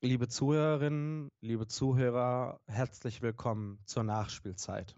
Liebe 0.00 0.28
Zuhörerinnen, 0.28 1.32
liebe 1.40 1.66
Zuhörer, 1.66 2.60
herzlich 2.68 3.20
willkommen 3.20 3.80
zur 3.84 4.04
Nachspielzeit. 4.04 4.94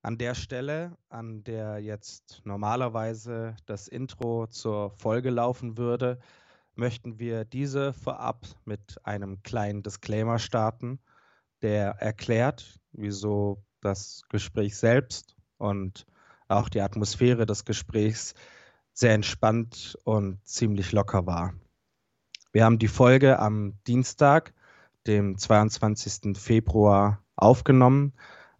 An 0.00 0.16
der 0.16 0.36
Stelle, 0.36 0.96
an 1.08 1.42
der 1.42 1.80
jetzt 1.80 2.40
normalerweise 2.44 3.56
das 3.66 3.88
Intro 3.88 4.46
zur 4.46 4.92
Folge 4.92 5.30
laufen 5.30 5.76
würde, 5.76 6.20
möchten 6.76 7.18
wir 7.18 7.44
diese 7.44 7.92
vorab 7.92 8.46
mit 8.64 9.04
einem 9.04 9.42
kleinen 9.42 9.82
Disclaimer 9.82 10.38
starten, 10.38 11.00
der 11.60 11.96
erklärt, 11.98 12.78
wieso 12.92 13.64
das 13.80 14.22
Gespräch 14.28 14.76
selbst 14.76 15.34
und 15.58 16.06
auch 16.46 16.68
die 16.68 16.80
Atmosphäre 16.80 17.44
des 17.44 17.64
Gesprächs 17.64 18.34
sehr 18.92 19.14
entspannt 19.14 19.98
und 20.04 20.46
ziemlich 20.46 20.92
locker 20.92 21.26
war. 21.26 21.54
Wir 22.52 22.64
haben 22.64 22.78
die 22.78 22.88
Folge 22.88 23.38
am 23.38 23.74
Dienstag, 23.86 24.52
dem 25.06 25.38
22. 25.38 26.36
Februar, 26.36 27.22
aufgenommen, 27.36 28.12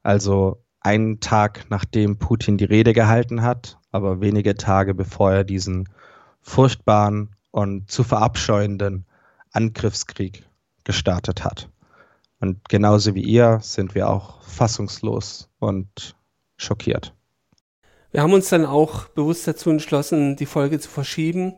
also 0.03 0.63
einen 0.81 1.21
Tag 1.21 1.67
nachdem 1.71 2.17
Putin 2.19 2.57
die 2.57 2.65
Rede 2.65 2.93
gehalten 2.93 3.43
hat, 3.43 3.79
aber 3.91 4.21
wenige 4.21 4.55
Tage 4.55 4.95
bevor 4.95 5.33
er 5.33 5.45
diesen 5.45 5.89
furchtbaren 6.41 7.35
und 7.51 7.91
zu 7.91 8.05
verabscheuenden 8.05 9.07
Angriffskrieg 9.51 10.47
gestartet 10.85 11.45
hat. 11.45 11.69
Und 12.39 12.69
genauso 12.69 13.15
wie 13.15 13.23
ihr 13.23 13.59
sind 13.61 13.95
wir 13.95 14.09
auch 14.09 14.41
fassungslos 14.43 15.51
und 15.59 16.17
schockiert. 16.57 17.13
Wir 18.13 18.23
haben 18.23 18.33
uns 18.33 18.49
dann 18.49 18.65
auch 18.65 19.09
bewusst 19.09 19.47
dazu 19.47 19.69
entschlossen, 19.71 20.37
die 20.37 20.47
Folge 20.47 20.81
zu 20.81 20.89
verschieben, 20.89 21.55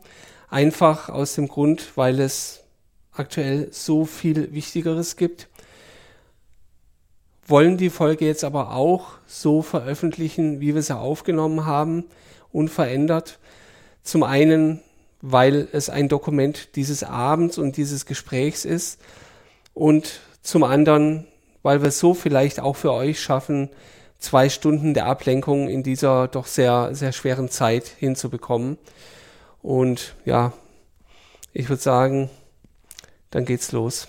Einfach 0.52 1.08
aus 1.08 1.34
dem 1.34 1.48
Grund, 1.48 1.96
weil 1.96 2.20
es 2.20 2.62
aktuell 3.10 3.68
so 3.70 4.04
viel 4.04 4.52
Wichtigeres 4.52 5.16
gibt. 5.16 5.48
Wollen 7.46 7.78
die 7.78 7.88
Folge 7.88 8.26
jetzt 8.26 8.44
aber 8.44 8.74
auch 8.74 9.12
so 9.26 9.62
veröffentlichen, 9.62 10.60
wie 10.60 10.74
wir 10.74 10.82
sie 10.82 10.94
aufgenommen 10.94 11.64
haben, 11.64 12.04
unverändert. 12.52 13.38
Zum 14.02 14.24
einen, 14.24 14.82
weil 15.22 15.68
es 15.72 15.88
ein 15.88 16.10
Dokument 16.10 16.76
dieses 16.76 17.02
Abends 17.02 17.56
und 17.56 17.78
dieses 17.78 18.04
Gesprächs 18.04 18.66
ist 18.66 19.00
und 19.72 20.20
zum 20.42 20.64
anderen, 20.64 21.26
weil 21.62 21.80
wir 21.80 21.88
es 21.88 21.98
so 21.98 22.12
vielleicht 22.12 22.60
auch 22.60 22.76
für 22.76 22.92
euch 22.92 23.22
schaffen, 23.22 23.70
zwei 24.18 24.50
Stunden 24.50 24.92
der 24.92 25.06
Ablenkung 25.06 25.70
in 25.70 25.82
dieser 25.82 26.28
doch 26.28 26.44
sehr, 26.44 26.90
sehr 26.94 27.12
schweren 27.12 27.48
Zeit 27.48 27.86
hinzubekommen. 27.86 28.76
Und 29.62 30.16
ja, 30.24 30.52
ich 31.52 31.68
würde 31.68 31.80
sagen, 31.80 32.28
dann 33.30 33.44
geht's 33.44 33.72
los. 33.72 34.08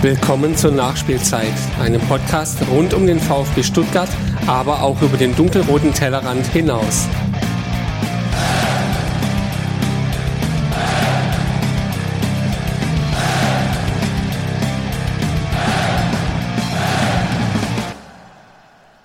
Willkommen 0.00 0.56
zur 0.56 0.70
Nachspielzeit, 0.70 1.52
einem 1.80 2.00
Podcast 2.02 2.60
rund 2.70 2.94
um 2.94 3.06
den 3.06 3.18
VfB 3.18 3.64
Stuttgart, 3.64 4.08
aber 4.46 4.82
auch 4.82 5.02
über 5.02 5.16
den 5.16 5.34
dunkelroten 5.34 5.92
Tellerrand 5.92 6.46
hinaus. 6.46 7.08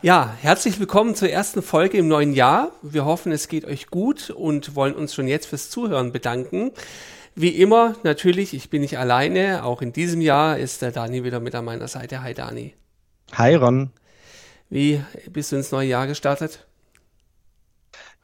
Ja, 0.03 0.35
herzlich 0.41 0.81
willkommen 0.81 1.15
zur 1.15 1.29
ersten 1.29 1.61
Folge 1.61 1.97
im 1.97 2.09
neuen 2.09 2.33
Jahr. 2.33 2.73
Wir 2.81 3.05
hoffen, 3.05 3.31
es 3.31 3.47
geht 3.47 3.63
euch 3.63 3.87
gut 3.87 4.31
und 4.31 4.75
wollen 4.75 4.95
uns 4.95 5.13
schon 5.13 5.29
jetzt 5.29 5.45
fürs 5.45 5.69
Zuhören 5.69 6.11
bedanken. 6.11 6.71
Wie 7.35 7.47
immer, 7.47 7.95
natürlich, 8.03 8.53
ich 8.53 8.69
bin 8.69 8.81
nicht 8.81 8.97
alleine. 8.97 9.63
Auch 9.63 9.81
in 9.81 9.93
diesem 9.93 10.19
Jahr 10.19 10.57
ist 10.57 10.81
der 10.81 10.91
Dani 10.91 11.23
wieder 11.23 11.39
mit 11.39 11.55
an 11.55 11.63
meiner 11.63 11.87
Seite. 11.87 12.21
Hi 12.21 12.33
Dani. 12.33 12.73
Hi 13.31 13.55
Ron. 13.55 13.91
Wie 14.69 15.01
bist 15.31 15.53
du 15.53 15.55
ins 15.55 15.71
neue 15.71 15.87
Jahr 15.87 16.05
gestartet? 16.05 16.67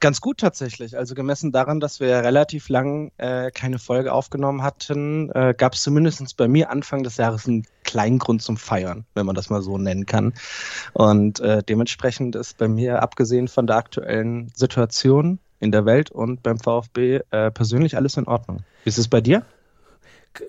Ganz 0.01 0.21
gut 0.21 0.37
tatsächlich. 0.37 0.97
Also 0.97 1.13
gemessen 1.13 1.51
daran, 1.51 1.81
dass 1.81 1.99
wir 1.99 2.23
relativ 2.23 2.69
lang 2.69 3.11
äh, 3.17 3.51
keine 3.51 3.79
Folge 3.79 4.13
aufgenommen 4.13 4.63
hatten, 4.63 5.29
äh, 5.31 5.53
gab 5.57 5.73
es 5.73 5.81
zumindest 5.81 6.37
bei 6.37 6.47
mir 6.47 6.69
Anfang 6.69 7.03
des 7.03 7.17
Jahres 7.17 7.47
einen 7.47 7.65
kleinen 7.83 8.17
Grund 8.17 8.41
zum 8.41 8.55
Feiern, 8.55 9.05
wenn 9.13 9.25
man 9.25 9.35
das 9.35 9.49
mal 9.49 9.61
so 9.61 9.77
nennen 9.77 10.05
kann. 10.05 10.33
Und 10.93 11.41
äh, 11.41 11.63
dementsprechend 11.63 12.35
ist 12.35 12.57
bei 12.57 12.69
mir, 12.69 13.01
abgesehen 13.01 13.49
von 13.49 13.67
der 13.67 13.75
aktuellen 13.75 14.51
Situation 14.55 15.39
in 15.59 15.73
der 15.73 15.85
Welt 15.85 16.11
und 16.11 16.43
beim 16.43 16.59
VfB, 16.59 17.19
äh, 17.31 17.51
persönlich 17.51 17.97
alles 17.97 18.15
in 18.15 18.25
Ordnung. 18.25 18.59
Wie 18.85 18.89
ist 18.89 18.97
es 18.97 19.09
bei 19.09 19.19
dir? 19.19 19.45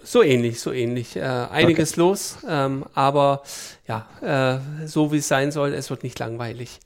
So 0.04 0.22
ähnlich, 0.22 0.60
so 0.60 0.70
ähnlich. 0.70 1.16
Äh, 1.16 1.22
einiges 1.22 1.92
okay. 1.92 2.00
los, 2.00 2.38
ähm, 2.48 2.84
aber 2.94 3.42
ja, 3.88 4.06
äh, 4.20 4.86
so 4.86 5.10
wie 5.10 5.16
es 5.16 5.26
sein 5.26 5.50
soll, 5.50 5.72
es 5.72 5.90
wird 5.90 6.04
nicht 6.04 6.18
langweilig. 6.20 6.78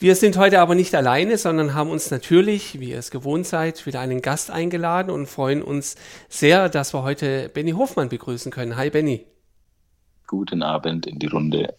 Wir 0.00 0.14
sind 0.14 0.36
heute 0.36 0.60
aber 0.60 0.76
nicht 0.76 0.94
alleine, 0.94 1.38
sondern 1.38 1.74
haben 1.74 1.90
uns 1.90 2.12
natürlich, 2.12 2.78
wie 2.78 2.90
ihr 2.90 3.00
es 3.00 3.10
gewohnt 3.10 3.48
seid, 3.48 3.84
wieder 3.84 3.98
einen 3.98 4.22
Gast 4.22 4.48
eingeladen 4.48 5.10
und 5.10 5.26
freuen 5.26 5.60
uns 5.60 5.96
sehr, 6.28 6.68
dass 6.68 6.94
wir 6.94 7.02
heute 7.02 7.48
Benny 7.48 7.72
Hofmann 7.72 8.08
begrüßen 8.08 8.52
können. 8.52 8.76
Hi 8.76 8.90
Benny. 8.90 9.26
Guten 10.28 10.62
Abend 10.62 11.08
in 11.08 11.18
die 11.18 11.26
Runde. 11.26 11.74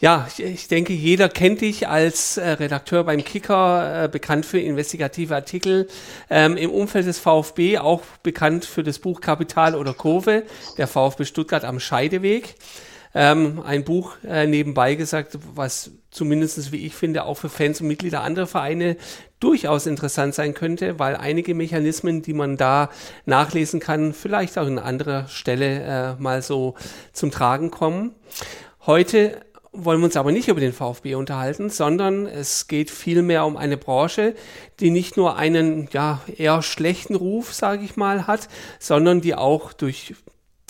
Ja, 0.00 0.26
ich 0.36 0.66
denke, 0.66 0.94
jeder 0.94 1.28
kennt 1.28 1.60
dich 1.60 1.86
als 1.86 2.38
äh, 2.38 2.50
Redakteur 2.50 3.04
beim 3.04 3.22
Kicker, 3.22 4.04
äh, 4.04 4.08
bekannt 4.08 4.44
für 4.44 4.58
investigative 4.58 5.36
Artikel 5.36 5.86
ähm, 6.28 6.56
im 6.56 6.72
Umfeld 6.72 7.06
des 7.06 7.20
VfB, 7.20 7.78
auch 7.78 8.02
bekannt 8.24 8.64
für 8.64 8.82
das 8.82 8.98
Buch 8.98 9.20
Kapital 9.20 9.76
oder 9.76 9.94
Kurve, 9.94 10.42
der 10.76 10.88
VfB 10.88 11.24
Stuttgart 11.24 11.64
am 11.64 11.78
Scheideweg. 11.78 12.56
Ähm, 13.14 13.62
ein 13.64 13.84
Buch 13.84 14.16
äh, 14.28 14.46
nebenbei 14.46 14.96
gesagt, 14.96 15.38
was 15.54 15.92
zumindest 16.16 16.72
wie 16.72 16.86
ich 16.86 16.94
finde, 16.94 17.24
auch 17.24 17.34
für 17.34 17.48
Fans 17.48 17.80
und 17.80 17.88
Mitglieder 17.88 18.22
anderer 18.22 18.46
Vereine 18.46 18.96
durchaus 19.38 19.86
interessant 19.86 20.34
sein 20.34 20.54
könnte, 20.54 20.98
weil 20.98 21.14
einige 21.14 21.54
Mechanismen, 21.54 22.22
die 22.22 22.32
man 22.32 22.56
da 22.56 22.90
nachlesen 23.26 23.80
kann, 23.80 24.14
vielleicht 24.14 24.58
auch 24.58 24.66
an 24.66 24.78
anderer 24.78 25.28
Stelle 25.28 26.16
äh, 26.18 26.22
mal 26.22 26.42
so 26.42 26.74
zum 27.12 27.30
Tragen 27.30 27.70
kommen. 27.70 28.14
Heute 28.86 29.42
wollen 29.72 30.00
wir 30.00 30.06
uns 30.06 30.16
aber 30.16 30.32
nicht 30.32 30.48
über 30.48 30.60
den 30.60 30.72
VfB 30.72 31.16
unterhalten, 31.16 31.68
sondern 31.68 32.26
es 32.26 32.66
geht 32.66 32.90
vielmehr 32.90 33.44
um 33.44 33.58
eine 33.58 33.76
Branche, 33.76 34.34
die 34.80 34.90
nicht 34.90 35.18
nur 35.18 35.36
einen 35.36 35.88
ja 35.92 36.22
eher 36.34 36.62
schlechten 36.62 37.14
Ruf, 37.14 37.52
sage 37.52 37.84
ich 37.84 37.96
mal, 37.96 38.26
hat, 38.26 38.48
sondern 38.78 39.20
die 39.20 39.34
auch 39.34 39.74
durch 39.74 40.14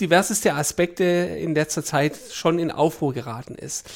diverseste 0.01 0.55
Aspekte 0.55 1.05
in 1.05 1.55
letzter 1.55 1.85
Zeit 1.85 2.19
schon 2.33 2.59
in 2.59 2.71
Aufruhr 2.71 3.15
geraten 3.15 3.55
ist. 3.55 3.89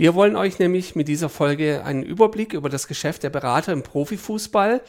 Wir 0.00 0.14
wollen 0.14 0.34
euch 0.34 0.58
nämlich 0.58 0.94
mit 0.94 1.08
dieser 1.08 1.28
Folge 1.28 1.84
einen 1.84 2.02
Überblick 2.02 2.54
über 2.54 2.70
das 2.70 2.88
Geschäft 2.88 3.22
der 3.22 3.28
Berater 3.28 3.74
im 3.74 3.82
Profifußball 3.82 4.80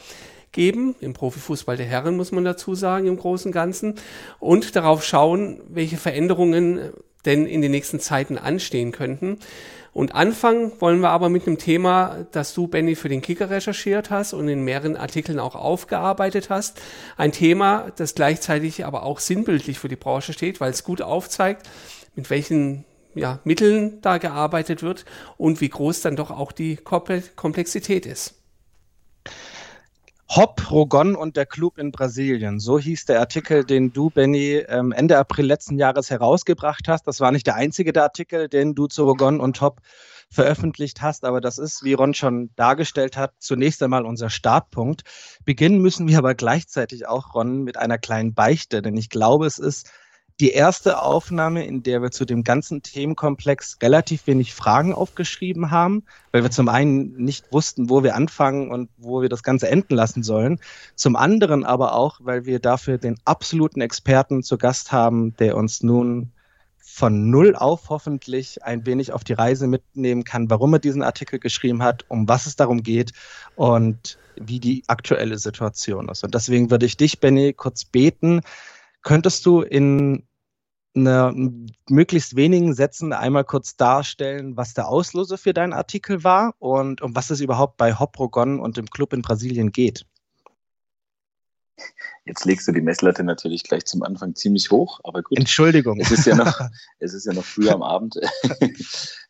geben, 0.52 0.94
im 1.00 1.12
Profifußball 1.12 1.76
der 1.76 1.84
Herren 1.84 2.16
muss 2.16 2.32
man 2.32 2.46
dazu 2.46 2.74
sagen, 2.74 3.06
im 3.08 3.18
Großen 3.18 3.50
und 3.50 3.52
Ganzen, 3.52 3.96
und 4.40 4.74
darauf 4.74 5.04
schauen, 5.04 5.60
welche 5.68 5.98
Veränderungen 5.98 6.94
denn 7.26 7.44
in 7.44 7.60
den 7.60 7.72
nächsten 7.72 8.00
Zeiten 8.00 8.38
anstehen 8.38 8.90
könnten. 8.90 9.38
Und 9.92 10.14
anfangen 10.14 10.72
wollen 10.78 11.00
wir 11.00 11.10
aber 11.10 11.28
mit 11.28 11.46
einem 11.46 11.58
Thema, 11.58 12.24
das 12.32 12.54
du, 12.54 12.66
Benny, 12.66 12.94
für 12.94 13.10
den 13.10 13.20
Kicker 13.20 13.50
recherchiert 13.50 14.08
hast 14.08 14.32
und 14.32 14.48
in 14.48 14.64
mehreren 14.64 14.96
Artikeln 14.96 15.38
auch 15.38 15.56
aufgearbeitet 15.56 16.48
hast. 16.48 16.80
Ein 17.18 17.32
Thema, 17.32 17.92
das 17.96 18.14
gleichzeitig 18.14 18.86
aber 18.86 19.02
auch 19.02 19.18
sinnbildlich 19.18 19.78
für 19.78 19.88
die 19.88 19.96
Branche 19.96 20.32
steht, 20.32 20.58
weil 20.62 20.70
es 20.70 20.84
gut 20.84 21.02
aufzeigt, 21.02 21.68
mit 22.14 22.30
welchen 22.30 22.86
ja, 23.14 23.40
Mitteln 23.44 24.00
da 24.00 24.18
gearbeitet 24.18 24.82
wird 24.82 25.04
und 25.36 25.60
wie 25.60 25.68
groß 25.68 26.00
dann 26.02 26.16
doch 26.16 26.30
auch 26.30 26.52
die 26.52 26.76
Komplexität 26.76 28.06
ist. 28.06 28.34
Hop, 30.34 30.70
Rogon 30.70 31.14
und 31.14 31.36
der 31.36 31.44
Club 31.44 31.76
in 31.76 31.92
Brasilien. 31.92 32.58
So 32.58 32.78
hieß 32.78 33.04
der 33.04 33.20
Artikel, 33.20 33.64
den 33.64 33.92
du, 33.92 34.08
Benny, 34.08 34.64
ähm, 34.66 34.90
Ende 34.90 35.18
April 35.18 35.44
letzten 35.44 35.76
Jahres 35.76 36.08
herausgebracht 36.08 36.88
hast. 36.88 37.06
Das 37.06 37.20
war 37.20 37.32
nicht 37.32 37.46
der 37.46 37.56
einzige 37.56 37.92
der 37.92 38.04
Artikel, 38.04 38.48
den 38.48 38.74
du 38.74 38.86
zu 38.86 39.04
Rogon 39.04 39.40
und 39.40 39.60
Hop 39.60 39.82
veröffentlicht 40.30 41.02
hast, 41.02 41.26
aber 41.26 41.42
das 41.42 41.58
ist, 41.58 41.84
wie 41.84 41.92
Ron 41.92 42.14
schon 42.14 42.50
dargestellt 42.56 43.18
hat, 43.18 43.34
zunächst 43.38 43.82
einmal 43.82 44.06
unser 44.06 44.30
Startpunkt. 44.30 45.02
Beginnen 45.44 45.80
müssen 45.80 46.08
wir 46.08 46.16
aber 46.16 46.34
gleichzeitig 46.34 47.06
auch, 47.06 47.34
Ron, 47.34 47.62
mit 47.62 47.76
einer 47.76 47.98
kleinen 47.98 48.32
Beichte, 48.32 48.80
denn 48.80 48.96
ich 48.96 49.10
glaube, 49.10 49.44
es 49.44 49.58
ist 49.58 49.90
die 50.40 50.50
erste 50.50 51.02
Aufnahme, 51.02 51.64
in 51.64 51.82
der 51.82 52.02
wir 52.02 52.10
zu 52.10 52.24
dem 52.24 52.42
ganzen 52.42 52.82
Themenkomplex 52.82 53.78
relativ 53.82 54.26
wenig 54.26 54.54
Fragen 54.54 54.92
aufgeschrieben 54.92 55.70
haben, 55.70 56.04
weil 56.32 56.42
wir 56.42 56.50
zum 56.50 56.68
einen 56.68 57.16
nicht 57.16 57.52
wussten, 57.52 57.90
wo 57.90 58.02
wir 58.02 58.16
anfangen 58.16 58.70
und 58.70 58.90
wo 58.96 59.22
wir 59.22 59.28
das 59.28 59.42
Ganze 59.42 59.68
enden 59.68 59.94
lassen 59.94 60.22
sollen. 60.22 60.58
Zum 60.94 61.16
anderen 61.16 61.64
aber 61.64 61.94
auch, 61.94 62.20
weil 62.22 62.44
wir 62.44 62.58
dafür 62.58 62.98
den 62.98 63.16
absoluten 63.24 63.80
Experten 63.80 64.42
zu 64.42 64.58
Gast 64.58 64.90
haben, 64.90 65.36
der 65.36 65.56
uns 65.56 65.82
nun 65.82 66.32
von 66.84 67.30
null 67.30 67.54
auf 67.54 67.88
hoffentlich 67.88 68.64
ein 68.64 68.84
wenig 68.84 69.12
auf 69.12 69.24
die 69.24 69.32
Reise 69.32 69.66
mitnehmen 69.66 70.24
kann, 70.24 70.50
warum 70.50 70.74
er 70.74 70.78
diesen 70.78 71.02
Artikel 71.02 71.38
geschrieben 71.38 71.82
hat, 71.82 72.04
um 72.08 72.28
was 72.28 72.46
es 72.46 72.56
darum 72.56 72.82
geht 72.82 73.12
und 73.54 74.18
wie 74.36 74.60
die 74.60 74.84
aktuelle 74.88 75.38
Situation 75.38 76.08
ist. 76.08 76.24
Und 76.24 76.34
deswegen 76.34 76.70
würde 76.70 76.86
ich 76.86 76.96
dich, 76.96 77.20
Benny, 77.20 77.52
kurz 77.52 77.84
beten, 77.84 78.42
könntest 79.02 79.46
du 79.46 79.60
in 79.60 80.26
einer 80.94 81.34
möglichst 81.88 82.36
wenigen 82.36 82.74
Sätzen 82.74 83.12
einmal 83.12 83.44
kurz 83.44 83.76
darstellen, 83.76 84.56
was 84.56 84.74
der 84.74 84.88
Auslöser 84.88 85.38
für 85.38 85.54
deinen 85.54 85.72
Artikel 85.72 86.22
war 86.22 86.54
und 86.58 87.00
um 87.00 87.14
was 87.14 87.30
es 87.30 87.40
überhaupt 87.40 87.76
bei 87.78 87.94
Hoprogon 87.94 88.60
und 88.60 88.76
dem 88.76 88.86
Club 88.86 89.12
in 89.12 89.22
Brasilien 89.22 89.72
geht? 89.72 90.04
Jetzt 92.24 92.44
legst 92.44 92.68
du 92.68 92.72
die 92.72 92.82
Messlatte 92.82 93.24
natürlich 93.24 93.64
gleich 93.64 93.86
zum 93.86 94.02
Anfang 94.02 94.34
ziemlich 94.34 94.70
hoch, 94.70 95.00
aber 95.02 95.22
gut. 95.22 95.38
Entschuldigung. 95.38 95.98
Es 95.98 96.10
ist 96.10 96.26
ja 96.26 96.36
noch, 96.36 96.60
es 96.98 97.14
ist 97.14 97.26
ja 97.26 97.32
noch 97.32 97.44
früh 97.44 97.68
am 97.68 97.82
Abend. 97.82 98.20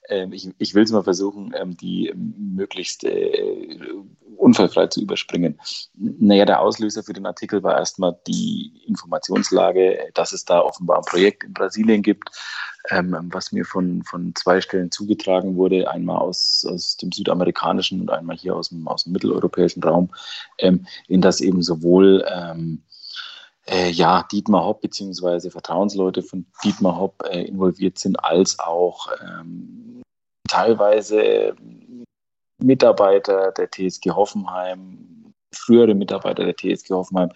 Ähm, 0.08 0.32
ich, 0.32 0.50
ich 0.58 0.74
will 0.74 0.82
es 0.82 0.90
mal 0.90 1.04
versuchen, 1.04 1.54
ähm, 1.56 1.76
die 1.76 2.12
möglichst 2.16 3.04
äh, 3.04 3.56
unfallfrei 4.43 4.89
zu 4.89 5.00
überspringen. 5.00 5.59
Naja, 5.94 6.44
der 6.44 6.61
Auslöser 6.61 7.03
für 7.03 7.12
den 7.12 7.27
Artikel 7.27 7.62
war 7.62 7.79
erstmal 7.79 8.19
die 8.27 8.83
Informationslage, 8.87 10.11
dass 10.15 10.33
es 10.33 10.44
da 10.44 10.61
offenbar 10.61 10.99
ein 10.99 11.05
Projekt 11.05 11.44
in 11.44 11.53
Brasilien 11.53 12.03
gibt, 12.03 12.29
ähm, 12.91 13.17
was 13.33 13.53
mir 13.53 13.65
von, 13.65 14.03
von 14.03 14.35
zwei 14.35 14.61
Stellen 14.61 14.91
zugetragen 14.91 15.56
wurde, 15.56 15.89
einmal 15.89 16.19
aus, 16.19 16.67
aus 16.69 16.97
dem 16.97 17.12
südamerikanischen 17.12 18.00
und 18.00 18.11
einmal 18.11 18.37
hier 18.37 18.56
aus 18.56 18.71
dem, 18.71 18.89
aus 18.89 19.05
dem 19.05 19.12
mitteleuropäischen 19.12 19.83
Raum, 19.83 20.11
ähm, 20.59 20.87
in 21.06 21.21
das 21.21 21.41
eben 21.41 21.62
sowohl 21.62 22.27
ähm, 22.29 22.83
äh, 23.67 23.91
ja, 23.91 24.25
Dietmar 24.25 24.65
Hopp 24.65 24.81
beziehungsweise 24.81 25.53
Vertrauensleute 25.53 26.23
von 26.23 26.47
Dietmar 26.65 26.99
Hopp 26.99 27.23
äh, 27.31 27.43
involviert 27.44 28.00
sind, 28.00 28.17
als 28.17 28.59
auch 28.59 29.06
ähm, 29.23 30.03
teilweise 30.49 31.55
Mitarbeiter 32.62 33.53
der 33.53 33.70
TSG 33.70 34.11
Hoffenheim, 34.11 35.35
frühere 35.53 35.94
Mitarbeiter 35.94 36.44
der 36.44 36.56
TSG 36.56 36.91
Hoffenheim, 36.91 37.31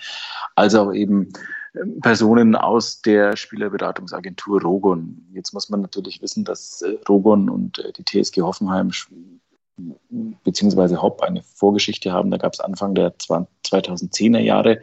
als 0.55 0.75
auch 0.75 0.93
eben 0.93 1.33
ähm, 1.75 2.01
Personen 2.01 2.57
aus 2.57 3.03
der 3.03 3.37
Spielerberatungsagentur 3.37 4.63
Rogon. 4.63 5.27
Jetzt 5.33 5.53
muss 5.53 5.69
man 5.69 5.83
natürlich 5.83 6.23
wissen, 6.23 6.45
dass 6.45 6.83
äh, 6.83 6.97
Rogon 7.09 7.51
und 7.51 7.79
äh, 7.79 7.93
die 7.93 8.05
TSG 8.05 8.43
Hoffenheim 8.43 8.91
beziehungsweise 10.45 11.03
Hopp 11.03 11.23
eine 11.23 11.43
Vorgeschichte 11.43 12.13
haben. 12.13 12.31
Da 12.31 12.39
gab 12.39 12.55
es 12.55 12.61
Anfang 12.61 12.95
der 12.95 13.15
2010er 13.19 14.39
Jahre 14.39 14.81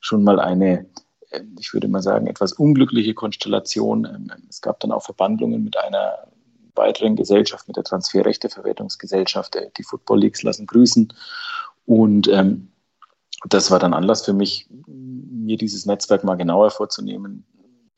schon 0.00 0.24
mal 0.24 0.40
eine, 0.40 0.86
äh, 1.30 1.40
ich 1.58 1.72
würde 1.72 1.88
mal 1.88 2.02
sagen, 2.02 2.26
etwas 2.26 2.52
unglückliche 2.52 3.14
Konstellation. 3.14 4.04
Ähm, 4.04 4.30
es 4.48 4.60
gab 4.60 4.80
dann 4.80 4.92
auch 4.92 5.04
Verbandlungen 5.04 5.62
mit 5.64 5.76
einer 5.78 6.28
weiteren 6.74 7.16
Gesellschaft, 7.16 7.66
mit 7.68 7.76
der 7.76 7.84
Transferrechteverwertungsgesellschaft. 7.84 9.56
Die 9.78 9.84
Football 9.84 10.20
Leagues 10.20 10.42
lassen 10.42 10.66
grüßen. 10.66 11.12
Und 11.86 12.28
ähm, 12.28 12.68
das 13.48 13.70
war 13.70 13.78
dann 13.78 13.94
Anlass 13.94 14.24
für 14.24 14.32
mich, 14.32 14.68
mir 14.86 15.56
dieses 15.56 15.86
Netzwerk 15.86 16.24
mal 16.24 16.36
genauer 16.36 16.70
vorzunehmen. 16.70 17.44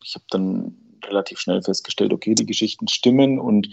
Ich 0.02 0.14
habe 0.14 0.24
dann 0.30 0.76
relativ 1.04 1.38
schnell 1.38 1.62
festgestellt, 1.62 2.12
okay, 2.12 2.34
die 2.34 2.46
Geschichten 2.46 2.88
stimmen 2.88 3.38
und 3.38 3.68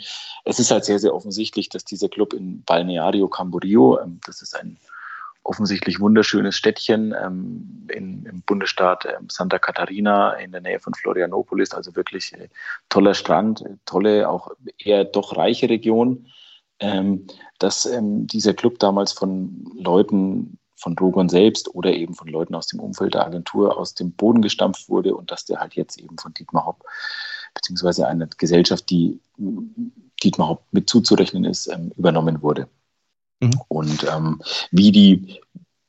es 0.45 0.59
ist 0.59 0.71
halt 0.71 0.85
sehr, 0.85 0.99
sehr 0.99 1.15
offensichtlich, 1.15 1.69
dass 1.69 1.83
dieser 1.83 2.09
Club 2.09 2.33
in 2.33 2.63
Balneario 2.63 3.27
Camburio, 3.27 3.99
ähm, 3.99 4.19
das 4.25 4.41
ist 4.41 4.55
ein 4.55 4.77
offensichtlich 5.43 5.99
wunderschönes 5.99 6.55
Städtchen 6.55 7.13
ähm, 7.21 7.87
in, 7.91 8.25
im 8.25 8.41
Bundesstaat 8.41 9.05
ähm, 9.05 9.27
Santa 9.29 9.59
Catarina 9.59 10.33
in 10.33 10.51
der 10.51 10.61
Nähe 10.61 10.79
von 10.79 10.93
Florianopolis. 10.93 11.71
Also 11.73 11.95
wirklich 11.95 12.33
äh, 12.33 12.49
toller 12.89 13.13
Strand, 13.13 13.61
äh, 13.61 13.75
tolle, 13.85 14.29
auch 14.29 14.51
eher 14.77 15.05
doch 15.05 15.35
reiche 15.35 15.69
Region. 15.69 16.27
Ähm, 16.79 17.27
dass 17.59 17.85
ähm, 17.85 18.27
dieser 18.27 18.53
Club 18.53 18.79
damals 18.79 19.13
von 19.13 19.65
Leuten 19.77 20.57
von 20.75 20.95
Drogon 20.95 21.29
selbst 21.29 21.73
oder 21.73 21.93
eben 21.93 22.13
von 22.13 22.27
Leuten 22.27 22.55
aus 22.55 22.67
dem 22.67 22.79
Umfeld 22.81 23.13
der 23.13 23.25
Agentur 23.25 23.77
aus 23.77 23.93
dem 23.93 24.11
Boden 24.11 24.41
gestampft 24.41 24.89
wurde 24.89 25.15
und 25.15 25.31
dass 25.31 25.45
der 25.45 25.59
halt 25.59 25.75
jetzt 25.75 25.97
eben 25.97 26.17
von 26.17 26.33
Dietmar 26.33 26.65
Hopp 26.65 26.83
beziehungsweise 27.53 28.07
einer 28.07 28.27
Gesellschaft, 28.37 28.89
die 28.89 29.21
Dietmar 30.23 30.49
Hopp 30.49 30.63
mit 30.71 30.89
zuzurechnen 30.89 31.45
ist, 31.45 31.67
ähm, 31.67 31.91
übernommen 31.95 32.41
wurde. 32.41 32.67
Mhm. 33.39 33.61
Und 33.67 34.03
ähm, 34.11 34.41
wie 34.71 34.91
die 34.91 35.41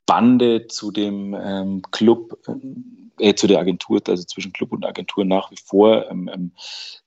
Bande 0.07 0.67
zu 0.67 0.91
dem 0.91 1.35
ähm, 1.35 1.83
Club, 1.91 2.39
äh, 3.19 3.35
zu 3.35 3.47
der 3.47 3.61
Agentur, 3.61 4.03
also 4.07 4.25
zwischen 4.25 4.53
Club 4.53 4.73
und 4.73 4.85
Agentur 4.85 5.25
nach 5.25 5.51
wie 5.51 5.59
vor 5.65 6.11
ähm, 6.11 6.29
ähm 6.33 6.53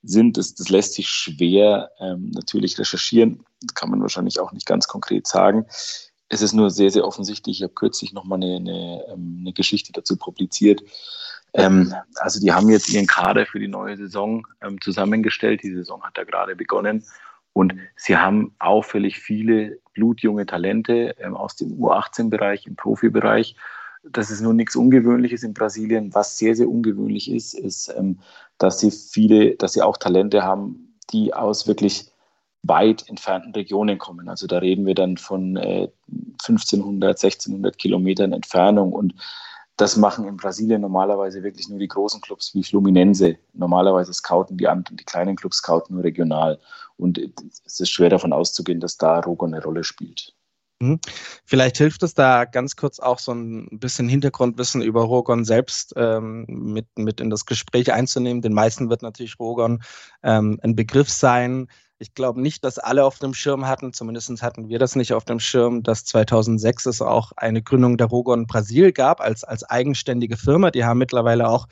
sind, 0.02 0.36
das, 0.36 0.54
das 0.54 0.68
lässt 0.68 0.94
sich 0.94 1.08
schwer 1.08 1.90
ähm, 2.00 2.30
natürlich 2.34 2.78
recherchieren, 2.78 3.44
das 3.62 3.74
kann 3.74 3.90
man 3.90 4.00
wahrscheinlich 4.00 4.40
auch 4.40 4.52
nicht 4.52 4.66
ganz 4.66 4.88
konkret 4.88 5.26
sagen. 5.26 5.66
Es 6.28 6.42
ist 6.42 6.52
nur 6.52 6.70
sehr, 6.70 6.90
sehr 6.90 7.06
offensichtlich. 7.06 7.58
Ich 7.58 7.62
habe 7.62 7.72
kürzlich 7.72 8.12
nochmal 8.12 8.42
eine, 8.42 8.56
eine, 8.56 9.04
ähm, 9.12 9.38
eine 9.40 9.52
Geschichte 9.52 9.92
dazu 9.92 10.16
publiziert. 10.16 10.82
Ähm, 11.54 11.94
also 12.16 12.40
die 12.40 12.52
haben 12.52 12.68
jetzt 12.68 12.90
ihren 12.90 13.06
Kader 13.06 13.46
für 13.46 13.58
die 13.58 13.68
neue 13.68 13.96
Saison 13.96 14.46
ähm, 14.60 14.80
zusammengestellt. 14.80 15.62
Die 15.62 15.72
Saison 15.72 16.02
hat 16.02 16.18
da 16.18 16.24
gerade 16.24 16.54
begonnen. 16.54 17.04
Und 17.52 17.74
sie 17.96 18.16
haben 18.16 18.54
auffällig 18.58 19.18
viele 19.18 19.78
blutjunge 19.94 20.46
Talente 20.46 21.16
ähm, 21.18 21.36
aus 21.36 21.56
dem 21.56 21.72
U18-Bereich, 21.72 22.66
im 22.66 22.76
Profibereich. 22.76 23.56
Das 24.04 24.30
ist 24.30 24.40
nur 24.40 24.54
nichts 24.54 24.76
Ungewöhnliches 24.76 25.42
in 25.42 25.54
Brasilien. 25.54 26.14
Was 26.14 26.38
sehr, 26.38 26.54
sehr 26.54 26.68
ungewöhnlich 26.68 27.30
ist, 27.30 27.54
ist, 27.54 27.92
ähm, 27.96 28.20
dass 28.58 28.78
sie 28.80 28.90
viele, 28.90 29.56
dass 29.56 29.72
sie 29.72 29.82
auch 29.82 29.96
Talente 29.96 30.44
haben, 30.44 30.94
die 31.12 31.34
aus 31.34 31.66
wirklich 31.66 32.10
weit 32.62 33.08
entfernten 33.08 33.52
Regionen 33.52 33.98
kommen. 33.98 34.28
Also 34.28 34.46
da 34.46 34.58
reden 34.58 34.86
wir 34.86 34.94
dann 34.94 35.16
von 35.16 35.56
äh, 35.56 35.88
1500, 36.40 37.10
1600 37.10 37.78
Kilometern 37.78 38.32
Entfernung 38.32 38.92
und 38.92 39.14
das 39.78 39.96
machen 39.96 40.26
in 40.26 40.36
Brasilien 40.36 40.80
normalerweise 40.80 41.42
wirklich 41.42 41.68
nur 41.68 41.78
die 41.78 41.88
großen 41.88 42.20
Clubs 42.20 42.52
wie 42.54 42.64
Fluminense. 42.64 43.36
Normalerweise 43.54 44.12
scouten 44.12 44.58
die 44.58 44.66
anderen, 44.66 44.96
die 44.96 45.04
kleinen 45.04 45.36
Clubs 45.36 45.58
scouten 45.58 45.94
nur 45.94 46.04
regional. 46.04 46.58
Und 46.96 47.18
es 47.64 47.80
ist 47.80 47.90
schwer 47.90 48.10
davon 48.10 48.32
auszugehen, 48.32 48.80
dass 48.80 48.96
da 48.96 49.20
Rogo 49.20 49.46
eine 49.46 49.62
Rolle 49.62 49.84
spielt. 49.84 50.34
Mhm. 50.80 50.98
Vielleicht 51.44 51.78
hilft 51.78 52.02
es 52.02 52.14
da 52.14 52.44
ganz 52.44 52.74
kurz 52.74 52.98
auch 52.98 53.20
so 53.20 53.32
ein 53.32 53.68
bisschen 53.78 54.08
Hintergrundwissen 54.08 54.82
über 54.82 55.02
Rogon 55.02 55.44
selbst 55.44 55.94
ähm, 55.96 56.44
mit, 56.48 56.86
mit 56.96 57.20
in 57.20 57.30
das 57.30 57.46
Gespräch 57.46 57.92
einzunehmen. 57.92 58.42
Den 58.42 58.54
meisten 58.54 58.90
wird 58.90 59.02
natürlich 59.02 59.38
Rogon 59.38 59.82
ähm, 60.24 60.58
ein 60.62 60.74
Begriff 60.74 61.08
sein. 61.08 61.68
Ich 62.00 62.14
glaube 62.14 62.40
nicht, 62.40 62.62
dass 62.62 62.78
alle 62.78 63.04
auf 63.04 63.18
dem 63.18 63.34
Schirm 63.34 63.66
hatten, 63.66 63.92
zumindest 63.92 64.40
hatten 64.40 64.68
wir 64.68 64.78
das 64.78 64.94
nicht 64.94 65.12
auf 65.14 65.24
dem 65.24 65.40
Schirm, 65.40 65.82
dass 65.82 66.04
2006 66.04 66.86
es 66.86 67.02
auch 67.02 67.32
eine 67.36 67.60
Gründung 67.60 67.96
der 67.96 68.06
Rogon 68.06 68.46
Brasil 68.46 68.92
gab 68.92 69.20
als, 69.20 69.42
als 69.42 69.64
eigenständige 69.64 70.36
Firma. 70.36 70.70
Die 70.70 70.84
haben 70.84 70.98
mittlerweile 70.98 71.48
auch 71.48 71.66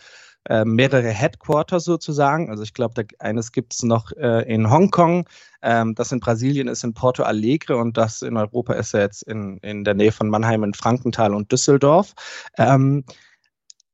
äh, 0.49 0.65
mehrere 0.65 1.11
Headquarter 1.11 1.79
sozusagen. 1.79 2.51
Also 2.51 2.65
ich 2.65 2.75
glaube, 2.75 3.07
eines 3.21 3.53
gibt 3.53 3.75
es 3.75 3.83
noch 3.83 4.13
äh, 4.13 4.53
in 4.53 4.71
Hongkong, 4.71 5.29
ähm, 5.63 5.95
das 5.95 6.11
in 6.11 6.21
Brasilien 6.21 6.69
ist 6.69 6.83
in 6.83 6.95
Porto 6.95 7.23
Alegre 7.23 7.77
und 7.77 7.97
das 7.97 8.23
in 8.23 8.37
Europa 8.37 8.75
ist 8.75 8.95
ja 8.95 9.01
jetzt 9.01 9.23
in, 9.23 9.59
in 9.59 9.85
der 9.85 9.95
Nähe 9.95 10.13
von 10.13 10.29
Mannheim 10.29 10.65
in 10.65 10.75
Frankenthal 10.75 11.35
und 11.35 11.53
Düsseldorf. 11.53 12.15
Ähm, 12.59 13.05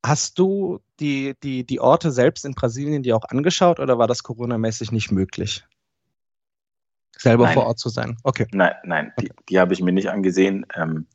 hast 0.05 0.39
du 0.39 0.81
die, 1.01 1.35
die, 1.43 1.65
die 1.65 1.81
Orte 1.81 2.11
selbst 2.11 2.45
in 2.45 2.55
Brasilien 2.55 3.03
dir 3.03 3.17
auch 3.17 3.25
angeschaut 3.29 3.81
oder 3.81 3.99
war 3.99 4.07
das 4.07 4.23
coronamäßig 4.23 4.93
nicht 4.93 5.11
möglich? 5.11 5.65
Selber 7.19 7.45
nein. 7.45 7.55
vor 7.55 7.67
Ort 7.67 7.79
zu 7.79 7.89
sein. 7.89 8.17
Okay. 8.25 8.47
Nein, 8.53 8.75
nein, 8.85 9.13
okay. 9.17 9.29
die, 9.29 9.45
die 9.49 9.61
habe 9.61 9.73
ich 9.73 9.83
mir 9.83 9.93
nicht 9.93 10.11
angesehen. 10.11 10.67
Ähm, 10.75 11.07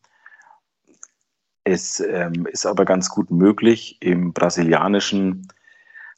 es 1.63 1.99
ähm, 1.99 2.45
ist 2.45 2.65
aber 2.65 2.85
ganz 2.85 3.09
gut 3.09 3.29
möglich 3.29 3.97
im 3.99 4.31
brasilianischen, 4.31 5.47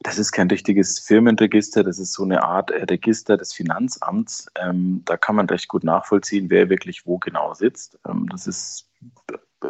das 0.01 0.17
ist 0.17 0.31
kein 0.31 0.48
richtiges 0.48 1.00
Firmenregister, 1.00 1.83
das 1.83 2.00
ist 2.00 2.13
so 2.13 2.24
eine 2.24 2.43
Art 2.43 2.71
Register 2.71 3.36
des 3.36 3.53
Finanzamts. 3.53 4.48
Ähm, 4.55 5.01
da 5.05 5.17
kann 5.17 5.36
man 5.36 5.50
recht 5.50 5.67
gut 5.67 5.83
nachvollziehen, 5.83 6.50
wer 6.50 6.69
wirklich 6.69 7.05
wo 7.05 7.17
genau 7.17 7.53
sitzt. 7.53 8.00
Ähm, 8.07 8.27
das 8.31 8.48
ist 8.48 8.89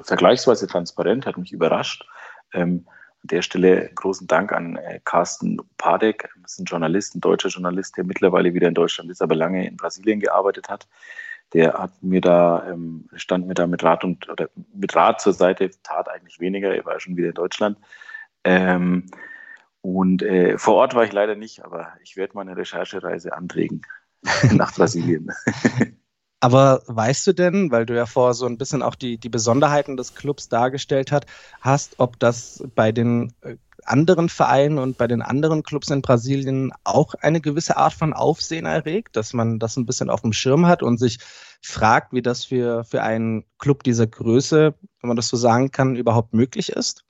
vergleichsweise 0.04 0.68
transparent, 0.68 1.26
hat 1.26 1.38
mich 1.38 1.52
überrascht. 1.52 2.06
An 3.22 3.28
der 3.28 3.42
Stelle 3.42 3.90
großen 3.96 4.28
Dank 4.28 4.52
an 4.52 4.78
äh, 4.78 5.00
Carsten 5.04 5.60
Padek, 5.78 6.30
das 6.42 6.54
ist 6.54 6.60
ein 6.60 6.66
Journalist, 6.66 7.16
ein 7.16 7.22
deutscher 7.22 7.50
Journalist, 7.50 7.98
der 7.98 8.04
mittlerweile 8.04 8.54
wieder 8.54 8.68
in 8.68 8.74
Deutschland 8.74 9.10
ist, 9.12 9.22
aber 9.22 9.36
lange 9.36 9.68
in 9.68 9.78
Brasilien 9.78 10.20
gearbeitet 10.20 10.70
hat. 10.70 10.88
Der 11.54 11.74
hat 11.74 11.92
mir 12.02 12.22
da, 12.22 12.68
ähm, 12.70 13.10
stand 13.16 13.48
mir 13.48 13.56
da 13.56 13.68
mit 13.68 13.84
Rat 13.84 14.04
und 14.04 14.30
oder 14.30 14.50
mit 14.74 14.96
Rat 14.96 15.20
zur 15.20 15.34
Seite, 15.34 15.72
tat 15.84 16.10
eigentlich 16.10 16.40
weniger, 16.40 16.76
er 16.76 16.86
war 16.86 17.00
schon 17.00 17.18
wieder 17.18 17.30
in 17.30 17.34
Deutschland. 17.34 17.78
Ähm, 18.44 19.10
und 19.82 20.22
äh, 20.22 20.58
vor 20.58 20.76
Ort 20.76 20.96
war 20.96 21.04
ich 21.04 21.14
leider 21.14 21.36
nicht, 21.36 21.64
aber 21.64 21.94
ich 22.04 22.18
werde 22.18 22.34
meine 22.36 22.56
Recherchereise 22.56 23.34
anregen 23.34 23.82
nach 24.54 24.74
Brasilien. 24.74 25.32
Aber 26.42 26.84
weißt 26.88 27.28
du 27.28 27.34
denn, 27.34 27.70
weil 27.72 27.86
du 27.86 27.96
ja 27.96 28.06
vorher 28.06 28.34
so 28.34 28.46
ein 28.46 28.58
bisschen 28.58 28.82
auch 28.82 28.96
die, 28.96 29.18
die 29.18 29.30
Besonderheiten 29.30 29.98
des 29.98 30.16
Clubs 30.16 30.48
dargestellt 30.48 31.12
hat, 31.12 31.26
hast, 31.60 31.96
ob 31.98 32.18
das 32.20 32.64
bei 32.76 32.94
den 32.94 33.34
äh, 33.42 33.58
anderen 33.84 34.30
Vereinen 34.30 34.78
und 34.78 34.98
bei 34.98 35.08
den 35.08 35.22
anderen 35.22 35.64
Clubs 35.64 35.90
in 35.90 36.02
Brasilien 36.02 36.72
auch 36.84 37.14
eine 37.16 37.42
gewisse 37.42 37.76
Art 37.76 37.94
von 37.94 38.14
Aufsehen 38.14 38.66
erregt, 38.66 39.16
dass 39.16 39.34
man 39.34 39.60
das 39.60 39.76
ein 39.78 39.86
bisschen 39.86 40.10
auf 40.10 40.22
dem 40.22 40.34
Schirm 40.34 40.68
hat 40.68 40.84
und 40.84 40.98
sich 40.98 41.20
fragt, 41.62 42.14
wie 42.14 42.22
das 42.22 42.46
für, 42.46 42.84
für 42.86 43.04
einen 43.04 43.44
Club 43.58 43.84
dieser 43.84 44.08
Größe, 44.08 44.76
wenn 45.02 45.08
man 45.08 45.18
das 45.18 45.28
so 45.28 45.38
sagen 45.38 45.72
kann, 45.72 45.96
überhaupt 45.96 46.34
möglich 46.34 46.70
ist? 46.70 47.04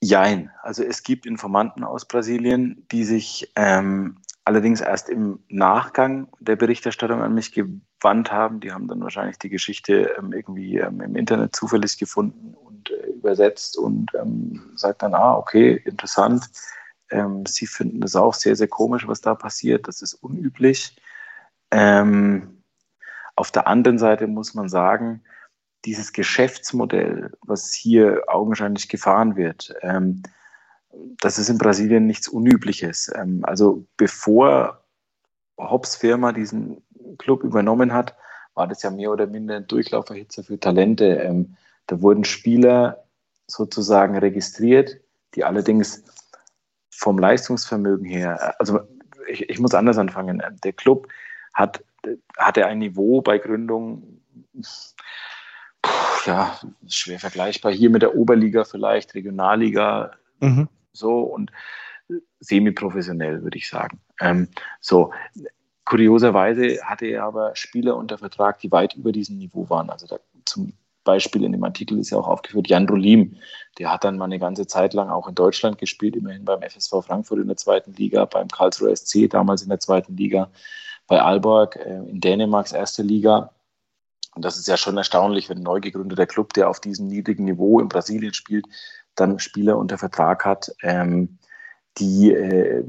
Jein. 0.00 0.50
Also 0.62 0.82
es 0.82 1.02
gibt 1.02 1.24
Informanten 1.24 1.84
aus 1.84 2.06
Brasilien, 2.06 2.86
die 2.90 3.04
sich 3.04 3.52
ähm, 3.56 4.18
allerdings 4.44 4.80
erst 4.80 5.08
im 5.08 5.42
Nachgang 5.48 6.28
der 6.38 6.56
Berichterstattung 6.56 7.22
an 7.22 7.34
mich 7.34 7.52
gewandt 7.52 8.30
haben. 8.30 8.60
Die 8.60 8.72
haben 8.72 8.88
dann 8.88 9.00
wahrscheinlich 9.00 9.38
die 9.38 9.48
Geschichte 9.48 10.14
ähm, 10.18 10.32
irgendwie 10.32 10.78
ähm, 10.78 11.00
im 11.00 11.16
Internet 11.16 11.56
zufällig 11.56 11.98
gefunden 11.98 12.54
und 12.54 12.90
äh, 12.90 13.06
übersetzt 13.10 13.78
und 13.78 14.12
ähm, 14.14 14.72
sagt 14.76 15.02
dann, 15.02 15.14
ah, 15.14 15.36
okay, 15.36 15.82
interessant. 15.84 16.50
Ähm, 17.10 17.44
sie 17.46 17.66
finden 17.66 18.00
das 18.00 18.16
auch 18.16 18.34
sehr, 18.34 18.56
sehr 18.56 18.68
komisch, 18.68 19.08
was 19.08 19.20
da 19.20 19.34
passiert. 19.34 19.88
Das 19.88 20.02
ist 20.02 20.14
unüblich. 20.14 20.96
Ähm, 21.70 22.62
auf 23.36 23.50
der 23.50 23.66
anderen 23.66 23.98
Seite 23.98 24.26
muss 24.26 24.54
man 24.54 24.68
sagen, 24.68 25.22
dieses 25.84 26.12
Geschäftsmodell, 26.12 27.32
was 27.42 27.72
hier 27.72 28.22
augenscheinlich 28.28 28.88
gefahren 28.88 29.36
wird, 29.36 29.74
ähm, 29.82 30.22
das 31.20 31.38
ist 31.38 31.48
in 31.48 31.58
Brasilien 31.58 32.06
nichts 32.06 32.28
Unübliches. 32.28 33.10
Ähm, 33.14 33.40
also 33.44 33.86
bevor 33.96 34.84
Hobbs 35.58 35.96
Firma 35.96 36.32
diesen 36.32 36.82
Club 37.18 37.44
übernommen 37.44 37.92
hat, 37.92 38.16
war 38.54 38.66
das 38.68 38.82
ja 38.82 38.90
mehr 38.90 39.10
oder 39.10 39.26
minder 39.26 39.56
ein 39.56 39.66
Durchlauferhitzer 39.66 40.44
für 40.44 40.58
Talente. 40.58 41.06
Ähm, 41.06 41.56
da 41.86 42.00
wurden 42.00 42.24
Spieler 42.24 43.04
sozusagen 43.46 44.16
registriert, 44.16 44.96
die 45.34 45.44
allerdings 45.44 46.04
vom 46.90 47.18
Leistungsvermögen 47.18 48.06
her, 48.06 48.54
also 48.60 48.80
ich, 49.28 49.48
ich 49.48 49.58
muss 49.58 49.74
anders 49.74 49.98
anfangen. 49.98 50.42
Der 50.62 50.72
Club 50.72 51.08
hat, 51.52 51.84
hatte 52.38 52.66
ein 52.66 52.78
Niveau 52.78 53.20
bei 53.20 53.38
Gründung, 53.38 54.20
ja, 56.26 56.58
schwer 56.86 57.18
vergleichbar. 57.18 57.72
Hier 57.72 57.90
mit 57.90 58.02
der 58.02 58.14
Oberliga 58.14 58.64
vielleicht, 58.64 59.14
Regionalliga, 59.14 60.12
mhm 60.40 60.68
so 60.94 61.20
und 61.20 61.52
semi-professionell, 62.40 63.42
würde 63.42 63.58
ich 63.58 63.68
sagen. 63.68 64.00
Ähm, 64.20 64.48
so, 64.80 65.12
kurioserweise 65.84 66.78
hatte 66.82 67.06
er 67.06 67.24
aber 67.24 67.54
Spieler 67.56 67.96
unter 67.96 68.18
Vertrag, 68.18 68.58
die 68.60 68.72
weit 68.72 68.94
über 68.94 69.12
diesem 69.12 69.38
Niveau 69.38 69.68
waren. 69.68 69.90
Also 69.90 70.06
da, 70.06 70.18
zum 70.44 70.72
Beispiel 71.04 71.44
in 71.44 71.52
dem 71.52 71.64
Artikel 71.64 71.98
ist 71.98 72.10
ja 72.10 72.18
auch 72.18 72.28
aufgeführt, 72.28 72.68
Jan 72.68 72.88
Rolim, 72.88 73.36
der 73.78 73.92
hat 73.92 74.04
dann 74.04 74.16
mal 74.16 74.24
eine 74.24 74.38
ganze 74.38 74.66
Zeit 74.66 74.94
lang 74.94 75.10
auch 75.10 75.28
in 75.28 75.34
Deutschland 75.34 75.78
gespielt, 75.78 76.16
immerhin 76.16 76.44
beim 76.44 76.62
FSV 76.62 77.04
Frankfurt 77.04 77.40
in 77.40 77.48
der 77.48 77.56
zweiten 77.56 77.92
Liga, 77.92 78.24
beim 78.24 78.48
Karlsruher 78.48 78.96
SC 78.96 79.28
damals 79.28 79.62
in 79.62 79.68
der 79.68 79.80
zweiten 79.80 80.16
Liga, 80.16 80.50
bei 81.06 81.20
Aalborg 81.20 81.76
äh, 81.76 81.96
in 82.08 82.20
Dänemarks 82.20 82.72
erste 82.72 83.02
Liga. 83.02 83.50
Und 84.34 84.44
das 84.44 84.56
ist 84.56 84.66
ja 84.66 84.76
schon 84.76 84.96
erstaunlich, 84.96 85.48
wenn 85.48 85.58
ein 85.58 85.62
neu 85.62 85.80
gegründeter 85.80 86.26
Club, 86.26 86.54
der 86.54 86.68
auf 86.68 86.80
diesem 86.80 87.06
niedrigen 87.06 87.44
Niveau 87.44 87.78
in 87.78 87.88
Brasilien 87.88 88.34
spielt, 88.34 88.66
dann 89.14 89.38
Spieler 89.38 89.78
unter 89.78 89.98
Vertrag 89.98 90.44
hat, 90.44 90.74
ähm, 90.82 91.38
die 91.98 92.32
äh, 92.32 92.84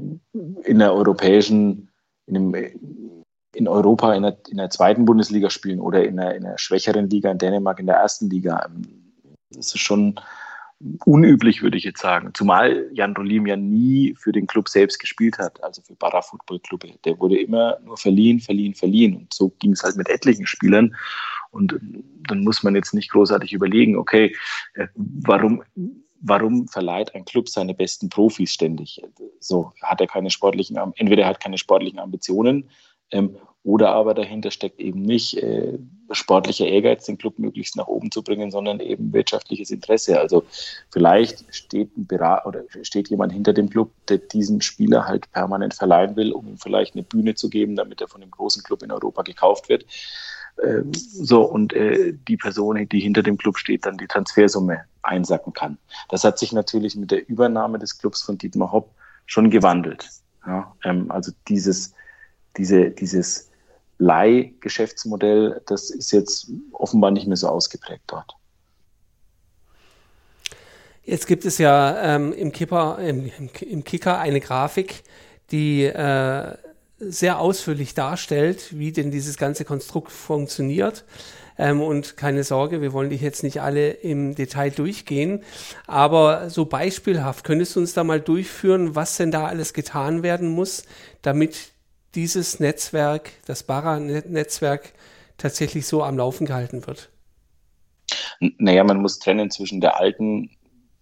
in 0.64 0.78
der 0.78 0.92
europäischen, 0.92 1.90
in, 2.26 2.36
einem, 2.36 2.54
in 3.54 3.68
Europa 3.68 4.14
in 4.14 4.22
der, 4.22 4.38
in 4.48 4.56
der, 4.56 4.70
zweiten 4.70 5.04
Bundesliga 5.04 5.50
spielen 5.50 5.80
oder 5.80 6.04
in 6.04 6.18
einer, 6.18 6.34
in 6.34 6.44
einer 6.44 6.58
schwächeren 6.58 7.08
Liga 7.08 7.30
in 7.30 7.38
Dänemark 7.38 7.78
in 7.78 7.86
der 7.86 7.96
ersten 7.96 8.28
Liga. 8.28 8.66
Ähm, 8.66 8.82
das 9.50 9.74
ist 9.74 9.80
schon 9.80 10.18
unüblich, 11.04 11.62
würde 11.62 11.78
ich 11.78 11.84
jetzt 11.84 12.00
sagen. 12.00 12.32
Zumal 12.34 12.90
Jan 12.92 13.16
Rolim 13.16 13.46
ja 13.46 13.56
nie 13.56 14.14
für 14.18 14.32
den 14.32 14.46
Club 14.46 14.68
selbst 14.68 14.98
gespielt 14.98 15.38
hat, 15.38 15.62
also 15.64 15.80
für 15.82 15.94
Barra 15.94 16.20
Football 16.20 16.60
Club. 16.60 16.84
Der 17.04 17.18
wurde 17.18 17.40
immer 17.40 17.78
nur 17.84 17.96
verliehen, 17.96 18.40
verliehen, 18.40 18.74
verliehen. 18.74 19.16
Und 19.16 19.32
so 19.32 19.50
ging 19.58 19.72
es 19.72 19.82
halt 19.82 19.96
mit 19.96 20.08
etlichen 20.08 20.46
Spielern. 20.46 20.94
Und 21.50 21.80
dann 22.28 22.40
muss 22.40 22.62
man 22.62 22.74
jetzt 22.74 22.92
nicht 22.92 23.10
großartig 23.10 23.52
überlegen, 23.54 23.96
okay, 23.96 24.36
äh, 24.74 24.88
warum 24.94 25.62
warum 26.26 26.68
verleiht 26.68 27.14
ein 27.14 27.24
Club 27.24 27.48
seine 27.48 27.74
besten 27.74 28.08
Profis 28.08 28.52
ständig? 28.52 29.00
So 29.40 29.72
hat 29.82 30.00
er 30.00 30.06
keine 30.06 30.30
sportlichen, 30.30 30.76
entweder 30.96 31.22
er 31.22 31.28
hat 31.28 31.40
keine 31.40 31.58
sportlichen 31.58 31.98
Ambitionen 31.98 32.68
ähm, 33.10 33.36
oder 33.62 33.90
aber 33.90 34.14
dahinter 34.14 34.52
steckt 34.52 34.78
eben 34.78 35.02
nicht 35.02 35.36
äh, 35.38 35.78
sportlicher 36.12 36.66
Ehrgeiz, 36.66 37.04
den 37.04 37.18
Club 37.18 37.38
möglichst 37.38 37.76
nach 37.76 37.88
oben 37.88 38.12
zu 38.12 38.22
bringen, 38.22 38.52
sondern 38.52 38.78
eben 38.78 39.12
wirtschaftliches 39.12 39.72
Interesse. 39.72 40.20
Also 40.20 40.44
vielleicht 40.90 41.44
steht 41.52 41.96
ein 41.96 42.06
Berat 42.06 42.46
oder 42.46 42.62
steht 42.82 43.08
jemand 43.08 43.32
hinter 43.32 43.52
dem 43.52 43.68
Club, 43.68 43.90
der 44.08 44.18
diesen 44.18 44.60
Spieler 44.60 45.06
halt 45.06 45.30
permanent 45.32 45.74
verleihen 45.74 46.14
will, 46.14 46.32
um 46.32 46.46
ihm 46.46 46.58
vielleicht 46.58 46.94
eine 46.94 47.02
Bühne 47.02 47.34
zu 47.34 47.50
geben, 47.50 47.74
damit 47.74 48.00
er 48.00 48.08
von 48.08 48.20
dem 48.20 48.30
großen 48.30 48.62
Club 48.62 48.84
in 48.84 48.92
Europa 48.92 49.22
gekauft 49.22 49.68
wird. 49.68 49.84
Ähm, 50.62 50.92
so, 50.94 51.42
und 51.42 51.72
äh, 51.72 52.14
die 52.28 52.36
Person, 52.36 52.88
die 52.88 53.00
hinter 53.00 53.22
dem 53.22 53.36
Club 53.36 53.58
steht, 53.58 53.86
dann 53.86 53.98
die 53.98 54.06
Transfersumme 54.06 54.84
einsacken 55.02 55.52
kann. 55.52 55.78
Das 56.08 56.24
hat 56.24 56.38
sich 56.38 56.52
natürlich 56.52 56.96
mit 56.96 57.10
der 57.10 57.28
Übernahme 57.28 57.78
des 57.78 57.98
Clubs 57.98 58.22
von 58.22 58.38
Dietmar 58.38 58.72
Hopp 58.72 58.90
schon 59.26 59.50
gewandelt. 59.50 60.08
Ja, 60.46 60.74
ähm, 60.84 61.10
also 61.10 61.32
dieses, 61.48 61.92
diese, 62.56 62.90
dieses 62.90 63.50
Leihgeschäftsmodell, 63.98 65.60
das 65.66 65.90
ist 65.90 66.12
jetzt 66.12 66.50
offenbar 66.72 67.10
nicht 67.10 67.26
mehr 67.26 67.36
so 67.36 67.48
ausgeprägt 67.48 68.04
dort. 68.06 68.34
Jetzt 71.04 71.26
gibt 71.26 71.44
es 71.44 71.58
ja 71.58 72.16
ähm, 72.16 72.32
im, 72.32 72.50
Kipper, 72.50 72.98
im, 72.98 73.30
im, 73.60 73.84
Kicker 73.84 74.18
eine 74.18 74.40
Grafik, 74.40 75.04
die 75.52 75.84
äh, 75.84 76.56
sehr 76.98 77.40
ausführlich 77.40 77.94
darstellt, 77.94 78.78
wie 78.78 78.92
denn 78.92 79.10
dieses 79.10 79.36
ganze 79.36 79.64
Konstrukt 79.64 80.10
funktioniert. 80.12 81.04
Ähm, 81.58 81.80
und 81.80 82.16
keine 82.16 82.44
Sorge, 82.44 82.80
wir 82.82 82.92
wollen 82.92 83.10
dich 83.10 83.20
jetzt 83.20 83.42
nicht 83.42 83.60
alle 83.60 83.90
im 83.90 84.34
Detail 84.34 84.70
durchgehen, 84.70 85.42
aber 85.86 86.50
so 86.50 86.66
beispielhaft, 86.66 87.44
könntest 87.44 87.76
du 87.76 87.80
uns 87.80 87.94
da 87.94 88.04
mal 88.04 88.20
durchführen, 88.20 88.94
was 88.94 89.16
denn 89.16 89.30
da 89.30 89.46
alles 89.46 89.72
getan 89.72 90.22
werden 90.22 90.48
muss, 90.48 90.84
damit 91.22 91.72
dieses 92.14 92.60
Netzwerk, 92.60 93.30
das 93.46 93.62
Barra-Netzwerk, 93.62 94.92
tatsächlich 95.38 95.86
so 95.86 96.02
am 96.02 96.16
Laufen 96.16 96.46
gehalten 96.46 96.86
wird? 96.86 97.10
Naja, 98.40 98.84
man 98.84 99.00
muss 99.00 99.18
trennen 99.18 99.50
zwischen 99.50 99.80
der 99.80 99.98
alten, 99.98 100.50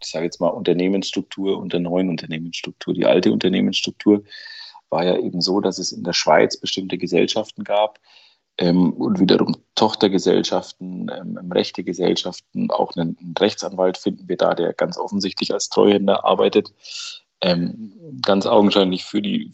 ich 0.01 0.09
sage 0.09 0.25
jetzt 0.25 0.41
mal, 0.41 0.49
Unternehmensstruktur 0.49 1.59
und 1.59 1.73
der 1.73 1.81
neuen 1.81 2.09
Unternehmensstruktur. 2.09 2.95
Die 2.95 3.07
alte 3.07 3.33
Unternehmensstruktur 3.33 4.25
war 4.95 5.05
ja 5.05 5.19
eben 5.19 5.41
so, 5.41 5.61
dass 5.61 5.79
es 5.79 5.91
in 5.91 6.05
der 6.05 6.13
Schweiz 6.13 6.57
bestimmte 6.57 6.97
Gesellschaften 6.97 7.65
gab 7.65 7.99
ähm, 8.59 8.93
und 8.93 9.19
wiederum 9.19 9.57
Tochtergesellschaften, 9.75 11.11
ähm, 11.13 11.53
rechte 11.53 11.83
Gesellschaften, 11.83 12.71
auch 12.71 12.95
einen, 12.95 13.19
einen, 13.21 13.35
Rechtsanwalt 13.37 13.99
finden 13.99 14.29
wir 14.29 14.37
da, 14.37 14.55
der 14.55 14.73
ganz 14.73 14.97
offensichtlich 14.97 15.53
als 15.53 15.69
Treuhänder 15.69 16.25
arbeitet, 16.25 16.73
ähm, 17.41 17.93
ganz 18.23 18.47
augenscheinlich 18.47 19.05
für 19.05 19.21
die 19.21 19.51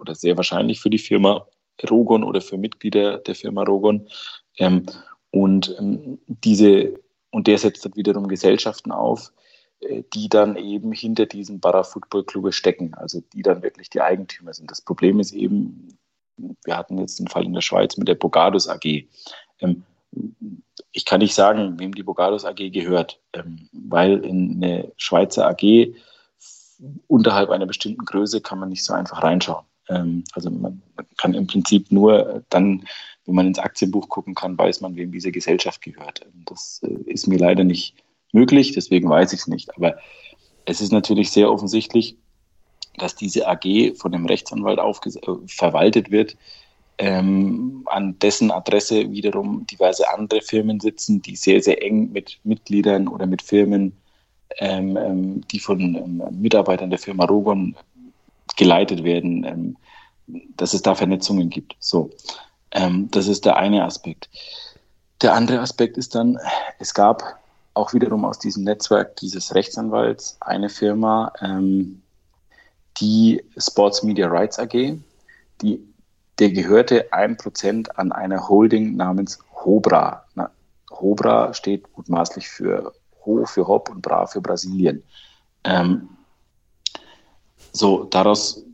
oder 0.00 0.14
sehr 0.14 0.36
wahrscheinlich 0.38 0.80
für 0.80 0.90
die 0.90 0.98
Firma 0.98 1.46
Rogon 1.90 2.24
oder 2.24 2.40
für 2.40 2.56
Mitglieder 2.56 3.18
der 3.18 3.34
Firma 3.34 3.64
Rogon. 3.64 4.08
Ähm, 4.56 4.86
und 5.30 5.76
ähm, 5.78 6.18
diese 6.26 6.94
und 7.30 7.48
der 7.48 7.58
setzt 7.58 7.84
dann 7.84 7.96
wiederum 7.96 8.28
Gesellschaften 8.28 8.92
auf, 8.92 9.30
die 10.12 10.28
dann 10.28 10.56
eben 10.56 10.92
hinter 10.92 11.26
diesen 11.26 11.60
Para-Football-Clubs 11.60 12.56
stecken, 12.56 12.94
also 12.94 13.22
die 13.32 13.42
dann 13.42 13.62
wirklich 13.62 13.90
die 13.90 14.00
Eigentümer 14.00 14.52
sind. 14.54 14.70
Das 14.70 14.80
Problem 14.80 15.20
ist 15.20 15.32
eben, 15.32 15.98
wir 16.64 16.76
hatten 16.76 16.98
jetzt 16.98 17.18
den 17.18 17.28
Fall 17.28 17.44
in 17.44 17.52
der 17.52 17.60
Schweiz 17.60 17.96
mit 17.96 18.08
der 18.08 18.14
Bogados 18.14 18.68
AG. 18.68 19.06
Ähm, 19.60 19.82
ich 20.92 21.04
kann 21.04 21.20
nicht 21.20 21.34
sagen, 21.34 21.78
wem 21.78 21.94
die 21.94 22.02
Bogados 22.02 22.44
AG 22.44 22.70
gehört, 22.70 23.20
ähm, 23.32 23.68
weil 23.72 24.24
in 24.24 24.62
eine 24.62 24.92
Schweizer 24.96 25.48
AG 25.48 25.94
unterhalb 27.06 27.50
einer 27.50 27.66
bestimmten 27.66 28.04
Größe 28.04 28.40
kann 28.40 28.58
man 28.58 28.68
nicht 28.68 28.84
so 28.84 28.94
einfach 28.94 29.22
reinschauen. 29.22 29.64
Ähm, 29.88 30.24
also 30.32 30.50
man 30.50 30.82
kann 31.16 31.34
im 31.34 31.46
Prinzip 31.46 31.90
nur 31.90 32.42
dann, 32.48 32.84
wenn 33.26 33.34
man 33.34 33.46
ins 33.46 33.58
Aktienbuch 33.58 34.08
gucken 34.08 34.34
kann, 34.34 34.58
weiß 34.58 34.80
man, 34.80 34.96
wem 34.96 35.12
diese 35.12 35.32
Gesellschaft 35.32 35.82
gehört. 35.82 36.26
Das 36.46 36.80
äh, 36.84 37.10
ist 37.10 37.26
mir 37.26 37.38
leider 37.38 37.64
nicht 37.64 37.94
möglich, 38.34 38.72
deswegen 38.72 39.08
weiß 39.08 39.32
ich 39.32 39.40
es 39.40 39.46
nicht. 39.46 39.74
Aber 39.76 39.96
es 40.66 40.80
ist 40.80 40.92
natürlich 40.92 41.30
sehr 41.30 41.50
offensichtlich, 41.50 42.16
dass 42.96 43.16
diese 43.16 43.48
AG 43.48 43.94
von 43.96 44.12
dem 44.12 44.26
Rechtsanwalt 44.26 44.78
äh, 44.78 45.20
verwaltet 45.46 46.10
wird, 46.10 46.36
ähm, 46.98 47.82
an 47.86 48.18
dessen 48.20 48.50
Adresse 48.50 49.10
wiederum 49.10 49.66
diverse 49.66 50.08
andere 50.12 50.42
Firmen 50.42 50.78
sitzen, 50.80 51.22
die 51.22 51.36
sehr, 51.36 51.60
sehr 51.60 51.82
eng 51.82 52.12
mit 52.12 52.38
Mitgliedern 52.44 53.08
oder 53.08 53.26
mit 53.26 53.42
Firmen, 53.42 53.96
ähm, 54.58 54.96
ähm, 54.96 55.48
die 55.48 55.58
von 55.58 55.80
ähm, 55.80 56.22
Mitarbeitern 56.30 56.90
der 56.90 57.00
Firma 57.00 57.24
Rogon 57.24 57.74
geleitet 58.56 59.02
werden, 59.02 59.44
ähm, 59.44 59.76
dass 60.56 60.74
es 60.74 60.82
da 60.82 60.94
Vernetzungen 60.94 61.50
gibt. 61.50 61.74
So, 61.80 62.10
ähm, 62.70 63.08
das 63.10 63.26
ist 63.26 63.44
der 63.44 63.56
eine 63.56 63.84
Aspekt. 63.84 64.28
Der 65.20 65.34
andere 65.34 65.60
Aspekt 65.60 65.96
ist 65.96 66.14
dann, 66.14 66.38
es 66.78 66.94
gab 66.94 67.40
auch 67.74 67.92
wiederum 67.92 68.24
aus 68.24 68.38
diesem 68.38 68.64
Netzwerk 68.64 69.16
dieses 69.16 69.54
Rechtsanwalts 69.54 70.36
eine 70.40 70.68
Firma, 70.68 71.32
ähm, 71.40 72.02
die 72.98 73.42
Sports 73.58 74.02
Media 74.04 74.28
Rights 74.28 74.58
AG, 74.58 74.98
die, 75.60 75.80
der 76.38 76.50
gehörte 76.50 77.12
ein 77.12 77.36
Prozent 77.36 77.98
an 77.98 78.12
einer 78.12 78.48
Holding 78.48 78.96
namens 78.96 79.38
Hobra. 79.64 80.24
Na, 80.34 80.50
Hobra 80.90 81.52
steht 81.52 81.84
mutmaßlich 81.96 82.48
für 82.48 82.92
Ho 83.24 83.44
für 83.46 83.66
Hop 83.66 83.90
und 83.90 84.02
Bra 84.02 84.26
für 84.26 84.40
Brasilien. 84.40 85.02
Ähm, 85.64 86.08
so, 87.72 88.04
daraus, 88.04 88.64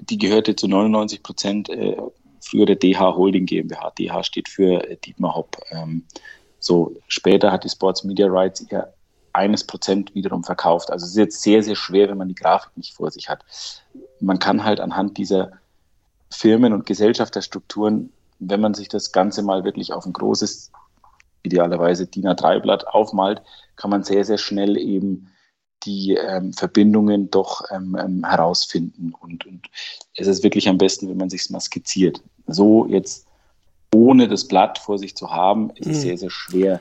die 0.00 0.18
gehörte 0.18 0.56
zu 0.56 0.66
99 0.66 1.22
Prozent 1.22 1.68
äh, 1.68 1.96
frühere 2.40 2.76
DH 2.76 3.14
Holding 3.16 3.46
GmbH. 3.46 3.92
DH 3.98 4.24
steht 4.24 4.48
für 4.48 4.88
äh, 4.88 4.96
Dietmar 4.96 5.34
Hopp. 5.36 5.56
Ähm, 5.70 6.04
so, 6.60 6.94
später 7.08 7.50
hat 7.50 7.64
die 7.64 7.68
Sports 7.68 8.04
Media 8.04 8.28
Rights 8.28 8.64
ihr 8.70 8.92
eines 9.32 9.64
Prozent 9.64 10.14
wiederum 10.14 10.44
verkauft. 10.44 10.90
Also 10.90 11.04
es 11.04 11.12
ist 11.12 11.16
jetzt 11.16 11.42
sehr, 11.42 11.62
sehr 11.62 11.76
schwer, 11.76 12.08
wenn 12.08 12.18
man 12.18 12.28
die 12.28 12.34
Grafik 12.34 12.76
nicht 12.76 12.94
vor 12.94 13.10
sich 13.10 13.28
hat. 13.28 13.44
Man 14.20 14.38
kann 14.38 14.64
halt 14.64 14.80
anhand 14.80 15.18
dieser 15.18 15.52
Firmen- 16.30 16.72
und 16.72 16.86
Gesellschafterstrukturen, 16.86 18.12
wenn 18.38 18.60
man 18.60 18.74
sich 18.74 18.88
das 18.88 19.12
Ganze 19.12 19.42
mal 19.42 19.64
wirklich 19.64 19.92
auf 19.92 20.06
ein 20.06 20.12
großes, 20.12 20.70
idealerweise 21.42 22.06
DIN 22.06 22.28
A3-Blatt 22.28 22.86
aufmalt, 22.88 23.42
kann 23.76 23.90
man 23.90 24.04
sehr, 24.04 24.24
sehr 24.24 24.38
schnell 24.38 24.76
eben 24.76 25.30
die 25.84 26.14
ähm, 26.14 26.52
Verbindungen 26.52 27.30
doch 27.30 27.62
ähm, 27.70 27.96
ähm, 27.98 28.24
herausfinden. 28.24 29.14
Und, 29.18 29.46
und 29.46 29.66
es 30.16 30.26
ist 30.26 30.42
wirklich 30.42 30.68
am 30.68 30.76
besten, 30.76 31.08
wenn 31.08 31.16
man 31.16 31.30
sich 31.30 31.48
mal 31.48 31.60
skizziert. 31.60 32.22
So 32.46 32.86
jetzt 32.86 33.26
ohne 33.94 34.28
das 34.28 34.46
Blatt 34.46 34.78
vor 34.78 34.98
sich 34.98 35.16
zu 35.16 35.30
haben, 35.30 35.70
ist 35.76 35.86
mhm. 35.86 35.92
es 35.92 36.00
sehr, 36.02 36.18
sehr 36.18 36.30
schwer, 36.30 36.80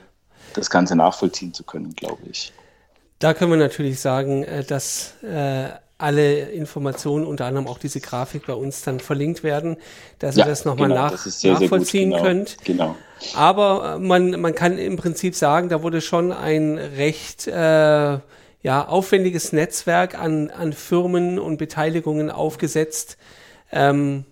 das 0.53 0.69
Ganze 0.69 0.95
nachvollziehen 0.95 1.53
zu 1.53 1.63
können, 1.63 1.93
glaube 1.95 2.21
ich. 2.29 2.53
Da 3.19 3.33
können 3.33 3.51
wir 3.51 3.57
natürlich 3.57 3.99
sagen, 3.99 4.43
äh, 4.43 4.63
dass 4.63 5.13
äh, 5.23 5.69
alle 5.97 6.49
Informationen, 6.51 7.25
unter 7.25 7.45
anderem 7.45 7.67
auch 7.67 7.77
diese 7.77 7.99
Grafik 7.99 8.47
bei 8.47 8.53
uns 8.53 8.81
dann 8.83 9.01
verlinkt 9.01 9.43
werden, 9.43 9.75
dass 10.17 10.37
ja, 10.37 10.45
ihr 10.45 10.49
das 10.49 10.63
nochmal 10.63 10.87
genau, 10.87 11.01
nach, 11.01 11.17
sehr, 11.17 11.59
nachvollziehen 11.59 12.11
sehr 12.11 12.19
genau, 12.19 12.23
könnt. 12.23 12.57
Genau. 12.63 12.95
Aber 13.35 13.95
äh, 13.95 13.99
man, 13.99 14.39
man 14.39 14.55
kann 14.55 14.77
im 14.77 14.95
Prinzip 14.95 15.35
sagen, 15.35 15.67
da 15.67 15.83
wurde 15.83 15.99
schon 15.99 16.31
ein 16.31 16.77
recht 16.77 17.47
äh, 17.47 18.19
ja, 18.61 18.87
aufwendiges 18.87 19.51
Netzwerk 19.51 20.17
an, 20.17 20.49
an 20.49 20.71
Firmen 20.71 21.37
und 21.37 21.57
Beteiligungen 21.57 22.31
aufgesetzt, 22.31 23.17
ähm, 23.71 24.25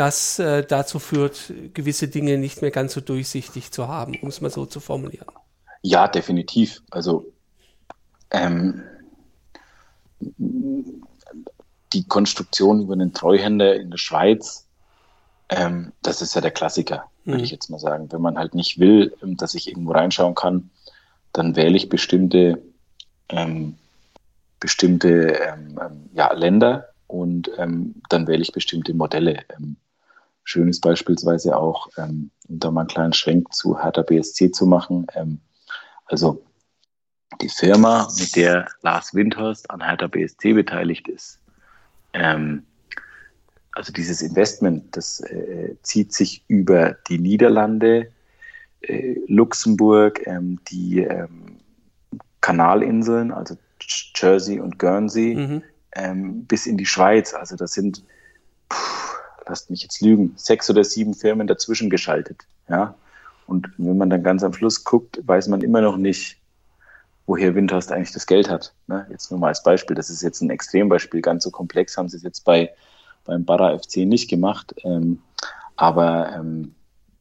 das 0.00 0.38
äh, 0.38 0.64
dazu 0.64 0.98
führt, 0.98 1.52
gewisse 1.74 2.08
Dinge 2.08 2.38
nicht 2.38 2.62
mehr 2.62 2.70
ganz 2.70 2.94
so 2.94 3.02
durchsichtig 3.02 3.70
zu 3.70 3.86
haben, 3.86 4.16
um 4.22 4.30
es 4.30 4.40
mal 4.40 4.48
so 4.48 4.64
zu 4.64 4.80
formulieren. 4.80 5.26
Ja, 5.82 6.08
definitiv. 6.08 6.80
Also 6.90 7.30
ähm, 8.30 8.82
die 11.92 12.08
Konstruktion 12.08 12.80
über 12.80 12.94
einen 12.94 13.12
Treuhänder 13.12 13.76
in 13.76 13.90
der 13.90 13.98
Schweiz, 13.98 14.66
ähm, 15.50 15.92
das 16.00 16.22
ist 16.22 16.34
ja 16.34 16.40
der 16.40 16.50
Klassiker, 16.50 17.04
würde 17.26 17.40
mhm. 17.40 17.44
ich 17.44 17.50
jetzt 17.50 17.68
mal 17.68 17.78
sagen. 17.78 18.10
Wenn 18.10 18.22
man 18.22 18.38
halt 18.38 18.54
nicht 18.54 18.78
will, 18.78 19.14
ähm, 19.22 19.36
dass 19.36 19.54
ich 19.54 19.68
irgendwo 19.68 19.92
reinschauen 19.92 20.34
kann, 20.34 20.70
dann 21.34 21.56
wähle 21.56 21.76
ich 21.76 21.90
bestimmte, 21.90 22.62
ähm, 23.28 23.76
bestimmte 24.60 25.34
ähm, 25.34 25.78
ähm 25.78 26.08
ja, 26.14 26.32
Länder 26.32 26.88
und 27.06 27.50
ähm, 27.58 27.96
dann 28.08 28.26
wähle 28.26 28.40
ich 28.40 28.52
bestimmte 28.52 28.94
Modelle. 28.94 29.44
Schön 30.50 30.68
ist 30.68 30.80
beispielsweise 30.80 31.56
auch, 31.56 31.88
um 31.96 32.30
da 32.48 32.70
mal 32.70 32.82
einen 32.82 32.88
kleinen 32.88 33.12
Schwenk 33.12 33.52
zu 33.54 33.80
Hertha 33.80 34.02
BSC 34.02 34.50
zu 34.50 34.66
machen. 34.66 35.06
also 36.06 36.42
die 37.40 37.48
Firma, 37.48 38.08
mit 38.18 38.36
der 38.36 38.66
Lars 38.82 39.14
Windhorst 39.14 39.70
an 39.70 39.84
Hertha 39.84 40.08
BSC 40.08 40.52
beteiligt 40.52 41.08
ist, 41.08 41.38
ähm, 42.12 42.64
also 43.72 43.92
dieses 43.92 44.20
Investment, 44.20 44.96
das 44.96 45.20
äh, 45.20 45.76
zieht 45.82 46.12
sich 46.12 46.44
über 46.48 46.96
die 47.08 47.18
Niederlande, 47.18 48.10
äh, 48.82 49.16
Luxemburg, 49.28 50.26
ähm, 50.26 50.58
die 50.70 51.00
ähm, 51.00 51.58
Kanalinseln, 52.40 53.30
also 53.30 53.56
Jersey 54.14 54.60
und 54.60 54.78
Guernsey, 54.78 55.34
mhm. 55.34 55.62
Ähm, 55.92 56.44
bis 56.44 56.66
in 56.66 56.76
die 56.76 56.86
Schweiz. 56.86 57.34
Also 57.34 57.56
das 57.56 57.72
sind, 57.72 58.04
puh, 58.68 58.76
lasst 59.50 59.70
mich 59.70 59.82
jetzt 59.82 60.00
lügen, 60.00 60.32
sechs 60.36 60.70
oder 60.70 60.84
sieben 60.84 61.14
Firmen 61.14 61.46
dazwischen 61.46 61.90
geschaltet. 61.90 62.46
Ja? 62.68 62.94
Und 63.46 63.68
wenn 63.76 63.98
man 63.98 64.08
dann 64.08 64.22
ganz 64.22 64.42
am 64.42 64.54
Schluss 64.54 64.84
guckt, 64.84 65.20
weiß 65.26 65.48
man 65.48 65.60
immer 65.60 65.80
noch 65.80 65.96
nicht, 65.96 66.38
woher 67.26 67.54
Windhorst 67.54 67.92
eigentlich 67.92 68.12
das 68.12 68.26
Geld 68.26 68.48
hat. 68.48 68.72
Ne? 68.86 69.06
Jetzt 69.10 69.30
nur 69.30 69.38
mal 69.38 69.48
als 69.48 69.62
Beispiel, 69.62 69.94
das 69.94 70.08
ist 70.08 70.22
jetzt 70.22 70.40
ein 70.40 70.50
Extrembeispiel, 70.50 71.20
ganz 71.20 71.44
so 71.44 71.50
komplex 71.50 71.96
haben 71.96 72.08
sie 72.08 72.16
es 72.16 72.22
jetzt 72.22 72.44
bei, 72.44 72.72
beim 73.24 73.44
Barra 73.44 73.76
FC 73.78 73.98
nicht 73.98 74.30
gemacht. 74.30 74.74
Ähm, 74.84 75.20
aber 75.76 76.32
ähm, 76.34 76.74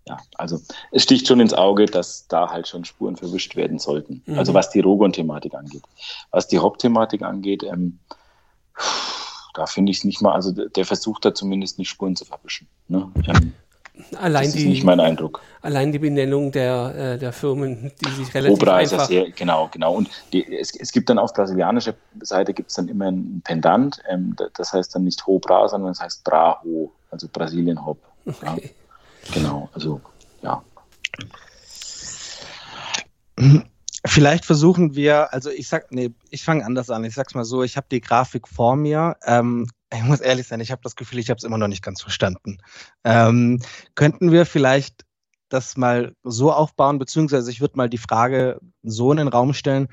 ja, 0.08 0.18
also 0.36 0.60
es 0.92 1.04
sticht 1.04 1.28
schon 1.28 1.40
ins 1.40 1.54
Auge, 1.54 1.86
dass 1.86 2.28
da 2.28 2.50
halt 2.50 2.68
schon 2.68 2.86
Spuren 2.86 3.16
verwischt 3.16 3.56
werden 3.56 3.80
sollten. 3.80 4.24
Mhm. 4.26 4.40
Also 4.40 4.54
was 4.54 4.70
die 4.70 4.80
Rogon-Thematik 4.80 5.54
angeht. 5.54 5.84
Was 6.32 6.48
die 6.48 6.60
Haupt-Thematik 6.60 7.22
angeht, 7.22 7.64
ähm, 7.64 8.00
da 9.54 9.66
finde 9.66 9.92
ich 9.92 10.00
es 10.00 10.04
nicht 10.04 10.22
mal, 10.22 10.34
also 10.34 10.52
der 10.52 10.86
versucht 10.86 11.26
da 11.26 11.34
zumindest 11.34 11.80
nicht 11.80 11.90
Spuren 11.90 12.16
zu 12.16 12.26
verwischen. 12.26 12.68
Ne? 12.88 13.12
Ähm, 13.28 13.54
Allein 14.18 14.46
das 14.46 14.56
ist 14.56 14.60
die, 14.60 14.70
nicht 14.70 14.84
mein 14.84 15.00
Eindruck. 15.00 15.42
Allein 15.62 15.92
die 15.92 16.00
Benennung 16.00 16.52
der, 16.52 16.96
äh, 16.96 17.18
der 17.18 17.34
Firmen, 17.34 17.92
die 18.00 18.10
sich 18.12 18.34
relativ 18.34 18.60
Cobra 18.60 18.78
einfach... 18.78 19.02
Ist 19.02 19.08
sehr, 19.08 19.30
genau, 19.32 19.68
genau. 19.72 19.94
Und 19.94 20.10
die, 20.32 20.46
es, 20.58 20.74
es 20.76 20.92
gibt 20.92 21.10
dann 21.10 21.20
auf 21.20 21.34
brasilianischer 21.34 21.96
Seite 22.22 22.54
gibt 22.54 22.70
es 22.70 22.76
dann 22.76 22.88
immer 22.88 23.12
ein 23.12 23.42
Pendant. 23.44 24.02
Ähm, 24.10 24.36
das 24.54 24.72
heißt 24.72 24.96
dann 24.96 25.04
nicht 25.04 25.26
Hobra, 25.28 25.68
sondern 25.68 25.92
das 25.92 26.00
heißt 26.00 26.24
Braho, 26.24 26.92
also 27.12 27.28
Brasilien 27.32 27.86
Hop. 27.86 28.00
Okay. 28.26 28.46
Ja. 28.46 29.34
Genau, 29.34 29.70
also 29.74 30.00
ja. 30.42 30.64
Vielleicht 34.10 34.46
versuchen 34.46 34.96
wir, 34.96 35.34
also 35.34 35.50
ich 35.50 35.68
sag, 35.68 35.92
nee, 35.92 36.12
ich 36.30 36.44
fange 36.44 36.66
anders 36.66 36.90
an. 36.90 37.04
Ich 37.04 37.14
sag's 37.14 37.36
mal 37.36 37.46
so, 37.46 37.64
ich 37.64 37.78
habe 37.78 37.88
die 37.92 38.02
Grafik 38.02 38.48
vor 38.48 38.76
mir. 38.76 39.18
Ähm, 39.24 39.68
ich 39.94 40.04
muss 40.04 40.20
ehrlich 40.20 40.48
sein, 40.48 40.60
ich 40.60 40.72
habe 40.72 40.82
das 40.84 40.96
Gefühl, 40.96 41.20
ich 41.20 41.30
habe 41.30 41.38
es 41.38 41.44
immer 41.44 41.58
noch 41.58 41.68
nicht 41.68 41.84
ganz 41.84 42.02
verstanden. 42.02 42.58
Ähm, 43.04 43.62
könnten 43.96 44.32
wir 44.32 44.46
vielleicht 44.46 45.06
das 45.50 45.78
mal 45.78 46.16
so 46.24 46.52
aufbauen, 46.52 47.00
beziehungsweise 47.00 47.52
ich 47.52 47.62
würde 47.62 47.78
mal 47.78 47.90
die 47.90 47.98
Frage 47.98 48.60
so 48.84 49.12
in 49.12 49.18
den 49.18 49.28
Raum 49.28 49.54
stellen, 49.54 49.88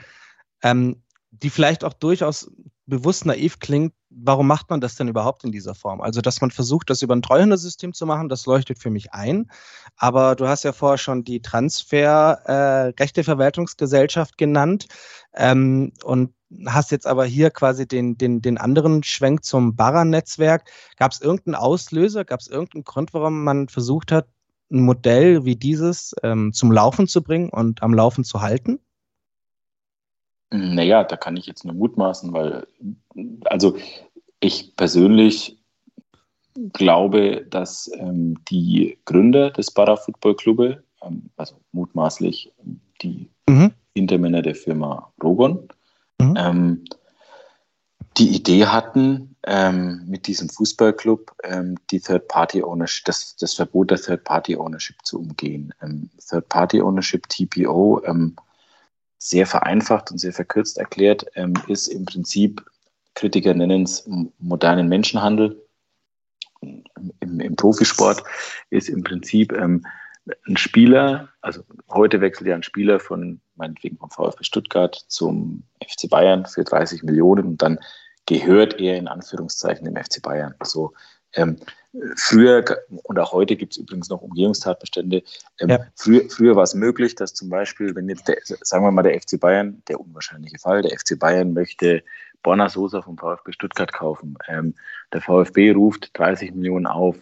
ähm, 0.62 1.02
die 1.30 1.50
vielleicht 1.50 1.84
auch 1.84 1.94
durchaus 1.94 2.50
bewusst 2.86 3.26
naiv 3.26 3.58
klingt, 3.58 3.92
warum 4.18 4.46
macht 4.46 4.70
man 4.70 4.80
das 4.80 4.94
denn 4.94 5.08
überhaupt 5.08 5.44
in 5.44 5.52
dieser 5.52 5.74
Form? 5.74 6.00
Also, 6.00 6.22
dass 6.22 6.40
man 6.40 6.50
versucht, 6.50 6.88
das 6.90 7.02
über 7.02 7.14
ein 7.14 7.22
Treuhändersystem 7.22 7.92
zu 7.92 8.06
machen, 8.06 8.28
das 8.28 8.46
leuchtet 8.46 8.78
für 8.78 8.90
mich 8.90 9.12
ein. 9.12 9.50
Aber 9.96 10.36
du 10.36 10.46
hast 10.48 10.64
ja 10.64 10.72
vorher 10.72 10.98
schon 10.98 11.24
die 11.24 11.42
Transfer-Rechteverwaltungsgesellschaft 11.42 14.32
äh, 14.32 14.36
genannt 14.38 14.86
ähm, 15.34 15.92
und 16.02 16.32
hast 16.66 16.90
jetzt 16.92 17.06
aber 17.06 17.24
hier 17.24 17.50
quasi 17.50 17.86
den, 17.86 18.16
den, 18.16 18.40
den 18.40 18.58
anderen 18.58 19.02
Schwenk 19.02 19.44
zum 19.44 19.76
Barra-Netzwerk. 19.76 20.70
Gab 20.96 21.12
es 21.12 21.20
irgendeinen 21.20 21.56
Auslöser? 21.56 22.24
Gab 22.24 22.40
es 22.40 22.48
irgendeinen 22.48 22.84
Grund, 22.84 23.12
warum 23.12 23.44
man 23.44 23.68
versucht 23.68 24.12
hat, 24.12 24.26
ein 24.70 24.80
Modell 24.80 25.44
wie 25.44 25.56
dieses 25.56 26.14
ähm, 26.22 26.52
zum 26.52 26.72
Laufen 26.72 27.06
zu 27.06 27.22
bringen 27.22 27.50
und 27.50 27.82
am 27.82 27.94
Laufen 27.94 28.24
zu 28.24 28.40
halten? 28.40 28.80
Naja, 30.50 31.04
da 31.04 31.16
kann 31.16 31.36
ich 31.36 31.46
jetzt 31.46 31.64
nur 31.64 31.74
mutmaßen, 31.74 32.32
weil, 32.32 32.66
also 33.44 33.76
ich 34.46 34.74
persönlich 34.76 35.58
glaube, 36.72 37.46
dass 37.48 37.90
ähm, 37.98 38.38
die 38.48 38.98
Gründer 39.04 39.50
des 39.50 39.70
Para-Football 39.70 40.36
Clube, 40.36 40.82
ähm, 41.02 41.30
also 41.36 41.56
mutmaßlich 41.72 42.52
die 43.02 43.28
mhm. 43.48 43.72
Hintermänner 43.94 44.42
der 44.42 44.54
Firma 44.54 45.12
Rogon, 45.22 45.68
mhm. 46.20 46.34
ähm, 46.36 46.84
die 48.16 48.34
Idee 48.34 48.66
hatten, 48.66 49.36
ähm, 49.46 50.04
mit 50.06 50.26
diesem 50.26 50.48
Fußballclub 50.48 51.32
ähm, 51.44 51.76
die 51.90 52.00
Third-Party-Ownership, 52.00 53.04
das, 53.04 53.36
das 53.36 53.54
Verbot 53.54 53.90
der 53.90 53.98
Third-Party-Ownership 53.98 54.96
zu 55.04 55.20
umgehen. 55.20 55.74
Ähm, 55.82 56.10
Third-Party-Ownership, 56.26 57.28
TPO, 57.28 58.02
ähm, 58.04 58.36
sehr 59.18 59.46
vereinfacht 59.46 60.10
und 60.10 60.18
sehr 60.18 60.32
verkürzt 60.32 60.78
erklärt, 60.78 61.26
ähm, 61.34 61.54
ist 61.68 61.88
im 61.88 62.06
Prinzip, 62.06 62.64
Kritiker 63.16 63.54
nennen 63.54 63.82
es 63.82 64.08
modernen 64.38 64.88
Menschenhandel. 64.88 65.60
Im, 66.60 67.40
im 67.40 67.56
Profisport 67.56 68.22
ist 68.70 68.88
im 68.88 69.02
Prinzip 69.02 69.52
ähm, 69.52 69.84
ein 70.46 70.56
Spieler, 70.56 71.28
also 71.40 71.62
heute 71.88 72.20
wechselt 72.20 72.48
ja 72.48 72.54
ein 72.54 72.62
Spieler 72.62 73.00
von 73.00 73.40
meinetwegen 73.56 73.96
vom 73.96 74.10
VfB 74.10 74.44
Stuttgart 74.44 75.04
zum 75.08 75.62
FC 75.82 76.08
Bayern 76.08 76.46
für 76.46 76.64
30 76.64 77.02
Millionen 77.02 77.46
und 77.46 77.62
dann 77.62 77.78
gehört 78.26 78.80
er 78.80 78.96
in 78.96 79.08
Anführungszeichen 79.08 79.84
dem 79.84 79.96
FC 79.96 80.20
Bayern. 80.20 80.54
So, 80.62 80.92
ähm, 81.34 81.56
früher, 82.16 82.64
und 83.04 83.18
auch 83.18 83.32
heute 83.32 83.56
gibt 83.56 83.74
es 83.74 83.78
übrigens 83.78 84.08
noch 84.08 84.22
Umgehungstatbestände, 84.22 85.22
ähm, 85.60 85.68
ja. 85.68 85.78
früher, 85.94 86.28
früher 86.28 86.56
war 86.56 86.64
es 86.64 86.74
möglich, 86.74 87.14
dass 87.14 87.34
zum 87.34 87.48
Beispiel, 87.48 87.94
wenn 87.94 88.08
jetzt, 88.08 88.26
der, 88.26 88.36
sagen 88.42 88.84
wir 88.84 88.90
mal, 88.90 89.02
der 89.02 89.20
FC 89.20 89.38
Bayern, 89.38 89.82
der 89.88 90.00
unwahrscheinliche 90.00 90.58
Fall, 90.58 90.82
der 90.82 90.98
FC 90.98 91.18
Bayern 91.18 91.52
möchte 91.52 92.02
Borna 92.46 92.68
Sosa 92.68 93.02
vom 93.02 93.18
VfB 93.18 93.50
Stuttgart 93.50 93.92
kaufen. 93.92 94.38
Ähm, 94.46 94.76
der 95.12 95.20
VfB 95.20 95.72
ruft 95.72 96.16
30 96.16 96.54
Millionen 96.54 96.86
auf. 96.86 97.16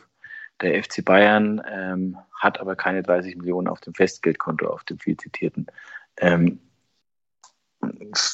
Der 0.60 0.84
FC 0.84 1.02
Bayern 1.02 1.62
ähm, 1.66 2.18
hat 2.38 2.60
aber 2.60 2.76
keine 2.76 3.02
30 3.02 3.38
Millionen 3.38 3.66
auf 3.66 3.80
dem 3.80 3.94
Festgeldkonto, 3.94 4.66
auf 4.66 4.84
dem 4.84 4.98
viel 4.98 5.16
zitierten. 5.16 5.66
Ähm, 6.18 6.60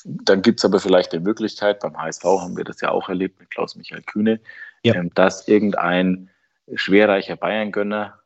dann 0.05 0.43
gibt 0.43 0.59
es 0.59 0.65
aber 0.65 0.81
vielleicht 0.81 1.13
die 1.13 1.21
Möglichkeit, 1.21 1.79
beim 1.79 1.97
HSV 1.97 2.25
haben 2.25 2.57
wir 2.57 2.65
das 2.65 2.81
ja 2.81 2.91
auch 2.91 3.09
erlebt 3.09 3.39
mit 3.39 3.51
Klaus-Michael 3.51 4.03
Kühne, 4.03 4.41
ja. 4.83 4.97
ähm, 4.97 5.15
dass 5.15 5.47
irgendein 5.47 6.29
schwerreicher 6.75 7.37
Bayern-Gönner, 7.37 8.19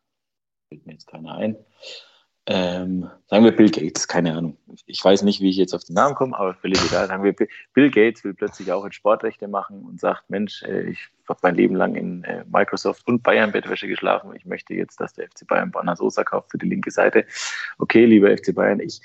fällt 0.70 0.86
mir 0.86 0.94
jetzt 0.94 1.06
keiner 1.06 1.34
ein, 1.34 1.56
ähm, 2.46 3.08
sagen 3.26 3.44
wir 3.44 3.56
Bill 3.56 3.70
Gates, 3.70 4.06
keine 4.06 4.36
Ahnung. 4.36 4.58
Ich 4.84 5.02
weiß 5.02 5.22
nicht, 5.22 5.40
wie 5.40 5.48
ich 5.48 5.56
jetzt 5.56 5.74
auf 5.74 5.84
den 5.84 5.94
Namen 5.94 6.14
komme, 6.14 6.38
aber 6.38 6.54
völlig 6.54 6.78
egal. 6.84 7.06
Sagen 7.06 7.24
wir, 7.24 7.34
Bill 7.72 7.90
Gates 7.90 8.22
will 8.22 8.34
plötzlich 8.34 8.70
auch 8.70 8.84
in 8.84 8.92
Sportrechte 8.92 9.48
machen 9.48 9.82
und 9.82 9.98
sagt, 9.98 10.28
Mensch, 10.28 10.62
äh, 10.62 10.90
ich 10.90 11.08
habe 11.26 11.38
mein 11.42 11.54
Leben 11.54 11.74
lang 11.74 11.94
in 11.94 12.22
äh, 12.24 12.44
Microsoft 12.50 13.06
und 13.06 13.22
Bayern 13.22 13.52
Bettwäsche 13.52 13.88
geschlafen. 13.88 14.34
Ich 14.36 14.44
möchte 14.44 14.74
jetzt, 14.74 15.00
dass 15.00 15.14
der 15.14 15.26
FC 15.28 15.46
Bayern 15.46 15.70
Banner 15.70 15.96
Sosa 15.96 16.22
kauft 16.22 16.50
für 16.50 16.58
die 16.58 16.68
linke 16.68 16.90
Seite. 16.90 17.24
Okay, 17.78 18.04
lieber 18.04 18.36
FC 18.36 18.54
Bayern, 18.54 18.80
ich, 18.80 19.00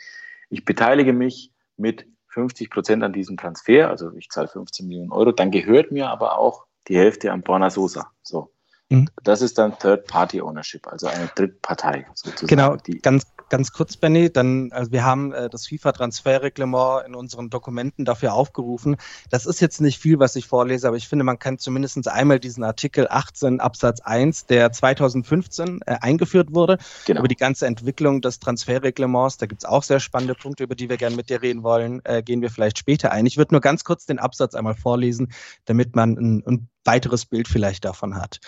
ich 0.50 0.66
beteilige 0.66 1.14
mich 1.14 1.54
mit 1.78 2.06
50 2.28 2.70
Prozent 2.70 3.04
an 3.04 3.14
diesem 3.14 3.38
Transfer, 3.38 3.90
also 3.90 4.12
ich 4.14 4.30
zahle 4.30 4.50
15 4.50 4.86
Millionen 4.86 5.12
Euro, 5.12 5.32
dann 5.32 5.50
gehört 5.50 5.92
mir 5.92 6.10
aber 6.10 6.38
auch 6.38 6.66
die 6.88 6.98
Hälfte 6.98 7.32
an 7.32 7.42
Borna 7.42 7.70
Sosa. 7.70 8.12
So. 8.22 8.52
Mhm. 8.90 9.08
Das 9.24 9.42
ist 9.42 9.58
dann 9.60 9.78
Third-Party-Ownership, 9.78 10.88
also 10.88 11.08
eine 11.08 11.30
Drittpartei 11.36 12.08
sozusagen. 12.16 12.48
Genau, 12.48 12.76
ganz, 13.04 13.28
ganz 13.50 13.72
kurz, 13.72 13.98
Benny, 13.98 14.32
dann, 14.32 14.72
also 14.72 14.92
wir 14.92 15.04
haben 15.04 15.32
äh, 15.32 15.48
das 15.48 15.68
FIFA-Transferreglement 15.68 17.06
in 17.06 17.14
unseren 17.14 17.52
Dokumenten 17.52 18.04
dafür 18.04 18.34
aufgerufen. 18.34 18.98
Das 19.30 19.46
ist 19.46 19.60
jetzt 19.60 19.80
nicht 19.80 20.00
viel, 20.00 20.18
was 20.18 20.36
ich 20.36 20.48
vorlese, 20.48 20.88
aber 20.88 20.98
ich 20.98 21.08
finde, 21.08 21.24
man 21.24 21.38
kann 21.38 21.60
zumindest 21.60 22.08
einmal 22.08 22.40
diesen 22.40 22.64
Artikel 22.64 23.08
18 23.10 23.60
Absatz 23.60 24.02
1, 24.02 24.48
der 24.48 24.72
2015 24.72 25.82
äh, 25.86 25.98
eingeführt 26.02 26.56
wurde, 26.56 26.80
genau. 27.06 27.20
über 27.20 27.28
die 27.28 27.36
ganze 27.36 27.68
Entwicklung 27.68 28.22
des 28.22 28.40
Transferreglements. 28.40 29.38
Da 29.38 29.46
gibt 29.46 29.62
es 29.62 29.70
auch 29.70 29.84
sehr 29.84 30.00
spannende 30.00 30.34
Punkte, 30.34 30.64
über 30.64 30.74
die 30.74 30.90
wir 30.90 30.98
gerne 30.98 31.16
mit 31.16 31.30
dir 31.30 31.44
reden 31.44 31.62
wollen. 31.62 32.02
Äh, 32.06 32.24
gehen 32.24 32.42
wir 32.42 32.50
vielleicht 32.50 32.80
später 32.80 33.12
ein. 33.12 33.28
Ich 33.28 33.38
würde 33.38 33.54
nur 33.54 33.62
ganz 33.62 33.84
kurz 33.84 34.08
den 34.08 34.18
Absatz 34.18 34.56
einmal 34.56 34.76
vorlesen, 34.76 35.32
damit 35.66 35.96
man 35.96 36.18
ein, 36.18 36.44
ein 36.48 36.70
weiteres 36.86 37.26
Bild 37.26 37.48
vielleicht 37.48 37.86
davon 37.86 38.16
hat. 38.16 38.40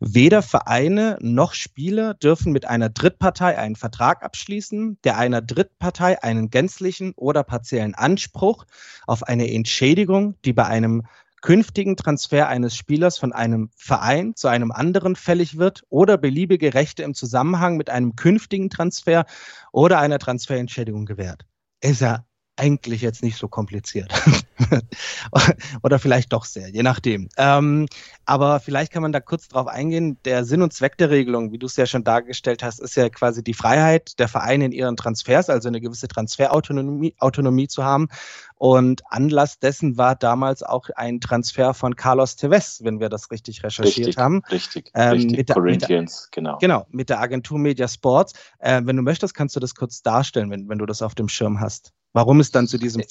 Weder 0.00 0.42
Vereine 0.42 1.18
noch 1.20 1.54
Spieler 1.54 2.14
dürfen 2.14 2.52
mit 2.52 2.66
einer 2.66 2.88
Drittpartei 2.88 3.58
einen 3.58 3.76
Vertrag 3.76 4.22
abschließen, 4.22 4.98
der 5.04 5.18
einer 5.18 5.42
Drittpartei 5.42 6.22
einen 6.22 6.50
gänzlichen 6.50 7.12
oder 7.16 7.42
partiellen 7.42 7.94
Anspruch 7.94 8.64
auf 9.06 9.22
eine 9.24 9.52
Entschädigung, 9.52 10.36
die 10.44 10.52
bei 10.52 10.66
einem 10.66 11.04
künftigen 11.42 11.96
Transfer 11.96 12.48
eines 12.48 12.76
Spielers 12.76 13.18
von 13.18 13.32
einem 13.32 13.70
Verein 13.76 14.34
zu 14.36 14.48
einem 14.48 14.70
anderen 14.70 15.16
fällig 15.16 15.58
wird 15.58 15.82
oder 15.88 16.16
beliebige 16.16 16.72
Rechte 16.72 17.02
im 17.02 17.14
Zusammenhang 17.14 17.76
mit 17.76 17.90
einem 17.90 18.14
künftigen 18.16 18.70
Transfer 18.70 19.26
oder 19.72 19.98
einer 19.98 20.20
Transferentschädigung 20.20 21.04
gewährt. 21.04 21.44
Ist 21.80 22.00
ja 22.00 22.24
eigentlich 22.56 23.02
jetzt 23.02 23.22
nicht 23.24 23.36
so 23.36 23.48
kompliziert. 23.48 24.12
Oder 25.82 25.98
vielleicht 25.98 26.32
doch 26.32 26.44
sehr, 26.44 26.68
je 26.68 26.82
nachdem. 26.82 27.28
Ähm, 27.36 27.86
aber 28.24 28.60
vielleicht 28.60 28.92
kann 28.92 29.02
man 29.02 29.12
da 29.12 29.20
kurz 29.20 29.48
drauf 29.48 29.66
eingehen. 29.66 30.18
Der 30.24 30.44
Sinn 30.44 30.62
und 30.62 30.72
Zweck 30.72 30.96
der 30.98 31.10
Regelung, 31.10 31.52
wie 31.52 31.58
du 31.58 31.66
es 31.66 31.76
ja 31.76 31.86
schon 31.86 32.04
dargestellt 32.04 32.62
hast, 32.62 32.80
ist 32.80 32.96
ja 32.96 33.08
quasi 33.08 33.42
die 33.42 33.54
Freiheit 33.54 34.18
der 34.18 34.28
Vereine 34.28 34.66
in 34.66 34.72
ihren 34.72 34.96
Transfers, 34.96 35.50
also 35.50 35.68
eine 35.68 35.80
gewisse 35.80 36.08
Transferautonomie 36.08 37.14
Autonomie 37.18 37.68
zu 37.68 37.84
haben. 37.84 38.08
Und 38.56 39.02
Anlass 39.10 39.58
dessen 39.58 39.96
war 39.96 40.14
damals 40.14 40.62
auch 40.62 40.88
ein 40.94 41.20
Transfer 41.20 41.74
von 41.74 41.96
Carlos 41.96 42.36
Tevez, 42.36 42.80
wenn 42.84 43.00
wir 43.00 43.08
das 43.08 43.30
richtig 43.32 43.64
recherchiert 43.64 44.06
richtig, 44.06 44.22
haben. 44.22 44.42
Richtig, 44.50 44.90
ähm, 44.94 45.12
richtig. 45.12 45.36
Mit 45.38 45.48
der, 45.48 45.54
Corinthians, 45.56 46.26
mit 46.26 46.36
der, 46.36 46.42
genau. 46.42 46.58
Genau, 46.58 46.86
mit 46.90 47.10
der 47.10 47.20
Agentur 47.20 47.58
Media 47.58 47.88
Sports. 47.88 48.34
Äh, 48.60 48.82
wenn 48.84 48.96
du 48.96 49.02
möchtest, 49.02 49.34
kannst 49.34 49.56
du 49.56 49.60
das 49.60 49.74
kurz 49.74 50.02
darstellen, 50.02 50.50
wenn, 50.50 50.68
wenn 50.68 50.78
du 50.78 50.86
das 50.86 51.02
auf 51.02 51.16
dem 51.16 51.28
Schirm 51.28 51.60
hast 51.60 51.92
warum 52.12 52.40
es 52.40 52.50
dann 52.50 52.66
zu 52.66 52.78
diesem 52.78 53.02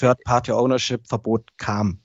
Third-Party-Ownership-Verbot 1.32 1.58
kam. 1.58 2.00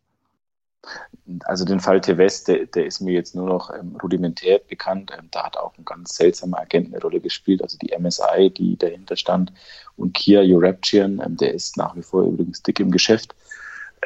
Also 1.45 1.65
den 1.65 1.81
Fall 1.81 2.01
Tevez, 2.01 2.45
der, 2.45 2.67
der, 2.67 2.87
ist 2.87 3.01
mir 3.01 3.13
jetzt 3.13 3.35
nur 3.35 3.49
noch 3.49 3.75
ähm, 3.75 3.97
rudimentär 4.01 4.61
bekannt. 4.61 5.11
Ähm, 5.19 5.29
da 5.33 5.45
hat 5.45 5.57
auch 5.57 5.77
ein 5.77 5.85
ganz 5.85 6.15
seltsamer 6.15 6.61
Agent 6.61 6.95
eine 6.95 7.03
Rolle 7.03 7.21
gespielt, 7.21 7.63
also 7.63 7.77
die 7.79 7.93
MSI, 7.99 8.51
die 8.57 8.77
dahinter 8.77 9.17
stand. 9.17 9.53
Und 9.97 10.15
Kia 10.15 10.41
Eurapchian, 10.43 11.21
ähm, 11.25 11.37
der 11.37 11.55
ist 11.55 11.77
nach 11.77 11.97
wie 11.97 12.03
vor 12.03 12.23
übrigens 12.23 12.63
dick 12.63 12.79
im 12.79 12.93
Geschäft. 12.93 13.35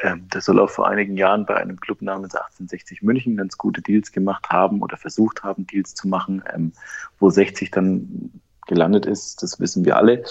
Ähm, 0.01 0.27
der 0.33 0.41
soll 0.41 0.59
auch 0.59 0.71
vor 0.71 0.87
einigen 0.87 1.15
Jahren 1.15 1.45
bei 1.45 1.55
einem 1.55 1.79
Club 1.79 2.01
namens 2.01 2.33
1860 2.33 3.03
München 3.03 3.37
ganz 3.37 3.55
gute 3.55 3.83
Deals 3.83 4.11
gemacht 4.11 4.49
haben 4.49 4.81
oder 4.81 4.97
versucht 4.97 5.43
haben, 5.43 5.67
Deals 5.67 5.93
zu 5.93 6.07
machen. 6.07 6.41
Ähm, 6.51 6.73
wo 7.19 7.29
60 7.29 7.69
dann 7.69 8.31
gelandet 8.65 9.05
ist, 9.05 9.43
das 9.43 9.59
wissen 9.59 9.85
wir 9.85 9.97
alle. 9.97 10.23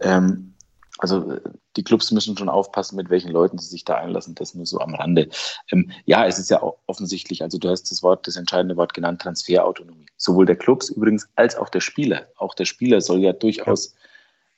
Ähm, 0.00 0.54
also 1.00 1.32
äh, 1.32 1.40
die 1.76 1.84
Clubs 1.84 2.10
müssen 2.10 2.36
schon 2.36 2.48
aufpassen, 2.48 2.96
mit 2.96 3.10
welchen 3.10 3.30
Leuten 3.30 3.58
sie 3.58 3.68
sich 3.68 3.84
da 3.84 3.94
einlassen. 3.94 4.34
Das 4.34 4.54
nur 4.54 4.66
so 4.66 4.80
am 4.80 4.94
Rande. 4.94 5.28
Ähm, 5.70 5.90
ja, 6.04 6.26
es 6.26 6.38
ist 6.38 6.50
ja 6.50 6.62
offensichtlich, 6.86 7.42
also 7.42 7.58
du 7.58 7.68
hast 7.68 7.90
das 7.90 8.02
Wort, 8.02 8.26
das 8.26 8.36
entscheidende 8.36 8.76
Wort 8.76 8.94
genannt, 8.94 9.22
Transferautonomie. 9.22 10.06
Sowohl 10.16 10.46
der 10.46 10.56
Clubs 10.56 10.88
übrigens 10.90 11.28
als 11.36 11.56
auch 11.56 11.68
der 11.68 11.80
Spieler. 11.80 12.28
Auch 12.36 12.54
der 12.54 12.64
Spieler 12.64 13.00
soll 13.00 13.20
ja 13.20 13.32
durchaus 13.32 13.94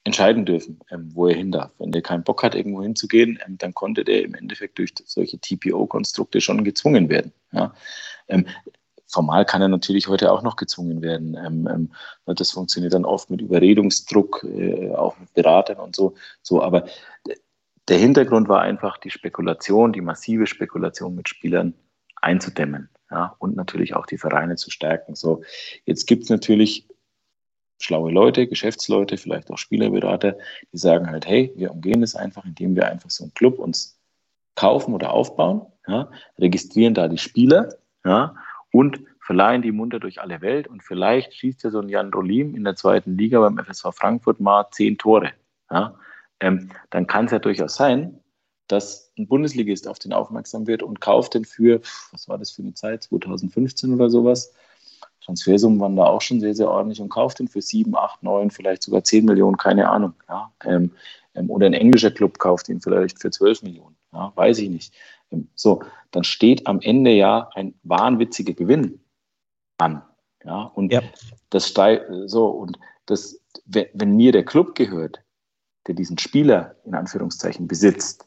entscheiden 0.04 0.44
dürfen, 0.44 0.80
ähm, 0.90 1.10
wo 1.14 1.28
er 1.28 1.36
hin 1.36 1.52
darf. 1.52 1.72
Wenn 1.78 1.92
der 1.92 2.02
keinen 2.02 2.24
Bock 2.24 2.42
hat, 2.42 2.54
irgendwo 2.54 2.82
hinzugehen, 2.82 3.38
ähm, 3.46 3.56
dann 3.58 3.74
konnte 3.74 4.04
der 4.04 4.24
im 4.24 4.34
Endeffekt 4.34 4.78
durch 4.78 4.92
solche 5.04 5.38
TPO-Konstrukte 5.38 6.40
schon 6.40 6.64
gezwungen 6.64 7.08
werden. 7.08 7.32
Ja? 7.52 7.74
Ähm, 8.28 8.46
formal 9.12 9.44
kann 9.44 9.62
er 9.62 9.68
natürlich 9.68 10.08
heute 10.08 10.32
auch 10.32 10.42
noch 10.42 10.56
gezwungen 10.56 11.02
werden. 11.02 11.36
Ähm, 11.36 11.68
ähm, 11.68 12.34
das 12.34 12.50
funktioniert 12.50 12.94
dann 12.94 13.04
oft 13.04 13.30
mit 13.30 13.40
Überredungsdruck, 13.40 14.44
äh, 14.44 14.94
auch 14.94 15.18
mit 15.18 15.32
Beratern 15.34 15.78
und 15.78 15.94
so. 15.94 16.14
so 16.42 16.62
aber 16.62 16.86
der 17.88 17.98
Hintergrund 17.98 18.48
war 18.48 18.62
einfach 18.62 18.98
die 18.98 19.10
Spekulation, 19.10 19.92
die 19.92 20.00
massive 20.00 20.46
Spekulation 20.46 21.14
mit 21.14 21.28
Spielern 21.28 21.74
einzudämmen 22.20 22.88
ja, 23.10 23.36
und 23.38 23.56
natürlich 23.56 23.94
auch 23.94 24.06
die 24.06 24.18
Vereine 24.18 24.56
zu 24.56 24.70
stärken. 24.70 25.14
So, 25.14 25.42
jetzt 25.84 26.06
gibt 26.06 26.24
es 26.24 26.30
natürlich 26.30 26.88
schlaue 27.78 28.12
Leute, 28.12 28.46
Geschäftsleute, 28.46 29.16
vielleicht 29.16 29.50
auch 29.50 29.58
Spielerberater, 29.58 30.38
die 30.72 30.78
sagen 30.78 31.10
halt, 31.10 31.26
hey, 31.26 31.52
wir 31.56 31.72
umgehen 31.72 32.00
das 32.00 32.14
einfach, 32.14 32.44
indem 32.44 32.76
wir 32.76 32.88
einfach 32.88 33.10
so 33.10 33.24
einen 33.24 33.34
Club 33.34 33.58
uns 33.58 33.98
kaufen 34.54 34.94
oder 34.94 35.12
aufbauen, 35.12 35.66
ja, 35.86 36.08
registrieren 36.38 36.94
da 36.94 37.08
die 37.08 37.18
Spieler, 37.18 37.76
ja, 38.04 38.36
und 38.72 39.00
verleihen 39.20 39.62
die 39.62 39.70
munter 39.70 40.00
durch 40.00 40.20
alle 40.20 40.40
Welt. 40.40 40.66
Und 40.66 40.82
vielleicht 40.82 41.34
schießt 41.34 41.62
ja 41.62 41.70
so 41.70 41.78
ein 41.78 41.88
Jan 41.88 42.12
Rolim 42.12 42.56
in 42.56 42.64
der 42.64 42.74
zweiten 42.74 43.16
Liga 43.16 43.38
beim 43.40 43.58
FSV 43.58 43.86
Frankfurt 43.92 44.40
mal 44.40 44.66
zehn 44.72 44.98
Tore. 44.98 45.30
Ja? 45.70 45.94
Ähm, 46.40 46.70
dann 46.90 47.06
kann 47.06 47.26
es 47.26 47.30
ja 47.30 47.38
durchaus 47.38 47.76
sein, 47.76 48.18
dass 48.66 49.12
ein 49.18 49.28
Bundesligist 49.28 49.86
auf 49.86 49.98
den 49.98 50.12
aufmerksam 50.12 50.66
wird 50.66 50.82
und 50.82 51.00
kauft 51.00 51.34
den 51.34 51.44
für, 51.44 51.80
was 52.10 52.28
war 52.28 52.38
das 52.38 52.50
für 52.50 52.62
eine 52.62 52.74
Zeit, 52.74 53.04
2015 53.04 53.92
oder 53.94 54.10
sowas. 54.10 54.52
Transfersummen 55.24 55.78
waren 55.78 55.94
da 55.94 56.04
auch 56.04 56.20
schon 56.20 56.40
sehr, 56.40 56.54
sehr 56.54 56.68
ordentlich 56.68 57.00
und 57.00 57.10
kauft 57.10 57.38
den 57.38 57.48
für 57.48 57.62
sieben, 57.62 57.96
acht, 57.96 58.22
neun, 58.22 58.50
vielleicht 58.50 58.82
sogar 58.82 59.04
zehn 59.04 59.24
Millionen, 59.24 59.56
keine 59.56 59.88
Ahnung. 59.88 60.14
Ja? 60.28 60.52
Ähm, 60.64 60.92
ähm, 61.34 61.50
oder 61.50 61.66
ein 61.66 61.74
englischer 61.74 62.10
Club 62.10 62.38
kauft 62.38 62.68
ihn 62.68 62.80
vielleicht 62.80 63.20
für 63.20 63.30
zwölf 63.30 63.62
Millionen. 63.62 63.96
Ja? 64.12 64.32
Weiß 64.34 64.58
ich 64.58 64.68
nicht. 64.68 64.94
So, 65.54 65.82
dann 66.10 66.24
steht 66.24 66.66
am 66.66 66.80
Ende 66.80 67.12
ja 67.12 67.50
ein 67.54 67.74
wahnwitziger 67.82 68.52
Gewinn 68.52 69.00
an. 69.78 70.02
Ja, 70.44 70.62
und 70.62 70.92
ja. 70.92 71.02
das 71.50 71.68
steigt 71.68 72.06
so, 72.26 72.46
und 72.46 72.78
das, 73.06 73.40
wenn 73.66 74.16
mir 74.16 74.32
der 74.32 74.44
Club 74.44 74.74
gehört, 74.74 75.22
der 75.86 75.94
diesen 75.94 76.18
Spieler 76.18 76.76
in 76.84 76.94
Anführungszeichen 76.94 77.68
besitzt, 77.68 78.26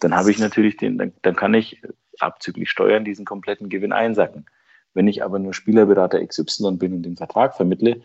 dann 0.00 0.14
habe 0.14 0.30
ich 0.30 0.38
natürlich 0.38 0.76
den, 0.76 0.98
dann, 0.98 1.12
dann 1.22 1.36
kann 1.36 1.54
ich 1.54 1.82
abzüglich 2.18 2.70
Steuern 2.70 3.04
diesen 3.04 3.24
kompletten 3.24 3.68
Gewinn 3.68 3.92
einsacken. 3.92 4.46
Wenn 4.94 5.08
ich 5.08 5.22
aber 5.22 5.38
nur 5.38 5.54
Spielerberater 5.54 6.24
XY 6.24 6.72
bin 6.72 6.94
und 6.94 7.02
den 7.02 7.16
Vertrag 7.16 7.54
vermittle, 7.56 8.02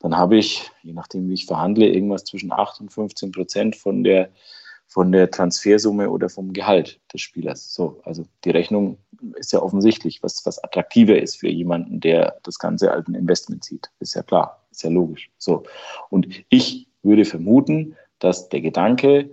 dann 0.00 0.16
habe 0.16 0.36
ich, 0.36 0.70
je 0.82 0.92
nachdem 0.92 1.28
wie 1.28 1.34
ich 1.34 1.46
verhandle, 1.46 1.86
irgendwas 1.86 2.24
zwischen 2.24 2.52
8 2.52 2.80
und 2.80 2.92
15 2.92 3.32
Prozent 3.32 3.76
von 3.76 4.04
der 4.04 4.30
von 4.86 5.10
der 5.10 5.30
Transfersumme 5.30 6.10
oder 6.10 6.28
vom 6.28 6.52
Gehalt 6.52 7.00
des 7.12 7.20
Spielers. 7.20 7.74
So, 7.74 8.00
also 8.04 8.24
die 8.44 8.50
Rechnung 8.50 8.98
ist 9.36 9.52
ja 9.52 9.60
offensichtlich, 9.60 10.22
was, 10.22 10.44
was 10.46 10.62
attraktiver 10.62 11.20
ist 11.20 11.36
für 11.36 11.48
jemanden, 11.48 12.00
der 12.00 12.38
das 12.42 12.58
Ganze 12.58 12.92
als 12.92 13.08
ein 13.08 13.14
Investment 13.14 13.64
sieht. 13.64 13.90
Ist 13.98 14.14
ja 14.14 14.22
klar, 14.22 14.64
ist 14.70 14.82
ja 14.82 14.90
logisch. 14.90 15.30
So. 15.38 15.64
Und 16.10 16.28
ich 16.48 16.88
würde 17.02 17.24
vermuten, 17.24 17.96
dass 18.18 18.48
der 18.48 18.60
Gedanke, 18.60 19.30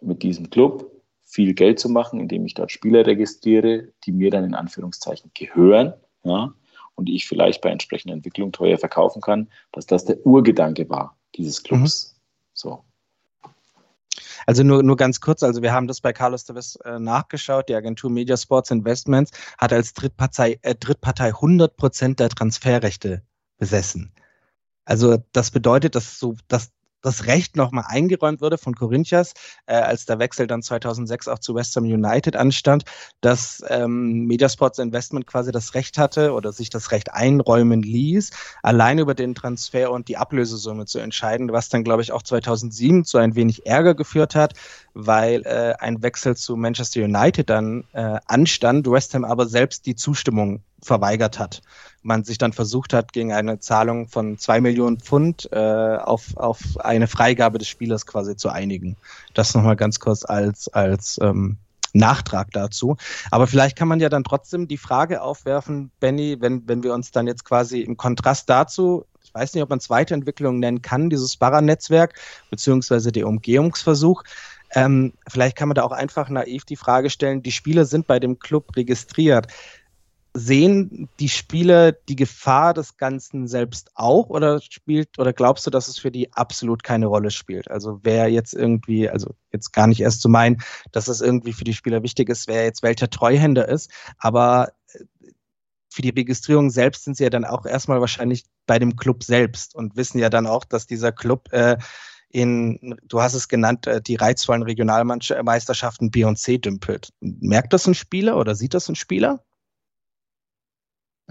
mit 0.00 0.22
diesem 0.22 0.50
Club 0.50 0.90
viel 1.22 1.54
Geld 1.54 1.78
zu 1.78 1.88
machen, 1.88 2.20
indem 2.20 2.44
ich 2.44 2.54
dort 2.54 2.72
Spieler 2.72 3.06
registriere, 3.06 3.88
die 4.04 4.12
mir 4.12 4.30
dann 4.30 4.44
in 4.44 4.54
Anführungszeichen 4.54 5.30
gehören, 5.34 5.94
ja, 6.24 6.52
und 6.94 7.06
die 7.06 7.14
ich 7.14 7.26
vielleicht 7.26 7.62
bei 7.62 7.70
entsprechender 7.70 8.14
Entwicklung 8.14 8.52
teuer 8.52 8.78
verkaufen 8.78 9.22
kann, 9.22 9.48
dass 9.72 9.86
das 9.86 10.04
der 10.04 10.24
Urgedanke 10.26 10.90
war 10.90 11.16
dieses 11.36 11.62
Clubs. 11.62 12.14
Mhm. 12.14 12.20
So. 12.52 12.84
Also 14.46 14.62
nur, 14.62 14.82
nur 14.82 14.96
ganz 14.96 15.20
kurz, 15.20 15.42
also 15.42 15.62
wir 15.62 15.72
haben 15.72 15.86
das 15.86 16.00
bei 16.00 16.12
Carlos 16.12 16.44
Tevez 16.44 16.76
äh, 16.84 16.98
nachgeschaut. 16.98 17.68
Die 17.68 17.74
Agentur 17.74 18.10
Media 18.10 18.36
Sports 18.36 18.70
Investments 18.70 19.32
hat 19.58 19.72
als 19.72 19.94
Drittpartei, 19.94 20.58
äh, 20.62 20.74
Drittpartei 20.74 21.28
100 21.28 21.76
Prozent 21.76 22.20
der 22.20 22.28
Transferrechte 22.28 23.22
besessen. 23.58 24.12
Also 24.84 25.18
das 25.32 25.50
bedeutet, 25.50 25.94
dass 25.94 26.18
so, 26.18 26.34
dass 26.48 26.72
das 27.02 27.26
Recht 27.26 27.56
nochmal 27.56 27.84
eingeräumt 27.88 28.40
wurde 28.40 28.58
von 28.58 28.74
Corinthians, 28.74 29.34
äh, 29.66 29.74
als 29.74 30.06
der 30.06 30.18
Wechsel 30.18 30.46
dann 30.46 30.62
2006 30.62 31.28
auch 31.28 31.38
zu 31.38 31.54
West 31.54 31.76
Ham 31.76 31.84
United 31.84 32.36
anstand, 32.36 32.84
dass 33.20 33.62
ähm, 33.68 34.24
Mediasports 34.24 34.78
Investment 34.78 35.26
quasi 35.26 35.52
das 35.52 35.74
Recht 35.74 35.98
hatte 35.98 36.32
oder 36.32 36.52
sich 36.52 36.70
das 36.70 36.92
Recht 36.92 37.12
einräumen 37.12 37.82
ließ, 37.82 38.30
allein 38.62 38.98
über 38.98 39.14
den 39.14 39.34
Transfer 39.34 39.90
und 39.90 40.08
die 40.08 40.16
Ablösesumme 40.16 40.86
zu 40.86 40.98
entscheiden, 40.98 41.52
was 41.52 41.68
dann, 41.68 41.84
glaube 41.84 42.02
ich, 42.02 42.12
auch 42.12 42.22
2007 42.22 43.04
zu 43.04 43.18
ein 43.18 43.34
wenig 43.34 43.66
Ärger 43.66 43.94
geführt 43.94 44.34
hat, 44.34 44.54
weil 44.94 45.42
äh, 45.42 45.74
ein 45.78 46.02
Wechsel 46.02 46.36
zu 46.36 46.56
Manchester 46.56 47.02
United 47.02 47.50
dann 47.50 47.84
äh, 47.92 48.18
anstand, 48.26 48.90
West 48.90 49.14
Ham 49.14 49.24
aber 49.24 49.46
selbst 49.46 49.86
die 49.86 49.96
Zustimmung 49.96 50.62
verweigert 50.82 51.38
hat. 51.38 51.62
Man 52.02 52.24
sich 52.24 52.38
dann 52.38 52.52
versucht 52.52 52.92
hat, 52.92 53.12
gegen 53.12 53.32
eine 53.32 53.60
Zahlung 53.60 54.08
von 54.08 54.38
zwei 54.38 54.60
Millionen 54.60 54.98
Pfund 54.98 55.48
äh, 55.52 55.96
auf, 55.96 56.36
auf 56.36 56.58
eine 56.78 57.06
Freigabe 57.06 57.58
des 57.58 57.68
Spielers 57.68 58.06
quasi 58.06 58.36
zu 58.36 58.48
einigen. 58.48 58.96
Das 59.34 59.54
nochmal 59.54 59.76
ganz 59.76 60.00
kurz 60.00 60.24
als, 60.24 60.68
als 60.68 61.18
ähm, 61.22 61.58
Nachtrag 61.92 62.50
dazu. 62.50 62.96
Aber 63.30 63.46
vielleicht 63.46 63.76
kann 63.76 63.88
man 63.88 64.00
ja 64.00 64.08
dann 64.08 64.24
trotzdem 64.24 64.66
die 64.66 64.78
Frage 64.78 65.22
aufwerfen, 65.22 65.90
Benny, 66.00 66.38
wenn, 66.40 66.66
wenn 66.66 66.82
wir 66.82 66.94
uns 66.94 67.12
dann 67.12 67.26
jetzt 67.26 67.44
quasi 67.44 67.82
im 67.82 67.96
Kontrast 67.96 68.50
dazu 68.50 69.06
ich 69.32 69.40
weiß 69.40 69.54
nicht, 69.54 69.62
ob 69.62 69.70
man 69.70 69.78
es 69.78 69.88
Weiterentwicklung 69.88 70.58
nennen 70.58 70.82
kann, 70.82 71.08
dieses 71.08 71.38
Barra-Netzwerk, 71.38 72.20
beziehungsweise 72.50 73.12
der 73.12 73.26
Umgehungsversuch. 73.26 74.24
Ähm, 74.74 75.14
vielleicht 75.26 75.56
kann 75.56 75.68
man 75.68 75.74
da 75.74 75.84
auch 75.84 75.92
einfach 75.92 76.28
naiv 76.28 76.64
die 76.66 76.76
Frage 76.76 77.08
stellen, 77.08 77.42
die 77.42 77.52
Spieler 77.52 77.86
sind 77.86 78.06
bei 78.06 78.20
dem 78.20 78.38
Club 78.38 78.76
registriert. 78.76 79.46
Sehen 80.34 81.10
die 81.20 81.28
Spieler 81.28 81.92
die 81.92 82.16
Gefahr 82.16 82.72
des 82.72 82.96
Ganzen 82.96 83.46
selbst 83.48 83.90
auch 83.94 84.30
oder 84.30 84.62
spielt 84.62 85.18
oder 85.18 85.34
glaubst 85.34 85.66
du, 85.66 85.70
dass 85.70 85.88
es 85.88 85.98
für 85.98 86.10
die 86.10 86.32
absolut 86.32 86.82
keine 86.82 87.06
Rolle 87.06 87.30
spielt? 87.30 87.70
Also 87.70 88.00
wer 88.02 88.28
jetzt 88.28 88.54
irgendwie, 88.54 89.10
also 89.10 89.34
jetzt 89.52 89.72
gar 89.72 89.86
nicht 89.86 90.00
erst 90.00 90.22
zu 90.22 90.30
meinen, 90.30 90.62
dass 90.90 91.08
es 91.08 91.20
irgendwie 91.20 91.52
für 91.52 91.64
die 91.64 91.74
Spieler 91.74 92.02
wichtig 92.02 92.30
ist, 92.30 92.48
wer 92.48 92.64
jetzt 92.64 92.82
welcher 92.82 93.10
Treuhänder 93.10 93.68
ist, 93.68 93.90
aber 94.16 94.72
äh, 94.94 95.04
für 95.90 96.00
die 96.02 96.10
Registrierung 96.10 96.70
selbst 96.70 97.04
sind 97.04 97.18
sie 97.18 97.24
ja 97.24 97.30
dann 97.30 97.44
auch 97.44 97.66
erstmal 97.66 98.00
wahrscheinlich 98.00 98.44
bei 98.66 98.78
dem 98.78 98.96
Club 98.96 99.24
selbst 99.24 99.74
und 99.74 99.96
wissen 99.96 100.18
ja 100.18 100.30
dann 100.30 100.46
auch, 100.46 100.64
dass 100.64 100.86
dieser 100.86 101.12
Club 101.12 101.52
äh, 101.52 101.76
in, 102.30 102.98
du 103.06 103.20
hast 103.20 103.34
es 103.34 103.48
genannt, 103.48 103.86
äh, 103.86 104.00
die 104.00 104.16
reizvollen 104.16 104.62
Regionalmeisterschaften 104.62 106.10
B 106.10 106.24
und 106.24 106.38
C 106.38 106.58
dümpelt. 106.58 107.10
Merkt 107.20 107.74
das 107.74 107.86
ein 107.86 107.94
Spieler 107.94 108.38
oder 108.38 108.54
sieht 108.54 108.72
das 108.72 108.88
ein 108.88 108.94
Spieler? 108.94 109.44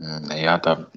Hm, 0.01 0.27
naja, 0.27 0.57
da, 0.57 0.87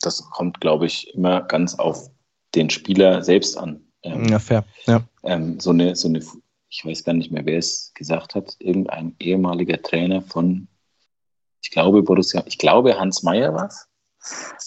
das 0.00 0.28
kommt, 0.30 0.60
glaube 0.60 0.86
ich, 0.86 1.14
immer 1.14 1.42
ganz 1.42 1.76
auf 1.76 2.10
den 2.54 2.68
Spieler 2.68 3.22
selbst 3.22 3.56
an. 3.56 3.80
Ähm, 4.02 4.26
ja, 4.26 4.38
fair. 4.38 4.64
Ja. 4.86 5.02
Ähm, 5.22 5.60
so, 5.60 5.70
eine, 5.70 5.96
so 5.96 6.08
eine, 6.08 6.22
ich 6.68 6.84
weiß 6.84 7.04
gar 7.04 7.14
nicht 7.14 7.30
mehr, 7.30 7.46
wer 7.46 7.58
es 7.58 7.92
gesagt 7.94 8.34
hat, 8.34 8.56
irgendein 8.58 9.14
ehemaliger 9.18 9.80
Trainer 9.80 10.20
von, 10.20 10.68
ich 11.62 11.70
glaube, 11.70 12.02
Borussia, 12.02 12.42
ich 12.46 12.58
glaube, 12.58 12.98
Hans 12.98 13.22
Meyer 13.22 13.54
war 13.54 13.68
es. 13.68 13.88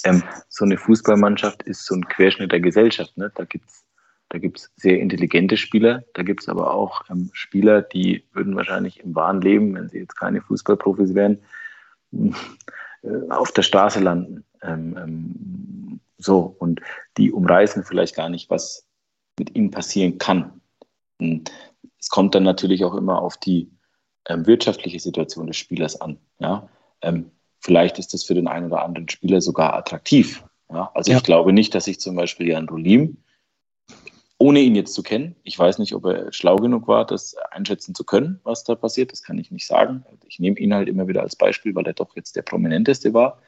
Ähm, 0.03 0.23
so 0.49 0.65
eine 0.65 0.77
Fußballmannschaft 0.77 1.63
ist 1.63 1.85
so 1.85 1.95
ein 1.95 2.07
Querschnitt 2.07 2.51
der 2.51 2.59
Gesellschaft. 2.59 3.17
Ne? 3.17 3.31
Da 3.35 3.43
gibt 3.43 3.69
es 3.69 3.83
da 4.29 4.39
gibt's 4.39 4.69
sehr 4.75 4.99
intelligente 4.99 5.55
Spieler, 5.55 6.03
da 6.13 6.21
gibt 6.21 6.41
es 6.41 6.49
aber 6.49 6.73
auch 6.73 7.09
ähm, 7.09 7.29
Spieler, 7.31 7.81
die 7.81 8.25
würden 8.33 8.57
wahrscheinlich 8.57 8.99
im 8.99 9.15
wahren 9.15 9.39
Leben, 9.39 9.73
wenn 9.73 9.87
sie 9.87 9.99
jetzt 9.99 10.15
keine 10.15 10.41
Fußballprofis 10.41 11.15
wären, 11.15 11.39
auf 13.29 13.51
der 13.51 13.63
Straße 13.63 13.99
landen. 13.99 14.43
Ähm, 14.61 14.97
ähm, 14.97 15.99
so, 16.17 16.55
und 16.59 16.81
die 17.17 17.31
umreißen 17.31 17.83
vielleicht 17.83 18.15
gar 18.15 18.29
nicht, 18.29 18.49
was 18.49 18.87
mit 19.37 19.55
ihnen 19.55 19.71
passieren 19.71 20.17
kann. 20.17 20.61
Und 21.19 21.51
es 21.99 22.09
kommt 22.09 22.35
dann 22.35 22.43
natürlich 22.43 22.83
auch 22.83 22.95
immer 22.95 23.21
auf 23.21 23.37
die 23.37 23.69
ähm, 24.27 24.45
wirtschaftliche 24.45 24.99
Situation 24.99 25.47
des 25.47 25.57
Spielers 25.57 25.99
an. 25.99 26.17
Ja? 26.39 26.69
Ähm, 27.01 27.31
vielleicht 27.59 27.99
ist 27.99 28.13
das 28.13 28.23
für 28.23 28.33
den 28.33 28.47
einen 28.47 28.67
oder 28.67 28.83
anderen 28.83 29.09
Spieler 29.09 29.41
sogar 29.41 29.73
attraktiv. 29.73 30.43
Ja? 30.71 30.91
Also 30.93 31.11
ja. 31.11 31.17
ich 31.17 31.23
glaube 31.23 31.53
nicht, 31.53 31.75
dass 31.75 31.87
ich 31.87 31.99
zum 31.99 32.15
Beispiel 32.15 32.47
Jan 32.47 32.69
Rolim 32.69 33.17
ohne 34.39 34.59
ihn 34.59 34.75
jetzt 34.75 34.93
zu 34.93 35.03
kennen. 35.03 35.35
Ich 35.43 35.57
weiß 35.57 35.79
nicht, 35.79 35.93
ob 35.93 36.05
er 36.05 36.31
schlau 36.31 36.57
genug 36.57 36.87
war, 36.87 37.05
das 37.05 37.35
einschätzen 37.51 37.95
zu 37.95 38.03
können, 38.03 38.39
was 38.43 38.63
da 38.63 38.75
passiert. 38.75 39.11
Das 39.11 39.23
kann 39.23 39.37
ich 39.37 39.51
nicht 39.51 39.65
sagen. 39.65 40.05
Ich 40.27 40.39
nehme 40.39 40.59
ihn 40.59 40.73
halt 40.73 40.87
immer 40.87 41.07
wieder 41.07 41.21
als 41.21 41.35
Beispiel, 41.35 41.73
weil 41.73 41.87
er 41.87 41.93
doch 41.93 42.15
jetzt 42.15 42.35
der 42.35 42.43
prominenteste 42.43 43.13
war 43.13 43.41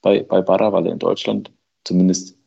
bei, 0.00 0.22
bei 0.22 0.42
Barra, 0.42 0.72
weil 0.72 0.86
er 0.86 0.92
in 0.92 0.98
Deutschland 0.98 1.52
zumindest 1.84 2.34
ein 2.34 2.38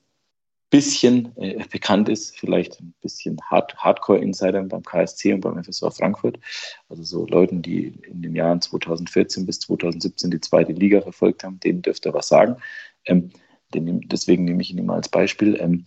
bisschen 0.70 1.32
äh, 1.38 1.64
bekannt 1.72 2.10
ist, 2.10 2.38
vielleicht 2.38 2.82
ein 2.82 2.94
bisschen 3.02 3.38
Hard, 3.50 3.78
Hardcore-Insider 3.78 4.62
beim 4.64 4.84
KSC 4.84 5.34
und 5.34 5.42
beim 5.42 5.64
FSV 5.64 5.96
Frankfurt. 5.96 6.38
Also 6.90 7.04
so 7.04 7.26
Leuten, 7.28 7.62
die 7.62 7.88
in 8.08 8.22
den 8.22 8.36
Jahren 8.36 8.60
2014 8.60 9.46
bis 9.46 9.60
2017 9.62 10.32
die 10.32 10.42
zweite 10.42 10.74
Liga 10.74 11.00
verfolgt 11.02 11.46
haben, 11.46 11.62
denen 11.62 11.82
dürfte 11.82 12.10
er 12.10 12.14
was 12.14 12.28
sagen. 12.28 12.58
Ähm, 13.06 13.30
den, 13.74 14.02
deswegen 14.02 14.44
nehme 14.44 14.62
ich 14.62 14.72
ihn 14.72 14.78
immer 14.78 14.96
als 14.96 15.08
Beispiel. 15.08 15.58
Ähm, 15.60 15.86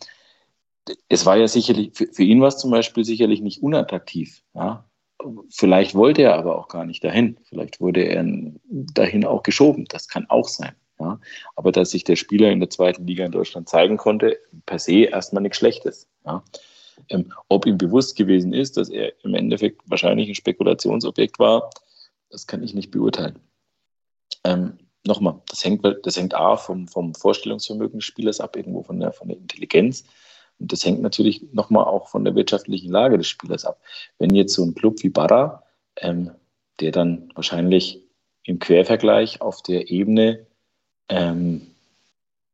es 1.09 1.27
war 1.27 1.37
ja 1.37 1.48
sicherlich, 1.48 1.90
für, 1.94 2.07
für 2.07 2.22
ihn 2.22 2.40
war 2.40 2.48
es 2.48 2.59
zum 2.59 2.70
Beispiel 2.70 3.05
sicherlich 3.05 3.40
nicht 3.40 3.62
unattraktiv. 3.62 4.42
Ja? 4.55 4.88
Vielleicht 5.51 5.94
wollte 5.94 6.22
er 6.22 6.37
aber 6.37 6.59
auch 6.59 6.68
gar 6.68 6.85
nicht 6.85 7.03
dahin. 7.05 7.38
Vielleicht 7.44 7.81
wurde 7.81 8.03
er 8.03 8.24
dahin 8.68 9.24
auch 9.24 9.42
geschoben. 9.42 9.87
Das 9.88 10.09
kann 10.09 10.27
auch 10.29 10.48
sein. 10.48 10.74
Ja? 10.98 11.20
Aber 11.57 11.72
dass 11.72 11.90
sich 11.90 12.05
der 12.05 12.16
Spieler 12.16 12.51
in 12.51 12.61
der 12.61 12.70
zweiten 12.70 13.07
Liga 13.07 13.24
in 13.24 13.33
Deutschland 13.33 13.68
zeigen 13.68 13.96
konnte, 13.96 14.38
per 14.66 14.79
se 14.79 15.05
erstmal 15.05 15.42
nichts 15.42 15.59
Schlechtes. 15.59 16.09
Ja? 16.24 16.44
Ähm, 17.09 17.33
ob 17.48 17.66
ihm 17.66 17.79
bewusst 17.79 18.16
gewesen 18.16 18.53
ist, 18.53 18.77
dass 18.77 18.88
er 18.88 19.12
im 19.24 19.35
Endeffekt 19.35 19.83
wahrscheinlich 19.87 20.29
ein 20.29 20.35
Spekulationsobjekt 20.35 21.38
war, 21.38 21.70
das 22.31 22.46
kann 22.46 22.62
ich 22.62 22.74
nicht 22.74 22.90
beurteilen. 22.90 23.38
Ähm, 24.44 24.79
Nochmal, 25.09 25.40
das 25.48 25.64
hängt, 25.64 25.83
das 26.03 26.16
hängt 26.16 26.35
A 26.35 26.57
vom, 26.57 26.87
vom 26.87 27.14
Vorstellungsvermögen 27.14 27.98
des 27.98 28.05
Spielers 28.05 28.40
ab, 28.40 28.57
irgendwo 28.57 28.83
von 28.83 29.01
der, 29.01 29.12
von 29.12 29.29
der 29.29 29.38
Intelligenz. 29.38 30.05
Und 30.59 30.73
das 30.73 30.85
hängt 30.85 31.03
natürlich 31.03 31.53
nochmal 31.53 31.85
auch 31.85 32.09
von 32.09 32.25
der 32.25 32.35
wirtschaftlichen 32.35 32.90
Lage 32.90 33.18
des 33.18 33.29
Spielers 33.29 33.64
ab. 33.64 33.81
Wenn 34.18 34.35
jetzt 34.35 34.55
so 34.55 34.64
ein 34.64 34.75
Club 34.75 34.97
wie 35.03 35.11
Barra, 35.11 35.62
ähm, 35.97 36.33
der 36.81 36.90
dann 36.92 37.31
wahrscheinlich 37.35 38.03
im 38.44 38.59
Quervergleich 38.59 39.40
auf 39.40 39.62
der 39.62 39.90
Ebene 39.90 40.47
ähm, 41.09 41.68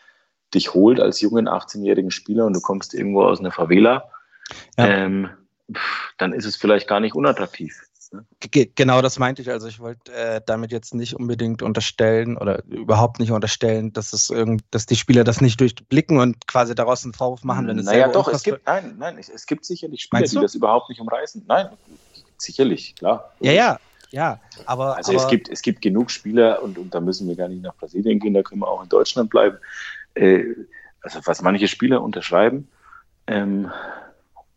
dich 0.55 0.75
holt 0.75 1.01
als 1.01 1.21
jungen 1.21 1.49
18-jährigen 1.49 2.11
Spieler 2.11 2.47
und 2.47 2.55
du 2.55 2.61
kommst 2.61 2.95
irgendwo 2.95 3.23
aus 3.23 3.41
einer 3.41 3.53
Favela, 3.53 4.11
ja. 4.79 4.87
ähm, 4.87 5.29
dann 6.17 6.33
ist 6.33 6.47
es 6.47 6.57
vielleicht 6.57 6.89
gar 6.89 7.01
nicht 7.01 7.15
unattraktiv. 7.15 7.88
Ne? 8.13 8.25
Genau 8.75 9.03
das 9.03 9.19
meinte 9.19 9.43
ich. 9.43 9.51
Also 9.51 9.67
ich 9.67 9.81
wollte 9.81 10.13
äh, 10.13 10.41
damit 10.45 10.73
jetzt 10.73 10.95
nicht 10.95 11.15
unbedingt 11.17 11.63
unterstellen 11.63 12.37
oder 12.37 12.65
überhaupt 12.65 13.21
nicht 13.21 13.33
unterstellen, 13.33 13.93
dass 13.93 14.13
es 14.13 14.31
irgend, 14.31 14.63
dass 14.71 14.87
die 14.87 14.97
Spieler 14.97 15.25
das 15.25 15.41
nicht 15.41 15.61
durchblicken 15.61 16.19
und 16.19 16.47
quasi 16.47 16.75
daraus 16.75 17.05
einen 17.05 17.15
Vorwurf 17.15 17.45
machen, 17.45 17.67
wenn 17.67 17.79
es 17.79 17.87
Naja, 17.87 18.09
doch, 18.09 18.29
es 18.29 18.43
gibt, 18.43 18.67
nein, 18.67 18.97
nein, 18.99 19.19
es, 19.19 19.29
es 19.29 19.47
gibt 19.47 19.65
sicherlich 19.65 20.03
Spieler, 20.03 20.23
die 20.23 20.37
das 20.37 20.55
überhaupt 20.55 20.89
nicht 20.89 21.01
umreißen. 21.01 21.45
Nein, 21.47 21.69
sicherlich, 22.37 22.95
klar. 22.97 23.33
Ja, 23.41 23.53
ja, 23.53 23.79
ja, 24.11 24.41
aber. 24.67 24.97
Also 24.97 25.13
aber, 25.13 25.23
es 25.23 25.29
gibt, 25.29 25.49
es 25.49 25.63
gibt 25.63 25.83
genug 25.83 26.11
Spieler 26.11 26.63
und, 26.63 26.79
und 26.79 26.95
da 26.95 27.01
müssen 27.01 27.29
wir 27.29 27.37
gar 27.37 27.49
nicht 27.49 27.63
nach 27.63 27.75
Brasilien 27.75 28.19
gehen, 28.21 28.35
da 28.35 28.43
können 28.43 28.61
wir 28.61 28.69
auch 28.69 28.83
in 28.83 28.89
Deutschland 28.89 29.31
bleiben. 29.31 29.59
Äh, 30.15 30.45
also 31.03 31.21
was 31.25 31.43
manche 31.43 31.69
Spieler 31.69 32.03
unterschreiben, 32.03 32.69
ähm, 33.27 33.71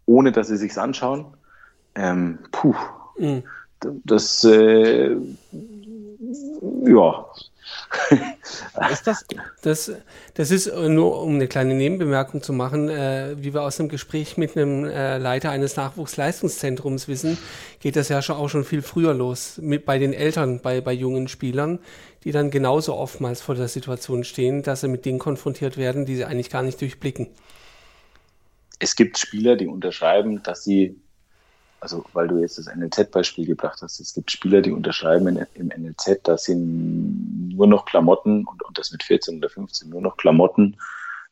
ohne 0.05 0.31
dass 0.31 0.47
sie 0.47 0.57
sich's 0.57 0.77
anschauen, 0.77 1.37
ähm, 1.95 2.39
puh, 2.51 2.75
Mhm. 3.17 3.43
Das, 4.05 4.43
äh, 4.43 5.15
ja. 6.85 7.25
ist 8.91 9.07
das? 9.07 9.25
das? 9.61 9.91
Das 10.35 10.51
ist 10.51 10.73
nur, 10.73 11.21
um 11.21 11.35
eine 11.35 11.47
kleine 11.47 11.73
Nebenbemerkung 11.73 12.41
zu 12.41 12.53
machen, 12.53 12.89
äh, 12.89 13.35
wie 13.37 13.53
wir 13.53 13.63
aus 13.63 13.79
einem 13.79 13.89
Gespräch 13.89 14.37
mit 14.37 14.55
einem 14.55 14.85
äh, 14.85 15.17
Leiter 15.17 15.51
eines 15.51 15.75
Nachwuchsleistungszentrums 15.75 17.07
wissen, 17.07 17.37
geht 17.79 17.95
das 17.95 18.09
ja 18.09 18.21
schon 18.21 18.37
auch 18.37 18.49
schon 18.49 18.63
viel 18.63 18.81
früher 18.81 19.13
los, 19.13 19.57
mit, 19.57 19.85
bei 19.85 19.97
den 19.99 20.13
Eltern, 20.13 20.61
bei, 20.61 20.81
bei 20.81 20.93
jungen 20.93 21.27
Spielern, 21.27 21.79
die 22.23 22.31
dann 22.31 22.51
genauso 22.51 22.95
oftmals 22.95 23.41
vor 23.41 23.55
der 23.55 23.67
Situation 23.67 24.23
stehen, 24.23 24.63
dass 24.63 24.81
sie 24.81 24.87
mit 24.87 25.05
Dingen 25.05 25.19
konfrontiert 25.19 25.77
werden, 25.77 26.05
die 26.05 26.15
sie 26.15 26.25
eigentlich 26.25 26.49
gar 26.49 26.63
nicht 26.63 26.79
durchblicken. 26.81 27.27
Es 28.79 28.95
gibt 28.95 29.17
Spieler, 29.17 29.55
die 29.55 29.67
unterschreiben, 29.67 30.41
dass 30.43 30.63
sie 30.63 30.95
also 31.81 32.05
weil 32.13 32.27
du 32.27 32.37
jetzt 32.37 32.57
das 32.59 32.73
NLZ-Beispiel 32.73 33.45
gebracht 33.45 33.81
hast, 33.81 33.99
es 33.99 34.13
gibt 34.13 34.31
Spieler, 34.31 34.61
die 34.61 34.71
unterschreiben 34.71 35.27
in, 35.27 35.45
im 35.55 35.67
NLZ, 35.67 36.19
da 36.23 36.37
sind 36.37 37.49
nur 37.49 37.67
noch 37.67 37.85
Klamotten 37.85 38.45
und, 38.45 38.63
und 38.63 38.77
das 38.77 38.91
mit 38.91 39.03
14 39.03 39.39
oder 39.39 39.49
15 39.49 39.89
nur 39.89 40.01
noch 40.01 40.15
Klamotten 40.15 40.77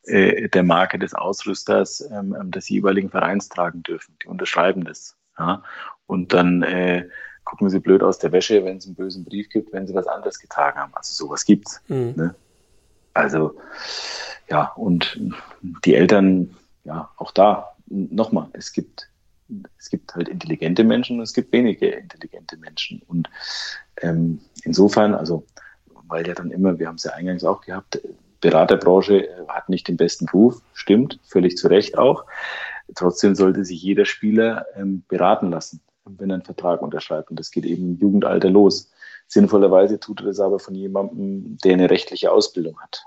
äh, 0.04 0.48
der 0.48 0.64
Marke 0.64 0.98
des 0.98 1.14
Ausrüsters 1.14 2.00
ähm, 2.10 2.36
ähm, 2.38 2.50
des 2.50 2.68
jeweiligen 2.68 3.10
Vereins 3.10 3.48
tragen 3.48 3.82
dürfen. 3.84 4.16
Die 4.22 4.28
unterschreiben 4.28 4.84
das. 4.84 5.16
Ja? 5.38 5.62
Und 6.06 6.32
dann 6.32 6.62
äh, 6.62 7.08
gucken 7.44 7.70
sie 7.70 7.78
blöd 7.78 8.02
aus 8.02 8.18
der 8.18 8.32
Wäsche, 8.32 8.64
wenn 8.64 8.78
es 8.78 8.86
einen 8.86 8.96
bösen 8.96 9.24
Brief 9.24 9.48
gibt, 9.50 9.72
wenn 9.72 9.86
sie 9.86 9.94
was 9.94 10.08
anderes 10.08 10.40
getragen 10.40 10.78
haben. 10.78 10.92
Also 10.94 11.12
sowas 11.14 11.44
gibt's. 11.44 11.80
Mhm. 11.88 12.14
Ne? 12.16 12.34
Also 13.14 13.56
ja, 14.48 14.72
und 14.74 15.20
die 15.84 15.94
Eltern, 15.94 16.56
ja, 16.82 17.10
auch 17.16 17.30
da 17.30 17.76
nochmal, 17.86 18.48
es 18.52 18.72
gibt 18.72 19.09
es 19.78 19.90
gibt 19.90 20.14
halt 20.14 20.28
intelligente 20.28 20.84
Menschen 20.84 21.18
und 21.18 21.22
es 21.22 21.32
gibt 21.32 21.52
wenige 21.52 21.86
intelligente 21.88 22.56
Menschen. 22.56 23.02
Und 23.06 23.28
ähm, 24.00 24.40
insofern, 24.64 25.14
also, 25.14 25.44
weil 26.08 26.26
ja 26.26 26.34
dann 26.34 26.50
immer, 26.50 26.78
wir 26.78 26.88
haben 26.88 26.96
es 26.96 27.04
ja 27.04 27.12
eingangs 27.12 27.44
auch 27.44 27.60
gehabt, 27.60 28.00
Beraterbranche 28.40 29.28
hat 29.48 29.68
nicht 29.68 29.86
den 29.88 29.96
besten 29.96 30.28
Ruf, 30.28 30.62
stimmt, 30.72 31.20
völlig 31.24 31.56
zu 31.56 31.68
Recht 31.68 31.98
auch. 31.98 32.24
Trotzdem 32.94 33.34
sollte 33.34 33.64
sich 33.64 33.82
jeder 33.82 34.04
Spieler 34.04 34.66
ähm, 34.76 35.04
beraten 35.08 35.50
lassen, 35.50 35.80
wenn 36.04 36.30
er 36.30 36.34
einen 36.34 36.42
Vertrag 36.44 36.82
unterschreibt. 36.82 37.30
Und 37.30 37.38
das 37.38 37.50
geht 37.50 37.64
eben 37.66 37.94
im 37.94 37.98
Jugendalter 37.98 38.50
los. 38.50 38.90
Sinnvollerweise 39.26 40.00
tut 40.00 40.20
er 40.20 40.26
das 40.26 40.40
aber 40.40 40.58
von 40.58 40.74
jemandem, 40.74 41.56
der 41.62 41.74
eine 41.74 41.90
rechtliche 41.90 42.32
Ausbildung 42.32 42.80
hat. 42.80 43.04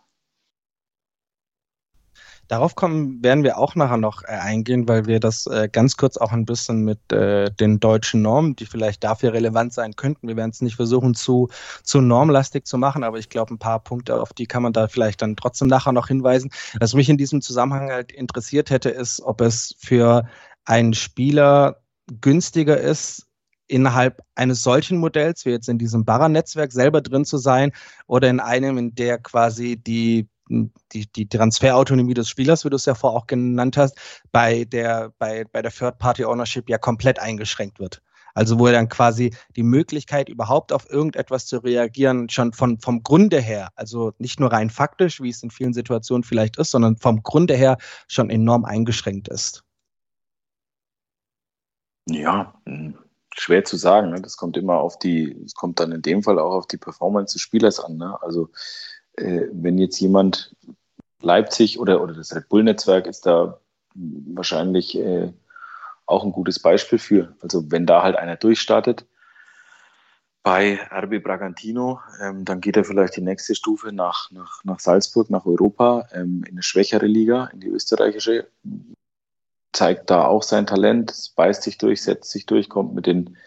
Darauf 2.47 2.75
kommen 2.75 3.23
werden 3.23 3.43
wir 3.43 3.57
auch 3.57 3.75
nachher 3.75 3.97
noch 3.97 4.23
äh, 4.23 4.27
eingehen, 4.27 4.87
weil 4.87 5.05
wir 5.05 5.19
das 5.19 5.47
äh, 5.47 5.69
ganz 5.71 5.97
kurz 5.97 6.17
auch 6.17 6.31
ein 6.31 6.45
bisschen 6.45 6.83
mit 6.83 7.11
äh, 7.11 7.49
den 7.51 7.79
deutschen 7.79 8.21
Normen, 8.21 8.55
die 8.55 8.65
vielleicht 8.65 9.03
dafür 9.03 9.33
relevant 9.33 9.73
sein 9.73 9.95
könnten. 9.95 10.27
Wir 10.27 10.35
werden 10.35 10.51
es 10.51 10.61
nicht 10.61 10.75
versuchen, 10.75 11.15
zu, 11.15 11.49
zu 11.83 12.01
normlastig 12.01 12.65
zu 12.65 12.77
machen, 12.77 13.03
aber 13.03 13.17
ich 13.17 13.29
glaube, 13.29 13.53
ein 13.53 13.59
paar 13.59 13.79
Punkte, 13.79 14.21
auf 14.21 14.33
die 14.33 14.45
kann 14.45 14.63
man 14.63 14.73
da 14.73 14.87
vielleicht 14.87 15.21
dann 15.21 15.35
trotzdem 15.35 15.67
nachher 15.67 15.93
noch 15.93 16.07
hinweisen. 16.07 16.51
Was 16.79 16.93
mich 16.93 17.09
in 17.09 17.17
diesem 17.17 17.41
Zusammenhang 17.41 17.89
halt 17.89 18.11
interessiert 18.11 18.69
hätte, 18.69 18.89
ist, 18.89 19.21
ob 19.21 19.41
es 19.41 19.75
für 19.79 20.27
einen 20.65 20.93
Spieler 20.93 21.81
günstiger 22.21 22.77
ist, 22.77 23.27
innerhalb 23.67 24.21
eines 24.35 24.61
solchen 24.61 24.97
Modells, 24.97 25.45
wie 25.45 25.51
jetzt 25.51 25.69
in 25.69 25.77
diesem 25.77 26.05
Barra-Netzwerk 26.05 26.71
selber 26.71 27.01
drin 27.01 27.25
zu 27.25 27.37
sein, 27.37 27.71
oder 28.07 28.29
in 28.29 28.39
einem, 28.39 28.77
in 28.77 28.95
der 28.95 29.17
quasi 29.17 29.77
die 29.77 30.27
die, 30.49 31.11
die 31.11 31.27
Transferautonomie 31.27 32.13
des 32.13 32.29
Spielers, 32.29 32.65
wie 32.65 32.69
du 32.69 32.75
es 32.75 32.85
ja 32.85 32.95
vorher 32.95 33.19
auch 33.19 33.27
genannt 33.27 33.77
hast, 33.77 33.97
bei 34.31 34.65
der, 34.65 35.13
bei, 35.17 35.45
bei 35.51 35.61
der 35.61 35.71
Third-Party-Ownership 35.71 36.69
ja 36.69 36.77
komplett 36.77 37.19
eingeschränkt 37.19 37.79
wird. 37.79 38.01
Also 38.35 38.57
wo 38.57 38.67
er 38.67 38.73
dann 38.73 38.89
quasi 38.89 39.33
die 39.55 39.63
Möglichkeit, 39.63 40.27
überhaupt 40.27 40.73
auf 40.73 40.89
irgendetwas 40.89 41.45
zu 41.45 41.59
reagieren, 41.59 42.29
schon 42.29 42.51
von, 42.51 42.79
vom 42.79 43.03
Grunde 43.03 43.39
her, 43.39 43.69
also 43.75 44.13
nicht 44.17 44.39
nur 44.39 44.51
rein 44.51 44.69
faktisch, 44.69 45.21
wie 45.21 45.29
es 45.29 45.43
in 45.43 45.51
vielen 45.51 45.73
Situationen 45.73 46.23
vielleicht 46.23 46.57
ist, 46.57 46.71
sondern 46.71 46.97
vom 46.97 47.21
Grunde 47.21 47.55
her 47.55 47.77
schon 48.07 48.29
enorm 48.29 48.65
eingeschränkt 48.65 49.27
ist. 49.27 49.63
Ja, 52.07 52.59
hm, 52.65 52.97
schwer 53.35 53.63
zu 53.63 53.77
sagen. 53.77 54.09
Ne? 54.09 54.21
Das 54.21 54.35
kommt 54.35 54.57
immer 54.57 54.79
auf 54.79 54.97
die, 54.97 55.43
es 55.45 55.53
kommt 55.53 55.79
dann 55.79 55.91
in 55.91 56.01
dem 56.01 56.23
Fall 56.23 56.39
auch 56.39 56.53
auf 56.53 56.67
die 56.67 56.77
Performance 56.77 57.33
des 57.33 57.41
Spielers 57.41 57.79
an. 57.79 57.97
Ne? 57.97 58.21
Also 58.21 58.49
äh, 59.17 59.47
wenn 59.51 59.77
jetzt 59.77 59.99
jemand 59.99 60.55
Leipzig 61.21 61.79
oder, 61.79 62.01
oder 62.01 62.13
das 62.13 62.35
Red 62.35 62.49
Bull-Netzwerk 62.49 63.07
ist 63.07 63.25
da 63.25 63.59
wahrscheinlich 63.95 64.97
äh, 64.97 65.31
auch 66.05 66.23
ein 66.23 66.31
gutes 66.31 66.59
Beispiel 66.59 66.99
für. 66.99 67.35
Also 67.41 67.71
wenn 67.71 67.85
da 67.85 68.03
halt 68.03 68.15
einer 68.15 68.35
durchstartet 68.35 69.05
bei 70.43 70.77
RB 70.91 71.23
Bragantino, 71.23 72.01
ähm, 72.21 72.43
dann 72.43 72.59
geht 72.59 72.75
er 72.75 72.83
vielleicht 72.83 73.15
die 73.15 73.21
nächste 73.21 73.55
Stufe 73.55 73.93
nach, 73.93 74.29
nach, 74.31 74.63
nach 74.65 74.79
Salzburg, 74.79 75.29
nach 75.29 75.45
Europa, 75.45 76.07
ähm, 76.11 76.43
in 76.45 76.55
eine 76.55 76.63
schwächere 76.63 77.05
Liga, 77.05 77.45
in 77.45 77.61
die 77.61 77.69
österreichische, 77.69 78.47
zeigt 79.71 80.09
da 80.09 80.25
auch 80.25 80.43
sein 80.43 80.67
Talent, 80.67 81.31
beißt 81.37 81.63
sich 81.63 81.77
durch, 81.77 82.03
setzt 82.03 82.29
sich 82.31 82.45
durch, 82.45 82.69
kommt 82.69 82.93
mit 82.93 83.07
den 83.07 83.37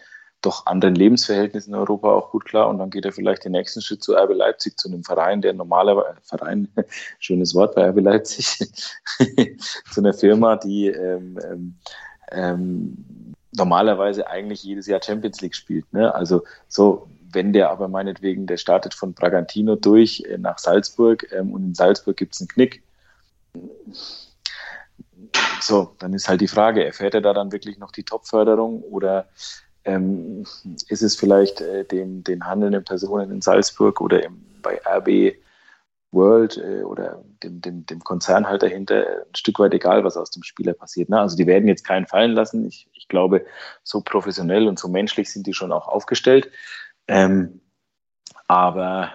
doch 0.41 0.65
anderen 0.65 0.95
Lebensverhältnissen 0.95 1.73
in 1.73 1.79
Europa 1.79 2.09
auch 2.09 2.31
gut 2.31 2.45
klar 2.45 2.69
und 2.69 2.77
dann 2.77 2.89
geht 2.89 3.05
er 3.05 3.11
vielleicht 3.11 3.43
den 3.43 3.53
nächsten 3.53 3.81
Schritt 3.81 4.03
zu 4.03 4.13
RB 4.15 4.33
Leipzig, 4.33 4.77
zu 4.77 4.87
einem 4.87 5.03
Verein, 5.03 5.41
der 5.41 5.53
normalerweise, 5.53 6.17
Verein, 6.23 6.67
schönes 7.19 7.55
Wort 7.55 7.75
bei 7.75 7.89
RB 7.89 8.01
Leipzig, 8.01 8.57
zu 9.91 10.01
einer 10.01 10.13
Firma, 10.13 10.55
die 10.55 10.87
ähm, 10.87 11.39
ähm, 11.43 11.75
ähm, 12.31 13.33
normalerweise 13.55 14.27
eigentlich 14.27 14.63
jedes 14.63 14.87
Jahr 14.87 15.01
Champions 15.01 15.41
League 15.41 15.55
spielt. 15.55 15.91
Ne? 15.91 16.13
Also 16.13 16.43
so, 16.67 17.07
wenn 17.31 17.53
der 17.53 17.71
aber 17.71 17.87
meinetwegen, 17.87 18.47
der 18.47 18.57
startet 18.57 18.93
von 18.93 19.13
Bragantino 19.13 19.75
durch 19.75 20.23
äh, 20.27 20.37
nach 20.37 20.59
Salzburg 20.59 21.27
ähm, 21.31 21.51
und 21.51 21.63
in 21.63 21.75
Salzburg 21.75 22.15
gibt 22.15 22.35
es 22.35 22.41
einen 22.41 22.47
Knick. 22.49 22.83
So, 25.61 25.95
dann 25.99 26.13
ist 26.13 26.29
halt 26.29 26.41
die 26.41 26.47
Frage, 26.47 26.85
erfährt 26.85 27.15
er 27.15 27.21
da 27.21 27.33
dann 27.33 27.51
wirklich 27.51 27.79
noch 27.79 27.91
die 27.91 28.03
Top-Förderung 28.03 28.83
oder 28.83 29.27
ähm, 29.87 30.43
ist 30.89 31.01
es 31.01 31.15
vielleicht 31.15 31.61
äh, 31.61 31.85
dem, 31.85 32.23
den 32.23 32.45
handelnden 32.45 32.83
Personen 32.83 33.31
in 33.31 33.41
Salzburg 33.41 34.01
oder 34.01 34.23
im, 34.23 34.45
bei 34.61 34.79
RB 34.85 35.37
World 36.11 36.57
äh, 36.57 36.83
oder 36.83 37.23
dem, 37.43 37.61
dem, 37.61 37.85
dem 37.85 38.03
Konzern 38.03 38.47
halt 38.47 38.63
dahinter 38.63 39.05
ein 39.05 39.35
Stück 39.35 39.59
weit 39.59 39.73
egal, 39.73 40.03
was 40.03 40.17
aus 40.17 40.29
dem 40.29 40.43
Spieler 40.43 40.73
passiert. 40.73 41.09
Ne? 41.09 41.19
Also 41.19 41.37
die 41.37 41.47
werden 41.47 41.67
jetzt 41.67 41.85
keinen 41.85 42.07
fallen 42.07 42.31
lassen. 42.31 42.65
Ich, 42.65 42.87
ich 42.93 43.07
glaube, 43.07 43.45
so 43.83 44.01
professionell 44.01 44.67
und 44.67 44.77
so 44.77 44.87
menschlich 44.87 45.31
sind 45.31 45.47
die 45.47 45.53
schon 45.53 45.71
auch 45.71 45.87
aufgestellt. 45.87 46.51
Ähm, 47.07 47.61
aber 48.47 49.11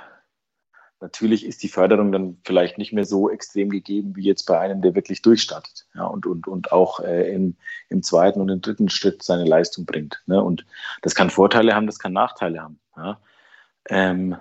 Natürlich 1.03 1.45
ist 1.45 1.65
die 1.65 1.69
Förderung 1.69 2.13
dann 2.13 2.39
vielleicht 2.45 2.79
nicht 2.79 2.93
mehr 2.93 3.05
so 3.05 3.29
extrem 3.29 3.71
gegeben 3.71 4.15
wie 4.15 4.23
jetzt 4.23 4.45
bei 4.45 4.61
einem, 4.61 4.83
der 4.83 4.95
wirklich 4.95 5.21
durchstartet 5.21 5.85
ja, 5.97 6.05
und, 6.05 6.27
und, 6.27 6.47
und 6.47 6.71
auch 6.71 7.01
äh, 7.01 7.35
im, 7.35 7.57
im 7.89 8.05
zweiten 8.05 8.41
und 8.41 8.49
im 8.49 8.61
dritten 8.61 8.89
Schritt 8.89 9.21
seine 9.25 9.45
Leistung 9.45 9.85
bringt. 9.85 10.23
Ne? 10.27 10.41
Und 10.41 10.65
das 11.03 11.17
kann 11.17 11.29
Vorteile 11.29 11.75
haben, 11.75 11.87
das 11.87 11.99
kann 11.99 12.13
Nachteile 12.13 12.63
haben. 12.63 12.79
Ja? 12.97 13.19
Ähm, 13.89 14.37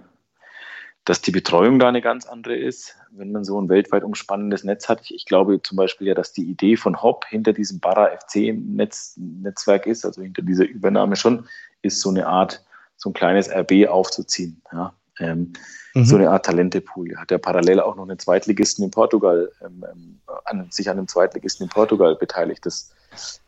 dass 1.03 1.23
die 1.23 1.31
Betreuung 1.31 1.79
da 1.79 1.87
eine 1.87 2.01
ganz 2.01 2.27
andere 2.27 2.55
ist, 2.55 2.95
wenn 3.09 3.31
man 3.31 3.43
so 3.43 3.59
ein 3.59 3.67
weltweit 3.67 4.03
umspannendes 4.03 4.63
Netz 4.63 4.87
hat. 4.87 5.01
Ich, 5.01 5.15
ich 5.15 5.25
glaube 5.25 5.63
zum 5.63 5.77
Beispiel 5.77 6.09
ja, 6.09 6.13
dass 6.13 6.31
die 6.31 6.47
Idee 6.47 6.77
von 6.77 7.01
Hop 7.01 7.25
hinter 7.25 7.53
diesem 7.53 7.79
Barra 7.79 8.15
FC-Netzwerk 8.15 9.87
ist, 9.87 10.05
also 10.05 10.21
hinter 10.21 10.43
dieser 10.43 10.65
Übernahme 10.65 11.15
schon, 11.15 11.47
ist 11.81 12.01
so 12.01 12.09
eine 12.09 12.27
Art, 12.27 12.63
so 12.97 13.09
ein 13.09 13.13
kleines 13.13 13.49
RB 13.49 13.87
aufzuziehen. 13.89 14.61
Ja? 14.71 14.93
Ähm, 15.21 15.53
mhm. 15.93 16.05
So 16.05 16.15
eine 16.15 16.29
Art 16.29 16.45
Talentepool. 16.45 17.15
Hat 17.17 17.31
er 17.31 17.37
parallel 17.37 17.79
auch 17.79 17.95
noch 17.95 18.03
einen 18.03 18.19
Zweitligisten 18.19 18.83
in 18.83 18.91
Portugal, 18.91 19.51
ähm, 19.65 19.85
ähm, 19.91 20.19
an, 20.45 20.67
sich 20.71 20.89
an 20.89 20.97
einem 20.97 21.07
Zweitligisten 21.07 21.65
in 21.65 21.69
Portugal 21.69 22.15
beteiligt. 22.15 22.65
Das, 22.65 22.91
das 23.11 23.41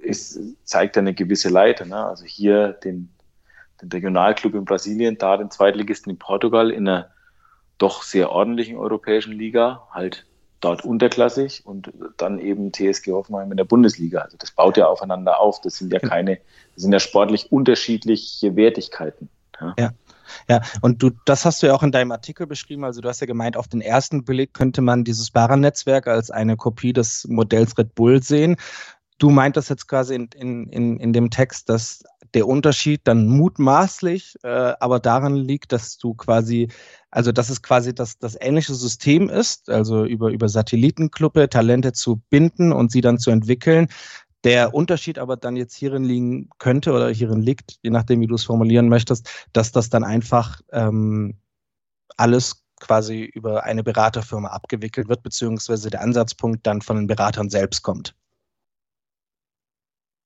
ist, 0.00 0.38
zeigt 0.64 0.96
eine 0.98 1.14
gewisse 1.14 1.48
Leite. 1.48 1.86
Ne? 1.86 2.04
Also 2.04 2.24
hier 2.24 2.72
den, 2.72 3.10
den 3.82 3.90
Regionalclub 3.90 4.54
in 4.54 4.64
Brasilien, 4.64 5.18
da 5.18 5.36
den 5.36 5.50
Zweitligisten 5.50 6.10
in 6.10 6.18
Portugal 6.18 6.70
in 6.70 6.88
einer 6.88 7.10
doch 7.78 8.02
sehr 8.02 8.30
ordentlichen 8.30 8.76
europäischen 8.76 9.32
Liga, 9.32 9.86
halt 9.90 10.26
dort 10.60 10.84
unterklassig 10.84 11.62
und 11.64 11.90
dann 12.18 12.38
eben 12.38 12.72
TSG 12.72 13.12
Hoffenheim 13.12 13.50
in 13.50 13.56
der 13.56 13.64
Bundesliga. 13.64 14.20
Also 14.20 14.36
das 14.38 14.50
baut 14.50 14.76
ja 14.76 14.86
aufeinander 14.86 15.40
auf. 15.40 15.60
Das 15.62 15.76
sind 15.76 15.92
ja 15.92 15.98
keine, 15.98 16.36
das 16.74 16.82
sind 16.82 16.92
ja 16.92 17.00
sportlich 17.00 17.50
unterschiedliche 17.50 18.54
Wertigkeiten. 18.56 19.30
Ja. 19.60 19.74
ja. 19.78 19.90
Ja, 20.48 20.60
und 20.80 21.02
du, 21.02 21.10
das 21.24 21.44
hast 21.44 21.62
du 21.62 21.66
ja 21.66 21.74
auch 21.74 21.82
in 21.82 21.92
deinem 21.92 22.12
Artikel 22.12 22.46
beschrieben. 22.46 22.84
Also 22.84 23.00
du 23.00 23.08
hast 23.08 23.20
ja 23.20 23.26
gemeint, 23.26 23.56
auf 23.56 23.68
den 23.68 23.80
ersten 23.80 24.24
Blick 24.24 24.54
könnte 24.54 24.82
man 24.82 25.04
dieses 25.04 25.30
Barra-Netzwerk 25.30 26.06
als 26.06 26.30
eine 26.30 26.56
Kopie 26.56 26.92
des 26.92 27.26
Modells 27.28 27.76
Red 27.78 27.94
Bull 27.94 28.22
sehen. 28.22 28.56
Du 29.18 29.30
meintest 29.30 29.68
jetzt 29.68 29.86
quasi 29.86 30.14
in, 30.14 30.28
in, 30.34 30.66
in, 30.68 30.98
in 30.98 31.12
dem 31.12 31.30
Text, 31.30 31.68
dass 31.68 32.02
der 32.34 32.46
Unterschied 32.46 33.02
dann 33.04 33.26
mutmaßlich 33.26 34.36
äh, 34.42 34.48
aber 34.48 35.00
daran 35.00 35.34
liegt, 35.34 35.72
dass 35.72 35.98
du 35.98 36.14
quasi, 36.14 36.68
also 37.10 37.32
dass 37.32 37.50
es 37.50 37.62
quasi 37.62 37.94
das, 37.94 38.18
das 38.18 38.36
ähnliche 38.40 38.74
System 38.74 39.28
ist, 39.28 39.68
also 39.68 40.04
über, 40.04 40.30
über 40.30 40.48
Satellitenkluppe 40.48 41.48
Talente 41.48 41.92
zu 41.92 42.22
binden 42.30 42.72
und 42.72 42.92
sie 42.92 43.00
dann 43.00 43.18
zu 43.18 43.30
entwickeln, 43.30 43.88
der 44.44 44.74
Unterschied 44.74 45.18
aber 45.18 45.36
dann 45.36 45.56
jetzt 45.56 45.74
hierin 45.74 46.04
liegen 46.04 46.48
könnte 46.58 46.92
oder 46.92 47.10
hierin 47.10 47.42
liegt, 47.42 47.78
je 47.82 47.90
nachdem, 47.90 48.20
wie 48.20 48.26
du 48.26 48.34
es 48.34 48.44
formulieren 48.44 48.88
möchtest, 48.88 49.28
dass 49.52 49.72
das 49.72 49.90
dann 49.90 50.04
einfach 50.04 50.60
ähm, 50.72 51.38
alles 52.16 52.64
quasi 52.80 53.24
über 53.24 53.64
eine 53.64 53.84
Beraterfirma 53.84 54.48
abgewickelt 54.48 55.08
wird, 55.08 55.22
beziehungsweise 55.22 55.90
der 55.90 56.00
Ansatzpunkt 56.00 56.66
dann 56.66 56.80
von 56.80 56.96
den 56.96 57.06
Beratern 57.06 57.50
selbst 57.50 57.82
kommt. 57.82 58.14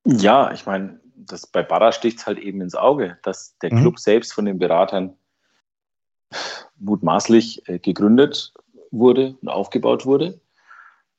Ja, 0.06 0.52
ich 0.52 0.66
meine, 0.66 1.00
das 1.16 1.46
bei 1.46 1.62
Barra 1.62 1.92
sticht 1.92 2.18
es 2.18 2.26
halt 2.26 2.38
eben 2.38 2.60
ins 2.60 2.74
Auge, 2.74 3.18
dass 3.22 3.56
der 3.58 3.72
mhm. 3.72 3.80
Club 3.80 3.98
selbst 3.98 4.32
von 4.32 4.44
den 4.44 4.58
Beratern 4.58 5.16
mutmaßlich 6.76 7.68
äh, 7.68 7.78
gegründet 7.78 8.52
wurde 8.90 9.36
und 9.40 9.48
aufgebaut 9.48 10.06
wurde. 10.06 10.40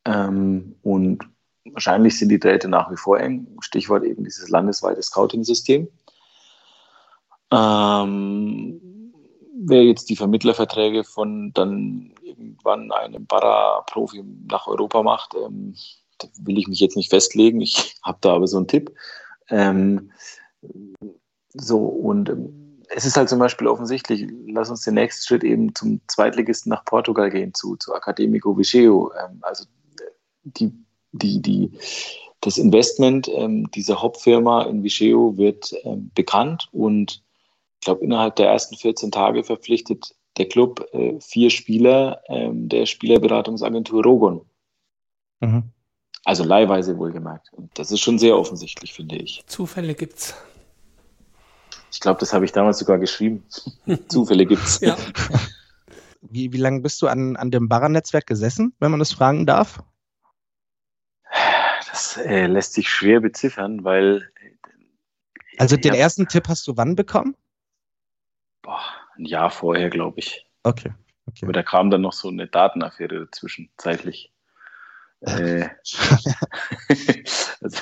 Ähm, 0.05 0.75
und 0.83 1.27
wahrscheinlich 1.71 2.17
sind 2.17 2.29
die 2.29 2.39
Drähte 2.39 2.67
nach 2.67 2.91
wie 2.91 2.97
vor 2.97 3.19
eng. 3.19 3.47
Stichwort 3.59 4.03
eben 4.03 4.23
dieses 4.23 4.49
landesweite 4.49 5.01
Scouting-System. 5.01 5.87
Ähm, 7.51 8.81
wer 9.57 9.83
jetzt 9.83 10.09
die 10.09 10.15
Vermittlerverträge 10.15 11.03
von 11.03 11.51
dann 11.53 12.13
irgendwann 12.21 12.91
einem 12.91 13.25
Para-Profi 13.27 14.23
nach 14.47 14.67
Europa 14.67 15.03
macht, 15.03 15.35
ähm, 15.35 15.75
will 16.39 16.57
ich 16.57 16.67
mich 16.67 16.79
jetzt 16.79 16.95
nicht 16.95 17.09
festlegen. 17.09 17.61
Ich 17.61 17.95
habe 18.03 18.17
da 18.21 18.33
aber 18.33 18.47
so 18.47 18.57
einen 18.57 18.67
Tipp. 18.67 18.93
Ähm, 19.49 20.11
so, 21.53 21.79
und 21.79 22.29
ähm, 22.29 22.81
es 22.89 23.05
ist 23.05 23.17
halt 23.17 23.29
zum 23.29 23.39
Beispiel 23.39 23.67
offensichtlich, 23.67 24.27
lass 24.47 24.69
uns 24.69 24.81
den 24.81 24.93
nächsten 24.95 25.25
Schritt 25.25 25.43
eben 25.43 25.73
zum 25.73 26.01
Zweitligisten 26.07 26.69
nach 26.69 26.85
Portugal 26.85 27.29
gehen, 27.29 27.53
zu, 27.53 27.75
zu 27.77 27.93
Academico 27.93 28.57
Vigeo. 28.57 29.11
Ähm, 29.13 29.39
also 29.41 29.65
die, 30.43 30.71
die, 31.17 31.41
die, 31.41 31.71
das 32.41 32.57
Investment 32.57 33.29
ähm, 33.33 33.69
dieser 33.71 34.01
Hauptfirma 34.01 34.63
in 34.63 34.83
Vigeo 34.83 35.37
wird 35.37 35.73
ähm, 35.83 36.11
bekannt 36.13 36.69
und 36.71 37.23
ich 37.79 37.85
glaube, 37.85 38.03
innerhalb 38.03 38.35
der 38.35 38.49
ersten 38.49 38.75
14 38.75 39.11
Tage 39.11 39.43
verpflichtet 39.43 40.15
der 40.37 40.47
Club 40.47 40.87
äh, 40.93 41.19
vier 41.19 41.49
Spieler 41.49 42.21
ähm, 42.27 42.67
der 42.67 42.85
Spielerberatungsagentur 42.85 44.03
Rogon. 44.03 44.41
Mhm. 45.39 45.63
Also 46.23 46.43
leihweise 46.43 46.97
wohlgemerkt. 46.97 47.53
Und 47.53 47.77
das 47.77 47.91
ist 47.91 47.99
schon 47.99 48.17
sehr 48.17 48.37
offensichtlich, 48.37 48.93
finde 48.93 49.17
ich. 49.17 49.43
Zufälle 49.45 49.93
gibt's. 49.93 50.33
Ich 51.91 51.99
glaube, 51.99 52.19
das 52.19 52.33
habe 52.33 52.43
ich 52.43 52.51
damals 52.51 52.79
sogar 52.79 52.97
geschrieben. 52.97 53.43
Zufälle 54.07 54.45
gibt's. 54.45 54.79
Ja. 54.81 54.97
Wie, 56.27 56.51
wie 56.51 56.57
lange 56.57 56.81
bist 56.81 56.99
du 57.03 57.07
an, 57.07 57.35
an 57.35 57.51
dem 57.51 57.69
Barra-Netzwerk 57.69 58.25
gesessen, 58.25 58.73
wenn 58.79 58.89
man 58.89 58.99
das 58.99 59.13
fragen 59.13 59.45
darf? 59.45 59.83
Das 61.95 62.17
äh, 62.17 62.47
lässt 62.47 62.73
sich 62.73 62.89
schwer 62.89 63.21
beziffern, 63.21 63.85
weil. 63.85 64.29
Äh, 64.41 64.51
also 65.57 65.77
den 65.77 65.93
hab, 65.93 65.97
ersten 65.97 66.27
Tipp 66.27 66.49
hast 66.49 66.67
du 66.67 66.75
wann 66.75 66.97
bekommen? 66.97 67.37
Boah, 68.63 68.83
ein 69.15 69.23
Jahr 69.23 69.49
vorher, 69.49 69.89
glaube 69.89 70.19
ich. 70.19 70.45
Okay. 70.63 70.93
okay. 71.25 71.45
Aber 71.45 71.53
da 71.53 71.63
kam 71.63 71.89
dann 71.89 72.01
noch 72.01 72.11
so 72.11 72.27
eine 72.27 72.47
Datenaffäre 72.47 73.21
dazwischen, 73.21 73.69
zeitlich. 73.77 74.33
Äh, 75.21 75.69
also, 77.61 77.79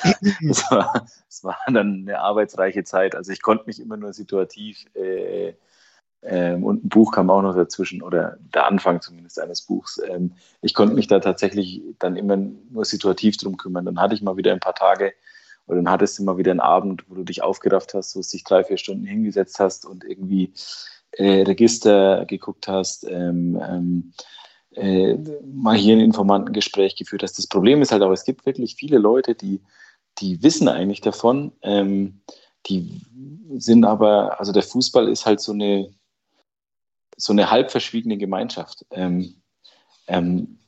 es, 0.48 0.70
war, 0.70 1.06
es 1.28 1.42
war 1.42 1.58
dann 1.66 2.06
eine 2.06 2.20
arbeitsreiche 2.20 2.84
Zeit. 2.84 3.16
Also 3.16 3.32
ich 3.32 3.42
konnte 3.42 3.64
mich 3.66 3.80
immer 3.80 3.96
nur 3.96 4.12
situativ 4.12 4.86
äh, 4.94 5.54
ähm, 6.26 6.64
und 6.64 6.84
ein 6.84 6.88
Buch 6.88 7.12
kam 7.12 7.30
auch 7.30 7.42
noch 7.42 7.54
dazwischen 7.54 8.02
oder 8.02 8.38
der 8.54 8.66
Anfang 8.66 9.00
zumindest 9.00 9.38
eines 9.38 9.62
Buchs. 9.62 10.00
Ähm, 10.08 10.32
ich 10.62 10.74
konnte 10.74 10.94
mich 10.94 11.06
da 11.06 11.20
tatsächlich 11.20 11.82
dann 11.98 12.16
immer 12.16 12.36
nur 12.36 12.84
situativ 12.84 13.36
drum 13.36 13.56
kümmern. 13.56 13.84
Dann 13.84 14.00
hatte 14.00 14.14
ich 14.14 14.22
mal 14.22 14.36
wieder 14.36 14.52
ein 14.52 14.60
paar 14.60 14.74
Tage 14.74 15.12
oder 15.66 15.76
dann 15.76 15.90
hattest 15.90 16.18
du 16.18 16.24
mal 16.24 16.38
wieder 16.38 16.50
einen 16.50 16.60
Abend, 16.60 17.04
wo 17.08 17.14
du 17.14 17.24
dich 17.24 17.42
aufgerafft 17.42 17.94
hast, 17.94 18.16
wo 18.16 18.20
du 18.20 18.26
dich 18.26 18.44
drei, 18.44 18.64
vier 18.64 18.78
Stunden 18.78 19.04
hingesetzt 19.04 19.60
hast 19.60 19.84
und 19.84 20.04
irgendwie 20.04 20.52
äh, 21.12 21.42
Register 21.42 22.24
geguckt 22.26 22.68
hast. 22.68 23.04
Ähm, 23.08 23.60
ähm 23.62 24.12
äh, 24.76 25.16
mal 25.46 25.76
hier 25.76 25.94
ein 25.94 26.00
Informantengespräch 26.00 26.96
geführt 26.96 27.22
hast. 27.22 27.38
Das 27.38 27.46
Problem 27.46 27.80
ist 27.80 27.92
halt 27.92 28.02
auch, 28.02 28.10
es 28.10 28.24
gibt 28.24 28.44
wirklich 28.44 28.74
viele 28.74 28.98
Leute, 28.98 29.36
die, 29.36 29.60
die 30.18 30.42
wissen 30.42 30.66
eigentlich 30.66 31.00
davon, 31.00 31.52
ähm, 31.62 32.22
die 32.66 33.00
sind 33.56 33.84
aber, 33.84 34.40
also 34.40 34.52
der 34.52 34.62
Fußball 34.62 35.08
ist 35.08 35.26
halt 35.26 35.40
so 35.40 35.52
eine, 35.52 35.90
so 37.16 37.32
eine 37.32 37.50
halb 37.50 37.70
verschwiegene 37.70 38.16
Gemeinschaft. 38.16 38.84
Ähm, 38.90 39.34
ähm, 40.06 40.58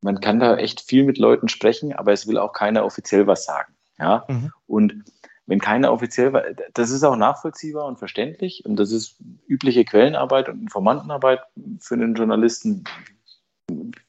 man 0.00 0.20
kann 0.20 0.38
da 0.38 0.56
echt 0.56 0.82
viel 0.82 1.04
mit 1.04 1.18
Leuten 1.18 1.48
sprechen, 1.48 1.94
aber 1.94 2.12
es 2.12 2.26
will 2.26 2.38
auch 2.38 2.52
keiner 2.52 2.84
offiziell 2.84 3.26
was 3.26 3.44
sagen. 3.44 3.72
Ja? 3.98 4.24
Mhm. 4.28 4.52
Und 4.66 5.04
wenn 5.46 5.60
keiner 5.60 5.92
offiziell, 5.92 6.56
das 6.72 6.90
ist 6.90 7.04
auch 7.04 7.16
nachvollziehbar 7.16 7.86
und 7.86 7.98
verständlich 7.98 8.64
und 8.64 8.76
das 8.76 8.92
ist 8.92 9.16
übliche 9.46 9.84
Quellenarbeit 9.84 10.48
und 10.48 10.60
Informantenarbeit 10.60 11.40
für 11.80 11.94
einen 11.94 12.14
Journalisten. 12.14 12.84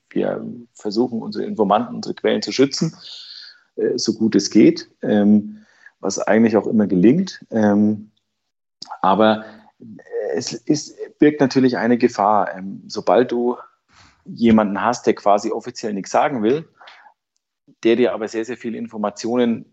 Wir 0.09 0.45
versuchen, 0.73 1.21
unsere 1.21 1.45
Informanten, 1.45 1.95
unsere 1.95 2.15
Quellen 2.15 2.41
zu 2.41 2.51
schützen, 2.51 2.95
äh, 3.75 3.97
so 3.97 4.13
gut 4.13 4.35
es 4.35 4.49
geht, 4.49 4.89
ähm, 5.01 5.65
was 5.99 6.19
eigentlich 6.19 6.55
auch 6.55 6.67
immer 6.67 6.87
gelingt. 6.87 7.45
Ähm, 7.51 8.11
aber 9.01 9.45
es 10.35 10.53
ist, 10.53 10.95
birgt 11.19 11.39
natürlich 11.39 11.77
eine 11.77 11.97
Gefahr. 11.97 12.55
Ähm, 12.55 12.83
sobald 12.87 13.31
du 13.31 13.57
jemanden 14.25 14.81
hast, 14.81 15.05
der 15.05 15.15
quasi 15.15 15.51
offiziell 15.51 15.93
nichts 15.93 16.11
sagen 16.11 16.43
will, 16.43 16.67
der 17.83 17.95
dir 17.95 18.13
aber 18.13 18.27
sehr, 18.27 18.45
sehr 18.45 18.57
viele 18.57 18.77
Informationen 18.77 19.65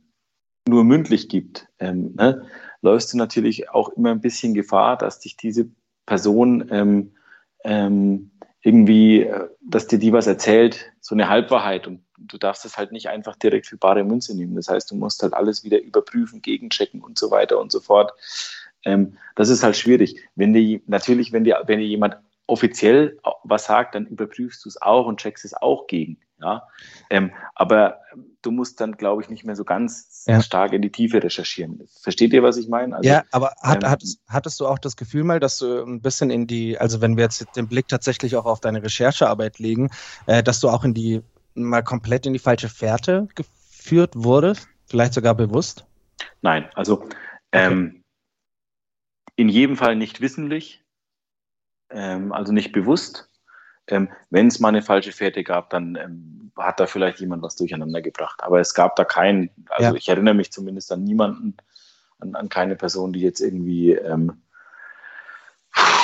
nur 0.68 0.84
mündlich 0.84 1.28
gibt, 1.28 1.66
ähm, 1.78 2.14
ne, 2.14 2.46
läufst 2.82 3.12
du 3.12 3.16
natürlich 3.16 3.70
auch 3.70 3.88
immer 3.90 4.10
ein 4.10 4.20
bisschen 4.20 4.54
Gefahr, 4.54 4.96
dass 4.96 5.20
dich 5.20 5.36
diese 5.36 5.68
Person 6.06 6.68
ähm, 6.70 7.14
ähm, 7.64 8.30
irgendwie, 8.60 9.22
äh, 9.22 9.48
dass 9.60 9.88
dir 9.88 9.98
die 9.98 10.12
was 10.12 10.26
erzählt, 10.26 10.92
so 11.00 11.14
eine 11.14 11.28
Halbwahrheit 11.28 11.86
und 11.86 12.04
du 12.18 12.38
darfst 12.38 12.64
das 12.64 12.76
halt 12.76 12.92
nicht 12.92 13.08
einfach 13.08 13.36
direkt 13.36 13.66
für 13.66 13.76
bare 13.76 14.04
Münze 14.04 14.36
nehmen. 14.36 14.54
Das 14.54 14.68
heißt, 14.68 14.90
du 14.90 14.94
musst 14.94 15.22
halt 15.22 15.34
alles 15.34 15.64
wieder 15.64 15.80
überprüfen, 15.80 16.42
gegenchecken 16.42 17.02
und 17.02 17.18
so 17.18 17.30
weiter 17.30 17.58
und 17.58 17.72
so 17.72 17.80
fort. 17.80 18.12
Ähm, 18.84 19.16
das 19.34 19.48
ist 19.48 19.62
halt 19.62 19.76
schwierig. 19.76 20.16
Wenn 20.34 20.52
dir, 20.52 20.80
natürlich, 20.86 21.32
wenn 21.32 21.44
dir, 21.44 21.62
wenn 21.66 21.78
dir 21.78 21.86
jemand 21.86 22.16
offiziell 22.46 23.18
was 23.44 23.66
sagt, 23.66 23.94
dann 23.94 24.06
überprüfst 24.06 24.64
du 24.64 24.68
es 24.68 24.80
auch 24.80 25.06
und 25.06 25.20
checkst 25.20 25.44
es 25.44 25.54
auch 25.54 25.86
gegen. 25.86 26.18
Ja? 26.40 26.68
Ähm, 27.08 27.32
aber 27.54 28.00
du 28.42 28.50
musst 28.50 28.80
dann, 28.80 28.96
glaube 28.96 29.22
ich, 29.22 29.30
nicht 29.30 29.44
mehr 29.44 29.56
so 29.56 29.64
ganz 29.64 30.24
ja. 30.26 30.42
stark 30.42 30.72
in 30.72 30.82
die 30.82 30.90
Tiefe 30.90 31.22
recherchieren. 31.22 31.82
Versteht 32.02 32.32
ihr, 32.32 32.42
was 32.42 32.56
ich 32.56 32.68
meine? 32.68 32.96
Also, 32.96 33.08
ja, 33.08 33.22
aber 33.30 33.54
hat, 33.62 33.84
ähm, 33.84 33.90
hattest, 33.90 34.20
hattest, 34.28 34.60
du 34.60 34.66
auch 34.66 34.78
das 34.78 34.96
Gefühl 34.96 35.24
mal, 35.24 35.40
dass 35.40 35.58
du 35.58 35.82
ein 35.82 36.00
bisschen 36.00 36.30
in 36.30 36.46
die, 36.46 36.78
also 36.78 37.00
wenn 37.00 37.16
wir 37.16 37.24
jetzt 37.24 37.46
den 37.56 37.68
Blick 37.68 37.88
tatsächlich 37.88 38.36
auch 38.36 38.44
auf 38.44 38.60
deine 38.60 38.82
Recherchearbeit 38.82 39.58
legen, 39.58 39.90
äh, 40.26 40.42
dass 40.42 40.60
du 40.60 40.68
auch 40.68 40.84
in 40.84 40.94
die, 40.94 41.22
mal 41.54 41.82
komplett 41.82 42.26
in 42.26 42.32
die 42.32 42.38
falsche 42.38 42.68
Fährte 42.68 43.28
geführt 43.34 44.12
wurdest? 44.14 44.68
Vielleicht 44.86 45.14
sogar 45.14 45.34
bewusst? 45.34 45.86
Nein, 46.42 46.68
also 46.74 47.08
ähm, 47.52 48.01
in 49.36 49.48
jedem 49.48 49.76
Fall 49.76 49.96
nicht 49.96 50.20
wissentlich, 50.20 50.84
ähm, 51.90 52.32
also 52.32 52.52
nicht 52.52 52.72
bewusst. 52.72 53.28
Ähm, 53.88 54.10
Wenn 54.30 54.46
es 54.46 54.60
mal 54.60 54.68
eine 54.68 54.82
falsche 54.82 55.12
Fährte 55.12 55.42
gab, 55.42 55.70
dann 55.70 55.96
ähm, 55.96 56.52
hat 56.56 56.78
da 56.78 56.86
vielleicht 56.86 57.20
jemand 57.20 57.42
was 57.42 57.56
durcheinander 57.56 58.00
gebracht. 58.00 58.42
Aber 58.42 58.60
es 58.60 58.74
gab 58.74 58.96
da 58.96 59.04
keinen, 59.04 59.50
also 59.68 59.90
ja. 59.90 59.94
ich 59.94 60.08
erinnere 60.08 60.34
mich 60.34 60.52
zumindest 60.52 60.92
an 60.92 61.02
niemanden, 61.02 61.56
an, 62.18 62.34
an 62.34 62.48
keine 62.48 62.76
Person, 62.76 63.12
die 63.12 63.20
jetzt 63.20 63.40
irgendwie 63.40 63.92
ähm, 63.92 64.42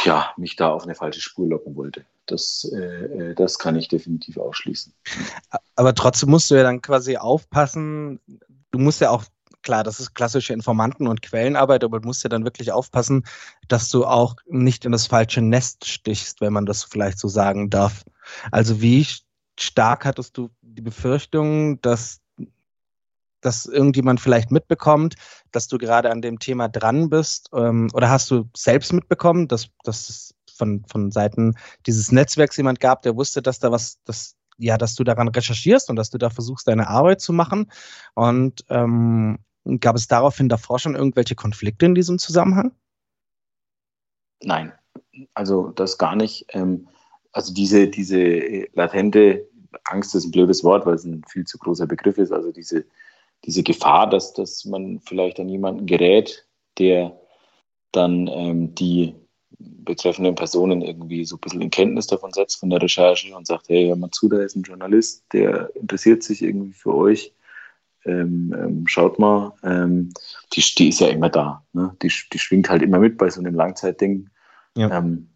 ja, 0.05 0.33
mich 0.37 0.57
da 0.57 0.71
auf 0.71 0.85
eine 0.85 0.95
falsche 0.95 1.21
Spur 1.21 1.49
locken 1.49 1.77
wollte. 1.77 2.05
Das, 2.27 2.71
äh, 2.75 3.31
äh 3.31 3.35
das 3.35 3.59
kann 3.59 3.77
ich 3.77 3.89
definitiv 3.89 4.39
ausschließen. 4.39 4.93
Aber 5.77 5.95
trotzdem 5.95 6.31
musst 6.31 6.51
du 6.51 6.57
ja 6.57 6.63
dann 6.63 6.83
quasi 6.83 7.17
aufpassen, 7.17 8.21
du 8.71 8.79
musst 8.79 9.01
ja 9.01 9.11
auch 9.11 9.25
klar, 9.69 9.85
das 9.85 10.01
ist 10.01 10.15
klassische 10.15 10.55
Informanten- 10.55 11.07
und 11.07 11.21
Quellenarbeit, 11.21 11.85
aber 11.85 12.01
du 12.01 12.07
musst 12.07 12.23
ja 12.23 12.31
dann 12.31 12.43
wirklich 12.45 12.73
aufpassen, 12.73 13.27
dass 13.69 13.91
du 13.91 14.07
auch 14.07 14.37
nicht 14.47 14.87
in 14.87 14.93
das 14.93 15.07
falsche 15.07 15.43
Nest 15.43 15.85
stichst, 15.85 16.41
wenn 16.41 16.55
man 16.55 16.65
das 16.65 16.85
vielleicht 16.85 17.19
so 17.19 17.29
sagen 17.29 17.69
darf. 17.69 18.03
Also 18.51 18.81
wie 18.81 19.07
stark 19.61 20.07
hattest 20.07 20.39
du 20.39 20.49
die 20.63 20.81
Befürchtung, 20.81 21.83
dass 21.83 22.23
dass 23.43 23.67
irgendjemand 23.67 24.21
vielleicht 24.21 24.51
mitbekommt, 24.51 25.17
dass 25.53 25.69
du 25.69 25.77
gerade 25.77 26.11
an 26.11 26.23
dem 26.23 26.39
Thema 26.39 26.69
dran 26.69 27.11
bist? 27.11 27.51
Ähm, 27.53 27.89
oder 27.93 28.09
hast 28.09 28.31
du 28.31 28.49
selbst 28.57 28.95
mitbekommen, 28.95 29.49
dass, 29.49 29.69
dass 29.85 30.09
es 30.09 30.35
von, 30.57 30.83
von 30.89 31.13
Seiten 31.13 31.55
dieses 31.87 32.11
Netzwerks 32.11 32.57
jemand 32.57 32.81
gab, 32.81 33.03
der 33.03 33.17
wusste, 33.17 33.43
dass 33.43 33.59
da 33.59 33.71
was, 33.71 34.03
dass, 34.05 34.35
ja, 34.57 34.77
dass 34.79 34.97
du 34.97 35.05
daran 35.05 35.29
recherchierst 35.29 35.89
und 35.91 35.97
dass 35.97 36.11
du 36.11 36.19
da 36.19 36.31
versuchst, 36.31 36.67
deine 36.67 36.89
Arbeit 36.89 37.21
zu 37.21 37.33
machen? 37.33 37.71
Und 38.15 38.65
ähm, 38.71 39.39
Gab 39.77 39.97
es 39.97 40.09
daraufhin 40.09 40.49
davor 40.49 40.79
schon 40.79 40.95
irgendwelche 40.95 41.35
Konflikte 41.35 41.87
in 41.87 41.95
diesem 41.95 42.19
Zusammenhang? 42.19 42.73
Nein, 44.43 44.73
also 45.35 45.71
das 45.71 45.99
gar 45.99 46.17
nicht. 46.17 46.47
Ähm, 46.51 46.89
also 47.33 47.53
diese, 47.53 47.89
diese 47.89 48.67
latente 48.73 49.47
Angst 49.85 50.15
ist 50.15 50.25
ein 50.25 50.31
blödes 50.31 50.65
Wort, 50.65 50.87
weil 50.87 50.95
es 50.95 51.05
ein 51.05 51.23
viel 51.29 51.45
zu 51.45 51.59
großer 51.59 51.87
Begriff 51.87 52.19
ist. 52.19 52.33
Also 52.33 52.51
diese, 52.53 52.87
diese 53.45 53.63
Gefahr, 53.63 54.09
dass, 54.09 54.33
dass 54.33 54.65
man 54.65 55.01
vielleicht 55.01 55.39
an 55.39 55.49
jemanden 55.49 55.87
gerät, 55.87 56.47
der 56.79 57.21
dann 57.93 58.27
ähm, 58.29 58.75
die 58.75 59.15
betreffenden 59.59 60.35
Personen 60.35 60.83
irgendwie 60.83 61.25
so 61.25 61.37
ein 61.37 61.41
bisschen 61.41 61.63
in 61.63 61.71
Kenntnis 61.71 62.07
davon 62.07 62.33
setzt 62.33 62.61
von 62.61 62.71
der 62.71 62.81
Recherche 62.81 63.35
und 63.37 63.47
sagt, 63.47 63.69
hey, 63.69 63.89
hör 63.89 63.97
mal 63.97 64.11
zu, 64.11 64.29
da 64.29 64.41
ist 64.41 64.57
ein 64.57 64.63
Journalist, 64.63 65.25
der 65.33 65.75
interessiert 65.75 66.23
sich 66.23 66.43
irgendwie 66.43 66.73
für 66.73 66.95
euch 66.95 67.35
ähm, 68.09 68.55
ähm, 68.57 68.87
schaut 68.87 69.19
mal, 69.19 69.53
ähm, 69.63 70.11
die, 70.53 70.63
die 70.77 70.89
ist 70.89 71.01
ja 71.01 71.09
immer 71.09 71.29
da. 71.29 71.65
Ne? 71.73 71.95
Die, 72.03 72.11
die 72.33 72.39
schwingt 72.39 72.69
halt 72.71 72.83
immer 72.83 72.99
mit 72.99 73.19
bei 73.19 73.31
so 73.31 73.41
einem 73.41 73.55
Langzeitding. 73.55 74.31
Ja. 74.77 74.99
Ähm, 74.99 75.29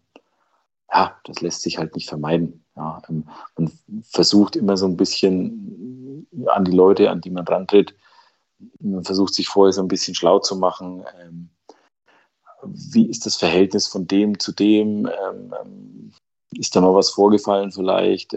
ja, 0.91 1.17
das 1.25 1.41
lässt 1.41 1.61
sich 1.61 1.77
halt 1.77 1.95
nicht 1.95 2.09
vermeiden. 2.09 2.65
Ja, 2.75 3.01
ähm, 3.09 3.27
man 3.57 3.71
versucht 4.03 4.55
immer 4.55 4.77
so 4.77 4.87
ein 4.87 4.97
bisschen 4.97 6.27
an 6.47 6.65
die 6.65 6.71
Leute, 6.71 7.09
an 7.09 7.21
die 7.21 7.29
man 7.29 7.47
rantritt. 7.47 7.95
Man 8.79 9.03
versucht 9.03 9.33
sich 9.33 9.47
vorher 9.47 9.73
so 9.73 9.81
ein 9.81 9.87
bisschen 9.87 10.15
schlau 10.15 10.39
zu 10.39 10.55
machen. 10.55 11.03
Ähm, 11.21 11.49
wie 12.65 13.09
ist 13.09 13.25
das 13.25 13.35
Verhältnis 13.35 13.87
von 13.87 14.07
dem 14.07 14.39
zu 14.39 14.53
dem? 14.53 15.09
Ist 16.51 16.75
da 16.75 16.81
noch 16.81 16.95
was 16.95 17.09
vorgefallen 17.09 17.73
vielleicht? 17.73 18.33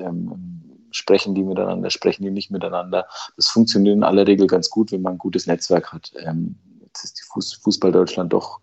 Sprechen 0.90 1.34
die 1.34 1.42
miteinander, 1.42 1.90
sprechen 1.90 2.24
die 2.24 2.30
nicht 2.30 2.50
miteinander? 2.50 3.06
Das 3.36 3.48
funktioniert 3.48 3.96
in 3.96 4.04
aller 4.04 4.26
Regel 4.26 4.46
ganz 4.46 4.70
gut, 4.70 4.92
wenn 4.92 5.02
man 5.02 5.14
ein 5.14 5.18
gutes 5.18 5.46
Netzwerk 5.46 5.92
hat. 5.92 6.12
Ähm, 6.18 6.56
jetzt 6.80 7.04
ist 7.04 7.18
die 7.18 7.58
Fußball 7.62 7.92
Deutschland 7.92 8.32
doch 8.32 8.60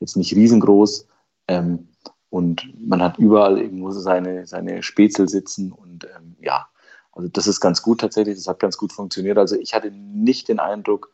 jetzt 0.00 0.16
nicht 0.16 0.34
riesengroß. 0.34 1.06
Ähm, 1.48 1.88
und 2.30 2.74
man 2.78 3.02
hat 3.02 3.18
überall 3.18 3.58
irgendwo 3.58 3.90
seine, 3.92 4.46
seine 4.46 4.82
Spätzle 4.82 5.28
sitzen 5.28 5.72
und 5.72 6.04
ähm, 6.04 6.36
ja, 6.40 6.66
also 7.12 7.28
das 7.28 7.46
ist 7.46 7.60
ganz 7.60 7.80
gut 7.82 8.00
tatsächlich, 8.00 8.36
das 8.36 8.46
hat 8.46 8.58
ganz 8.58 8.76
gut 8.76 8.92
funktioniert. 8.92 9.38
Also 9.38 9.56
ich 9.56 9.72
hatte 9.72 9.90
nicht 9.90 10.48
den 10.48 10.58
Eindruck, 10.58 11.10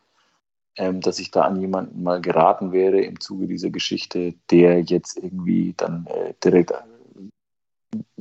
ähm, 0.75 1.01
dass 1.01 1.19
ich 1.19 1.31
da 1.31 1.43
an 1.43 1.61
jemanden 1.61 2.03
mal 2.03 2.19
geraten 2.19 2.71
wäre 2.71 2.99
im 2.99 3.19
Zuge 3.19 3.47
dieser 3.47 3.69
Geschichte, 3.69 4.33
der 4.51 4.81
jetzt 4.81 5.17
irgendwie 5.17 5.73
dann 5.77 6.07
äh, 6.07 6.33
direkt 6.43 6.73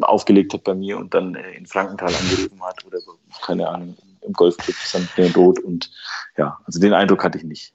aufgelegt 0.01 0.53
hat 0.53 0.65
bei 0.65 0.75
mir 0.75 0.99
und 0.99 1.15
dann 1.15 1.35
äh, 1.35 1.53
in 1.53 1.67
Frankenthal 1.67 2.15
angerufen 2.15 2.63
hat 2.63 2.85
oder 2.85 2.99
keine 3.45 3.69
Ahnung, 3.69 3.97
im 4.23 4.33
Golfclub 4.33 4.77
St. 4.77 5.37
Rot 5.37 5.59
und 5.61 5.91
ja, 6.37 6.59
also 6.65 6.81
den 6.81 6.93
Eindruck 6.93 7.25
hatte 7.25 7.39
ich 7.39 7.45
nicht. 7.45 7.73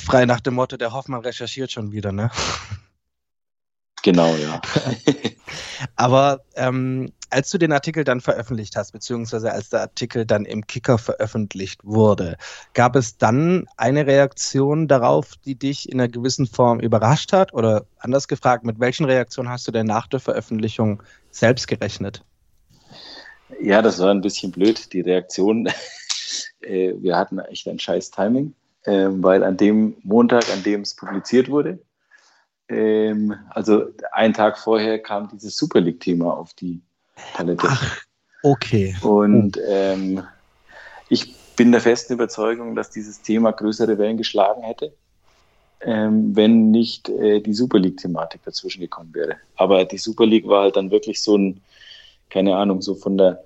Frei 0.00 0.24
nach 0.24 0.40
dem 0.40 0.54
Motto, 0.54 0.76
der 0.76 0.92
Hoffmann 0.92 1.20
recherchiert 1.20 1.72
schon 1.72 1.92
wieder, 1.92 2.12
ne? 2.12 2.30
Genau, 4.02 4.34
ja. 4.36 4.60
Aber 5.96 6.40
ähm, 6.54 7.12
als 7.30 7.50
du 7.50 7.58
den 7.58 7.72
Artikel 7.72 8.04
dann 8.04 8.20
veröffentlicht 8.20 8.76
hast, 8.76 8.92
beziehungsweise 8.92 9.52
als 9.52 9.70
der 9.70 9.80
Artikel 9.82 10.26
dann 10.26 10.44
im 10.44 10.66
Kicker 10.66 10.98
veröffentlicht 10.98 11.80
wurde, 11.84 12.36
gab 12.74 12.96
es 12.96 13.16
dann 13.16 13.66
eine 13.76 14.06
Reaktion 14.06 14.88
darauf, 14.88 15.36
die 15.44 15.54
dich 15.54 15.90
in 15.90 16.00
einer 16.00 16.08
gewissen 16.08 16.46
Form 16.46 16.80
überrascht 16.80 17.32
hat? 17.32 17.54
Oder 17.54 17.86
anders 17.98 18.28
gefragt, 18.28 18.64
mit 18.64 18.80
welchen 18.80 19.06
Reaktionen 19.06 19.48
hast 19.48 19.66
du 19.68 19.72
denn 19.72 19.86
nach 19.86 20.06
der 20.06 20.20
Veröffentlichung 20.20 21.02
selbst 21.30 21.68
gerechnet? 21.68 22.24
Ja, 23.60 23.82
das 23.82 23.98
war 23.98 24.10
ein 24.10 24.20
bisschen 24.20 24.52
blöd, 24.52 24.92
die 24.92 25.00
Reaktion. 25.00 25.68
Äh, 26.62 26.92
wir 27.00 27.16
hatten 27.16 27.38
echt 27.38 27.66
ein 27.68 27.78
scheiß 27.78 28.10
Timing, 28.10 28.54
ähm, 28.84 29.22
weil 29.22 29.42
an 29.42 29.56
dem 29.56 29.96
Montag, 30.02 30.44
an 30.52 30.62
dem 30.62 30.82
es 30.82 30.94
publiziert 30.94 31.48
wurde, 31.48 31.78
ähm, 32.70 33.34
also 33.50 33.86
einen 34.12 34.34
Tag 34.34 34.58
vorher 34.58 34.98
kam 34.98 35.28
dieses 35.28 35.56
Super 35.56 35.80
League-Thema 35.80 36.36
auf 36.36 36.54
die 36.54 36.80
Palette. 37.34 37.66
Ach, 37.68 37.98
okay. 38.42 38.96
Und 39.02 39.58
ähm, 39.68 40.22
ich 41.08 41.34
bin 41.56 41.72
der 41.72 41.80
festen 41.80 42.14
Überzeugung, 42.14 42.74
dass 42.74 42.90
dieses 42.90 43.20
Thema 43.20 43.52
größere 43.52 43.98
Wellen 43.98 44.16
geschlagen 44.16 44.62
hätte, 44.62 44.92
ähm, 45.80 46.34
wenn 46.34 46.70
nicht 46.70 47.08
äh, 47.08 47.40
die 47.40 47.54
Super 47.54 47.78
League-Thematik 47.78 48.42
dazwischen 48.44 48.80
gekommen 48.80 49.14
wäre. 49.14 49.36
Aber 49.56 49.84
die 49.84 49.98
Super 49.98 50.26
League 50.26 50.46
war 50.46 50.62
halt 50.62 50.76
dann 50.76 50.90
wirklich 50.90 51.22
so 51.22 51.36
ein, 51.36 51.60
keine 52.30 52.56
Ahnung, 52.56 52.80
so 52.80 52.94
von 52.94 53.18
der, 53.18 53.42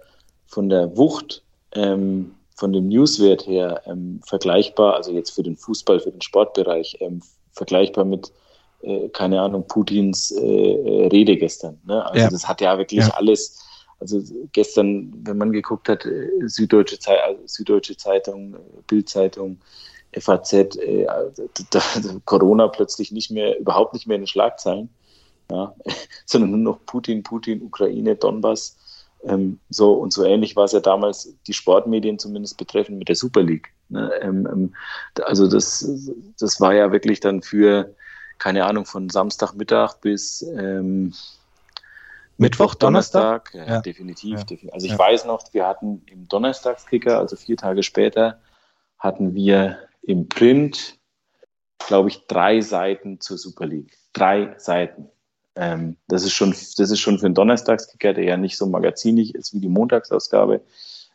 von 0.46 0.68
der 0.68 0.96
Wucht, 0.96 1.42
ähm, 1.74 2.34
von 2.54 2.72
dem 2.72 2.88
Newswert 2.88 3.46
her 3.46 3.82
ähm, 3.86 4.20
vergleichbar, 4.24 4.94
also 4.94 5.10
jetzt 5.10 5.30
für 5.30 5.42
den 5.42 5.56
Fußball, 5.56 5.98
für 5.98 6.12
den 6.12 6.22
Sportbereich, 6.22 6.98
ähm, 7.00 7.20
vergleichbar 7.52 8.04
mit 8.04 8.30
äh, 8.85 9.09
keine 9.11 9.41
Ahnung, 9.41 9.66
Putins 9.66 10.30
äh, 10.30 10.45
äh, 10.45 11.07
Rede 11.09 11.37
gestern. 11.37 11.80
Ne? 11.85 12.05
Also 12.07 12.20
ja. 12.20 12.30
das 12.30 12.47
hat 12.47 12.61
ja 12.61 12.76
wirklich 12.78 13.01
ja. 13.01 13.14
alles, 13.14 13.59
also 13.99 14.22
gestern, 14.53 15.12
wenn 15.22 15.39
man 15.39 15.53
geguckt 15.53 15.89
hat, 15.89 16.05
äh, 16.05 16.28
Süddeutsche, 16.47 16.99
Zei 16.99 17.16
also 17.22 17.41
Süddeutsche 17.47 17.97
Zeitung, 17.97 18.57
Bildzeitung, 18.87 19.59
FAZ, 20.12 20.53
äh, 20.53 21.07
da, 21.70 21.80
Corona 22.24 22.68
plötzlich 22.68 23.11
nicht 23.11 23.30
mehr, 23.30 23.59
überhaupt 23.59 23.95
nicht 23.95 24.07
mehr 24.07 24.16
in 24.16 24.22
den 24.22 24.28
Schlagzeilen, 24.28 24.91
ja? 25.51 25.74
sondern 26.26 26.51
nur 26.51 26.61
noch 26.61 26.87
Putin, 26.87 27.22
Putin, 27.22 27.62
Ukraine, 27.62 28.16
Donbass. 28.16 28.76
Ähm, 29.26 29.59
so 29.70 29.95
und 29.95 30.12
so 30.12 30.24
ähnlich 30.24 30.55
war 30.55 30.64
es 30.64 30.72
ja 30.72 30.80
damals 30.80 31.35
die 31.47 31.55
Sportmedien 31.55 32.18
zumindest 32.18 32.59
betreffend 32.59 32.99
mit 32.99 33.09
der 33.09 33.16
Super 33.16 33.43
League. 33.43 33.72
Ne? 33.89 34.11
Ähm, 34.20 34.47
ähm, 34.51 34.74
also 35.24 35.49
das, 35.49 35.89
das 36.39 36.61
war 36.61 36.74
ja 36.74 36.93
wirklich 36.93 37.20
dann 37.20 37.41
für 37.41 37.95
keine 38.45 38.66
Ahnung, 38.66 38.84
von 38.84 39.09
Samstagmittag 39.09 40.03
bis 40.03 40.42
ähm, 40.42 41.14
Mittwoch, 42.36 42.74
Donnerstag. 42.74 43.53
Donnerstag. 43.53 43.55
Ja, 43.55 43.76
ja. 43.76 43.80
Definitiv, 43.80 44.40
ja. 44.40 44.45
definitiv. 44.45 44.74
Also 44.74 44.86
ich 44.86 44.99
weiß 44.99 45.24
noch, 45.24 45.55
wir 45.55 45.66
hatten 45.66 46.03
im 46.05 46.28
Donnerstagskicker, 46.28 47.18
also 47.18 47.36
vier 47.36 47.57
Tage 47.57 47.82
später, 47.82 48.42
hatten 48.99 49.34
wir 49.34 49.78
im 50.03 50.28
Print, 50.28 50.99
glaube 51.78 52.11
ich, 52.11 52.26
drei 52.26 52.61
Seiten 52.61 53.18
zur 53.18 53.38
Super 53.38 53.64
League. 53.64 53.97
Drei 54.12 54.55
Seiten. 54.59 55.09
Ähm, 55.57 55.97
das, 56.09 56.24
ist 56.24 56.34
schon, 56.34 56.51
das 56.51 56.90
ist 56.90 57.01
schon 57.01 57.18
für 57.18 57.24
einen 57.24 57.34
Donnerstagskicker, 57.34 58.12
der 58.12 58.24
ja 58.24 58.36
nicht 58.36 58.59
so 58.59 58.66
magazinig 58.66 59.34
ist 59.34 59.55
wie 59.55 59.61
die 59.61 59.70
Montagsausgabe, 59.70 60.61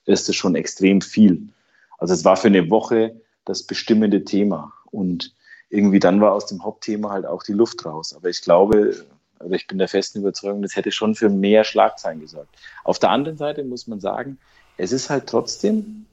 ist 0.06 0.28
das 0.28 0.36
schon 0.36 0.56
extrem 0.56 1.02
viel. 1.02 1.50
Also 2.00 2.16
es 2.16 2.26
war 2.26 2.38
für 2.38 2.48
eine 2.48 2.72
Woche 2.72 3.22
das 3.46 3.62
bestimmende 3.62 4.24
Thema. 4.24 4.74
Und 4.90 5.36
irgendwie 5.70 6.00
dann 6.00 6.20
war 6.22 6.34
aus 6.34 6.48
dem 6.48 6.64
Hauptthema 6.64 7.12
halt 7.12 7.26
auch 7.26 7.44
die 7.44 7.54
Luft 7.54 7.86
raus. 7.86 8.16
Aber 8.16 8.30
ich 8.30 8.42
glaube, 8.42 9.06
oder 9.40 9.56
ich 9.56 9.68
bin 9.68 9.78
der 9.78 9.88
festen 9.88 10.20
Überzeugung, 10.20 10.62
das 10.62 10.76
hätte 10.76 10.92
schon 10.92 11.16
für 11.16 11.30
mehr 11.30 11.64
Schlagzeilen 11.64 12.20
gesorgt. 12.20 12.56
Auf 12.84 13.00
der 13.00 13.12
anderen 13.12 13.38
Seite 13.38 13.64
muss 13.64 13.88
man 13.88 14.00
sagen, 14.00 14.38
es 14.78 14.92
ist 14.92 15.10
halt 15.10 15.28
trotzdem 15.28 16.06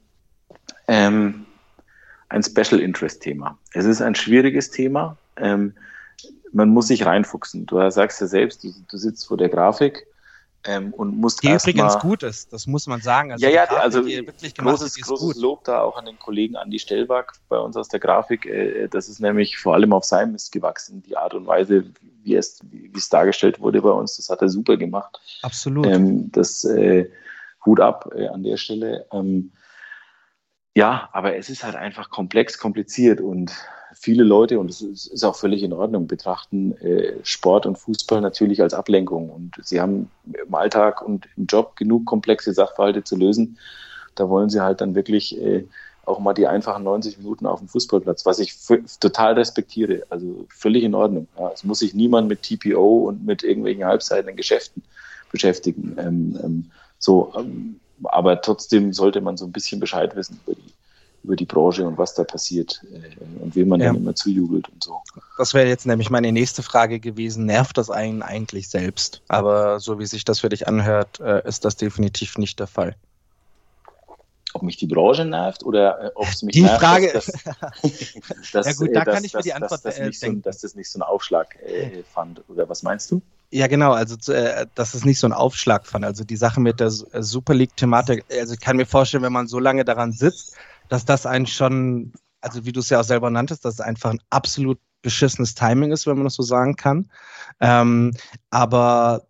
ähm, 0.87 1.45
ein 2.29 2.43
Special 2.43 2.79
Interest 2.79 3.21
Thema. 3.21 3.57
Es 3.73 3.85
ist 3.85 4.01
ein 4.01 4.15
schwieriges 4.15 4.69
Thema. 4.71 5.17
Ähm, 5.37 5.73
man 6.51 6.69
muss 6.69 6.87
sich 6.87 7.05
reinfuchsen. 7.05 7.65
Du 7.65 7.89
sagst 7.89 8.21
ja 8.21 8.27
selbst, 8.27 8.63
du, 8.63 8.73
du 8.89 8.97
sitzt 8.97 9.27
vor 9.27 9.37
der 9.37 9.49
Grafik 9.49 10.07
ähm, 10.67 10.93
und 10.93 11.17
musst 11.17 11.41
die 11.41 11.47
übrigens 11.47 11.93
mal, 11.93 11.99
gut 11.99 12.23
ist, 12.23 12.51
das 12.51 12.67
muss 12.67 12.87
man 12.87 13.01
sagen. 13.01 13.31
Also 13.31 13.45
ja, 13.45 13.51
ja, 13.51 13.65
Grafik, 13.65 13.83
also 13.83 14.05
wirklich 14.05 14.53
großes, 14.53 15.01
großes 15.01 15.37
Lob 15.37 15.63
da 15.63 15.81
auch 15.81 15.97
an 15.97 16.05
den 16.05 16.19
Kollegen 16.19 16.57
Andi 16.57 16.77
Stellback 16.77 17.33
bei 17.47 17.57
uns 17.57 17.77
aus 17.77 17.87
der 17.87 17.99
Grafik. 17.99 18.45
Äh, 18.45 18.87
das 18.89 19.07
ist 19.07 19.19
nämlich 19.19 19.57
vor 19.57 19.75
allem 19.75 19.93
auf 19.93 20.03
seinem 20.03 20.33
Mist 20.33 20.51
gewachsen. 20.51 21.01
Die 21.03 21.15
Art 21.15 21.33
und 21.33 21.47
Weise, 21.47 21.85
wie 22.23 22.35
es, 22.35 22.59
wie 22.69 22.91
es 22.95 23.09
dargestellt 23.09 23.61
wurde 23.61 23.81
bei 23.81 23.91
uns, 23.91 24.17
das 24.17 24.29
hat 24.29 24.41
er 24.41 24.49
super 24.49 24.77
gemacht. 24.77 25.19
Absolut. 25.41 25.85
Ähm, 25.85 26.31
das 26.31 26.65
äh, 26.65 27.09
Hut 27.65 27.79
ab 27.79 28.09
äh, 28.13 28.27
an 28.27 28.43
der 28.43 28.57
Stelle. 28.57 29.05
Ähm, 29.11 29.51
ja, 30.77 31.09
aber 31.11 31.35
es 31.35 31.49
ist 31.49 31.63
halt 31.63 31.75
einfach 31.75 32.11
komplex, 32.11 32.59
kompliziert 32.59 33.19
und 33.19 33.51
viele 33.95 34.23
Leute, 34.23 34.59
und 34.59 34.69
es 34.69 34.81
ist 34.81 35.23
auch 35.23 35.35
völlig 35.35 35.63
in 35.63 35.73
Ordnung, 35.73 36.05
betrachten 36.05 36.77
äh, 36.77 37.13
Sport 37.23 37.65
und 37.65 37.79
Fußball 37.79 38.21
natürlich 38.21 38.61
als 38.61 38.75
Ablenkung. 38.75 39.31
Und 39.31 39.55
sie 39.63 39.81
haben 39.81 40.11
im 40.25 40.53
Alltag 40.53 41.01
und 41.01 41.27
im 41.35 41.47
Job 41.47 41.77
genug 41.77 42.05
komplexe 42.05 42.53
Sachverhalte 42.53 43.03
zu 43.03 43.15
lösen. 43.15 43.57
Da 44.13 44.29
wollen 44.29 44.51
sie 44.51 44.61
halt 44.61 44.79
dann 44.79 44.93
wirklich 44.93 45.41
äh, 45.41 45.65
auch 46.05 46.19
mal 46.19 46.35
die 46.35 46.45
einfachen 46.45 46.83
90 46.83 47.17
Minuten 47.17 47.47
auf 47.47 47.57
dem 47.57 47.69
Fußballplatz, 47.69 48.27
was 48.27 48.37
ich 48.37 48.53
total 48.99 49.33
respektiere. 49.33 50.03
Also 50.11 50.45
völlig 50.49 50.83
in 50.83 50.93
Ordnung. 50.93 51.27
Es 51.55 51.63
muss 51.63 51.79
sich 51.79 51.95
niemand 51.95 52.27
mit 52.27 52.43
TPO 52.43 53.07
und 53.07 53.25
mit 53.25 53.41
irgendwelchen 53.41 53.83
halbseitigen 53.83 54.37
Geschäften 54.37 54.83
beschäftigen. 55.31 55.95
Ähm, 55.97 56.39
ähm, 56.43 56.71
so, 56.99 57.33
ähm, 57.35 57.79
aber 58.03 58.41
trotzdem 58.41 58.93
sollte 58.93 59.21
man 59.21 59.37
so 59.37 59.45
ein 59.45 59.51
bisschen 59.51 59.79
Bescheid 59.79 60.15
wissen 60.15 60.39
über 60.45 60.55
die 60.55 60.73
über 61.27 61.35
die 61.35 61.45
Branche 61.45 61.85
und 61.85 61.97
was 61.97 62.13
da 62.13 62.23
passiert 62.23 62.81
äh, 62.91 63.43
und 63.43 63.55
wem 63.55 63.67
man 63.67 63.81
ja. 63.81 63.87
dann 63.87 63.97
immer 63.97 64.15
zujubelt 64.15 64.69
und 64.69 64.83
so. 64.83 65.01
Das 65.37 65.53
wäre 65.53 65.67
jetzt 65.67 65.85
nämlich 65.85 66.09
meine 66.09 66.31
nächste 66.31 66.63
Frage 66.63 66.99
gewesen. 66.99 67.45
Nervt 67.45 67.77
das 67.77 67.89
einen 67.89 68.21
eigentlich 68.21 68.69
selbst? 68.69 69.21
Aber 69.27 69.79
so 69.81 69.99
wie 69.99 70.05
sich 70.05 70.23
das 70.23 70.39
für 70.39 70.49
dich 70.49 70.67
anhört, 70.67 71.19
äh, 71.19 71.45
ist 71.47 71.65
das 71.65 71.75
definitiv 71.75 72.37
nicht 72.37 72.59
der 72.59 72.67
Fall. 72.67 72.95
Ob 74.53 74.63
mich 74.63 74.77
die 74.77 74.87
Branche 74.87 75.25
nervt 75.25 75.63
oder 75.65 76.05
äh, 76.05 76.11
ob 76.15 76.27
es 76.27 76.41
mich 76.43 76.53
die 76.53 76.61
nervt, 76.61 76.79
Frage 76.79 77.11
dass, 77.11 77.25
dass, 78.53 78.65
ja 78.65 78.73
gut, 78.73 78.95
da 78.95 79.03
kann 79.03 79.23
ich 79.23 79.33
mir 79.33 79.41
die 79.41 79.53
Antwort 79.53 79.83
dass, 79.83 79.97
dass, 79.97 80.19
so, 80.19 80.31
dass 80.31 80.61
das 80.61 80.75
nicht 80.75 80.89
so 80.89 80.99
ein 80.99 81.03
Aufschlag 81.03 81.57
äh, 81.61 82.03
fand. 82.03 82.41
Oder 82.47 82.69
was 82.69 82.83
meinst 82.83 83.11
du? 83.11 83.21
Ja, 83.49 83.67
genau, 83.67 83.93
also 83.93 84.33
äh, 84.33 84.67
dass 84.75 84.93
es 84.93 85.05
nicht 85.05 85.19
so 85.19 85.27
ein 85.27 85.33
Aufschlag 85.33 85.87
fand. 85.87 86.03
Also 86.03 86.23
die 86.25 86.35
Sache 86.35 86.59
mit 86.59 86.79
der 86.81 86.89
Super 86.91 87.53
League-Thematik, 87.53 88.25
also 88.29 88.53
ich 88.53 88.59
kann 88.59 88.75
mir 88.75 88.85
vorstellen, 88.85 89.23
wenn 89.23 89.33
man 89.33 89.47
so 89.47 89.59
lange 89.59 89.85
daran 89.85 90.11
sitzt, 90.11 90.57
dass 90.89 91.05
das 91.05 91.25
ein 91.25 91.47
schon, 91.47 92.11
also 92.41 92.65
wie 92.65 92.73
du 92.73 92.81
es 92.81 92.89
ja 92.89 92.99
auch 92.99 93.05
selber 93.05 93.29
nanntest, 93.29 93.63
dass 93.63 93.75
es 93.75 93.81
einfach 93.81 94.09
ein 94.11 94.21
absolut 94.29 94.79
beschissenes 95.01 95.55
Timing 95.55 95.91
ist, 95.91 96.07
wenn 96.07 96.17
man 96.17 96.25
das 96.25 96.33
so 96.33 96.43
sagen 96.43 96.75
kann. 96.75 97.09
Ähm, 97.61 98.13
aber 98.49 99.27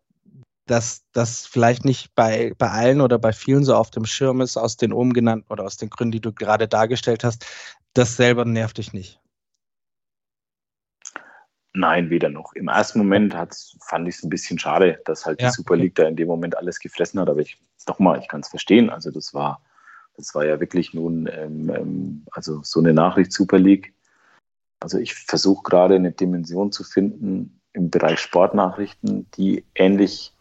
dass 0.66 1.04
das 1.14 1.46
vielleicht 1.46 1.86
nicht 1.86 2.14
bei, 2.16 2.54
bei 2.58 2.70
allen 2.70 3.02
oder 3.02 3.20
bei 3.20 3.34
vielen 3.34 3.64
so 3.64 3.76
auf 3.76 3.92
dem 3.92 4.06
Schirm 4.06 4.42
ist, 4.42 4.58
aus 4.58 4.78
den 4.78 4.94
oben 4.94 5.14
genannten 5.14 5.52
oder 5.52 5.64
aus 5.64 5.78
den 5.78 5.90
Gründen, 5.90 6.12
die 6.12 6.22
du 6.22 6.34
gerade 6.34 6.68
dargestellt 6.68 7.24
hast, 7.24 7.46
das 7.94 8.16
selber 8.16 8.46
nervt 8.46 8.80
dich 8.80 8.94
nicht. 8.94 9.20
Nein, 11.78 12.10
weder 12.10 12.30
noch. 12.30 12.54
Im 12.54 12.68
ersten 12.70 13.00
Moment 13.00 13.36
fand 13.82 14.08
ich 14.08 14.16
es 14.16 14.24
ein 14.24 14.30
bisschen 14.30 14.58
schade, 14.58 15.00
dass 15.06 15.26
halt 15.26 15.42
ja. 15.42 15.48
die 15.48 15.54
Super 15.54 15.76
League 15.76 15.96
da 15.96 16.08
in 16.08 16.16
dem 16.16 16.28
Moment 16.28 16.58
alles 16.58 16.80
gefressen 16.80 17.20
hat. 17.20 17.30
Aber 17.30 17.40
ich 17.40 17.58
nochmal, 17.88 18.20
ich 18.20 18.28
kann 18.28 18.42
es 18.42 18.50
verstehen. 18.50 18.90
Also 18.90 19.12
das 19.12 19.34
war 19.34 19.62
es 20.18 20.34
war 20.36 20.46
ja 20.46 20.60
wirklich 20.60 20.94
nun, 20.94 21.30
ähm, 21.32 21.70
ähm, 21.70 22.26
also 22.32 22.62
so 22.64 22.80
eine 22.80 22.94
Nachricht 22.94 23.32
Super 23.32 23.60
League. 23.60 23.94
Also 24.80 24.98
ich 24.98 25.16
versuche 25.16 25.64
gerade 25.64 25.96
eine 25.96 26.12
Dimension 26.12 26.72
zu 26.72 26.84
finden 26.84 27.62
im 27.74 27.90
Bereich 27.90 28.20
Sportnachrichten, 28.20 29.30
die 29.32 29.64
ähnlich 29.76 30.34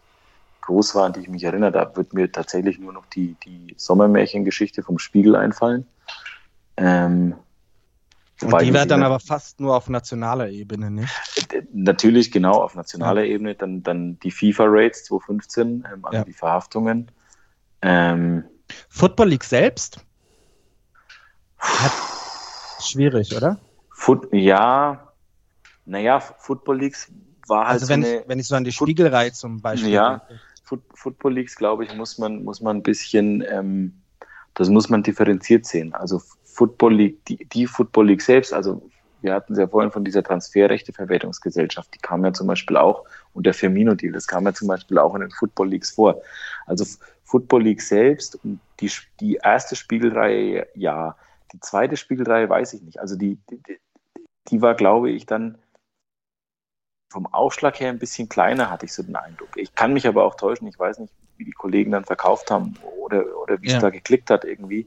groß 0.62 0.94
war, 0.94 1.04
an 1.04 1.12
die 1.12 1.20
ich 1.20 1.28
mich 1.28 1.44
erinnere. 1.44 1.72
Da 1.72 1.96
wird 1.96 2.12
mir 2.12 2.30
tatsächlich 2.32 2.78
nur 2.78 2.92
noch 2.92 3.06
die, 3.06 3.36
die 3.44 3.74
Sommermärchengeschichte 3.76 4.82
vom 4.82 4.98
Spiegel 4.98 5.36
einfallen. 5.36 5.86
Ähm, 6.76 7.34
und 8.42 8.62
die 8.62 8.72
wäre 8.72 8.86
dann 8.86 9.02
aber 9.02 9.18
fast 9.18 9.60
nur 9.60 9.74
auf 9.74 9.88
nationaler 9.88 10.50
Ebene, 10.50 10.90
nicht? 10.90 11.12
Natürlich, 11.72 12.30
genau, 12.30 12.62
auf 12.62 12.74
nationaler 12.74 13.22
ja. 13.22 13.32
Ebene. 13.34 13.54
Dann, 13.54 13.82
dann 13.82 14.18
die 14.20 14.30
FIFA-Rates 14.30 15.04
2015, 15.04 15.88
ähm, 15.90 16.04
also 16.04 16.18
ja. 16.18 16.24
die 16.24 16.32
Verhaftungen. 16.32 17.10
Ähm, 17.80 18.44
Football 18.88 19.30
League 19.30 19.44
selbst? 19.44 20.04
Hat 21.58 21.92
schwierig, 22.82 23.34
oder? 23.34 23.58
Foot, 23.90 24.28
ja, 24.32 25.12
naja, 25.86 26.20
Football 26.20 26.80
Leagues 26.80 27.10
war 27.46 27.66
halt. 27.66 27.80
Also 27.80 27.88
wenn, 27.88 28.02
so 28.02 28.08
eine, 28.08 28.20
ich, 28.20 28.28
wenn 28.28 28.38
ich 28.38 28.48
so 28.48 28.56
an 28.56 28.64
die 28.64 28.72
Spiegelreihe 28.72 29.32
zum 29.32 29.62
Beispiel. 29.62 29.90
Ja, 29.90 30.22
Foot, 30.62 30.82
Football 30.94 31.34
Leagues, 31.34 31.56
glaube 31.56 31.84
ich, 31.84 31.94
muss 31.94 32.18
man, 32.18 32.44
muss 32.44 32.60
man 32.60 32.76
ein 32.76 32.82
bisschen, 32.82 33.42
ähm, 33.48 34.02
das 34.56 34.70
muss 34.70 34.88
man 34.88 35.02
differenziert 35.02 35.66
sehen. 35.66 35.94
Also 35.94 36.20
Football 36.44 36.94
League, 36.94 37.24
die, 37.26 37.44
die 37.44 37.66
Football 37.66 38.08
League 38.08 38.22
selbst, 38.22 38.52
also 38.52 38.82
wir 39.20 39.34
hatten 39.34 39.52
es 39.52 39.58
ja 39.58 39.68
vorhin 39.68 39.90
von 39.90 40.04
dieser 40.04 40.22
Transferrechteverwertungsgesellschaft, 40.22 41.94
die 41.94 41.98
kam 41.98 42.24
ja 42.24 42.32
zum 42.32 42.46
Beispiel 42.46 42.76
auch, 42.76 43.04
und 43.34 43.44
der 43.44 43.54
Firmino-Deal, 43.54 44.12
das 44.12 44.26
kam 44.26 44.44
ja 44.46 44.54
zum 44.54 44.68
Beispiel 44.68 44.98
auch 44.98 45.14
in 45.14 45.20
den 45.20 45.30
Football 45.30 45.68
Leagues 45.68 45.90
vor. 45.90 46.22
Also 46.66 46.86
Football 47.24 47.64
League 47.64 47.82
selbst 47.82 48.42
und 48.44 48.60
die, 48.80 48.90
die 49.20 49.34
erste 49.36 49.76
Spiegelreihe, 49.76 50.66
ja. 50.74 51.16
Die 51.52 51.60
zweite 51.60 51.96
Spiegelreihe 51.96 52.48
weiß 52.48 52.72
ich 52.74 52.82
nicht. 52.82 52.98
Also 52.98 53.16
die, 53.16 53.38
die, 53.50 53.78
die 54.48 54.62
war, 54.62 54.74
glaube 54.74 55.10
ich, 55.10 55.26
dann 55.26 55.58
vom 57.10 57.26
Aufschlag 57.26 57.78
her 57.78 57.90
ein 57.90 57.98
bisschen 57.98 58.28
kleiner, 58.28 58.70
hatte 58.70 58.86
ich 58.86 58.92
so 58.92 59.02
den 59.02 59.16
Eindruck. 59.16 59.50
Ich 59.56 59.74
kann 59.74 59.92
mich 59.92 60.06
aber 60.06 60.24
auch 60.24 60.34
täuschen, 60.34 60.66
ich 60.66 60.78
weiß 60.78 60.98
nicht, 60.98 61.12
wie 61.38 61.44
die 61.44 61.52
Kollegen 61.52 61.92
dann 61.92 62.04
verkauft 62.04 62.50
haben 62.50 62.74
oder, 62.98 63.24
oder 63.42 63.60
wie 63.62 63.68
ja. 63.68 63.76
es 63.76 63.82
da 63.82 63.90
geklickt 63.90 64.30
hat 64.30 64.44
irgendwie. 64.44 64.86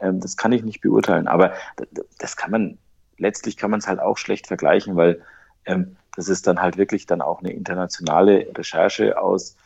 Ähm, 0.00 0.20
das 0.20 0.36
kann 0.36 0.52
ich 0.52 0.62
nicht 0.62 0.80
beurteilen. 0.80 1.28
Aber 1.28 1.54
das 2.18 2.36
kann 2.36 2.50
man, 2.50 2.78
letztlich 3.18 3.56
kann 3.56 3.70
man 3.70 3.80
es 3.80 3.86
halt 3.86 4.00
auch 4.00 4.18
schlecht 4.18 4.46
vergleichen, 4.46 4.96
weil 4.96 5.22
ähm, 5.66 5.96
das 6.16 6.28
ist 6.28 6.46
dann 6.46 6.60
halt 6.60 6.76
wirklich 6.76 7.06
dann 7.06 7.20
auch 7.20 7.40
eine 7.40 7.52
internationale 7.52 8.46
Recherche 8.56 9.18
aus, 9.18 9.56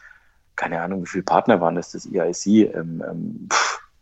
keine 0.57 0.81
Ahnung, 0.81 1.03
wie 1.03 1.09
viele 1.09 1.25
Partner 1.25 1.61
waren 1.61 1.77
das, 1.77 1.93
das 1.93 2.07
EIC, 2.07 2.75
ähm, 2.75 3.05
ähm, 3.09 3.49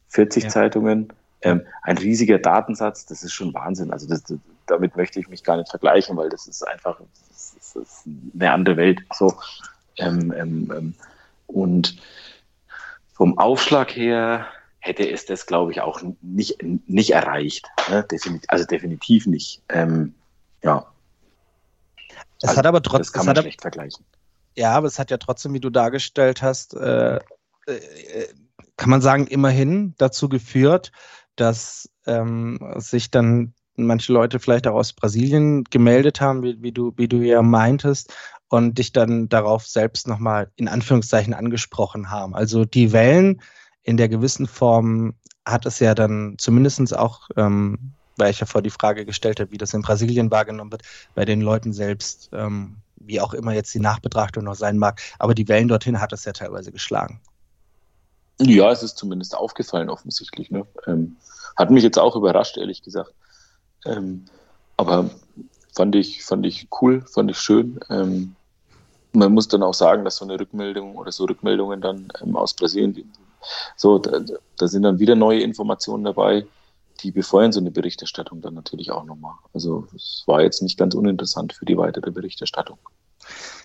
40 0.09 0.45
ja. 0.45 0.51
Zeitungen, 0.51 1.13
ähm, 1.43 1.63
ein 1.83 1.99
riesiger 1.99 2.39
Datensatz, 2.39 3.07
das 3.07 3.23
ist 3.23 3.33
schon 3.33 3.53
Wahnsinn. 3.53 3.91
Also 3.93 4.09
das, 4.09 4.23
damit 4.67 4.97
möchte 4.97 5.21
ich 5.21 5.29
mich 5.29 5.45
gar 5.45 5.57
nicht 5.57 5.71
vergleichen, 5.71 6.17
weil 6.17 6.29
das 6.29 6.47
ist 6.47 6.67
einfach 6.67 7.01
das 7.19 7.55
ist, 7.55 7.77
das 7.77 7.77
ist 7.77 8.09
eine 8.35 8.53
andere 8.53 8.77
Welt. 8.77 9.01
So, 9.13 9.35
ähm, 9.99 10.33
ähm, 10.37 10.73
ähm 10.77 10.95
und 11.47 11.97
vom 13.13 13.39
Aufschlag 13.39 13.95
her 13.97 14.47
hätte 14.79 15.09
es 15.11 15.27
das, 15.27 15.47
glaube 15.47 15.73
ich, 15.73 15.81
auch 15.81 16.01
nicht, 16.21 16.63
nicht 16.63 17.11
erreicht. 17.11 17.67
Ne? 17.91 18.05
Definitiv, 18.05 18.47
also 18.49 18.65
definitiv 18.65 19.27
nicht. 19.27 19.63
Ähm, 19.69 20.15
ja. 20.63 20.87
Es 22.43 22.49
also, 22.49 22.59
hat 22.59 22.67
aber 22.67 22.83
trotzdem. 22.83 23.01
Das 23.01 23.13
kann 23.13 23.27
man 23.27 23.37
schlecht 23.37 23.63
vergleichen. 23.63 24.05
Ja, 24.55 24.73
aber 24.73 24.87
es 24.87 24.99
hat 24.99 25.11
ja 25.11 25.19
trotzdem, 25.19 25.55
wie 25.55 25.61
du 25.61 25.71
dargestellt 25.71 26.43
hast, 26.43 26.75
äh, 26.75 27.17
äh, 27.67 28.27
kann 28.77 28.91
man 28.91 29.03
sagen, 29.03 29.27
immerhin 29.27 29.95
dazu 29.99 30.29
geführt, 30.29 30.93
dass 31.37 31.91
ähm, 32.07 32.59
sich 32.77 33.11
dann 33.11 33.55
manche 33.77 34.13
Leute 34.13 34.39
vielleicht 34.39 34.67
auch 34.67 34.75
aus 34.75 34.93
Brasilien 34.93 35.65
gemeldet 35.65 36.21
haben, 36.21 36.43
wie, 36.43 36.63
wie, 36.63 36.73
du, 36.73 36.93
wie 36.97 37.09
du 37.09 37.19
ja 37.19 37.43
meintest, 37.43 38.15
und 38.49 38.79
dich 38.79 38.93
dann 38.93 39.29
darauf 39.29 39.67
selbst 39.67 40.07
nochmal 40.07 40.51
in 40.57 40.69
Anführungszeichen 40.69 41.35
angesprochen 41.35 42.11
haben. 42.11 42.35
Also 42.35 42.65
die 42.65 42.93
Wellen 42.93 43.43
in 43.83 43.97
der 43.97 44.09
gewissen 44.09 44.47
Form 44.47 45.15
hat 45.45 45.67
es 45.67 45.79
ja 45.79 45.95
dann 45.95 46.37
zumindest 46.39 46.97
auch, 46.97 47.29
ähm, 47.37 47.93
weil 48.17 48.31
ich 48.31 48.41
ja 48.41 48.47
vor 48.47 48.63
die 48.63 48.71
Frage 48.71 49.05
gestellt 49.05 49.41
habe, 49.41 49.53
wie 49.53 49.59
das 49.59 49.75
in 49.75 49.83
Brasilien 49.83 50.31
wahrgenommen 50.31 50.73
wird, 50.73 50.83
bei 51.15 51.25
den 51.25 51.41
Leuten 51.41 51.73
selbst, 51.73 52.31
ähm, 52.33 52.77
wie 52.97 53.21
auch 53.21 53.35
immer 53.35 53.53
jetzt 53.53 53.73
die 53.75 53.81
Nachbetrachtung 53.81 54.45
noch 54.45 54.55
sein 54.55 54.79
mag, 54.79 55.01
aber 55.19 55.35
die 55.35 55.49
Wellen 55.49 55.69
dorthin 55.69 56.01
hat 56.01 56.13
es 56.13 56.25
ja 56.25 56.33
teilweise 56.33 56.73
geschlagen. 56.73 57.21
Ja, 58.41 58.71
es 58.71 58.83
ist 58.83 58.99
zumindest 58.99 59.37
aufgefallen 59.37 59.89
offensichtlich. 59.89 60.51
Ne? 60.51 60.67
Ähm, 60.87 61.17
hat 61.57 61.71
mich 61.71 61.83
jetzt 61.83 61.99
auch 61.99 62.17
überrascht, 62.17 62.59
ehrlich 62.59 62.83
gesagt. 62.83 63.13
Ähm, 63.87 64.27
aber 64.77 65.11
fand 65.75 65.95
ich, 65.95 66.25
fand 66.25 66.45
ich 66.45 66.69
cool, 66.81 67.05
fand 67.07 67.31
ich 67.31 67.39
schön. 67.39 67.81
Ähm, 67.89 68.36
man 69.17 69.33
muss 69.33 69.49
dann 69.49 69.63
auch 69.63 69.75
sagen, 69.75 70.05
dass 70.05 70.17
so 70.17 70.25
eine 70.25 70.39
Rückmeldung 70.39 70.97
oder 70.97 71.13
so 71.13 71.25
Rückmeldungen 71.25 71.81
dann 71.81 72.09
ähm, 72.23 72.37
aus 72.37 72.55
Brasilien, 72.55 73.13
so, 73.77 73.99
da, 73.99 74.21
da, 74.57 74.69
sind 74.69 74.83
dann 74.83 74.99
wieder 74.99 75.15
neue 75.15 75.41
Informationen 75.41 76.05
dabei, 76.05 76.47
die 77.01 77.13
befeuern 77.13 77.53
so 77.53 77.61
eine 77.61 77.71
Berichterstattung 77.71 78.41
dann 78.41 78.55
natürlich 78.55 78.91
auch 78.91 79.05
nochmal. 79.05 79.35
Also 79.53 79.87
es 79.95 80.25
war 80.27 80.43
jetzt 80.43 80.63
nicht 80.63 80.79
ganz 80.79 80.95
uninteressant 80.95 81.53
für 81.53 81.65
die 81.65 81.77
weitere 81.77 82.11
Berichterstattung. 82.11 82.79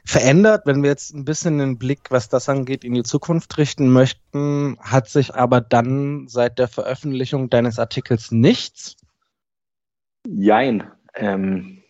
Verändert, 0.05 0.65
wenn 0.65 0.83
wir 0.83 0.89
jetzt 0.89 1.13
ein 1.13 1.25
bisschen 1.25 1.59
den 1.59 1.77
Blick, 1.77 2.09
was 2.09 2.29
das 2.29 2.49
angeht, 2.49 2.83
in 2.83 2.93
die 2.93 3.03
Zukunft 3.03 3.57
richten 3.57 3.89
möchten, 3.89 4.77
hat 4.79 5.09
sich 5.09 5.35
aber 5.35 5.61
dann 5.61 6.27
seit 6.27 6.59
der 6.59 6.67
Veröffentlichung 6.67 7.49
deines 7.49 7.79
Artikels 7.79 8.31
nichts? 8.31 8.97
Jein. 10.27 10.91
Ähm, 11.15 11.80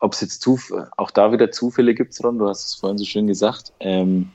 Ob 0.00 0.14
es 0.14 0.20
jetzt 0.20 0.42
Zuf 0.42 0.72
auch 0.96 1.10
da 1.10 1.32
wieder 1.32 1.50
Zufälle 1.50 1.94
gibt, 1.94 2.22
Ron, 2.24 2.38
du 2.38 2.48
hast 2.48 2.66
es 2.66 2.74
vorhin 2.74 2.98
so 2.98 3.04
schön 3.04 3.26
gesagt. 3.26 3.72
Ähm, 3.80 4.32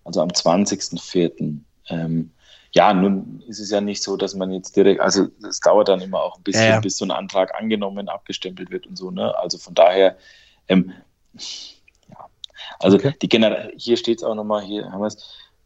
Also 0.10 0.22
am 0.22 0.30
20.04. 0.30 1.60
Ähm, 1.90 2.32
ja, 2.72 2.94
nun 2.96 3.44
ist 3.48 3.60
es 3.60 3.70
ja 3.70 3.80
nicht 3.80 4.02
so, 4.02 4.18
dass 4.18 4.34
man 4.34 4.52
jetzt 4.52 4.76
direkt, 4.76 5.02
also 5.02 5.28
es 5.48 5.60
dauert 5.60 5.88
dann 5.88 6.02
immer 6.02 6.24
auch 6.24 6.38
ein 6.38 6.42
bisschen, 6.42 6.68
Ja, 6.68 6.80
bis 6.80 6.98
so 6.98 7.06
ein 7.06 7.12
Antrag 7.12 7.54
angenommen, 7.54 8.10
abgestempelt 8.10 8.72
wird 8.72 8.88
und 8.88 8.96
so, 8.96 9.12
ne? 9.12 9.38
Also 9.38 9.60
von 9.60 9.76
daher, 9.76 10.18
ähm, 10.68 10.94
ja. 12.08 12.18
Also 12.80 12.98
Okay. 12.98 13.14
die 13.22 13.30
General, 13.30 13.72
hier 13.78 13.98
steht 13.98 14.18
es 14.18 14.24
auch 14.24 14.34
nochmal, 14.34 14.64
hier 14.64 14.92
haben 14.92 15.02
wir 15.02 15.08
es, 15.08 15.18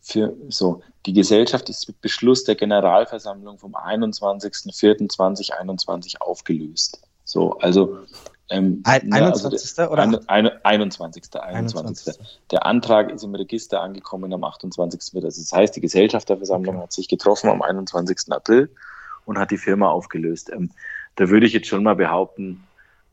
für 0.02 0.36
so, 0.50 0.82
die 1.06 1.14
Gesellschaft 1.14 1.70
ist 1.70 1.88
mit 1.88 2.02
Beschluss 2.02 2.44
der 2.44 2.56
Generalversammlung 2.56 3.60
vom 3.60 3.76
21.04.2021 3.76 6.18
aufgelöst. 6.20 7.02
So, 7.24 7.58
also 7.60 8.00
ähm, 8.54 8.82
Ein, 8.86 9.12
also 9.14 9.48
21. 9.48 9.76
der- 9.76 9.92
oder? 9.92 10.04
ein- 10.04 10.30
eine- 10.30 10.66
21. 10.66 11.24
21. 11.34 12.08
21. 12.08 12.20
Der 12.52 12.66
Antrag 12.66 13.12
ist 13.12 13.24
im 13.24 13.36
Register 13.36 13.82
angekommen 13.82 14.34
am 14.34 14.44
28. 14.44 15.14
März. 15.14 15.38
Das 15.38 15.52
heißt, 15.52 15.76
die 15.76 15.82
Gesellschafterversammlung 15.82 16.78
hat 16.80 16.94
sich 16.94 17.08
getroffen 17.08 17.50
am 17.50 17.62
21. 17.62 18.32
April 18.32 18.70
und 19.26 19.38
hat 19.38 19.52
die 19.52 19.58
Firma 19.58 19.90
aufgelöst. 19.90 20.52
Ähm, 20.54 20.72
da 21.16 21.30
würde 21.30 21.46
ich 21.46 21.54
jetzt 21.54 21.68
schon 21.68 21.84
mal 21.84 21.96
behaupten, 21.96 22.64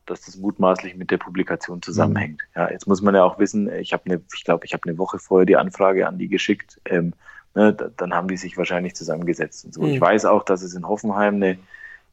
dass 0.05 0.21
das 0.21 0.35
mutmaßlich 0.37 0.95
mit 0.95 1.11
der 1.11 1.17
Publikation 1.17 1.81
zusammenhängt. 1.81 2.41
Ja, 2.55 2.69
jetzt 2.69 2.87
muss 2.87 3.01
man 3.01 3.15
ja 3.15 3.23
auch 3.23 3.39
wissen, 3.39 3.71
ich 3.71 3.93
habe 3.93 4.03
eine, 4.05 4.21
ich 4.33 4.43
glaube, 4.43 4.65
ich 4.65 4.73
habe 4.73 4.83
eine 4.87 4.97
Woche 4.97 5.19
vorher 5.19 5.45
die 5.45 5.57
Anfrage 5.57 6.07
an 6.07 6.17
die 6.17 6.27
geschickt. 6.27 6.81
Ähm, 6.85 7.13
ne, 7.55 7.73
da, 7.73 7.89
dann 7.95 8.13
haben 8.13 8.27
die 8.27 8.37
sich 8.37 8.57
wahrscheinlich 8.57 8.95
zusammengesetzt 8.95 9.65
und 9.65 9.73
so. 9.73 9.81
Mhm. 9.81 9.89
Ich 9.89 10.01
weiß 10.01 10.25
auch, 10.25 10.43
dass 10.43 10.61
es 10.63 10.73
in 10.73 10.87
Hoffenheim 10.87 11.35
eine, 11.35 11.57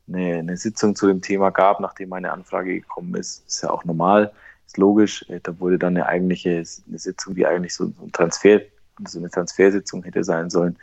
eine, 0.08 0.38
eine 0.38 0.56
Sitzung 0.56 0.96
zu 0.96 1.06
dem 1.06 1.20
Thema 1.20 1.50
gab, 1.50 1.80
nachdem 1.80 2.10
meine 2.10 2.32
Anfrage 2.32 2.74
gekommen 2.80 3.14
ist. 3.14 3.46
Ist 3.46 3.62
ja 3.62 3.70
auch 3.70 3.84
normal, 3.84 4.32
ist 4.66 4.78
logisch. 4.78 5.24
Äh, 5.28 5.40
Da 5.42 5.58
wurde 5.60 5.78
dann 5.78 5.96
eine 5.96 6.06
eigentliche 6.06 6.62
eine 6.88 6.98
Sitzung, 6.98 7.34
die 7.34 7.46
eigentlich 7.46 7.74
so 7.74 7.84
ein 7.84 8.12
Transfer, 8.12 8.60
so 9.06 9.18
eine 9.18 9.30
Transfersitzung 9.30 10.02
hätte 10.02 10.24
sein 10.24 10.50
sollen. 10.50 10.76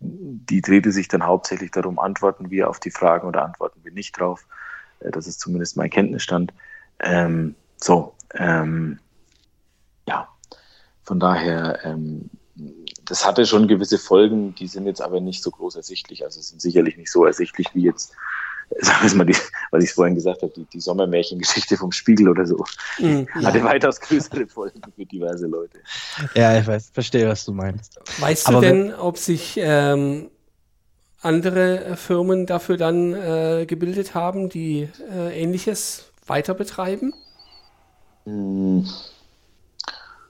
Die 0.00 0.60
drehte 0.60 0.92
sich 0.92 1.08
dann 1.08 1.24
hauptsächlich 1.24 1.70
darum, 1.70 1.98
antworten 1.98 2.50
wir 2.50 2.68
auf 2.68 2.80
die 2.80 2.90
Fragen 2.90 3.28
oder 3.28 3.44
antworten 3.44 3.80
wir 3.84 3.92
nicht 3.92 4.18
drauf. 4.18 4.46
Äh, 5.00 5.10
Das 5.10 5.26
ist 5.26 5.40
zumindest 5.40 5.76
mein 5.76 5.90
Kenntnisstand. 5.90 6.52
Ähm, 7.00 7.54
so, 7.76 8.14
ähm, 8.34 8.98
ja, 10.08 10.28
von 11.02 11.20
daher, 11.20 11.80
ähm, 11.84 12.30
das 13.04 13.26
hatte 13.26 13.46
schon 13.46 13.68
gewisse 13.68 13.98
Folgen, 13.98 14.54
die 14.54 14.68
sind 14.68 14.86
jetzt 14.86 15.02
aber 15.02 15.20
nicht 15.20 15.42
so 15.42 15.50
groß 15.50 15.76
ersichtlich. 15.76 16.24
Also 16.24 16.40
sind 16.40 16.60
sicherlich 16.60 16.96
nicht 16.96 17.10
so 17.10 17.24
ersichtlich 17.24 17.74
wie 17.74 17.82
jetzt, 17.82 18.14
sagen 18.80 19.00
wir 19.00 19.06
es 19.06 19.14
mal, 19.14 19.24
die, 19.24 19.36
weil 19.70 19.82
ich 19.82 19.92
vorhin 19.92 20.14
gesagt 20.14 20.42
habe, 20.42 20.52
die, 20.54 20.64
die 20.64 20.80
Sommermärchengeschichte 20.80 21.76
vom 21.76 21.92
Spiegel 21.92 22.28
oder 22.28 22.46
so. 22.46 22.64
Mhm. 22.98 23.28
Hatte 23.44 23.62
weitaus 23.62 24.00
größere 24.00 24.46
Folgen 24.46 24.80
für 24.94 25.06
diverse 25.06 25.46
Leute. 25.46 25.78
Ja, 26.34 26.58
ich 26.58 26.66
weiß, 26.66 26.90
verstehe, 26.92 27.28
was 27.28 27.44
du 27.44 27.52
meinst. 27.52 27.98
Weißt 28.20 28.48
du 28.48 28.52
Aber 28.52 28.60
denn, 28.60 28.94
ob 28.94 29.18
sich 29.18 29.56
ähm, 29.58 30.30
andere 31.20 31.96
Firmen 31.96 32.46
dafür 32.46 32.76
dann 32.76 33.14
äh, 33.14 33.66
gebildet 33.66 34.14
haben, 34.14 34.48
die 34.48 34.88
äh, 35.10 35.40
Ähnliches 35.42 36.04
weiter 36.26 36.54
betreiben? 36.54 37.12
Hm, 38.24 38.88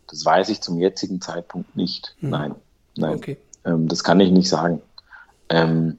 Das 0.09 0.25
weiß 0.25 0.49
ich 0.51 0.61
zum 0.61 0.79
jetzigen 0.79 1.21
Zeitpunkt 1.21 1.77
nicht. 1.77 2.15
Hm. 2.21 2.31
Nein, 2.31 2.55
nein. 2.97 3.15
Okay. 3.17 3.37
Ähm, 3.65 3.89
das 3.89 4.05
kann 4.05 4.21
ich 4.21 4.31
nicht 4.31 4.49
sagen. 4.49 4.81
Ähm, 5.49 5.99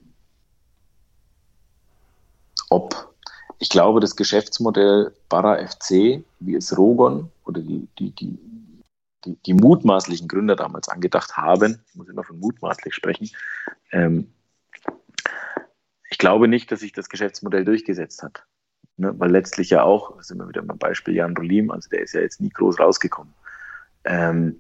ob, 2.76 3.15
ich 3.59 3.69
glaube, 3.69 4.01
das 4.01 4.17
Geschäftsmodell 4.17 5.13
Barra 5.30 5.65
FC, 5.65 6.23
wie 6.39 6.55
es 6.55 6.78
Rogon 6.78 7.32
oder 7.45 7.61
die, 7.61 7.88
die, 7.97 8.11
die, 8.11 8.38
die, 9.23 9.38
die 9.45 9.53
mutmaßlichen 9.53 10.28
Gründer 10.28 10.57
damals 10.57 10.89
angedacht 10.89 11.38
haben, 11.38 11.82
ich 11.88 11.95
muss 11.95 12.09
immer 12.09 12.26
von 12.26 12.38
mutmaßlich 12.39 12.93
sprechen, 12.93 13.30
ähm, 13.91 14.28
ich 16.09 16.17
glaube 16.17 16.47
nicht, 16.47 16.69
dass 16.71 16.82
sich 16.82 16.91
das 16.91 17.09
Geschäftsmodell 17.09 17.63
durchgesetzt 17.63 18.23
hat. 18.23 18.43
Ne? 18.97 19.17
Weil 19.17 19.32
letztlich 19.32 19.69
ja 19.69 19.84
auch, 19.84 20.21
sind 20.21 20.38
wir 20.38 20.49
wieder 20.49 20.61
beim 20.61 20.78
Beispiel 20.78 21.15
Jan 21.15 21.36
Rolim, 21.36 21.71
also 21.71 21.89
der 21.89 22.01
ist 22.01 22.13
ja 22.13 22.21
jetzt 22.21 22.41
nie 22.41 22.49
groß 22.49 22.80
rausgekommen. 22.80 23.34
Ähm, 24.03 24.59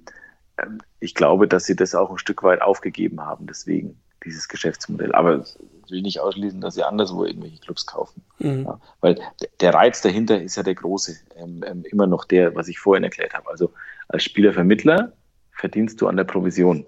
ähm, 0.57 0.79
ich 0.99 1.15
glaube, 1.15 1.47
dass 1.47 1.65
sie 1.65 1.75
das 1.75 1.95
auch 1.95 2.11
ein 2.11 2.17
Stück 2.17 2.43
weit 2.43 2.61
aufgegeben 2.61 3.21
haben, 3.21 3.45
deswegen 3.45 4.01
dieses 4.25 4.47
Geschäftsmodell. 4.47 5.13
Aber 5.13 5.45
ich 5.85 5.91
will 5.91 6.01
nicht 6.01 6.19
ausschließen, 6.19 6.61
dass 6.61 6.75
sie 6.75 6.83
anderswo 6.83 7.25
irgendwelche 7.25 7.59
Clubs 7.59 7.85
kaufen. 7.85 8.23
Mhm. 8.39 8.65
Ja, 8.65 8.79
weil 9.01 9.19
der 9.61 9.73
Reiz 9.73 10.01
dahinter 10.01 10.41
ist 10.41 10.55
ja 10.57 10.63
der 10.63 10.75
große, 10.75 11.15
ähm, 11.35 11.63
ähm, 11.65 11.85
immer 11.85 12.07
noch 12.07 12.25
der, 12.25 12.55
was 12.55 12.67
ich 12.67 12.79
vorhin 12.79 13.03
erklärt 13.03 13.33
habe. 13.33 13.49
Also 13.49 13.71
als 14.07 14.23
Spielervermittler 14.23 15.13
verdienst 15.51 16.01
du 16.01 16.07
an 16.07 16.17
der 16.17 16.23
Provision. 16.23 16.85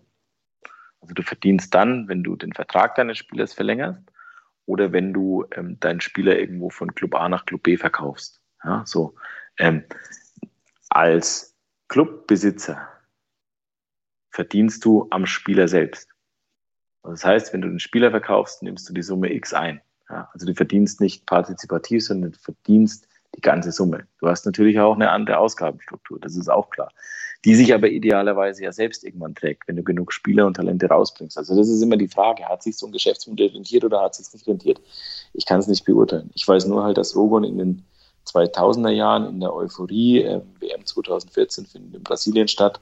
Also 1.02 1.14
du 1.14 1.22
verdienst 1.22 1.74
dann, 1.74 2.08
wenn 2.08 2.24
du 2.24 2.36
den 2.36 2.54
Vertrag 2.54 2.96
deines 2.96 3.18
Spielers 3.18 3.54
verlängerst 3.54 4.02
oder 4.66 4.92
wenn 4.92 5.14
du 5.14 5.46
ähm, 5.52 5.80
deinen 5.80 6.02
Spieler 6.02 6.38
irgendwo 6.38 6.70
von 6.70 6.94
Club 6.94 7.16
A 7.16 7.30
nach 7.30 7.46
Club 7.46 7.64
B 7.64 7.78
verkaufst. 7.78 8.42
Ja, 8.64 8.84
so. 8.86 9.16
Ähm, 9.58 9.84
als 10.90 11.56
Clubbesitzer 11.88 12.88
verdienst 14.32 14.84
du 14.86 15.08
am 15.10 15.26
Spieler 15.26 15.68
selbst. 15.68 16.10
Also 17.08 17.14
das 17.14 17.26
heißt, 17.26 17.54
wenn 17.54 17.62
du 17.62 17.70
den 17.70 17.80
Spieler 17.80 18.12
verkaufst, 18.12 18.62
nimmst 18.64 18.90
du 18.90 18.94
die 18.94 19.02
Summe 19.02 19.32
X 19.32 19.54
ein. 19.54 19.80
Ja, 20.10 20.30
also 20.34 20.46
du 20.46 20.54
verdienst 20.54 21.00
nicht 21.00 21.26
partizipativ, 21.26 22.04
sondern 22.04 22.34
du 22.34 22.38
verdienst 22.38 23.08
die 23.34 23.40
ganze 23.40 23.72
Summe. 23.72 24.08
Du 24.20 24.28
hast 24.28 24.46
natürlich 24.46 24.78
auch 24.78 24.96
eine 24.96 25.10
andere 25.12 25.38
Ausgabenstruktur, 25.38 26.20
das 26.20 26.36
ist 26.36 26.50
auch 26.50 26.70
klar. 26.70 26.92
Die 27.46 27.56
sich 27.56 27.74
aber 27.74 27.88
idealerweise 27.88 28.64
ja 28.64 28.74
selbst 28.74 29.06
irgendwann 29.06 29.36
trägt, 29.36 29.70
wenn 29.70 29.78
du 29.78 29.84
genug 29.84 30.12
Spieler 30.12 30.48
und 30.48 30.56
Talente 30.56 30.88
rausbringst. 30.88 31.38
Also 31.38 31.56
das 31.56 31.70
ist 31.70 31.82
immer 31.82 31.96
die 31.96 32.10
Frage, 32.10 32.44
hat 32.44 32.62
sich 32.62 32.76
so 32.76 32.88
ein 32.88 32.92
Geschäftsmodell 32.92 33.52
rentiert 33.52 33.86
oder 33.86 34.02
hat 34.02 34.16
sich 34.16 34.34
nicht 34.34 34.46
rentiert? 34.46 34.82
Ich 35.32 35.46
kann 35.46 35.62
es 35.62 35.68
nicht 35.68 35.86
beurteilen. 35.86 36.30
Ich 36.34 36.46
weiß 36.46 36.66
nur 36.66 36.84
halt, 36.84 36.98
dass 36.98 37.16
Rogon 37.16 37.46
in 37.46 37.58
den 37.58 37.86
2000er 38.28 38.90
Jahren 38.90 39.30
in 39.30 39.40
der 39.40 39.54
Euphorie, 39.54 40.24
äh, 40.24 40.42
WM 40.60 40.86
2014 40.86 41.68
findet 41.68 41.96
in 41.96 42.04
Brasilien 42.04 42.50
statt, 42.50 42.82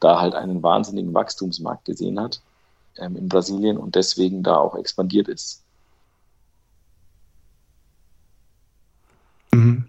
da 0.00 0.18
halt 0.18 0.34
einen 0.34 0.62
wahnsinnigen 0.62 1.12
Wachstumsmarkt 1.12 1.84
gesehen 1.84 2.18
hat 2.18 2.40
in 2.98 3.28
Brasilien 3.28 3.76
und 3.76 3.94
deswegen 3.94 4.42
da 4.42 4.56
auch 4.56 4.76
expandiert 4.76 5.28
ist. 5.28 5.62
Mhm. 9.52 9.86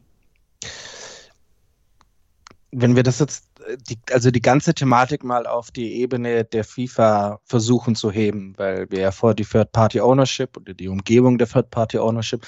Wenn 2.71 2.95
wir 2.95 3.03
das 3.03 3.19
jetzt, 3.19 3.45
äh, 3.65 3.77
die, 3.77 3.97
also 4.11 4.29
die 4.29 4.41
ganze 4.41 4.73
Thematik 4.73 5.23
mal 5.23 5.47
auf 5.47 5.71
die 5.71 5.95
Ebene 5.95 6.43
der 6.43 6.63
FIFA 6.63 7.39
versuchen 7.45 7.95
zu 7.95 8.11
heben, 8.11 8.53
weil 8.57 8.89
wir 8.91 8.99
ja 8.99 9.11
vor 9.11 9.33
die 9.33 9.45
Third-Party-Ownership 9.45 10.57
oder 10.57 10.73
die 10.73 10.87
Umgebung 10.87 11.37
der 11.37 11.47
Third-Party-Ownership, 11.47 12.45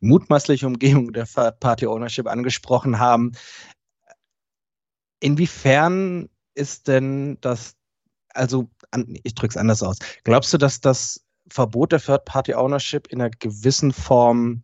mutmaßliche 0.00 0.66
Umgebung 0.66 1.12
der 1.12 1.26
Third-Party-Ownership 1.26 2.26
angesprochen 2.26 2.98
haben. 2.98 3.32
Inwiefern 5.20 6.28
ist 6.54 6.88
denn 6.88 7.38
das, 7.40 7.76
also 8.30 8.68
an, 8.90 9.06
ich 9.22 9.34
drücke 9.34 9.52
es 9.52 9.56
anders 9.56 9.82
aus, 9.82 9.98
glaubst 10.24 10.52
du, 10.52 10.58
dass 10.58 10.80
das 10.80 11.22
Verbot 11.48 11.92
der 11.92 12.00
Third-Party-Ownership 12.00 13.08
in 13.08 13.20
einer 13.20 13.30
gewissen 13.30 13.92
Form 13.92 14.62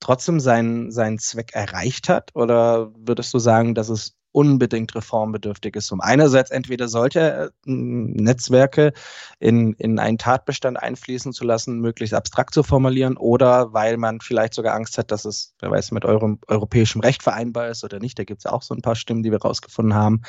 trotzdem 0.00 0.40
seinen, 0.40 0.90
seinen 0.90 1.18
Zweck 1.18 1.54
erreicht 1.54 2.08
hat? 2.08 2.30
Oder 2.34 2.92
würdest 2.94 3.32
du 3.34 3.38
sagen, 3.38 3.74
dass 3.74 3.88
es 3.88 4.16
unbedingt 4.32 4.94
reformbedürftig 4.94 5.76
ist, 5.76 5.92
um 5.92 6.00
einerseits 6.00 6.50
entweder 6.50 6.88
solche 6.88 7.20
äh, 7.20 7.50
Netzwerke 7.66 8.92
in, 9.38 9.74
in 9.74 9.98
einen 9.98 10.18
Tatbestand 10.18 10.78
einfließen 10.78 11.32
zu 11.32 11.44
lassen, 11.44 11.80
möglichst 11.80 12.14
abstrakt 12.14 12.54
zu 12.54 12.62
formulieren, 12.62 13.16
oder 13.16 13.72
weil 13.72 13.98
man 13.98 14.20
vielleicht 14.20 14.54
sogar 14.54 14.74
Angst 14.74 14.96
hat, 14.96 15.10
dass 15.10 15.26
es, 15.26 15.54
wer 15.60 15.70
weiß, 15.70 15.92
mit 15.92 16.04
eurem 16.04 16.38
europäischem 16.48 17.02
Recht 17.02 17.22
vereinbar 17.22 17.68
ist 17.68 17.84
oder 17.84 18.00
nicht. 18.00 18.18
Da 18.18 18.24
gibt 18.24 18.40
es 18.40 18.46
auch 18.46 18.62
so 18.62 18.74
ein 18.74 18.82
paar 18.82 18.96
Stimmen, 18.96 19.22
die 19.22 19.30
wir 19.30 19.42
rausgefunden 19.42 19.94
haben. 19.94 20.22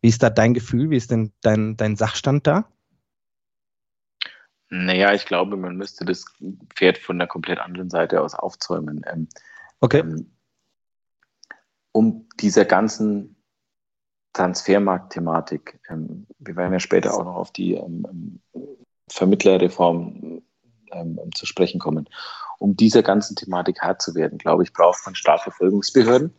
Wie 0.00 0.08
ist 0.08 0.22
da 0.22 0.30
dein 0.30 0.54
Gefühl? 0.54 0.90
Wie 0.90 0.96
ist 0.96 1.10
denn 1.10 1.32
dein, 1.42 1.76
dein 1.76 1.96
Sachstand 1.96 2.46
da? 2.46 2.68
Naja, 4.70 5.14
ich 5.14 5.24
glaube, 5.24 5.56
man 5.56 5.76
müsste 5.76 6.04
das 6.04 6.24
Pferd 6.74 6.98
von 6.98 7.18
der 7.18 7.26
komplett 7.26 7.58
anderen 7.58 7.90
Seite 7.90 8.20
aus 8.20 8.34
aufzäumen. 8.34 9.02
Ähm, 9.06 9.28
Okay. 9.80 10.00
ähm, 10.00 10.32
um 11.92 12.28
dieser 12.40 12.64
ganzen 12.64 13.36
Transfermarkt-Thematik, 14.32 15.80
ähm, 15.88 16.26
wir 16.38 16.56
werden 16.56 16.72
ja 16.72 16.80
später 16.80 17.14
auch 17.14 17.24
noch 17.24 17.36
auf 17.36 17.52
die 17.52 17.74
ähm, 17.74 18.40
ähm, 18.54 18.68
Vermittlerreform 19.10 20.42
ähm, 20.92 21.20
zu 21.34 21.46
sprechen 21.46 21.80
kommen, 21.80 22.08
um 22.58 22.76
dieser 22.76 23.02
ganzen 23.02 23.36
Thematik 23.36 23.80
Herr 23.80 23.98
zu 23.98 24.14
werden, 24.14 24.38
glaube 24.38 24.62
ich, 24.64 24.72
braucht 24.72 25.04
man 25.06 25.14
Strafverfolgungsbehörden. 25.14 26.34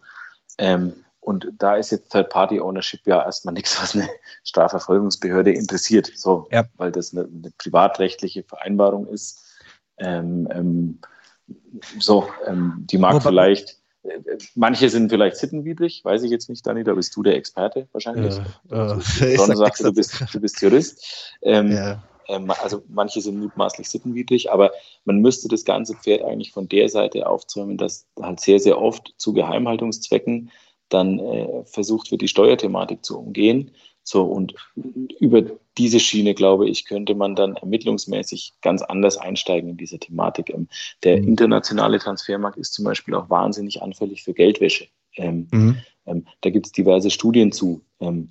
Ähm, 0.58 1.06
und 1.22 1.48
da 1.58 1.76
ist 1.76 1.92
jetzt 1.92 2.12
Third-Party-Ownership 2.12 3.02
ja 3.06 3.24
erstmal 3.24 3.54
nichts, 3.56 3.82
was 3.82 3.96
eine 3.96 4.10
Strafverfolgungsbehörde 4.44 5.52
interessiert, 5.52 6.12
so, 6.16 6.48
Ja. 6.52 6.66
weil 6.78 6.92
das 6.92 7.14
eine, 7.14 7.26
eine 7.26 7.52
privatrechtliche 7.58 8.44
Vereinbarung 8.44 9.08
ist. 9.08 9.46
Ähm, 9.98 10.48
ähm, 10.52 11.00
so, 12.00 12.28
ähm, 12.46 12.86
die 12.90 12.98
mag 12.98 13.16
Wobei- 13.16 13.22
vielleicht, 13.30 13.78
äh, 14.04 14.20
manche 14.56 14.90
sind 14.90 15.10
vielleicht 15.10 15.38
sittenwidrig, 15.38 16.04
weiß 16.06 16.24
ich 16.24 16.32
jetzt 16.32 16.50
nicht, 16.50 16.66
Dani, 16.66 16.84
da 16.84 16.94
bist 16.94 17.16
du 17.16 17.24
der 17.24 17.36
Experte 17.36 17.88
wahrscheinlich. 17.92 18.38
Äh, 18.38 18.74
äh, 18.74 18.76
Also, 18.76 19.26
ich 19.26 19.38
sag 19.42 19.58
sagte, 19.58 19.84
du 19.84 19.94
bist, 19.94 20.24
du 20.34 20.40
bist 20.40 20.62
Jurist. 20.62 21.36
Ähm, 21.42 21.72
Ja. 21.74 22.04
ähm, 22.28 22.50
also 22.64 22.84
manche 22.88 23.20
sind 23.22 23.40
mutmaßlich 23.40 23.90
sittenwidrig, 23.90 24.52
aber 24.52 24.72
man 25.04 25.18
müsste 25.20 25.48
das 25.50 25.66
ganze 25.66 25.96
Pferd 25.96 26.24
eigentlich 26.24 26.52
von 26.54 26.70
der 26.70 26.88
Seite 26.88 27.28
aufzäumen, 27.28 27.78
dass 27.78 28.06
halt 28.22 28.40
sehr, 28.40 28.60
sehr 28.60 28.80
oft 28.80 29.14
zu 29.18 29.34
Geheimhaltungszwecken 29.34 30.52
dann 30.90 31.20
äh, 31.20 31.64
versucht 31.66 32.12
wird, 32.12 32.22
die 32.22 32.28
Steuerthematik 32.28 33.04
zu 33.06 33.20
umgehen. 33.20 33.72
So, 34.04 34.24
und 34.24 34.56
über 35.20 35.44
diese 35.78 36.00
Schiene, 36.00 36.34
glaube 36.34 36.68
ich, 36.68 36.86
könnte 36.86 37.14
man 37.14 37.36
dann 37.36 37.56
ermittlungsmäßig 37.56 38.54
ganz 38.62 38.82
anders 38.82 39.18
einsteigen 39.18 39.70
in 39.70 39.78
diese 39.78 40.00
Thematik. 40.00 40.50
Ähm, 40.50 40.68
der 41.04 41.22
mhm. 41.22 41.28
internationale 41.28 42.00
Transfermarkt 42.00 42.58
ist 42.58 42.74
zum 42.74 42.86
Beispiel 42.86 43.14
auch 43.14 43.30
wahnsinnig 43.30 43.82
anfällig 43.82 44.24
für 44.24 44.34
Geldwäsche. 44.34 44.88
Ähm, 45.16 45.48
mhm. 45.52 45.78
ähm, 46.06 46.26
da 46.42 46.50
gibt 46.50 46.66
es 46.66 46.72
diverse 46.72 47.12
Studien 47.12 47.52
zu. 47.52 47.82
Ähm, 48.00 48.30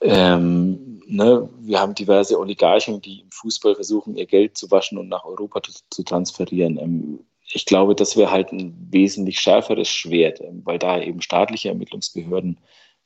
ähm, 0.00 1.02
ne, 1.06 1.48
wir 1.60 1.80
haben 1.80 1.94
diverse 1.94 2.38
Oligarchen, 2.38 3.00
die 3.00 3.20
im 3.20 3.30
Fußball 3.30 3.74
versuchen, 3.74 4.16
ihr 4.16 4.26
Geld 4.26 4.56
zu 4.56 4.70
waschen 4.70 4.98
und 4.98 5.08
nach 5.08 5.24
Europa 5.24 5.62
zu, 5.62 5.72
zu 5.90 6.02
transferieren. 6.02 7.24
Ich 7.54 7.66
glaube, 7.66 7.94
das 7.94 8.16
wäre 8.16 8.30
halt 8.30 8.52
ein 8.52 8.74
wesentlich 8.90 9.40
schärferes 9.40 9.88
Schwert, 9.88 10.40
ähm, 10.40 10.62
weil 10.64 10.78
da 10.78 11.00
eben 11.00 11.20
staatliche 11.20 11.68
Ermittlungsbehörden 11.68 12.58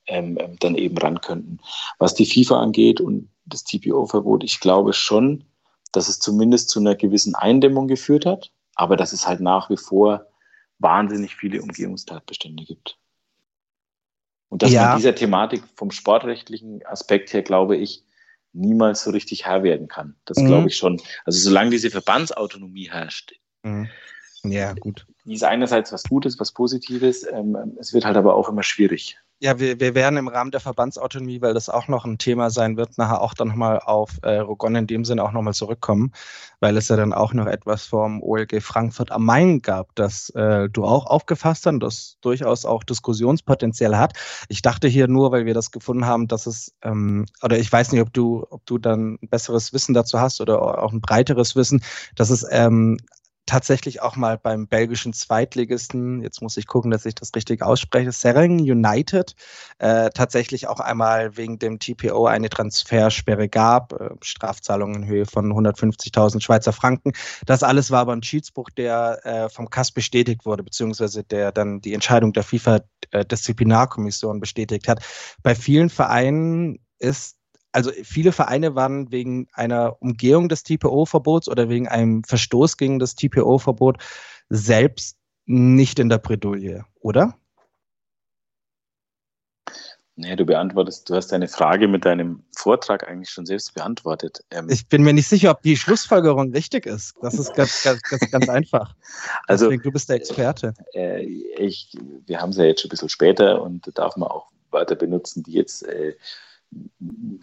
ähm, 0.06 0.38
ähm 0.40 0.56
dann 0.60 0.76
eben 0.76 0.96
ran 0.98 1.20
könnten. 1.20 1.58
Was 1.98 2.14
die 2.14 2.26
FIFA 2.26 2.60
angeht 2.60 3.00
und 3.00 3.28
das 3.44 3.64
TPO-Verbot, 3.64 4.44
ich 4.44 4.60
glaube 4.60 4.92
schon, 4.92 5.44
dass 5.92 6.08
es 6.08 6.18
zumindest 6.18 6.70
zu 6.70 6.80
einer 6.80 6.94
gewissen 6.94 7.34
Eindämmung 7.34 7.88
geführt 7.88 8.26
hat, 8.26 8.50
aber 8.74 8.96
dass 8.96 9.12
es 9.12 9.26
halt 9.26 9.40
nach 9.40 9.70
wie 9.70 9.76
vor 9.76 10.26
wahnsinnig 10.78 11.34
viele 11.34 11.62
Umgehungstatbestände 11.62 12.64
gibt. 12.64 12.98
Und 14.48 14.62
dass 14.62 14.72
ja. 14.72 14.88
man 14.88 14.96
dieser 14.96 15.14
Thematik 15.14 15.62
vom 15.74 15.90
sportrechtlichen 15.90 16.84
Aspekt 16.86 17.32
her, 17.32 17.42
glaube 17.42 17.76
ich, 17.76 18.04
niemals 18.52 19.02
so 19.02 19.10
richtig 19.10 19.46
Herr 19.46 19.62
werden 19.62 19.88
kann. 19.88 20.16
Das 20.24 20.38
mhm. 20.38 20.46
glaube 20.46 20.68
ich 20.68 20.76
schon. 20.76 21.00
Also 21.24 21.38
solange 21.40 21.70
diese 21.70 21.90
Verbandsautonomie 21.90 22.90
herrscht. 22.90 23.34
Mhm. 23.62 23.88
Ja, 24.50 24.72
gut. 24.74 25.06
Die 25.24 25.34
ist 25.34 25.44
einerseits 25.44 25.92
was 25.92 26.04
Gutes, 26.04 26.38
was 26.38 26.52
Positives. 26.52 27.26
Ähm, 27.30 27.56
es 27.78 27.92
wird 27.92 28.04
halt 28.04 28.16
aber 28.16 28.34
auch 28.34 28.48
immer 28.48 28.62
schwierig. 28.62 29.18
Ja, 29.38 29.58
wir, 29.58 29.78
wir 29.80 29.94
werden 29.94 30.16
im 30.16 30.28
Rahmen 30.28 30.50
der 30.50 30.60
Verbandsautonomie, 30.60 31.42
weil 31.42 31.52
das 31.52 31.68
auch 31.68 31.88
noch 31.88 32.06
ein 32.06 32.16
Thema 32.16 32.48
sein 32.48 32.78
wird, 32.78 32.96
nachher 32.96 33.20
auch 33.20 33.34
dann 33.34 33.48
nochmal 33.48 33.80
auf 33.80 34.12
äh, 34.22 34.38
Rogon 34.38 34.74
in 34.76 34.86
dem 34.86 35.04
Sinne 35.04 35.22
auch 35.22 35.32
nochmal 35.32 35.52
zurückkommen, 35.52 36.12
weil 36.60 36.74
es 36.78 36.88
ja 36.88 36.96
dann 36.96 37.12
auch 37.12 37.34
noch 37.34 37.46
etwas 37.46 37.84
vom 37.84 38.22
OLG 38.22 38.62
Frankfurt 38.62 39.12
am 39.12 39.26
Main 39.26 39.60
gab, 39.60 39.94
das 39.94 40.30
äh, 40.30 40.70
du 40.70 40.86
auch 40.86 41.04
aufgefasst 41.04 41.66
hast, 41.66 41.78
das 41.80 42.16
durchaus 42.22 42.64
auch 42.64 42.82
Diskussionspotenzial 42.82 43.98
hat. 43.98 44.14
Ich 44.48 44.62
dachte 44.62 44.88
hier 44.88 45.06
nur, 45.06 45.32
weil 45.32 45.44
wir 45.44 45.52
das 45.52 45.70
gefunden 45.70 46.06
haben, 46.06 46.28
dass 46.28 46.46
es, 46.46 46.72
ähm, 46.80 47.26
oder 47.42 47.58
ich 47.58 47.70
weiß 47.70 47.92
nicht, 47.92 48.00
ob 48.00 48.14
du, 48.14 48.46
ob 48.48 48.64
du 48.64 48.78
dann 48.78 49.18
besseres 49.20 49.74
Wissen 49.74 49.92
dazu 49.92 50.18
hast 50.18 50.40
oder 50.40 50.82
auch 50.82 50.92
ein 50.92 51.02
breiteres 51.02 51.54
Wissen, 51.56 51.82
dass 52.14 52.30
es 52.30 52.46
ähm, 52.50 52.96
tatsächlich 53.46 54.02
auch 54.02 54.16
mal 54.16 54.36
beim 54.36 54.66
belgischen 54.66 55.12
Zweitligisten, 55.12 56.20
jetzt 56.20 56.42
muss 56.42 56.56
ich 56.56 56.66
gucken, 56.66 56.90
dass 56.90 57.06
ich 57.06 57.14
das 57.14 57.30
richtig 57.34 57.62
ausspreche, 57.62 58.12
Sereng 58.12 58.58
United, 58.60 59.34
äh, 59.78 60.10
tatsächlich 60.10 60.66
auch 60.66 60.80
einmal 60.80 61.36
wegen 61.36 61.58
dem 61.58 61.78
TPO 61.78 62.26
eine 62.26 62.48
Transfersperre 62.48 63.48
gab, 63.48 63.92
äh, 63.92 64.10
Strafzahlungen 64.20 65.02
in 65.02 65.08
Höhe 65.08 65.26
von 65.26 65.52
150.000 65.52 66.42
Schweizer 66.42 66.72
Franken. 66.72 67.12
Das 67.46 67.62
alles 67.62 67.90
war 67.90 68.00
aber 68.00 68.12
ein 68.12 68.22
Schiedsbuch, 68.22 68.68
der 68.70 69.24
äh, 69.24 69.48
vom 69.48 69.70
KAS 69.70 69.92
bestätigt 69.92 70.44
wurde, 70.44 70.64
beziehungsweise 70.64 71.22
der 71.22 71.52
dann 71.52 71.80
die 71.80 71.94
Entscheidung 71.94 72.32
der 72.32 72.42
FIFA-Disziplinarkommission 72.42 74.40
bestätigt 74.40 74.88
hat. 74.88 75.04
Bei 75.42 75.54
vielen 75.54 75.88
Vereinen 75.88 76.80
ist 76.98 77.35
also 77.72 77.90
viele 78.02 78.32
Vereine 78.32 78.74
waren 78.74 79.10
wegen 79.12 79.48
einer 79.52 80.00
Umgehung 80.00 80.48
des 80.48 80.62
TPO-Verbots 80.62 81.48
oder 81.48 81.68
wegen 81.68 81.88
einem 81.88 82.24
Verstoß 82.24 82.76
gegen 82.76 82.98
das 82.98 83.14
TPO-Verbot 83.14 83.98
selbst 84.48 85.18
nicht 85.44 85.98
in 85.98 86.08
der 86.08 86.18
Bredouille, 86.18 86.84
oder? 87.00 87.38
Nee, 90.18 90.34
du 90.34 90.46
beantwortest, 90.46 91.10
du 91.10 91.14
hast 91.14 91.28
deine 91.28 91.46
Frage 91.46 91.88
mit 91.88 92.06
deinem 92.06 92.42
Vortrag 92.56 93.06
eigentlich 93.06 93.28
schon 93.28 93.44
selbst 93.44 93.74
beantwortet. 93.74 94.42
Ähm 94.50 94.66
ich 94.70 94.88
bin 94.88 95.02
mir 95.02 95.12
nicht 95.12 95.28
sicher, 95.28 95.50
ob 95.50 95.60
die 95.60 95.76
Schlussfolgerung 95.76 96.52
richtig 96.52 96.86
ist. 96.86 97.14
Das 97.20 97.34
ist 97.34 97.54
ganz, 97.54 97.82
ganz, 97.82 98.00
ganz, 98.00 98.30
ganz 98.30 98.48
einfach. 98.48 98.94
Also, 99.46 99.66
Deswegen, 99.66 99.82
du 99.82 99.92
bist 99.92 100.08
der 100.08 100.16
Experte. 100.16 100.72
Äh, 100.94 101.22
ich, 101.22 101.96
wir 102.24 102.40
haben 102.40 102.50
es 102.50 102.56
ja 102.56 102.64
jetzt 102.64 102.80
schon 102.80 102.88
ein 102.88 102.90
bisschen 102.90 103.10
später 103.10 103.60
und 103.60 103.90
darf 103.98 104.16
man 104.16 104.30
auch 104.30 104.48
weiter 104.70 104.94
benutzen, 104.94 105.42
die 105.42 105.52
jetzt 105.52 105.86
äh, 105.86 106.16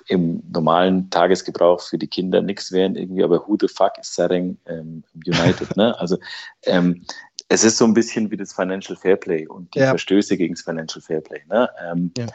im 0.08 0.44
normalen 0.52 1.10
Tagesgebrauch 1.10 1.82
für 1.82 1.98
die 1.98 2.08
Kinder 2.08 2.42
nichts 2.42 2.72
wären 2.72 2.96
irgendwie, 2.96 3.24
aber 3.24 3.48
who 3.48 3.58
the 3.60 3.68
fuck 3.68 3.98
is 4.00 4.14
Sareng 4.14 4.58
ähm, 4.66 5.04
United? 5.26 5.76
ne? 5.78 5.98
Also 6.00 6.18
ähm, 6.64 7.06
es 7.50 7.64
ist 7.64 7.78
so 7.78 7.86
ein 7.86 7.94
bisschen 7.94 8.32
wie 8.32 8.38
das 8.38 8.54
Financial 8.54 8.98
Fairplay 8.98 9.48
und 9.48 9.74
die 9.76 9.80
ja. 9.80 9.90
Verstöße 9.90 10.38
gegen 10.38 10.56
das 10.56 10.64
Financial 10.64 11.02
Fairplay. 11.02 11.42
Ne? 11.48 11.70
Ähm, 11.82 12.12
ja. 12.18 12.28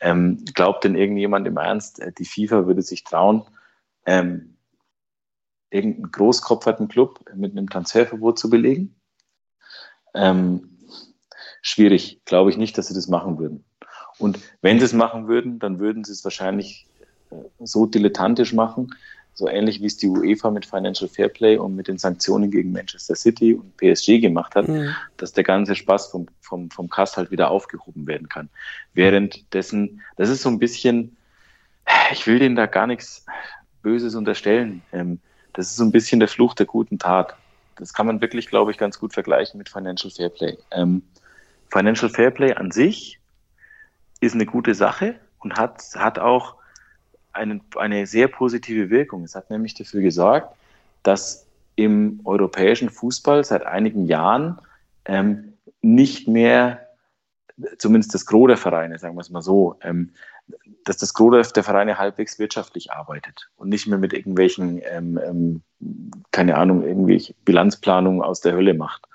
ähm, 0.00 0.44
glaubt 0.54 0.84
denn 0.84 0.94
irgendjemand 0.94 1.46
im 1.46 1.56
Ernst, 1.56 2.00
äh, 2.00 2.12
die 2.12 2.24
FIFA 2.24 2.66
würde 2.66 2.82
sich 2.82 3.04
trauen, 3.04 3.44
ähm, 4.06 4.56
irgendeinen 5.70 6.12
großkopferten 6.12 6.88
Club 6.88 7.24
mit 7.34 7.52
einem 7.52 7.68
Transferverbot 7.68 8.38
zu 8.38 8.50
belegen? 8.50 8.94
Ähm, 10.14 10.78
schwierig, 11.62 12.22
glaube 12.24 12.50
ich 12.50 12.56
nicht, 12.56 12.76
dass 12.76 12.88
sie 12.88 12.94
das 12.94 13.08
machen 13.08 13.38
würden. 13.38 13.64
Und 14.22 14.38
wenn 14.60 14.78
sie 14.78 14.84
es 14.84 14.92
machen 14.92 15.26
würden, 15.26 15.58
dann 15.58 15.80
würden 15.80 16.04
sie 16.04 16.12
es 16.12 16.22
wahrscheinlich 16.22 16.86
äh, 17.30 17.34
so 17.60 17.86
dilettantisch 17.86 18.52
machen, 18.52 18.94
so 19.34 19.48
ähnlich 19.48 19.80
wie 19.80 19.86
es 19.86 19.96
die 19.96 20.08
UEFA 20.08 20.50
mit 20.50 20.64
Financial 20.64 21.08
Fairplay 21.08 21.56
und 21.56 21.74
mit 21.74 21.88
den 21.88 21.98
Sanktionen 21.98 22.50
gegen 22.50 22.70
Manchester 22.70 23.16
City 23.16 23.54
und 23.54 23.76
PSG 23.78 24.20
gemacht 24.20 24.54
hat, 24.54 24.68
mhm. 24.68 24.94
dass 25.16 25.32
der 25.32 25.42
ganze 25.42 25.74
Spaß 25.74 26.08
vom, 26.08 26.26
vom, 26.40 26.70
vom 26.70 26.88
Kass 26.88 27.16
halt 27.16 27.30
wieder 27.30 27.50
aufgehoben 27.50 28.06
werden 28.06 28.28
kann. 28.28 28.48
Währenddessen, 28.94 30.02
das 30.16 30.28
ist 30.28 30.42
so 30.42 30.50
ein 30.50 30.58
bisschen, 30.58 31.16
ich 32.12 32.26
will 32.26 32.38
denen 32.38 32.56
da 32.56 32.66
gar 32.66 32.86
nichts 32.86 33.26
Böses 33.82 34.14
unterstellen. 34.14 34.82
Ähm, 34.92 35.18
das 35.54 35.70
ist 35.70 35.76
so 35.76 35.84
ein 35.84 35.92
bisschen 35.92 36.20
der 36.20 36.28
Fluch 36.28 36.54
der 36.54 36.66
guten 36.66 36.98
Tat. 36.98 37.34
Das 37.76 37.92
kann 37.92 38.06
man 38.06 38.20
wirklich, 38.20 38.48
glaube 38.48 38.70
ich, 38.70 38.78
ganz 38.78 39.00
gut 39.00 39.14
vergleichen 39.14 39.58
mit 39.58 39.68
Financial 39.68 40.10
Fairplay. 40.10 40.56
Ähm, 40.70 41.02
Financial 41.70 42.10
Fairplay 42.10 42.52
an 42.52 42.70
sich 42.70 43.18
ist 44.22 44.34
eine 44.34 44.46
gute 44.46 44.74
Sache 44.74 45.16
und 45.40 45.56
hat, 45.56 45.82
hat 45.96 46.18
auch 46.18 46.54
eine, 47.32 47.60
eine 47.76 48.06
sehr 48.06 48.28
positive 48.28 48.88
Wirkung. 48.88 49.24
Es 49.24 49.34
hat 49.34 49.50
nämlich 49.50 49.74
dafür 49.74 50.00
gesorgt, 50.00 50.54
dass 51.02 51.46
im 51.74 52.20
europäischen 52.24 52.88
Fußball 52.88 53.44
seit 53.44 53.66
einigen 53.66 54.06
Jahren 54.06 54.58
ähm, 55.06 55.54
nicht 55.80 56.28
mehr, 56.28 56.86
zumindest 57.78 58.14
das 58.14 58.24
Gros 58.26 58.46
der 58.46 58.56
Vereine, 58.56 58.98
sagen 58.98 59.16
wir 59.16 59.22
es 59.22 59.30
mal 59.30 59.42
so, 59.42 59.76
ähm, 59.80 60.12
dass 60.84 60.98
das 60.98 61.14
Gros 61.14 61.52
der 61.52 61.64
Vereine 61.64 61.98
halbwegs 61.98 62.38
wirtschaftlich 62.38 62.92
arbeitet 62.92 63.50
und 63.56 63.70
nicht 63.70 63.88
mehr 63.88 63.98
mit 63.98 64.12
irgendwelchen, 64.12 64.80
ähm, 64.84 65.18
ähm 65.24 65.62
keine 66.30 66.56
Ahnung, 66.56 66.84
irgendwelche 66.84 67.34
Bilanzplanungen 67.44 68.22
aus 68.22 68.40
der 68.40 68.52
Hölle 68.52 68.74
macht. 68.74 69.06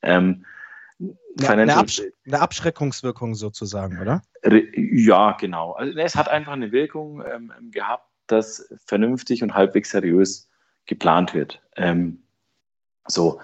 Ähm, 0.00 0.46
eine, 1.00 1.62
eine, 1.62 1.76
Absch 1.76 2.02
eine, 2.26 2.40
Abschreckungswirkung 2.40 3.34
sozusagen, 3.34 4.00
oder? 4.00 4.22
Ja, 4.74 5.32
genau. 5.32 5.72
Also 5.72 5.98
es 5.98 6.14
hat 6.14 6.28
einfach 6.28 6.52
eine 6.52 6.72
Wirkung 6.72 7.22
ähm, 7.22 7.52
gehabt, 7.70 8.08
dass 8.26 8.68
vernünftig 8.86 9.42
und 9.42 9.54
halbwegs 9.54 9.90
seriös 9.90 10.48
geplant 10.86 11.34
wird. 11.34 11.62
Ähm, 11.76 12.22
so. 13.06 13.40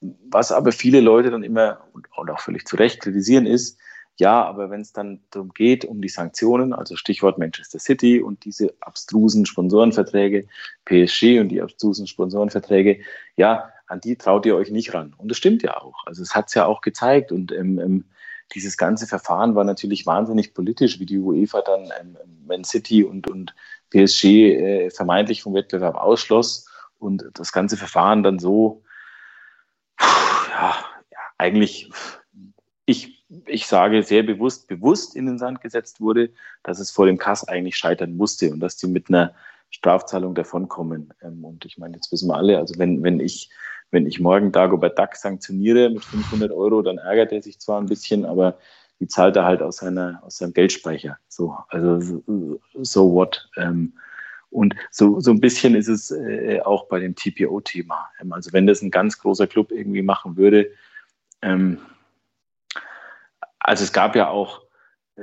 Was 0.00 0.52
aber 0.52 0.72
viele 0.72 1.00
Leute 1.00 1.30
dann 1.30 1.42
immer 1.42 1.86
und 1.92 2.30
auch 2.30 2.40
völlig 2.40 2.66
zu 2.66 2.76
Recht 2.76 3.00
kritisieren 3.00 3.46
ist, 3.46 3.78
ja, 4.16 4.44
aber 4.44 4.70
wenn 4.70 4.80
es 4.80 4.92
dann 4.92 5.20
darum 5.30 5.52
geht, 5.52 5.84
um 5.84 6.00
die 6.00 6.08
Sanktionen, 6.08 6.72
also 6.72 6.94
Stichwort 6.94 7.38
Manchester 7.38 7.80
City 7.80 8.20
und 8.20 8.44
diese 8.44 8.72
abstrusen 8.80 9.44
Sponsorenverträge, 9.44 10.46
PSG 10.84 11.40
und 11.40 11.48
die 11.48 11.60
abstrusen 11.60 12.06
Sponsorenverträge, 12.06 13.00
ja, 13.36 13.70
an 13.86 14.00
die 14.00 14.16
traut 14.16 14.46
ihr 14.46 14.56
euch 14.56 14.70
nicht 14.70 14.94
ran. 14.94 15.14
Und 15.16 15.30
das 15.30 15.36
stimmt 15.36 15.62
ja 15.62 15.80
auch. 15.80 16.06
Also 16.06 16.22
es 16.22 16.34
hat 16.34 16.48
es 16.48 16.54
ja 16.54 16.66
auch 16.66 16.80
gezeigt. 16.80 17.32
Und 17.32 17.52
ähm, 17.52 17.78
ähm, 17.78 18.04
dieses 18.52 18.76
ganze 18.76 19.06
Verfahren 19.06 19.54
war 19.54 19.64
natürlich 19.64 20.06
wahnsinnig 20.06 20.54
politisch, 20.54 21.00
wie 21.00 21.06
die 21.06 21.18
UEFA 21.18 21.62
dann 21.62 21.92
ähm, 22.00 22.16
Man 22.46 22.64
City 22.64 23.04
und, 23.04 23.28
und 23.28 23.54
PSG 23.90 24.24
äh, 24.24 24.90
vermeintlich 24.90 25.42
vom 25.42 25.54
Wettbewerb 25.54 25.96
ausschloss 25.96 26.66
und 26.98 27.24
das 27.34 27.52
ganze 27.52 27.76
Verfahren 27.76 28.22
dann 28.22 28.38
so, 28.38 28.82
ja, 30.00 30.74
ja 31.10 31.18
eigentlich, 31.38 31.90
ich, 32.86 33.24
ich 33.46 33.66
sage 33.66 34.02
sehr 34.02 34.22
bewusst, 34.22 34.68
bewusst 34.68 35.16
in 35.16 35.26
den 35.26 35.38
Sand 35.38 35.60
gesetzt 35.60 36.00
wurde, 36.00 36.30
dass 36.62 36.78
es 36.78 36.90
vor 36.90 37.06
dem 37.06 37.18
Kass 37.18 37.46
eigentlich 37.46 37.76
scheitern 37.76 38.16
musste 38.16 38.50
und 38.50 38.60
dass 38.60 38.76
die 38.76 38.86
mit 38.86 39.08
einer 39.08 39.34
Strafzahlung 39.70 40.34
davonkommen. 40.34 41.12
Ähm, 41.22 41.44
und 41.44 41.64
ich 41.64 41.78
meine, 41.78 41.94
jetzt 41.94 42.12
wissen 42.12 42.28
wir 42.28 42.36
alle, 42.36 42.58
also 42.58 42.78
wenn, 42.78 43.02
wenn 43.02 43.20
ich 43.20 43.50
wenn 43.94 44.06
ich 44.06 44.20
morgen 44.20 44.52
Dagobert 44.52 44.98
Duck 44.98 45.16
sanktioniere 45.16 45.88
mit 45.88 46.04
500 46.04 46.52
Euro, 46.52 46.82
dann 46.82 46.98
ärgert 46.98 47.32
er 47.32 47.40
sich 47.40 47.58
zwar 47.58 47.80
ein 47.80 47.86
bisschen, 47.86 48.26
aber 48.26 48.58
die 49.00 49.08
zahlt 49.08 49.36
er 49.36 49.46
halt 49.46 49.62
aus, 49.62 49.78
seiner, 49.78 50.22
aus 50.22 50.36
seinem 50.36 50.52
Geldspeicher. 50.52 51.16
So, 51.28 51.56
also 51.68 52.22
so 52.74 53.12
what. 53.12 53.48
Ähm, 53.56 53.94
Und 54.50 54.76
so, 54.90 55.18
so 55.18 55.32
ein 55.32 55.40
bisschen 55.40 55.74
ist 55.74 55.88
es 55.88 56.12
äh, 56.12 56.60
auch 56.60 56.86
bei 56.86 57.00
dem 57.00 57.16
TPO-Thema. 57.16 58.08
Ähm, 58.20 58.32
also 58.32 58.52
wenn 58.52 58.68
das 58.68 58.82
ein 58.82 58.90
ganz 58.92 59.18
großer 59.18 59.48
Club 59.48 59.72
irgendwie 59.72 60.02
machen 60.02 60.36
würde, 60.36 60.70
ähm, 61.42 61.78
also 63.58 63.82
es 63.82 63.92
gab 63.92 64.14
ja 64.14 64.28
auch 64.28 64.62
äh, 65.16 65.22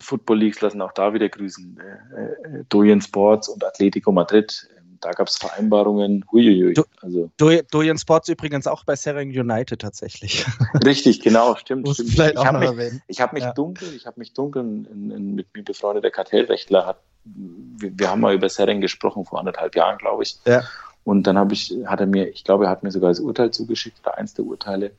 Football 0.00 0.38
Leagues 0.38 0.62
lassen 0.62 0.80
auch 0.80 0.92
da 0.92 1.12
wieder 1.12 1.28
grüßen. 1.28 1.78
Äh, 1.78 2.64
Doyen 2.70 3.02
Sports 3.02 3.48
und 3.48 3.62
Atletico 3.62 4.10
Madrid. 4.10 4.68
Da 5.04 5.10
gab 5.10 5.28
es 5.28 5.36
Vereinbarungen. 5.36 6.24
Huiuiui. 6.32 6.74
Also, 7.02 7.30
Doyen 7.36 7.98
Sports 7.98 8.28
übrigens 8.28 8.66
auch 8.66 8.84
bei 8.84 8.96
Sering 8.96 9.28
United 9.28 9.80
tatsächlich. 9.80 10.46
Richtig, 10.84 11.20
genau, 11.20 11.56
stimmt. 11.56 11.88
stimmt. 11.90 12.10
Vielleicht 12.10 12.38
ich 12.38 12.44
habe 12.44 12.58
mich, 12.58 12.68
erwähnen. 12.68 13.02
ich 13.06 13.20
hab 13.20 13.32
mich 13.34 13.44
ja. 13.44 13.52
dunkel, 13.52 13.94
ich 13.94 14.06
habe 14.06 14.18
mich 14.18 14.32
dunkel 14.32 14.62
in, 14.62 15.10
in, 15.10 15.34
mit 15.34 15.54
mir 15.54 15.62
befreundeter 15.62 16.10
Kartellrechtler 16.10 16.86
hat. 16.86 16.96
Wir, 17.24 17.98
wir, 17.98 18.10
haben 18.10 18.20
mal 18.20 18.34
über 18.34 18.48
Sering 18.48 18.80
gesprochen 18.80 19.26
vor 19.26 19.38
anderthalb 19.38 19.76
Jahren, 19.76 19.98
glaube 19.98 20.22
ich. 20.22 20.38
Ja. 20.46 20.62
Und 21.04 21.26
dann 21.26 21.36
habe 21.36 21.52
ich, 21.52 21.74
hat 21.84 22.00
er 22.00 22.06
mir, 22.06 22.28
ich 22.28 22.44
glaube, 22.44 22.64
er 22.64 22.70
hat 22.70 22.82
mir 22.82 22.90
sogar 22.90 23.10
das 23.10 23.20
Urteil 23.20 23.50
zugeschickt 23.50 23.98
oder 24.02 24.16
eins 24.16 24.32
der 24.32 24.46
Urteile. 24.46 24.92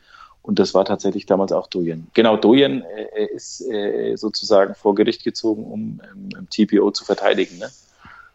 Und 0.44 0.60
das 0.60 0.76
war 0.76 0.86
tatsächlich 0.86 1.26
damals 1.26 1.52
auch 1.52 1.66
Doyen. 1.66 2.08
Genau, 2.14 2.38
Doyen 2.38 2.84
äh, 2.84 3.26
ist 3.34 3.62
äh, 3.62 4.16
sozusagen 4.16 4.76
vor 4.76 4.94
Gericht 4.94 5.24
gezogen, 5.24 5.64
um 5.64 6.02
ähm, 6.36 6.48
TPO 6.52 6.92
zu 6.92 7.04
verteidigen. 7.04 7.58
Ne? 7.58 7.70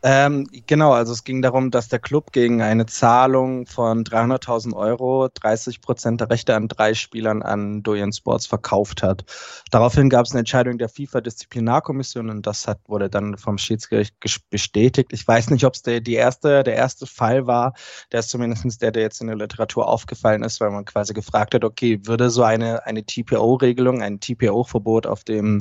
Ähm, 0.02 0.46
genau, 0.66 0.92
also 0.92 1.12
es 1.12 1.24
ging 1.24 1.42
darum, 1.42 1.70
dass 1.70 1.88
der 1.88 1.98
Club 1.98 2.32
gegen 2.32 2.62
eine 2.62 2.86
Zahlung 2.86 3.66
von 3.66 4.02
300.000 4.02 4.74
Euro 4.74 5.28
30 5.28 5.82
Prozent 5.82 6.22
der 6.22 6.30
Rechte 6.30 6.54
an 6.54 6.68
drei 6.68 6.94
Spielern 6.94 7.42
an 7.42 7.82
Doyen 7.82 8.10
Sports 8.10 8.46
verkauft 8.46 9.02
hat. 9.02 9.24
Daraufhin 9.70 10.08
gab 10.08 10.24
es 10.24 10.32
eine 10.32 10.38
Entscheidung 10.40 10.78
der 10.78 10.88
FIFA-Disziplinarkommission 10.88 12.30
und 12.30 12.46
das 12.46 12.66
hat, 12.66 12.80
wurde 12.86 13.10
dann 13.10 13.36
vom 13.36 13.58
Schiedsgericht 13.58 14.14
bestätigt. 14.48 15.12
Ich 15.12 15.28
weiß 15.28 15.50
nicht, 15.50 15.64
ob 15.64 15.74
es 15.74 15.82
der, 15.82 16.00
die 16.00 16.14
erste, 16.14 16.62
der 16.62 16.76
erste 16.76 17.06
Fall 17.06 17.46
war, 17.46 17.74
der 18.10 18.20
ist 18.20 18.30
zumindest 18.30 18.80
der, 18.80 18.92
der 18.92 19.02
jetzt 19.02 19.20
in 19.20 19.26
der 19.26 19.36
Literatur 19.36 19.86
aufgefallen 19.86 20.42
ist, 20.44 20.60
weil 20.60 20.70
man 20.70 20.86
quasi 20.86 21.12
gefragt 21.12 21.54
hat, 21.54 21.64
okay, 21.64 22.00
würde 22.04 22.30
so 22.30 22.42
eine, 22.42 22.86
eine 22.86 23.04
TPO-Regelung, 23.04 24.00
ein 24.00 24.18
TPO-Verbot 24.18 25.06
auf 25.06 25.24
dem 25.24 25.60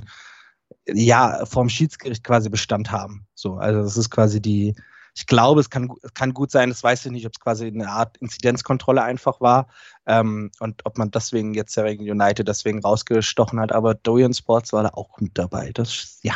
ja, 0.93 1.45
vom 1.45 1.69
Schiedsgericht 1.69 2.23
quasi 2.23 2.49
Bestand 2.49 2.91
haben. 2.91 3.25
So, 3.35 3.55
also 3.55 3.81
das 3.81 3.97
ist 3.97 4.09
quasi 4.09 4.41
die, 4.41 4.75
ich 5.15 5.27
glaube, 5.27 5.59
es 5.59 5.69
kann, 5.69 5.89
kann 6.13 6.33
gut 6.33 6.51
sein, 6.51 6.69
das 6.69 6.83
weiß 6.83 7.05
ich 7.05 7.11
nicht, 7.11 7.25
ob 7.25 7.33
es 7.33 7.39
quasi 7.39 7.67
eine 7.67 7.89
Art 7.89 8.17
Inzidenzkontrolle 8.17 9.01
einfach 9.01 9.41
war 9.41 9.67
ähm, 10.05 10.51
und 10.59 10.85
ob 10.85 10.97
man 10.97 11.11
deswegen 11.11 11.53
jetzt 11.53 11.75
der 11.75 11.85
United 11.85 12.47
deswegen 12.47 12.81
rausgestochen 12.81 13.59
hat, 13.59 13.71
aber 13.71 13.95
Doyen 13.95 14.33
Sports 14.33 14.73
war 14.73 14.83
da 14.83 14.89
auch 14.89 15.19
mit 15.19 15.37
dabei. 15.37 15.71
Das, 15.73 16.19
ja. 16.23 16.35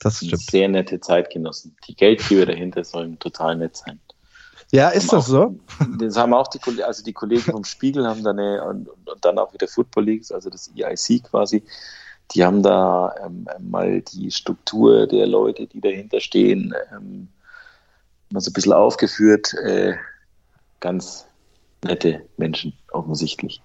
Das 0.00 0.18
stimmt. 0.18 0.42
Sehr 0.42 0.68
nette 0.68 1.00
Zeitgenossen. 1.00 1.76
Die 1.88 1.94
Geldgeber 1.94 2.46
dahinter 2.46 2.84
sollen 2.84 3.18
total 3.18 3.56
nett 3.56 3.76
sein. 3.76 4.00
Ja, 4.72 4.88
ist 4.88 5.12
das 5.12 5.24
auch, 5.24 5.28
so? 5.28 5.60
Das 5.98 6.16
haben 6.16 6.34
auch 6.34 6.48
die, 6.48 6.82
also 6.82 7.04
die 7.04 7.12
Kollegen 7.12 7.42
vom 7.42 7.64
Spiegel 7.64 8.06
haben 8.06 8.24
dann 8.24 8.38
eine, 8.38 8.64
und, 8.64 8.88
und 8.88 9.24
dann 9.24 9.38
auch 9.38 9.52
wieder 9.54 9.68
Football 9.68 10.04
Leagues, 10.06 10.32
also 10.32 10.50
das 10.50 10.70
EIC 10.76 11.22
quasi, 11.22 11.62
die 12.32 12.44
haben 12.44 12.62
da 12.62 13.14
ähm, 13.24 13.46
mal 13.60 14.00
die 14.00 14.30
Struktur 14.30 15.06
der 15.06 15.26
Leute, 15.26 15.66
die 15.66 15.80
dahinter 15.80 16.20
stehen, 16.20 16.74
ähm, 16.92 17.28
mal 18.30 18.40
so 18.40 18.50
ein 18.50 18.54
bisschen 18.54 18.72
aufgeführt. 18.72 19.54
Äh, 19.54 19.94
ganz 20.80 21.26
nette 21.82 22.26
Menschen, 22.36 22.72
offensichtlich. 22.92 23.62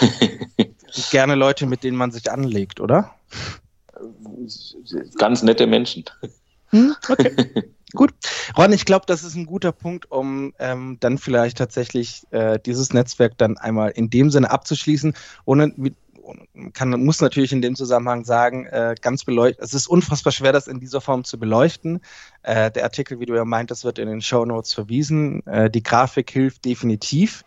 Gerne 1.10 1.34
Leute, 1.34 1.66
mit 1.66 1.84
denen 1.84 1.96
man 1.96 2.12
sich 2.12 2.30
anlegt, 2.30 2.80
oder? 2.80 3.14
Ganz 5.18 5.42
nette 5.42 5.66
Menschen. 5.66 6.04
Hm, 6.70 6.94
okay. 7.08 7.64
Gut. 7.94 8.14
Ron, 8.56 8.72
ich 8.72 8.86
glaube, 8.86 9.04
das 9.06 9.22
ist 9.22 9.34
ein 9.34 9.44
guter 9.44 9.72
Punkt, 9.72 10.10
um 10.10 10.54
ähm, 10.58 10.96
dann 11.00 11.18
vielleicht 11.18 11.58
tatsächlich 11.58 12.26
äh, 12.30 12.58
dieses 12.58 12.94
Netzwerk 12.94 13.36
dann 13.36 13.58
einmal 13.58 13.90
in 13.90 14.08
dem 14.08 14.30
Sinne 14.30 14.50
abzuschließen, 14.50 15.14
ohne 15.44 15.74
kann, 16.72 16.90
muss 17.04 17.20
natürlich 17.20 17.52
in 17.52 17.62
dem 17.62 17.74
Zusammenhang 17.74 18.24
sagen, 18.24 18.66
äh, 18.66 18.94
ganz 19.00 19.24
beleuchtet, 19.24 19.62
es 19.62 19.74
ist 19.74 19.86
unfassbar 19.86 20.32
schwer, 20.32 20.52
das 20.52 20.66
in 20.66 20.80
dieser 20.80 21.00
Form 21.00 21.24
zu 21.24 21.38
beleuchten. 21.38 22.00
Äh, 22.42 22.70
der 22.70 22.84
Artikel, 22.84 23.20
wie 23.20 23.26
du 23.26 23.34
ja 23.34 23.44
meintest, 23.44 23.84
wird 23.84 23.98
in 23.98 24.08
den 24.08 24.22
Show 24.22 24.44
Notes 24.44 24.72
verwiesen. 24.72 25.46
Äh, 25.46 25.70
die 25.70 25.82
Grafik 25.82 26.30
hilft 26.30 26.64
definitiv, 26.64 27.44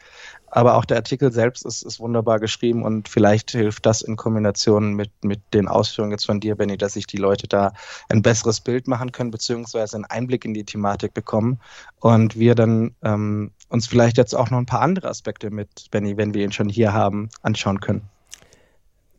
aber 0.47 0.75
auch 0.75 0.85
der 0.85 0.97
Artikel 0.97 1.31
selbst 1.31 1.65
ist, 1.65 1.83
ist 1.83 1.99
wunderbar 1.99 2.39
geschrieben 2.39 2.83
und 2.83 3.09
vielleicht 3.09 3.51
hilft 3.51 3.85
das 3.85 4.01
in 4.01 4.15
Kombination 4.15 4.93
mit, 4.93 5.11
mit 5.23 5.41
den 5.53 5.67
Ausführungen 5.67 6.11
jetzt 6.11 6.25
von 6.25 6.39
dir, 6.39 6.55
Benny, 6.55 6.77
dass 6.77 6.93
sich 6.93 7.07
die 7.07 7.17
Leute 7.17 7.47
da 7.47 7.73
ein 8.09 8.21
besseres 8.21 8.61
Bild 8.61 8.87
machen 8.87 9.11
können, 9.11 9.31
beziehungsweise 9.31 9.97
einen 9.97 10.05
Einblick 10.05 10.45
in 10.45 10.53
die 10.53 10.63
Thematik 10.63 11.13
bekommen 11.13 11.59
und 11.99 12.39
wir 12.39 12.55
dann 12.55 12.95
ähm, 13.03 13.51
uns 13.69 13.87
vielleicht 13.87 14.17
jetzt 14.17 14.33
auch 14.33 14.49
noch 14.49 14.57
ein 14.57 14.65
paar 14.65 14.81
andere 14.81 15.09
Aspekte 15.09 15.49
mit 15.51 15.87
Benny, 15.91 16.15
wenn 16.15 16.33
wir 16.33 16.45
ihn 16.45 16.53
schon 16.53 16.69
hier 16.69 16.93
haben, 16.93 17.29
anschauen 17.41 17.81
können. 17.81 18.09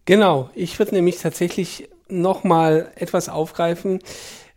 Genau, 0.06 0.50
ich 0.54 0.78
würde 0.78 0.94
nämlich 0.94 1.18
tatsächlich 1.18 1.88
nochmal 2.08 2.92
etwas 2.94 3.28
aufgreifen, 3.28 3.98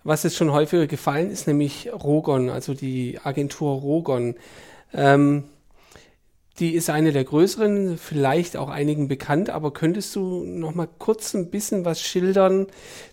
was 0.03 0.23
jetzt 0.23 0.37
schon 0.37 0.51
häufiger 0.51 0.85
gefallen 0.87 1.31
ist, 1.31 1.47
nämlich 1.47 1.89
Rogon, 1.91 2.49
also 2.49 2.73
die 2.75 3.19
Agentur 3.23 3.81
Rogon. 3.81 4.35
Ähm, 4.93 5.45
die 6.59 6.75
ist 6.75 6.89
eine 6.91 7.11
der 7.13 7.23
größeren, 7.23 7.97
vielleicht 7.97 8.57
auch 8.57 8.69
einigen 8.69 9.07
bekannt, 9.07 9.49
aber 9.49 9.71
könntest 9.73 10.15
du 10.15 10.43
noch 10.43 10.75
mal 10.75 10.87
kurz 10.99 11.33
ein 11.33 11.49
bisschen 11.49 11.85
was 11.85 12.01
schildern 12.01 12.67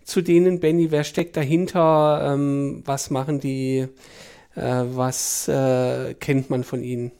zu 0.05 0.20
denen, 0.20 0.61
Benny? 0.61 0.91
Wer 0.91 1.05
steckt 1.05 1.37
dahinter? 1.37 2.32
Ähm, 2.34 2.82
was 2.84 3.11
machen 3.11 3.41
die? 3.41 3.89
Äh, 4.57 4.84
was 4.89 5.49
äh, 5.49 6.14
kennt 6.14 6.51
man 6.51 6.64
von 6.64 6.82
ihnen? 6.82 7.12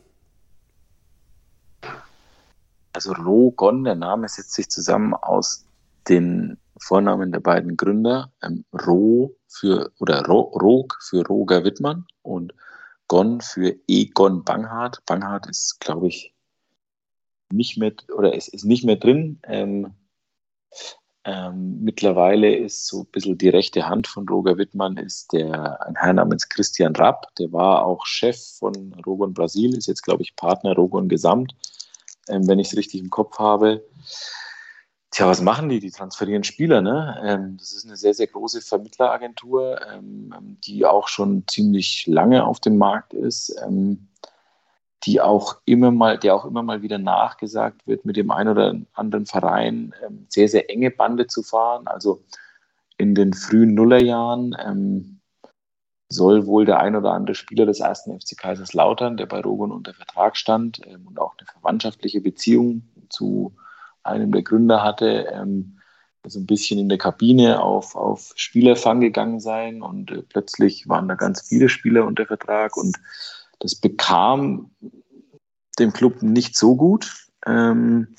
Also 2.97 3.13
Rogon, 3.13 3.85
der 3.85 3.95
Name 3.95 4.27
setzt 4.27 4.55
sich 4.55 4.71
zusammen 4.71 5.13
aus 5.13 5.67
den 6.09 6.57
Vornamen 6.79 7.31
der 7.31 7.41
beiden 7.41 7.77
Gründer. 7.77 8.33
Ähm, 8.43 8.65
Ro 8.73 9.37
für 9.49 9.93
oder 9.99 10.25
Ro, 10.25 10.41
Rog 10.59 10.99
für 11.03 11.23
Roger 11.27 11.63
Wittmann 11.63 12.07
und 12.23 12.55
Gon 13.07 13.43
für 13.43 13.77
Egon 13.87 14.45
Banghart. 14.45 15.05
Banghart 15.05 15.47
ist, 15.47 15.79
glaube 15.79 16.09
ich, 16.09 16.33
nicht 17.53 17.77
mehr 17.77 17.93
oder 18.17 18.35
ist, 18.35 18.49
ist 18.49 18.65
nicht 18.65 18.85
mehr 18.85 18.97
drin. 18.97 19.41
Ähm, 19.43 19.93
ähm, 21.25 21.81
mittlerweile 21.83 22.57
ist 22.57 22.87
so 22.87 23.01
ein 23.01 23.11
bisschen 23.13 23.37
die 23.37 23.51
rechte 23.51 23.87
Hand 23.87 24.07
von 24.07 24.27
Roger 24.27 24.57
Wittmann 24.57 24.97
ist 24.97 25.35
der 25.35 25.87
ein 25.87 25.97
Herr 25.97 26.15
namens 26.15 26.49
Christian 26.49 26.97
Rapp, 26.97 27.27
der 27.39 27.53
war 27.53 27.85
auch 27.85 28.07
Chef 28.07 28.41
von 28.59 28.95
Rogon 29.05 29.35
Brasil, 29.35 29.77
ist 29.77 29.87
jetzt 29.87 30.03
glaube 30.03 30.23
ich 30.23 30.35
Partner 30.35 30.75
Rogon 30.75 31.11
Gesamt 31.11 31.55
ähm, 32.29 32.47
wenn 32.49 32.59
ich 32.59 32.69
es 32.69 32.77
richtig 32.77 33.01
im 33.01 33.11
Kopf 33.11 33.39
habe. 33.39 33.85
Tja, 35.11 35.27
was 35.29 35.41
machen 35.41 35.69
die? 35.69 35.81
Die 35.81 35.91
transferieren 35.91 36.45
Spieler. 36.45 36.83
Ne? 36.83 37.19
Ähm, 37.25 37.57
das 37.59 37.73
ist 37.73 37.87
eine 37.87 37.97
sehr, 37.97 38.13
sehr 38.13 38.27
große 38.27 38.61
Vermittleragentur, 38.61 39.81
ähm, 39.91 40.59
die 40.65 40.85
auch 40.85 41.09
schon 41.09 41.45
ziemlich 41.47 42.07
lange 42.07 42.45
auf 42.45 42.61
dem 42.61 42.77
Markt 42.77 43.15
ist, 43.15 43.57
ähm, 43.65 44.09
die 45.05 45.21
auch 45.21 45.57
immer 45.65 45.91
mal, 45.91 46.19
der 46.19 46.35
auch 46.35 46.45
immer 46.45 46.63
mal 46.63 46.83
wieder 46.83 46.99
nachgesagt 46.99 47.87
wird, 47.87 48.05
mit 48.05 48.17
dem 48.17 48.31
einen 48.31 48.51
oder 48.51 48.75
anderen 48.95 49.27
Verein 49.27 49.95
ähm, 50.05 50.27
sehr, 50.29 50.49
sehr 50.49 50.69
enge 50.69 50.91
Bande 50.91 51.29
zu 51.29 51.43
fahren. 51.43 51.87
Also 51.87 52.25
in 52.99 53.15
den 53.15 53.33
frühen 53.33 53.75
Nullerjahren 53.75 54.57
ähm, 54.59 55.16
soll 56.09 56.47
wohl 56.47 56.65
der 56.65 56.81
ein 56.81 56.97
oder 56.97 57.13
andere 57.13 57.35
Spieler 57.35 57.67
des 57.67 57.81
ersten 57.81 58.19
FC 58.19 58.37
Kaiserslautern, 58.37 59.17
der 59.17 59.27
bei 59.27 59.41
Rogon 59.41 59.73
unter 59.73 59.93
Vertrag 59.95 60.37
stand 60.37 60.81
ähm, 60.87 61.07
und 61.07 61.19
auch 61.19 61.35
eine 61.39 61.47
verwandtschaftliche 61.47 62.21
Beziehung 62.21 62.83
zu 63.09 63.55
einem 64.03 64.33
der 64.33 64.43
Gründer 64.43 64.83
hatte, 64.83 65.27
ähm, 65.33 65.79
so 66.29 66.41
ein 66.41 66.47
bisschen 66.47 66.79
in 66.79 66.89
der 66.89 66.99
Kabine 66.99 67.63
auf, 67.63 67.95
auf 67.95 68.33
Spielerfang 68.37 69.01
gegangen 69.01 69.41
sein 69.41 69.83
und 69.83 70.11
äh, 70.11 70.23
plötzlich 70.23 70.89
waren 70.89 71.09
da 71.09 71.15
ganz 71.15 71.43
viele 71.43 71.69
Spieler 71.69 72.05
unter 72.05 72.27
Vertrag 72.27 72.77
und 72.77 72.97
das 73.59 73.75
bekam 73.75 74.71
dem 75.79 75.93
Club 75.93 76.23
nicht 76.23 76.57
so 76.57 76.77
gut. 76.77 77.29
Ähm, 77.47 78.17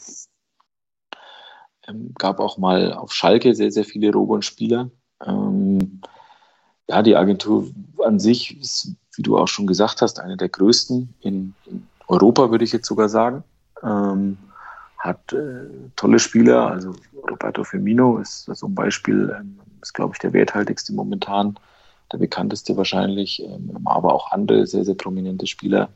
ähm 1.88 2.14
gab 2.18 2.40
auch 2.40 2.58
mal 2.58 2.94
auf 2.94 3.14
Schalke 3.14 3.56
sehr, 3.56 3.72
sehr 3.72 3.86
viele 3.86 4.12
Rogon-Spieler. 4.12 4.90
Ähm, 5.26 6.02
ja, 6.88 7.02
die 7.02 7.16
Agentur 7.16 7.68
an 8.04 8.20
sich 8.20 8.60
ist, 8.60 8.96
wie 9.16 9.22
du 9.22 9.38
auch 9.38 9.48
schon 9.48 9.68
gesagt 9.68 10.02
hast, 10.02 10.20
eine 10.20 10.38
der 10.38 10.50
größten 10.50 11.14
in, 11.22 11.54
in 11.66 11.88
Europa, 12.08 12.50
würde 12.52 12.64
ich 12.64 12.72
jetzt 12.72 12.88
sogar 12.88 13.10
sagen. 13.10 13.44
Ähm, 13.84 14.38
hat 15.00 15.34
äh, 15.34 15.68
tolle 15.96 16.20
Spieler, 16.20 16.72
also 16.72 16.96
Roberto 17.30 17.64
Firmino 17.64 18.18
ist 18.18 18.46
so 18.46 18.68
ein 18.68 18.76
Beispiel, 18.76 19.36
ähm, 19.40 19.60
ist 19.82 19.94
glaube 19.94 20.14
ich 20.16 20.20
der 20.20 20.34
werthaltigste 20.34 20.94
momentan, 20.94 21.60
der 22.12 22.18
bekannteste 22.18 22.76
wahrscheinlich, 22.78 23.44
ähm, 23.44 23.80
aber 23.86 24.14
auch 24.14 24.32
andere 24.32 24.66
sehr, 24.66 24.86
sehr 24.86 24.96
prominente 24.96 25.46
Spieler. 25.46 25.90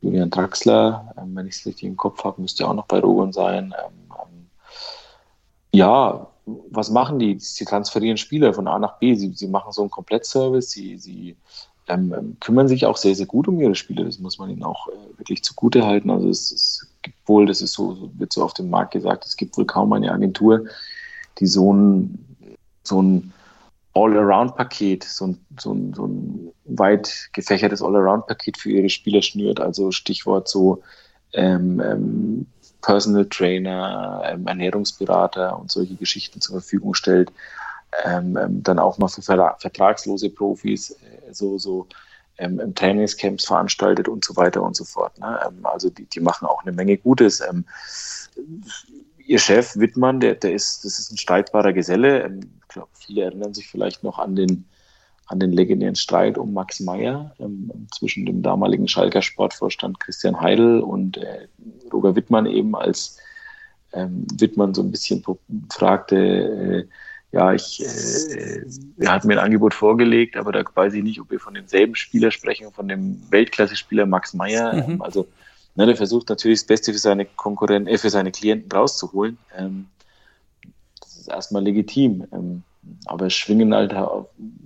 Julian 0.00 0.30
Draxler, 0.30 1.14
ähm, 1.18 1.34
wenn 1.36 1.46
ich 1.46 1.56
es 1.56 1.66
richtig 1.66 1.84
im 1.84 1.96
Kopf 1.96 2.24
habe, 2.24 2.40
müsste 2.40 2.66
auch 2.66 2.74
noch 2.74 2.86
bei 2.86 3.00
Rogon 3.00 3.32
sein. 3.32 3.74
Ähm, 3.84 3.92
ähm, 4.10 4.46
ja, 5.72 6.26
was 6.70 6.90
machen 6.90 7.18
die? 7.18 7.38
Sie 7.38 7.64
transferieren 7.64 8.16
Spieler 8.16 8.54
von 8.54 8.68
A 8.68 8.78
nach 8.78 8.98
B. 8.98 9.14
Sie, 9.14 9.32
sie 9.34 9.48
machen 9.48 9.72
so 9.72 9.82
einen 9.82 9.90
Komplettservice. 9.90 10.70
Sie, 10.70 10.98
sie 10.98 11.36
ähm, 11.88 12.14
ähm, 12.16 12.36
kümmern 12.40 12.68
sich 12.68 12.86
auch 12.86 12.96
sehr, 12.96 13.14
sehr 13.14 13.26
gut 13.26 13.48
um 13.48 13.60
ihre 13.60 13.74
Spieler. 13.74 14.04
Das 14.04 14.18
muss 14.18 14.38
man 14.38 14.50
ihnen 14.50 14.62
auch 14.62 14.88
äh, 14.88 15.18
wirklich 15.18 15.42
zugute 15.42 15.84
halten. 15.86 16.10
Also 16.10 16.28
es, 16.28 16.52
es, 16.52 16.86
gibt 17.02 17.16
wohl, 17.28 17.46
das 17.46 17.62
ist 17.62 17.72
so, 17.72 18.10
wird 18.18 18.32
so 18.32 18.42
auf 18.42 18.54
dem 18.54 18.70
Markt 18.70 18.92
gesagt, 18.92 19.24
es 19.24 19.36
gibt 19.36 19.56
wohl 19.56 19.64
kaum 19.64 19.92
eine 19.92 20.12
Agentur, 20.12 20.64
die 21.38 21.46
so 21.46 21.72
ein, 21.72 22.36
so 22.82 23.00
ein 23.00 23.32
All-Around-Paket, 23.94 25.04
so 25.04 25.28
ein, 25.28 25.46
so, 25.58 25.72
ein, 25.72 25.94
so 25.94 26.06
ein 26.06 26.52
weit 26.64 27.30
gefächertes 27.32 27.82
All-Around-Paket 27.82 28.58
für 28.58 28.70
ihre 28.70 28.90
Spieler 28.90 29.22
schnürt. 29.22 29.60
Also 29.60 29.90
Stichwort 29.90 30.48
so 30.48 30.82
ähm, 31.32 31.80
ähm, 31.80 32.46
Personal 32.88 33.26
Trainer, 33.26 34.22
ähm, 34.24 34.46
Ernährungsberater 34.46 35.58
und 35.58 35.70
solche 35.70 35.94
Geschichten 35.94 36.40
zur 36.40 36.62
Verfügung 36.62 36.94
stellt. 36.94 37.30
Ähm, 38.02 38.38
ähm, 38.38 38.62
dann 38.62 38.78
auch 38.78 38.96
mal 38.96 39.08
für 39.08 39.20
vertragslose 39.20 40.30
Profis 40.30 40.92
äh, 40.92 41.32
so, 41.32 41.58
so 41.58 41.86
ähm, 42.38 42.74
Trainingscamps 42.74 43.44
veranstaltet 43.44 44.08
und 44.08 44.24
so 44.24 44.36
weiter 44.36 44.62
und 44.62 44.74
so 44.74 44.84
fort. 44.84 45.18
Ne? 45.18 45.38
Ähm, 45.46 45.66
also 45.66 45.90
die, 45.90 46.06
die 46.06 46.20
machen 46.20 46.48
auch 46.48 46.62
eine 46.62 46.72
Menge 46.72 46.96
Gutes. 46.96 47.42
Ähm, 47.42 47.66
ihr 49.18 49.38
Chef 49.38 49.76
Wittmann, 49.76 50.20
der, 50.20 50.36
der 50.36 50.54
ist, 50.54 50.82
das 50.86 50.98
ist 50.98 51.12
ein 51.12 51.18
streitbarer 51.18 51.74
Geselle. 51.74 52.22
Ähm, 52.22 52.40
ich 52.62 52.68
glaube, 52.68 52.88
viele 52.94 53.24
erinnern 53.24 53.52
sich 53.52 53.68
vielleicht 53.68 54.02
noch 54.02 54.18
an 54.18 54.34
den, 54.34 54.64
an 55.28 55.40
den 55.40 55.52
legendären 55.52 55.94
Streit 55.94 56.38
um 56.38 56.52
Max 56.54 56.80
Meyer 56.80 57.34
ähm, 57.38 57.70
zwischen 57.92 58.26
dem 58.26 58.42
damaligen 58.42 58.88
Schalker 58.88 59.22
Sportvorstand 59.22 60.00
Christian 60.00 60.40
Heidel 60.40 60.80
und 60.80 61.18
äh, 61.18 61.46
Roger 61.92 62.16
Wittmann 62.16 62.46
eben, 62.46 62.74
als 62.74 63.18
ähm, 63.92 64.26
Wittmann 64.34 64.74
so 64.74 64.82
ein 64.82 64.90
bisschen 64.90 65.24
fragte, 65.70 66.16
äh, 66.16 66.88
ja, 67.30 67.52
ich, 67.52 67.82
äh, 67.84 68.64
er 68.98 69.12
hat 69.12 69.26
mir 69.26 69.34
ein 69.34 69.44
Angebot 69.44 69.74
vorgelegt, 69.74 70.36
aber 70.36 70.50
da 70.50 70.64
weiß 70.74 70.94
ich 70.94 71.02
nicht, 71.02 71.20
ob 71.20 71.30
wir 71.30 71.40
von 71.40 71.52
demselben 71.52 71.94
Spieler 71.94 72.30
sprechen, 72.30 72.72
von 72.72 72.88
dem 72.88 73.20
Weltklasse-Spieler 73.30 74.06
Max 74.06 74.32
Meyer. 74.32 74.72
Mhm. 74.72 74.92
Ähm, 74.92 75.02
also, 75.02 75.28
ne, 75.74 75.84
der 75.84 75.96
versucht 75.96 76.30
natürlich 76.30 76.60
das 76.60 76.66
Beste 76.66 76.92
für 76.92 76.98
seine 76.98 77.26
Konkurrenten, 77.26 77.88
äh, 77.88 77.98
für 77.98 78.08
seine 78.08 78.32
Klienten 78.32 78.72
rauszuholen. 78.72 79.36
Ähm, 79.54 79.88
das 81.00 81.18
ist 81.18 81.28
erstmal 81.28 81.62
legitim. 81.62 82.24
Aber 83.06 83.26
es 83.26 83.34
schwingen 83.34 83.74
halt, 83.74 83.94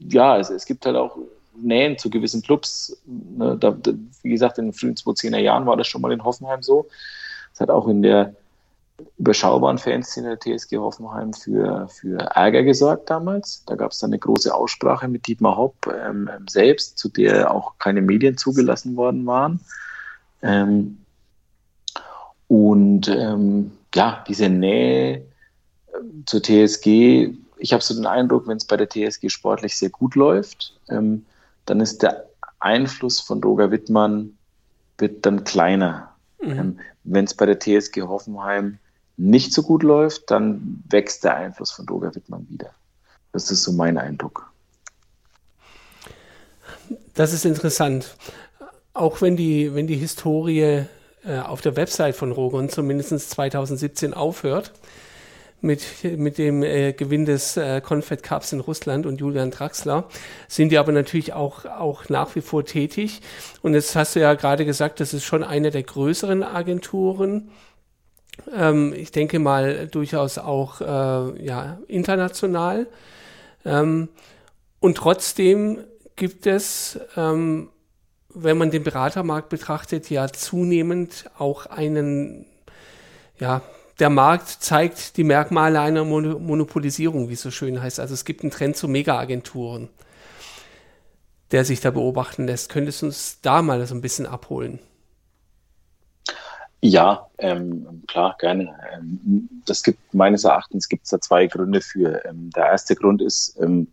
ja, 0.08 0.38
es, 0.38 0.50
es 0.50 0.66
gibt 0.66 0.86
halt 0.86 0.96
auch 0.96 1.16
Nähen 1.56 1.98
zu 1.98 2.10
gewissen 2.10 2.42
Clubs. 2.42 2.96
Ne, 3.06 3.56
da, 3.58 3.76
wie 4.22 4.30
gesagt, 4.30 4.58
in 4.58 4.66
den 4.66 4.72
frühen 4.72 4.94
2010er 4.94 5.38
Jahren 5.38 5.66
war 5.66 5.76
das 5.76 5.86
schon 5.86 6.00
mal 6.00 6.12
in 6.12 6.24
Hoffenheim 6.24 6.62
so. 6.62 6.88
Es 7.52 7.60
hat 7.60 7.70
auch 7.70 7.88
in 7.88 8.02
der 8.02 8.34
überschaubaren 9.18 9.78
Fanszene 9.78 10.36
der 10.36 10.58
TSG 10.58 10.78
Hoffenheim 10.78 11.32
für, 11.32 11.88
für 11.88 12.18
Ärger 12.18 12.62
gesorgt 12.62 13.10
damals. 13.10 13.64
Da 13.66 13.74
gab 13.74 13.92
es 13.92 13.98
dann 13.98 14.10
eine 14.10 14.18
große 14.18 14.54
Aussprache 14.54 15.08
mit 15.08 15.26
Dietmar 15.26 15.56
Hopp 15.56 15.74
ähm, 15.86 16.30
ähm, 16.34 16.46
selbst, 16.48 16.98
zu 16.98 17.08
der 17.08 17.50
auch 17.50 17.78
keine 17.78 18.02
Medien 18.02 18.36
zugelassen 18.36 18.96
worden 18.96 19.26
waren. 19.26 19.60
Ähm, 20.42 20.98
und 22.48 23.08
ähm, 23.08 23.72
ja, 23.94 24.24
diese 24.28 24.48
Nähe 24.48 25.14
äh, 25.16 25.22
zur 26.26 26.42
TSG, 26.42 27.34
ich 27.62 27.72
habe 27.72 27.82
so 27.82 27.94
den 27.94 28.06
Eindruck, 28.06 28.48
wenn 28.48 28.56
es 28.56 28.64
bei 28.64 28.76
der 28.76 28.88
TSG 28.88 29.28
sportlich 29.28 29.76
sehr 29.76 29.90
gut 29.90 30.16
läuft, 30.16 30.74
ähm, 30.88 31.24
dann 31.64 31.80
ist 31.80 32.02
der 32.02 32.28
Einfluss 32.58 33.20
von 33.20 33.42
Roger 33.42 33.70
Wittmann 33.70 34.36
wird 34.98 35.24
dann 35.24 35.44
kleiner. 35.44 36.12
Mhm. 36.42 36.50
Ähm, 36.50 36.80
wenn 37.04 37.24
es 37.24 37.34
bei 37.34 37.46
der 37.46 37.60
TSG 37.60 38.02
Hoffenheim 38.02 38.78
nicht 39.16 39.52
so 39.52 39.62
gut 39.62 39.84
läuft, 39.84 40.28
dann 40.30 40.82
wächst 40.88 41.22
der 41.22 41.36
Einfluss 41.36 41.70
von 41.70 41.88
Roger 41.88 42.12
Wittmann 42.14 42.48
wieder. 42.50 42.70
Das 43.30 43.50
ist 43.50 43.62
so 43.62 43.72
mein 43.72 43.96
Eindruck. 43.96 44.50
Das 47.14 47.32
ist 47.32 47.44
interessant. 47.44 48.16
Auch 48.92 49.22
wenn 49.22 49.36
die, 49.36 49.72
wenn 49.72 49.86
die 49.86 49.96
Historie 49.96 50.86
äh, 51.24 51.38
auf 51.38 51.60
der 51.60 51.76
Website 51.76 52.16
von 52.16 52.32
Rogon 52.32 52.68
zumindest 52.68 53.30
2017 53.30 54.14
aufhört, 54.14 54.72
mit, 55.62 55.82
mit 56.18 56.38
dem 56.38 56.62
äh, 56.62 56.92
Gewinn 56.92 57.24
des 57.24 57.56
äh, 57.56 57.80
Confed 57.80 58.22
Cups 58.22 58.52
in 58.52 58.60
Russland 58.60 59.06
und 59.06 59.20
Julian 59.20 59.50
Draxler, 59.50 60.08
sind 60.48 60.70
die 60.70 60.78
aber 60.78 60.92
natürlich 60.92 61.32
auch, 61.32 61.64
auch 61.64 62.08
nach 62.08 62.34
wie 62.34 62.40
vor 62.40 62.64
tätig. 62.64 63.20
Und 63.62 63.74
jetzt 63.74 63.96
hast 63.96 64.16
du 64.16 64.20
ja 64.20 64.34
gerade 64.34 64.64
gesagt, 64.64 65.00
das 65.00 65.14
ist 65.14 65.24
schon 65.24 65.42
eine 65.42 65.70
der 65.70 65.82
größeren 65.82 66.42
Agenturen 66.42 67.50
ähm, 68.54 68.94
ich 68.96 69.12
denke 69.12 69.38
mal 69.38 69.86
durchaus 69.88 70.38
auch 70.38 70.80
äh, 70.80 71.44
ja, 71.44 71.78
international. 71.88 72.86
Ähm, 73.64 74.08
und 74.80 74.96
trotzdem 74.96 75.78
gibt 76.16 76.46
es, 76.46 76.98
ähm, 77.16 77.70
wenn 78.34 78.58
man 78.58 78.70
den 78.70 78.82
Beratermarkt 78.82 79.48
betrachtet, 79.48 80.10
ja 80.10 80.28
zunehmend 80.28 81.30
auch 81.38 81.66
einen, 81.66 82.46
ja, 83.38 83.62
der 84.03 84.11
Markt 84.11 84.48
zeigt 84.48 85.16
die 85.16 85.22
Merkmale 85.22 85.80
einer 85.80 86.05
Mon 86.05 86.44
Monopolisierung, 86.44 87.28
wie 87.28 87.34
es 87.34 87.42
so 87.42 87.53
schön 87.53 87.80
heißt. 87.80 88.00
Also 88.00 88.14
es 88.14 88.24
gibt 88.24 88.42
einen 88.42 88.50
Trend 88.50 88.76
zu 88.76 88.88
Mega-Agenturen, 88.88 89.90
der 91.53 91.64
sich 91.64 91.80
da 91.80 91.92
beobachten 91.92 92.48
lässt. 92.48 92.68
Könntest 92.68 93.03
du 93.03 93.07
uns 93.07 93.40
da 93.42 93.62
mal 93.62 93.86
so 93.86 93.94
ein 93.94 94.00
bisschen 94.00 94.26
abholen? 94.26 94.80
Ja, 96.80 97.28
ähm, 97.38 98.03
klar, 98.09 98.34
gerne. 98.40 98.74
Ähm, 98.92 99.48
das 99.66 99.84
gibt 99.84 100.12
meines 100.12 100.42
Erachtens 100.42 100.88
gibt 100.88 101.05
es 101.05 101.11
da 101.11 101.20
zwei 101.20 101.46
Gründe 101.46 101.80
für. 101.80 102.24
Ähm, 102.24 102.50
der 102.50 102.66
erste 102.66 102.96
Grund 102.96 103.22
ist, 103.22 103.57
ähm, 103.62 103.86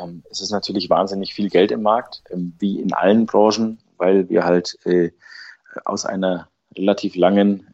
ähm, 0.00 0.24
es 0.28 0.40
ist 0.40 0.50
natürlich 0.50 0.90
wahnsinnig 0.90 1.34
viel 1.34 1.50
Geld 1.50 1.70
im 1.70 1.82
Markt, 1.82 2.24
ähm, 2.30 2.54
wie 2.58 2.80
in 2.80 2.92
allen 2.92 3.26
Branchen, 3.26 3.78
weil 3.96 4.28
wir 4.28 4.44
halt 4.44 4.76
äh, 4.86 5.12
aus 5.84 6.04
einer 6.04 6.48
relativ 6.76 7.14
langen 7.14 7.68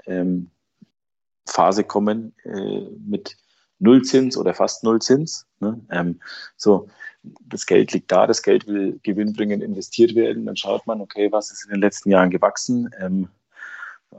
Phase 1.46 1.84
kommen 1.84 2.34
äh, 2.44 2.80
mit 3.06 3.36
Nullzins 3.78 4.36
oder 4.36 4.54
fast 4.54 4.84
Nullzins. 4.84 5.46
Ne? 5.60 6.16
so, 6.56 6.88
das 7.22 7.66
Geld 7.66 7.92
liegt 7.92 8.10
da, 8.10 8.26
das 8.26 8.42
Geld 8.42 8.66
will 8.66 8.98
gewinnbringend 9.02 9.62
investiert 9.62 10.14
werden. 10.14 10.46
Dann 10.46 10.56
schaut 10.56 10.86
man, 10.86 11.00
okay, 11.00 11.30
was 11.30 11.50
ist 11.50 11.64
in 11.64 11.70
den 11.70 11.80
letzten 11.80 12.10
Jahren 12.10 12.30
gewachsen? 12.30 12.88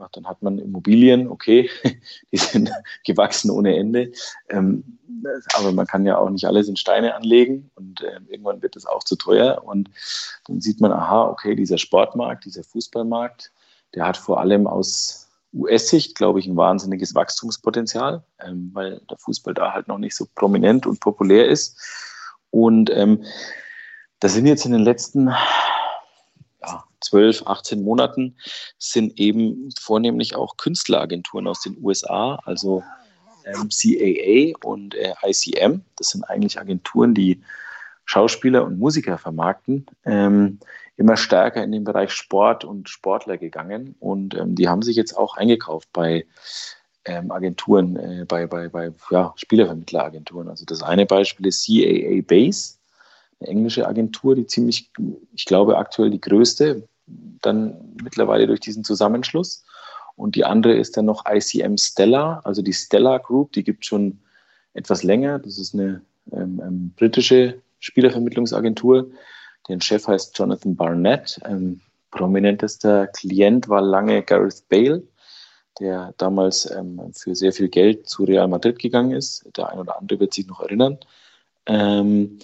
Ach, 0.00 0.08
dann 0.12 0.26
hat 0.26 0.42
man 0.42 0.58
Immobilien, 0.58 1.28
okay, 1.28 1.70
die 2.32 2.36
sind 2.36 2.70
gewachsen 3.04 3.50
ohne 3.50 3.76
Ende. 3.76 4.12
Ähm, 4.48 4.98
aber 5.54 5.72
man 5.72 5.86
kann 5.86 6.06
ja 6.06 6.18
auch 6.18 6.30
nicht 6.30 6.44
alles 6.44 6.68
in 6.68 6.76
Steine 6.76 7.14
anlegen 7.14 7.70
und 7.74 8.02
äh, 8.02 8.20
irgendwann 8.28 8.62
wird 8.62 8.76
es 8.76 8.86
auch 8.86 9.02
zu 9.02 9.16
teuer. 9.16 9.64
Und 9.64 9.90
dann 10.46 10.60
sieht 10.60 10.80
man, 10.80 10.92
aha, 10.92 11.28
okay, 11.28 11.54
dieser 11.54 11.78
Sportmarkt, 11.78 12.44
dieser 12.44 12.62
Fußballmarkt, 12.62 13.52
der 13.94 14.06
hat 14.06 14.16
vor 14.16 14.40
allem 14.40 14.66
aus 14.66 15.27
US-Sicht, 15.52 16.14
glaube 16.14 16.40
ich, 16.40 16.46
ein 16.46 16.56
wahnsinniges 16.56 17.14
Wachstumspotenzial, 17.14 18.22
ähm, 18.44 18.70
weil 18.74 19.00
der 19.10 19.18
Fußball 19.18 19.54
da 19.54 19.72
halt 19.72 19.88
noch 19.88 19.98
nicht 19.98 20.14
so 20.14 20.26
prominent 20.34 20.86
und 20.86 21.00
populär 21.00 21.48
ist. 21.48 21.78
Und 22.50 22.90
ähm, 22.90 23.24
da 24.20 24.28
sind 24.28 24.46
jetzt 24.46 24.64
in 24.64 24.72
den 24.72 24.82
letzten 24.82 25.28
ja, 26.62 26.84
12, 27.00 27.46
18 27.46 27.82
Monaten 27.82 28.36
sind 28.78 29.18
eben 29.18 29.70
vornehmlich 29.78 30.34
auch 30.34 30.56
Künstleragenturen 30.56 31.46
aus 31.46 31.60
den 31.60 31.76
USA, 31.82 32.40
also 32.44 32.82
ähm, 33.44 33.68
CAA 33.68 34.58
und 34.66 34.94
äh, 34.94 35.14
ICM. 35.24 35.82
Das 35.96 36.10
sind 36.10 36.24
eigentlich 36.24 36.58
Agenturen, 36.58 37.14
die 37.14 37.42
Schauspieler 38.04 38.64
und 38.64 38.78
Musiker 38.78 39.18
vermarkten, 39.18 39.86
ähm, 40.04 40.58
immer 40.98 41.16
stärker 41.16 41.64
in 41.64 41.72
den 41.72 41.84
Bereich 41.84 42.10
Sport 42.12 42.64
und 42.64 42.90
Sportler 42.90 43.38
gegangen. 43.38 43.94
Und 43.98 44.34
ähm, 44.34 44.54
die 44.54 44.68
haben 44.68 44.82
sich 44.82 44.96
jetzt 44.96 45.16
auch 45.16 45.36
eingekauft 45.36 45.88
bei 45.92 46.26
ähm, 47.06 47.30
Agenturen, 47.30 47.96
äh, 47.96 48.24
bei, 48.28 48.46
bei, 48.46 48.68
bei 48.68 48.92
ja, 49.10 49.32
Spielervermittleragenturen. 49.36 50.48
Also 50.48 50.66
das 50.66 50.82
eine 50.82 51.06
Beispiel 51.06 51.46
ist 51.46 51.64
CAA 51.66 52.20
Base 52.26 52.78
eine 53.40 53.50
englische 53.50 53.86
Agentur, 53.86 54.34
die 54.34 54.46
ziemlich, 54.46 54.90
ich 55.34 55.44
glaube, 55.44 55.78
aktuell 55.78 56.10
die 56.10 56.20
größte, 56.20 56.88
dann 57.06 57.94
mittlerweile 58.02 58.46
durch 58.46 58.60
diesen 58.60 58.84
Zusammenschluss. 58.84 59.64
Und 60.16 60.34
die 60.34 60.44
andere 60.44 60.74
ist 60.74 60.96
dann 60.96 61.04
noch 61.04 61.24
ICM 61.28 61.76
Stella, 61.76 62.40
also 62.44 62.62
die 62.62 62.72
Stella 62.72 63.18
Group, 63.18 63.52
die 63.52 63.62
gibt 63.62 63.86
schon 63.86 64.18
etwas 64.74 65.04
länger. 65.04 65.38
Das 65.38 65.58
ist 65.58 65.74
eine 65.74 66.02
ähm, 66.32 66.60
ähm, 66.64 66.92
britische 66.96 67.62
Spielervermittlungsagentur. 67.78 69.10
Deren 69.66 69.80
Chef 69.80 70.06
heißt 70.06 70.38
Jonathan 70.38 70.76
Barnett. 70.76 71.40
Ein 71.42 71.80
prominentester 72.10 73.06
Klient 73.08 73.68
war 73.68 73.82
lange 73.82 74.22
Gareth 74.22 74.68
Bale, 74.68 75.02
der 75.80 76.14
damals 76.18 76.70
ähm, 76.70 77.12
für 77.14 77.34
sehr 77.34 77.52
viel 77.52 77.68
Geld 77.68 78.08
zu 78.08 78.24
Real 78.24 78.48
Madrid 78.48 78.78
gegangen 78.78 79.12
ist. 79.12 79.48
Der 79.56 79.70
ein 79.70 79.78
oder 79.78 79.98
andere 79.98 80.20
wird 80.20 80.34
sich 80.34 80.46
noch 80.46 80.60
erinnern. 80.60 80.98
Ähm, 81.66 82.38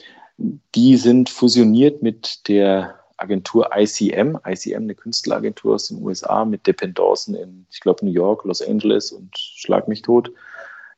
die 0.75 0.97
sind 0.97 1.31
fusioniert 1.31 2.03
mit 2.03 2.49
der 2.49 2.99
Agentur 3.17 3.71
ICM, 3.75 4.39
ICM, 4.45 4.83
eine 4.83 4.95
Künstleragentur 4.95 5.77
aus 5.77 5.89
den 5.89 6.03
USA 6.03 6.45
mit 6.45 6.67
Dependancen 6.67 7.35
in, 7.37 7.67
ich 7.71 7.81
glaube, 7.81 8.05
New 8.05 8.11
York, 8.13 8.45
Los 8.45 8.61
Angeles 8.61 9.13
und 9.13 9.39
Schlag 9.39 9.89
mich 9.89 10.03
tot. 10.03 10.33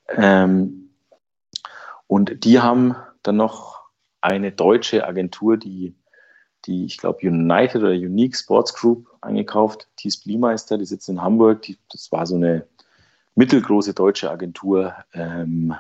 Ähm, 0.09 0.91
Und 2.07 2.45
die 2.45 2.61
haben 2.61 2.97
dann 3.23 3.37
noch 3.37 3.83
eine 4.21 4.53
deutsche 4.53 5.07
Agentur, 5.07 5.57
die, 5.57 5.95
die 6.67 6.85
ich 6.85 6.99
glaube, 6.99 7.27
United 7.27 7.83
oder 7.83 7.93
Unique 7.93 8.37
Sports 8.37 8.75
Group 8.75 9.09
eingekauft. 9.21 9.89
Thies 9.97 10.19
Bliemeister, 10.19 10.79
die 10.79 10.85
sitzt 10.85 11.09
in 11.09 11.23
Hamburg. 11.23 11.63
Die, 11.63 11.79
das 11.91 12.11
war 12.13 12.27
so 12.27 12.37
eine 12.37 12.67
mittelgroße 13.35 13.95
deutsche 13.95 14.31
Agentur. 14.31 14.95
Ähm, 15.13 15.75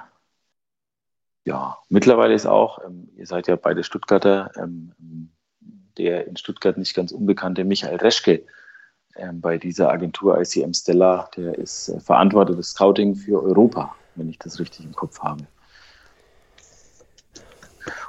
ja, 1.44 1.78
mittlerweile 1.88 2.34
ist 2.34 2.46
auch, 2.46 2.84
ähm, 2.84 3.08
ihr 3.16 3.26
seid 3.26 3.46
ja 3.46 3.56
beide 3.56 3.84
Stuttgarter, 3.84 4.50
ähm, 4.56 4.92
der 5.96 6.26
in 6.26 6.36
Stuttgart 6.36 6.76
nicht 6.76 6.94
ganz 6.94 7.12
unbekannte 7.12 7.64
Michael 7.64 7.96
Reschke 7.96 8.42
ähm, 9.16 9.40
bei 9.40 9.56
dieser 9.56 9.90
Agentur 9.90 10.38
ICM 10.38 10.74
Stella, 10.74 11.30
der 11.36 11.56
ist 11.56 11.88
äh, 11.88 12.00
verantwortet 12.00 12.62
Scouting 12.64 13.14
für 13.14 13.42
Europa, 13.42 13.94
wenn 14.14 14.28
ich 14.28 14.38
das 14.38 14.60
richtig 14.60 14.84
im 14.84 14.94
Kopf 14.94 15.20
habe. 15.20 15.46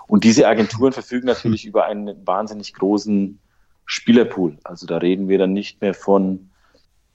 Und 0.08 0.24
diese 0.24 0.48
Agenturen 0.48 0.94
verfügen 0.94 1.28
natürlich 1.28 1.66
über 1.66 1.86
einen 1.86 2.26
wahnsinnig 2.26 2.74
großen 2.74 3.40
Spielerpool. 3.86 4.58
Also 4.64 4.86
da 4.86 4.98
reden 4.98 5.28
wir 5.28 5.38
dann 5.38 5.54
nicht 5.54 5.82
mehr 5.82 5.94
von 5.94 6.50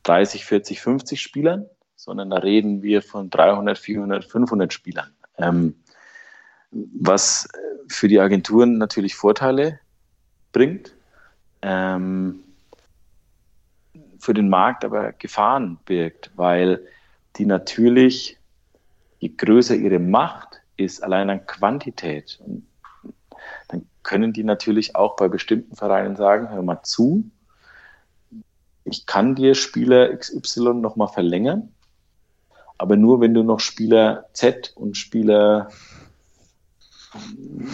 30, 0.05 0.44
40, 0.44 0.81
50 0.81 1.20
Spielern, 1.20 1.66
sondern 1.97 2.31
da 2.31 2.39
reden 2.39 2.82
wir 2.82 3.02
von 3.02 3.31
300, 3.31 3.78
400, 3.78 4.24
500 4.24 4.73
Spielern. 4.73 5.12
Ähm, 5.39 5.77
was 6.70 7.48
für 7.89 8.09
die 8.09 8.19
Agenturen 8.19 8.78
natürlich 8.78 9.14
Vorteile 9.14 9.78
bringt, 10.52 10.94
ähm, 11.60 12.43
für 14.19 14.35
den 14.35 14.48
Markt 14.48 14.85
aber 14.85 15.12
Gefahren 15.12 15.78
birgt, 15.85 16.31
weil 16.36 16.86
die 17.36 17.47
natürlich, 17.47 18.39
je 19.19 19.31
größer 19.31 19.74
ihre 19.74 19.98
Macht 19.98 20.62
ist, 20.77 21.02
allein 21.02 21.31
an 21.31 21.47
Quantität, 21.47 22.39
dann 22.40 22.66
können 24.03 24.33
die 24.33 24.45
natürlich 24.45 24.97
auch 24.97 25.16
bei 25.16 25.29
bestimmten 25.29 25.77
Vereinen 25.77 26.16
sagen, 26.16 26.51
hör 26.51 26.62
mal 26.62 26.83
zu, 26.83 27.24
ich 28.85 29.07
kann 29.07 29.35
dir 29.35 29.55
Spieler 29.55 30.16
XY 30.16 30.74
nochmal 30.74 31.09
verlängern, 31.09 31.69
aber 32.79 32.97
nur 32.97 33.20
wenn 33.20 33.35
du 33.35 33.43
noch 33.43 33.61
Spieler 33.61 34.27
Z 34.33 34.73
und 34.74 34.97
Spieler 34.97 35.70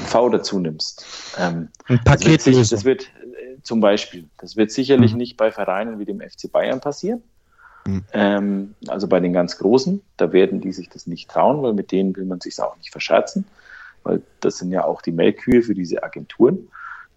V 0.07 0.29
dazu 0.31 0.59
nimmst. 0.59 1.07
Ähm, 1.39 1.69
Ein 1.87 2.03
Paket. 2.03 2.41
Das 2.41 2.47
wird, 2.47 2.73
das 2.73 2.85
wird 2.85 3.05
äh, 3.05 3.63
zum 3.63 3.81
Beispiel, 3.81 4.29
das 4.39 4.57
wird 4.57 4.73
sicherlich 4.73 5.13
mhm. 5.13 5.19
nicht 5.19 5.37
bei 5.37 5.53
Vereinen 5.53 5.99
wie 5.99 6.05
dem 6.05 6.21
FC 6.21 6.51
Bayern 6.51 6.81
passieren. 6.81 7.23
Mhm. 7.87 8.05
Ähm, 8.13 8.75
also 8.89 9.07
bei 9.07 9.21
den 9.21 9.33
ganz 9.33 9.59
Großen, 9.59 10.03
da 10.17 10.33
werden 10.33 10.61
die 10.61 10.73
sich 10.73 10.89
das 10.89 11.07
nicht 11.07 11.31
trauen, 11.31 11.63
weil 11.63 11.73
mit 11.73 11.93
denen 11.93 12.17
will 12.17 12.25
man 12.25 12.41
sich 12.41 12.61
auch 12.61 12.77
nicht 12.77 12.91
verscherzen, 12.91 13.47
weil 14.09 14.23
das 14.41 14.59
sind 14.59 14.73
ja 14.73 14.85
auch 14.85 15.03
die 15.03 15.13
Melkkühe 15.13 15.63
für 15.63 15.75
diese 15.75 16.03
Agenturen. 16.03 16.69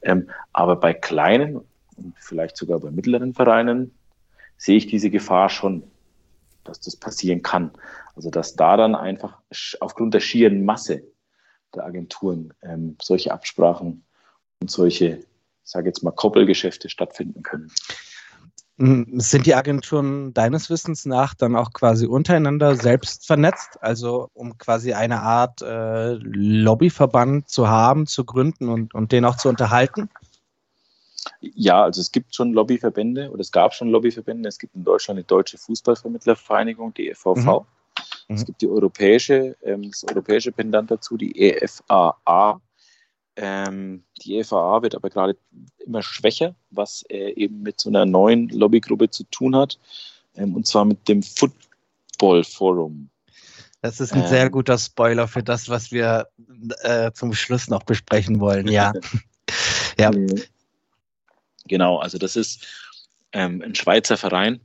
Ähm, 0.01 0.29
aber 0.51 0.75
bei 0.75 0.93
kleinen 0.93 1.61
und 1.95 2.15
vielleicht 2.19 2.57
sogar 2.57 2.79
bei 2.79 2.91
mittleren 2.91 3.33
Vereinen 3.33 3.91
sehe 4.57 4.77
ich 4.77 4.87
diese 4.87 5.09
Gefahr 5.09 5.49
schon, 5.49 5.83
dass 6.63 6.81
das 6.81 6.95
passieren 6.95 7.41
kann. 7.41 7.71
Also 8.15 8.29
dass 8.29 8.55
da 8.55 8.77
dann 8.77 8.95
einfach 8.95 9.39
aufgrund 9.79 10.13
der 10.13 10.19
schieren 10.19 10.65
Masse 10.65 11.03
der 11.73 11.85
Agenturen 11.85 12.53
ähm, 12.61 12.97
solche 13.01 13.31
Absprachen 13.31 14.03
und 14.59 14.69
solche, 14.69 15.05
ich 15.05 15.25
sage 15.63 15.87
jetzt 15.87 16.03
mal, 16.03 16.11
Koppelgeschäfte 16.11 16.89
stattfinden 16.89 17.41
können. 17.41 17.71
Hm, 18.77 19.19
sind 19.19 19.45
die 19.45 19.55
Agenturen 19.55 20.33
deines 20.33 20.69
Wissens 20.69 21.05
nach 21.05 21.33
dann 21.33 21.55
auch 21.55 21.71
quasi 21.73 22.05
untereinander 22.05 22.75
selbst 22.75 23.27
vernetzt, 23.27 23.77
also 23.81 24.29
um 24.33 24.57
quasi 24.57 24.93
eine 24.93 25.21
Art 25.21 25.61
äh, 25.61 26.13
Lobbyverband 26.13 27.49
zu 27.49 27.67
haben, 27.67 28.07
zu 28.07 28.25
gründen 28.25 28.69
und, 28.69 28.93
und 28.93 29.11
den 29.11 29.25
auch 29.25 29.37
zu 29.37 29.49
unterhalten? 29.49 30.09
Ja, 31.39 31.83
also 31.83 32.01
es 32.01 32.11
gibt 32.11 32.33
schon 32.33 32.53
Lobbyverbände 32.53 33.29
oder 33.29 33.41
es 33.41 33.51
gab 33.51 33.73
schon 33.73 33.89
Lobbyverbände. 33.89 34.49
Es 34.49 34.57
gibt 34.57 34.75
in 34.75 34.83
Deutschland 34.83 35.19
die 35.19 35.27
Deutsche 35.27 35.57
Fußballvermittlervereinigung, 35.57 36.93
die 36.93 37.09
EVV. 37.09 37.35
Mhm. 37.35 37.45
Mhm. 38.31 38.35
Es 38.35 38.45
gibt 38.45 38.61
die 38.61 38.67
europäische, 38.67 39.57
ähm, 39.61 39.89
das 39.89 40.03
europäische 40.03 40.51
Pendant 40.51 40.89
dazu, 40.89 41.17
die 41.17 41.39
EFAA. 41.39 42.61
Ähm, 43.43 44.03
die 44.21 44.37
EFAA 44.37 44.83
wird 44.83 44.93
aber 44.93 45.09
gerade 45.09 45.35
immer 45.79 46.03
schwächer, 46.03 46.53
was 46.69 47.03
äh, 47.09 47.31
eben 47.31 47.63
mit 47.63 47.81
so 47.81 47.89
einer 47.89 48.05
neuen 48.05 48.49
Lobbygruppe 48.49 49.09
zu 49.09 49.23
tun 49.23 49.55
hat, 49.55 49.79
ähm, 50.35 50.55
und 50.55 50.67
zwar 50.67 50.85
mit 50.85 51.07
dem 51.07 51.23
Football 51.23 52.43
Forum. 52.43 53.09
Das 53.81 53.99
ist 53.99 54.13
ein 54.13 54.27
sehr 54.27 54.45
ähm. 54.45 54.51
guter 54.51 54.77
Spoiler 54.77 55.27
für 55.27 55.41
das, 55.41 55.69
was 55.69 55.91
wir 55.91 56.27
äh, 56.83 57.11
zum 57.13 57.33
Schluss 57.33 57.67
noch 57.67 57.81
besprechen 57.81 58.39
wollen. 58.39 58.67
Ja. 58.67 58.93
ja. 59.99 60.11
Genau, 61.65 61.97
also 61.97 62.19
das 62.19 62.35
ist 62.35 62.67
ähm, 63.31 63.63
ein 63.63 63.73
Schweizer 63.73 64.17
Verein, 64.17 64.61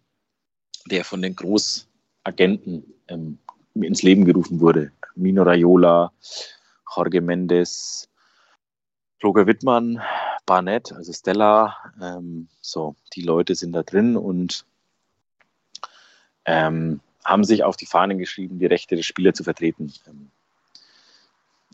der 0.90 1.02
von 1.06 1.22
den 1.22 1.34
Großagenten 1.34 2.84
ähm, 3.08 3.38
ins 3.72 4.02
Leben 4.02 4.26
gerufen 4.26 4.60
wurde. 4.60 4.92
Mino 5.14 5.44
Raiola, 5.44 6.12
Jorge 6.94 7.22
Mendes, 7.22 8.10
Roger 9.22 9.46
Wittmann, 9.46 10.00
Barnett, 10.44 10.92
also 10.92 11.12
Stella, 11.12 11.76
ähm, 12.00 12.48
so, 12.60 12.94
die 13.14 13.22
Leute 13.22 13.54
sind 13.54 13.72
da 13.72 13.82
drin 13.82 14.16
und 14.16 14.64
ähm, 16.44 17.00
haben 17.24 17.44
sich 17.44 17.64
auf 17.64 17.76
die 17.76 17.86
Fahnen 17.86 18.18
geschrieben, 18.18 18.58
die 18.58 18.66
Rechte 18.66 18.94
der 18.94 19.02
Spieler 19.02 19.34
zu 19.34 19.42
vertreten. 19.42 19.92
Ähm, 20.06 20.30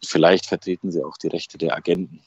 vielleicht 0.03 0.47
vertreten 0.47 0.91
sie 0.91 1.05
auch 1.05 1.19
die 1.19 1.29
Rechte 1.29 1.59
der 1.59 1.77
Agenten. 1.77 2.21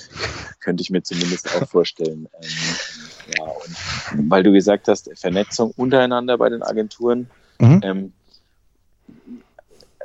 Könnte 0.60 0.82
ich 0.82 0.90
mir 0.90 1.02
zumindest 1.02 1.54
auch 1.54 1.68
vorstellen. 1.68 2.28
Ähm, 2.40 3.36
ja, 3.36 3.44
und 3.44 4.30
weil 4.30 4.42
du 4.42 4.52
gesagt 4.52 4.88
hast, 4.88 5.10
Vernetzung 5.18 5.72
untereinander 5.76 6.38
bei 6.38 6.48
den 6.48 6.62
Agenturen, 6.62 7.28
mhm. 7.58 8.12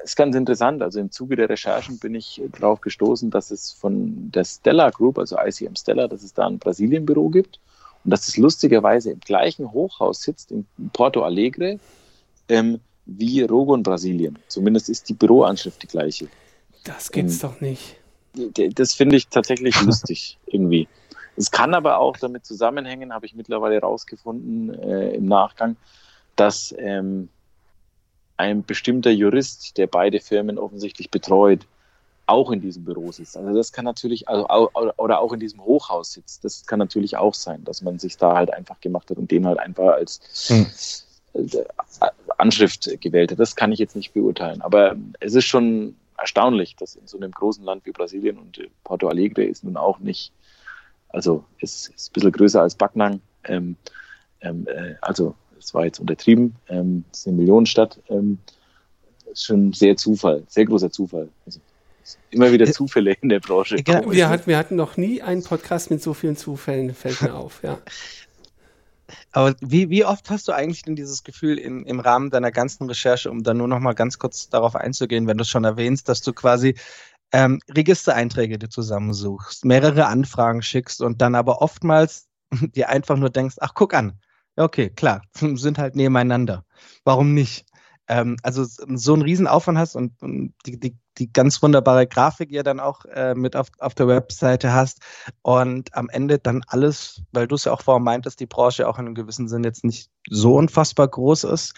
Ist 0.08 0.16
ganz 0.16 0.38
interessant. 0.38 0.82
Also 0.82 1.02
im 1.02 1.12
Zuge 1.12 1.36
der 1.36 1.50
Recherchen 1.50 2.00
bin 2.00 2.16
ich 2.16 2.42
darauf 2.62 2.80
gestoßen, 2.80 3.30
dass 3.30 3.52
es 3.52 3.74
von 3.74 4.32
der 4.32 4.46
Stella 4.46 4.90
Group, 4.90 5.20
also 5.20 5.36
ICM 5.38 5.76
Stella, 5.76 6.08
dass 6.08 6.24
es 6.24 6.34
da 6.34 6.48
ein 6.48 6.60
Brasilien-Büro 6.60 7.28
gibt 7.28 7.60
und 8.06 8.12
dass 8.12 8.26
es 8.30 8.38
lustigerweise 8.38 9.12
im 9.12 9.20
gleichen 9.20 9.70
Hochhaus 9.70 10.22
sitzt, 10.22 10.54
in 10.54 10.66
Porto 10.94 11.24
Alegre, 11.24 11.78
ähm, 12.48 12.80
wie 13.06 13.42
Rogo 13.42 13.76
in 13.76 13.84
Brasilien. 13.84 14.40
Zumindest 14.48 14.88
ist 14.88 15.10
die 15.10 15.14
Büroanschrift 15.14 15.84
die 15.84 15.88
gleiche. 15.88 16.30
Das 16.86 17.12
gibt's 17.12 17.44
ähm, 17.44 17.50
doch 17.50 17.60
nicht. 17.60 17.98
Das 18.78 18.94
finde 18.94 19.18
ich 19.18 19.28
tatsächlich 19.28 19.82
lustig 19.84 20.38
irgendwie. 20.46 20.88
Es 21.36 21.52
kann 21.52 21.74
aber 21.74 22.00
auch 22.00 22.16
damit 22.16 22.46
zusammenhängen, 22.46 23.14
habe 23.14 23.26
ich 23.26 23.36
mittlerweile 23.36 23.76
herausgefunden 23.76 24.74
äh, 24.74 25.16
im 25.16 25.26
Nachgang, 25.26 25.76
dass 26.38 26.74
ähm, 26.78 27.28
ein 28.38 28.64
bestimmter 28.64 29.12
Jurist, 29.12 29.78
der 29.78 29.88
beide 29.88 30.20
Firmen 30.20 30.58
offensichtlich 30.58 31.10
betreut, 31.12 31.66
auch 32.28 32.52
in 32.52 32.62
diesem 32.62 32.84
Büro 32.84 33.12
sitzt. 33.12 33.38
Also 33.38 33.54
das 33.56 33.72
kann 33.72 33.86
natürlich, 33.86 34.28
also, 34.28 34.48
oder 34.98 35.20
auch 35.20 35.34
in 35.34 35.40
diesem 35.40 35.64
Hochhaus 35.64 36.14
sitzt. 36.14 36.44
Das 36.44 36.66
kann 36.66 36.78
natürlich 36.78 37.18
auch 37.18 37.34
sein, 37.34 37.64
dass 37.64 37.82
man 37.82 38.00
sich 38.00 38.18
da 38.18 38.36
halt 38.36 38.54
einfach 38.54 38.80
gemacht 38.82 39.10
hat 39.10 39.18
und 39.18 39.32
den 39.32 39.48
halt 39.48 39.60
einfach 39.60 39.94
als 39.94 40.20
hm. 40.48 40.68
Äh, 41.34 41.64
Anschrift 42.38 42.90
gewählt 43.02 43.32
hat. 43.32 43.40
Das 43.40 43.56
kann 43.56 43.72
ich 43.72 43.80
jetzt 43.80 43.96
nicht 43.96 44.14
beurteilen. 44.14 44.62
Aber 44.62 44.96
es 45.20 45.36
ist 45.36 45.46
schon 45.46 45.96
erstaunlich, 46.18 46.76
dass 46.76 46.96
in 46.96 47.08
so 47.08 47.18
einem 47.18 47.32
großen 47.32 47.64
Land 47.64 47.86
wie 47.86 47.92
Brasilien 47.92 48.38
und 48.38 48.60
Porto 48.84 49.08
Alegre 49.08 49.44
ist 49.44 49.64
nun 49.64 49.78
auch 49.78 50.00
nicht, 50.00 50.32
also 51.10 51.44
ist, 51.60 51.90
ist 51.90 52.10
ein 52.10 52.14
bisschen 52.14 52.32
größer 52.32 52.62
als 52.62 52.76
Backnang. 52.76 53.22
Ähm, 53.46 53.76
ähm, 54.42 54.68
äh, 54.68 54.96
also 55.02 55.36
das 55.60 55.74
war 55.74 55.86
jetzt 55.86 56.00
untertrieben, 56.00 56.56
ähm, 56.70 57.04
das 57.12 57.20
ist 57.20 57.28
eine 57.28 57.38
Millionenstadt, 57.38 58.00
ähm, 58.10 58.40
ist 59.32 59.46
schon 59.46 59.74
sehr 59.74 59.98
Zufall, 59.98 60.44
sehr 60.48 60.66
großer 60.66 60.92
Zufall. 60.92 61.30
Also, 61.46 61.60
immer 62.30 62.52
wieder 62.52 62.68
äh, 62.68 62.72
Zufälle 62.72 63.14
in 63.22 63.30
der 63.30 63.40
Branche. 63.40 63.76
Genau, 63.84 64.12
wir, 64.12 64.30
hatten, 64.30 64.48
wir 64.48 64.58
hatten 64.58 64.76
noch 64.76 64.98
nie 64.98 65.22
einen 65.22 65.44
Podcast 65.44 65.92
mit 65.92 66.02
so 66.02 66.14
vielen 66.14 66.38
Zufällen, 66.38 66.94
fällt 66.94 67.22
mir 67.22 67.34
auf, 67.34 67.62
ja. 67.64 67.78
Aber 69.32 69.56
wie, 69.62 69.90
wie 69.90 70.04
oft 70.04 70.30
hast 70.30 70.48
du 70.48 70.52
eigentlich 70.52 70.82
denn 70.82 70.96
dieses 70.96 71.24
Gefühl 71.24 71.58
in, 71.58 71.86
im 71.86 72.00
Rahmen 72.00 72.30
deiner 72.30 72.52
ganzen 72.52 72.88
Recherche, 72.88 73.30
um 73.30 73.44
dann 73.44 73.58
nur 73.58 73.68
noch 73.68 73.80
mal 73.80 73.94
ganz 73.94 74.20
kurz 74.20 74.50
darauf 74.50 74.76
einzugehen, 74.76 75.28
wenn 75.28 75.38
du 75.38 75.44
es 75.44 75.50
schon 75.50 75.64
erwähnst, 75.64 76.10
dass 76.10 76.22
du 76.22 76.34
quasi 76.34 76.76
ähm, 77.32 77.60
Registereinträge 77.70 78.58
dir 78.58 78.70
zusammensuchst, 78.70 79.66
mehrere 79.66 80.08
Anfragen 80.08 80.62
schickst 80.62 81.02
und 81.02 81.22
dann 81.22 81.36
aber 81.36 81.62
oftmals 81.62 82.28
dir 82.76 82.90
einfach 82.90 83.18
nur 83.18 83.30
denkst, 83.30 83.56
ach 83.60 83.74
guck 83.74 83.94
an, 83.94 84.20
Okay, 84.58 84.90
klar, 84.90 85.22
sind 85.34 85.78
halt 85.78 85.96
nebeneinander. 85.96 86.66
Warum 87.04 87.34
nicht? 87.34 87.66
Ähm, 88.10 88.38
also 88.42 88.64
so 88.64 89.14
einen 89.14 89.22
Riesenaufwand 89.22 89.78
hast 89.78 89.96
und, 89.96 90.22
und 90.22 90.54
die, 90.66 90.80
die, 90.80 90.98
die, 91.18 91.32
ganz 91.32 91.62
wunderbare 91.62 92.08
Grafik 92.08 92.52
ja 92.52 92.64
dann 92.64 92.80
auch 92.80 93.04
äh, 93.06 93.36
mit 93.36 93.56
auf, 93.56 93.68
auf 93.80 93.96
der 93.96 94.08
Webseite 94.08 94.72
hast 94.72 95.02
und 95.42 95.94
am 95.94 96.10
Ende 96.10 96.40
dann 96.40 96.64
alles, 96.68 97.22
weil 97.34 97.48
du 97.48 97.56
es 97.56 97.66
ja 97.66 97.74
auch 97.74 97.82
vorher 97.82 98.00
meintest, 98.00 98.40
die 98.40 98.46
Branche 98.46 98.88
auch 98.88 98.98
in 98.98 99.08
einem 99.08 99.16
gewissen 99.16 99.50
Sinn 99.50 99.66
jetzt 99.66 99.84
nicht 99.84 100.10
so 100.30 100.56
unfassbar 100.56 101.10
groß 101.10 101.44
ist, 101.46 101.74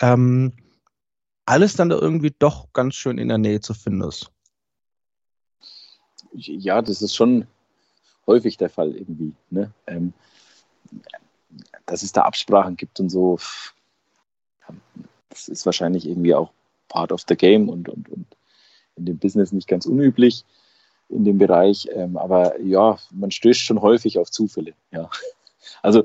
ähm, 0.00 0.54
alles 1.44 1.76
dann 1.76 1.90
da 1.90 1.98
irgendwie 1.98 2.34
doch 2.38 2.72
ganz 2.72 2.94
schön 2.94 3.18
in 3.18 3.28
der 3.28 3.38
Nähe 3.38 3.60
zu 3.60 3.74
finden 3.74 4.08
ist. 4.08 4.30
ja, 6.32 6.80
das 6.80 7.02
ist 7.02 7.14
schon 7.14 7.46
häufig 8.26 8.56
der 8.56 8.70
Fall 8.70 8.96
irgendwie. 8.96 9.34
Ne? 9.50 9.70
Ähm, 9.86 10.14
dass 11.86 12.02
es 12.02 12.12
da 12.12 12.22
Absprachen 12.22 12.76
gibt 12.76 13.00
und 13.00 13.10
so, 13.10 13.38
das 15.28 15.48
ist 15.48 15.66
wahrscheinlich 15.66 16.08
irgendwie 16.08 16.34
auch 16.34 16.50
part 16.88 17.12
of 17.12 17.22
the 17.28 17.36
game 17.36 17.68
und, 17.68 17.88
und, 17.88 18.08
und 18.08 18.26
in 18.96 19.06
dem 19.06 19.18
Business 19.18 19.52
nicht 19.52 19.68
ganz 19.68 19.86
unüblich 19.86 20.44
in 21.08 21.24
dem 21.24 21.38
Bereich. 21.38 21.88
Ähm, 21.92 22.16
aber 22.16 22.60
ja, 22.60 22.98
man 23.10 23.30
stößt 23.30 23.60
schon 23.60 23.80
häufig 23.82 24.18
auf 24.18 24.30
Zufälle. 24.30 24.74
Ja. 24.92 25.10
Also 25.82 26.04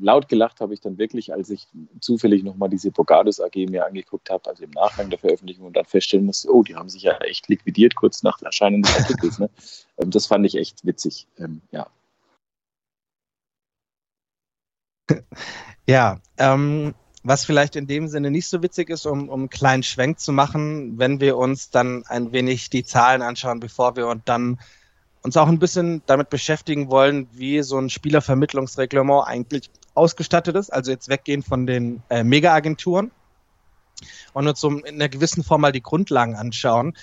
laut 0.00 0.28
gelacht 0.28 0.60
habe 0.60 0.74
ich 0.74 0.80
dann 0.80 0.98
wirklich, 0.98 1.32
als 1.32 1.50
ich 1.50 1.66
zufällig 2.00 2.42
nochmal 2.42 2.68
diese 2.68 2.90
Bogados 2.90 3.40
AG 3.40 3.54
mir 3.68 3.86
angeguckt 3.86 4.30
habe, 4.30 4.48
also 4.48 4.64
im 4.64 4.70
Nachgang 4.70 5.10
der 5.10 5.18
Veröffentlichung 5.18 5.66
und 5.66 5.76
dann 5.76 5.84
feststellen 5.84 6.26
musste, 6.26 6.52
oh, 6.52 6.62
die 6.62 6.74
haben 6.74 6.88
sich 6.88 7.02
ja 7.02 7.16
echt 7.18 7.48
liquidiert 7.48 7.94
kurz 7.94 8.22
nach 8.22 8.40
Erscheinen 8.42 8.82
des 8.82 8.96
Artikels. 8.96 9.38
Ne? 9.38 9.50
Ähm, 10.00 10.12
das 10.12 10.26
fand 10.26 10.46
ich 10.46 10.54
echt 10.54 10.86
witzig. 10.86 11.26
Ähm, 11.38 11.60
ja. 11.72 11.88
Ja, 15.86 16.20
ähm, 16.36 16.94
was 17.22 17.46
vielleicht 17.46 17.74
in 17.74 17.86
dem 17.86 18.08
Sinne 18.08 18.30
nicht 18.30 18.46
so 18.46 18.62
witzig 18.62 18.90
ist, 18.90 19.06
um, 19.06 19.30
um 19.30 19.40
einen 19.40 19.50
kleinen 19.50 19.82
Schwenk 19.82 20.20
zu 20.20 20.32
machen, 20.32 20.98
wenn 20.98 21.18
wir 21.18 21.38
uns 21.38 21.70
dann 21.70 22.04
ein 22.06 22.32
wenig 22.32 22.68
die 22.68 22.84
Zahlen 22.84 23.22
anschauen, 23.22 23.58
bevor 23.58 23.96
wir 23.96 24.06
und 24.06 24.28
dann 24.28 24.58
uns 25.22 25.36
auch 25.36 25.48
ein 25.48 25.58
bisschen 25.58 26.02
damit 26.06 26.30
beschäftigen 26.30 26.90
wollen, 26.90 27.26
wie 27.32 27.62
so 27.62 27.78
ein 27.78 27.90
Spielervermittlungsreglement 27.90 29.26
eigentlich 29.26 29.70
ausgestattet 29.94 30.56
ist. 30.56 30.70
Also 30.70 30.90
jetzt 30.90 31.08
weggehen 31.08 31.42
von 31.42 31.66
den 31.66 32.02
äh, 32.08 32.22
Mega-Agenturen 32.22 33.10
und 34.32 34.46
uns 34.46 34.60
so 34.60 34.70
in 34.70 34.94
einer 34.94 35.08
gewissen 35.08 35.42
Form 35.42 35.62
mal 35.62 35.72
die 35.72 35.82
Grundlagen 35.82 36.36
anschauen 36.36 36.94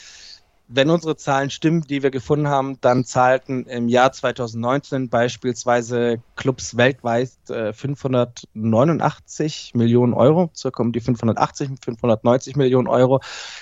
wenn 0.67 0.89
unsere 0.89 1.15
Zahlen 1.15 1.51
stimmen, 1.51 1.81
die 1.81 2.01
wir 2.01 2.09
gefunden 2.09 2.47
haben, 2.47 2.79
dann 2.81 3.05
zahlten 3.05 3.67
im 3.67 3.87
Jahr 3.87 4.11
2019 4.11 5.09
beispielsweise 5.09 6.21
Clubs 6.35 6.75
weltweit 6.75 7.29
äh, 7.49 7.71
589 7.71 9.73
Millionen 9.75 10.13
Euro, 10.13 10.49
circa 10.55 10.81
um 10.81 10.91
die 10.91 11.01
580, 11.01 11.69
590 11.83 12.55
Millionen 12.55 12.87
Euro. 12.87 13.21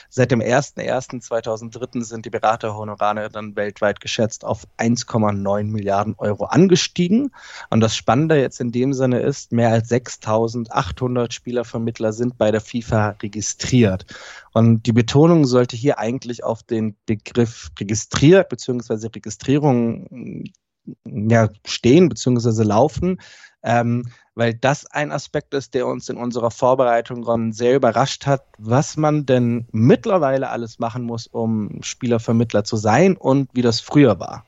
Seit 0.09 0.31
dem 0.31 0.39
01.01.2003 0.39 2.03
sind 2.03 2.25
die 2.25 2.29
Beraterhonorare 2.29 3.29
dann 3.29 3.55
weltweit 3.55 3.99
geschätzt 3.99 4.45
auf 4.45 4.65
1,9 4.77 5.65
Milliarden 5.65 6.15
Euro 6.17 6.45
angestiegen. 6.45 7.31
Und 7.69 7.81
das 7.81 7.97
Spannende 7.97 8.39
jetzt 8.39 8.61
in 8.61 8.71
dem 8.71 8.93
Sinne 8.93 9.19
ist, 9.19 9.51
mehr 9.51 9.69
als 9.69 9.89
6800 9.89 11.33
Spielervermittler 11.33 12.13
sind 12.13 12.37
bei 12.37 12.51
der 12.51 12.61
FIFA 12.61 13.15
registriert. 13.21 14.05
Und 14.53 14.85
die 14.85 14.93
Betonung 14.93 15.45
sollte 15.45 15.75
hier 15.75 15.99
eigentlich 15.99 16.43
auf 16.43 16.63
den 16.63 16.95
Begriff 17.05 17.71
registriert 17.79 18.49
bzw. 18.49 19.07
Registrierung 19.07 20.45
ja, 21.05 21.49
stehen 21.65 22.09
bzw. 22.09 22.63
laufen, 22.63 23.19
ähm, 23.63 24.05
weil 24.35 24.53
das 24.53 24.85
ein 24.85 25.11
Aspekt 25.11 25.53
ist, 25.53 25.73
der 25.73 25.87
uns 25.87 26.09
in 26.09 26.17
unserer 26.17 26.51
Vorbereitung 26.51 27.51
sehr 27.53 27.75
überrascht 27.75 28.25
hat, 28.25 28.43
was 28.57 28.97
man 28.97 29.25
denn 29.25 29.67
mittlerweile 29.71 30.49
alles 30.49 30.79
machen 30.79 31.03
muss, 31.03 31.27
um 31.27 31.79
Spielervermittler 31.81 32.63
zu 32.63 32.75
sein 32.75 33.15
und 33.15 33.49
wie 33.53 33.61
das 33.61 33.79
früher 33.79 34.19
war. 34.19 34.45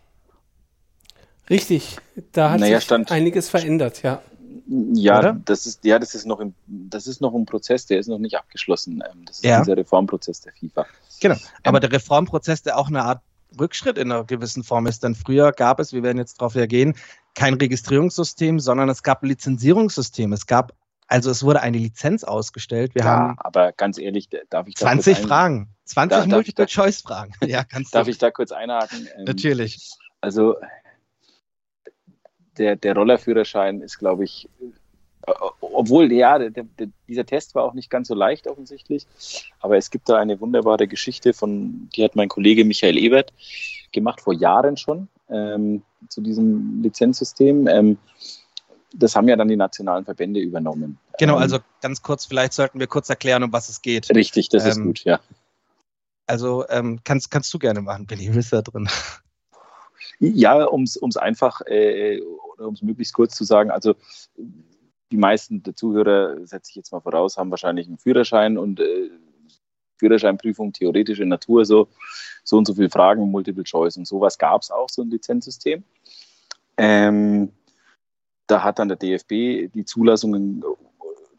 Richtig, 1.49 1.97
da 2.31 2.51
hat 2.51 2.59
naja, 2.59 2.77
sich 2.77 2.85
stand, 2.85 3.11
einiges 3.11 3.49
verändert, 3.49 4.01
ja. 4.01 4.21
Ja, 4.67 5.19
Oder? 5.19 5.41
das 5.45 5.65
ist, 5.65 5.85
ja, 5.85 5.99
das 5.99 6.15
ist 6.15 6.25
noch 6.25 6.39
im, 6.39 6.53
das 6.65 7.07
ist 7.07 7.21
noch 7.21 7.33
ein 7.35 7.45
Prozess, 7.45 7.85
der 7.85 7.99
ist 7.99 8.07
noch 8.07 8.17
nicht 8.17 8.35
abgeschlossen. 8.35 9.03
Ähm, 9.11 9.25
das 9.25 9.37
ist 9.37 9.45
ja. 9.45 9.59
dieser 9.59 9.77
Reformprozess 9.77 10.41
der 10.41 10.53
FIFA. 10.53 10.85
Genau. 11.21 11.35
Aber 11.63 11.77
ähm, 11.77 11.81
der 11.81 11.91
Reformprozess, 11.91 12.63
der 12.63 12.77
auch 12.77 12.87
eine 12.87 13.03
Art 13.03 13.21
Rückschritt 13.59 13.97
in 13.97 14.11
einer 14.11 14.23
gewissen 14.23 14.63
Form 14.63 14.87
ist. 14.87 15.03
Denn 15.03 15.15
früher 15.15 15.51
gab 15.51 15.79
es, 15.79 15.93
wir 15.93 16.03
werden 16.03 16.17
jetzt 16.17 16.41
darauf 16.41 16.55
reagieren, 16.55 16.95
kein 17.35 17.53
Registrierungssystem, 17.53 18.59
sondern 18.59 18.89
es 18.89 19.03
gab 19.03 19.23
ein 19.23 19.27
Lizenzierungssystem. 19.27 20.33
Es 20.33 20.47
gab, 20.47 20.73
also 21.07 21.29
es 21.29 21.43
wurde 21.43 21.61
eine 21.61 21.77
Lizenz 21.77 22.23
ausgestellt. 22.23 22.95
Wir 22.95 23.03
ja, 23.03 23.09
haben 23.09 23.35
aber 23.39 23.71
ganz 23.71 23.97
ehrlich, 23.97 24.29
darf 24.49 24.67
ich 24.67 24.75
da 24.75 24.87
20 24.87 25.19
Fragen, 25.19 25.69
20 25.85 26.27
Multiple-Choice-Fragen. 26.27 27.33
Ja, 27.47 27.63
kannst 27.63 27.93
Darf 27.93 28.07
ich 28.07 28.17
da 28.17 28.31
kurz 28.31 28.51
einhaken? 28.51 29.07
Ähm, 29.17 29.25
Natürlich. 29.25 29.91
Also 30.21 30.55
der, 32.57 32.75
der 32.75 32.95
Rollerführerschein 32.95 33.81
ist, 33.81 33.97
glaube 33.97 34.23
ich, 34.23 34.49
äh, 34.61 35.31
obwohl, 35.59 36.11
ja, 36.11 36.37
der, 36.37 36.51
der, 36.51 36.87
dieser 37.07 37.25
Test 37.25 37.55
war 37.55 37.63
auch 37.63 37.73
nicht 37.73 37.89
ganz 37.89 38.07
so 38.07 38.15
leicht 38.15 38.47
offensichtlich, 38.47 39.07
aber 39.59 39.77
es 39.77 39.89
gibt 39.89 40.09
da 40.09 40.17
eine 40.17 40.39
wunderbare 40.39 40.87
Geschichte 40.87 41.33
von, 41.33 41.89
die 41.95 42.03
hat 42.03 42.15
mein 42.15 42.29
Kollege 42.29 42.65
Michael 42.65 42.97
Ebert 42.97 43.33
gemacht, 43.91 44.21
vor 44.21 44.33
Jahren 44.33 44.77
schon, 44.77 45.07
ähm, 45.29 45.81
zu 46.09 46.21
diesem 46.21 46.81
Lizenzsystem. 46.83 47.67
Ähm, 47.67 47.97
das 48.93 49.15
haben 49.15 49.27
ja 49.27 49.35
dann 49.35 49.47
die 49.47 49.55
nationalen 49.55 50.05
Verbände 50.05 50.39
übernommen. 50.39 50.97
Genau, 51.17 51.35
ähm, 51.35 51.41
also 51.41 51.59
ganz 51.81 52.01
kurz, 52.01 52.25
vielleicht 52.25 52.53
sollten 52.53 52.79
wir 52.79 52.87
kurz 52.87 53.09
erklären, 53.09 53.43
um 53.43 53.51
was 53.51 53.69
es 53.69 53.81
geht. 53.81 54.09
Richtig, 54.15 54.49
das 54.49 54.65
ist 54.65 54.77
ähm, 54.77 54.85
gut, 54.85 55.03
ja. 55.03 55.19
Also 56.27 56.65
ähm, 56.69 56.99
kannst, 57.03 57.29
kannst 57.29 57.53
du 57.53 57.59
gerne 57.59 57.81
machen, 57.81 58.05
Billy, 58.05 58.27
du 58.27 58.33
bist 58.33 58.53
da 58.53 58.61
drin. 58.61 58.89
Ja, 60.19 60.65
um 60.65 60.83
es 60.83 61.17
einfach 61.17 61.61
äh, 61.67 62.21
oder 62.21 62.67
um 62.67 62.73
es 62.73 62.81
möglichst 62.81 63.13
kurz 63.13 63.35
zu 63.35 63.43
sagen, 63.43 63.71
also 63.71 63.95
die 65.11 65.17
meisten 65.17 65.63
der 65.63 65.75
Zuhörer, 65.75 66.45
setze 66.45 66.71
ich 66.71 66.75
jetzt 66.75 66.91
mal 66.91 66.99
voraus, 66.99 67.37
haben 67.37 67.51
wahrscheinlich 67.51 67.87
einen 67.87 67.97
Führerschein 67.97 68.57
und 68.57 68.79
äh, 68.79 69.09
Führerscheinprüfung 69.97 70.73
theoretische 70.73 71.25
Natur, 71.25 71.65
so, 71.65 71.87
so 72.43 72.57
und 72.57 72.65
so 72.65 72.73
viele 72.73 72.89
Fragen, 72.89 73.29
Multiple 73.31 73.63
Choice 73.63 73.97
und 73.97 74.07
sowas 74.07 74.37
gab 74.37 74.61
es 74.61 74.71
auch, 74.71 74.89
so 74.89 75.01
ein 75.01 75.09
Lizenzsystem. 75.09 75.83
Ähm, 76.77 77.51
da 78.47 78.63
hat 78.63 78.79
dann 78.79 78.89
der 78.89 78.97
DFB 78.97 79.71
die 79.73 79.85
Zulassungen, 79.85 80.63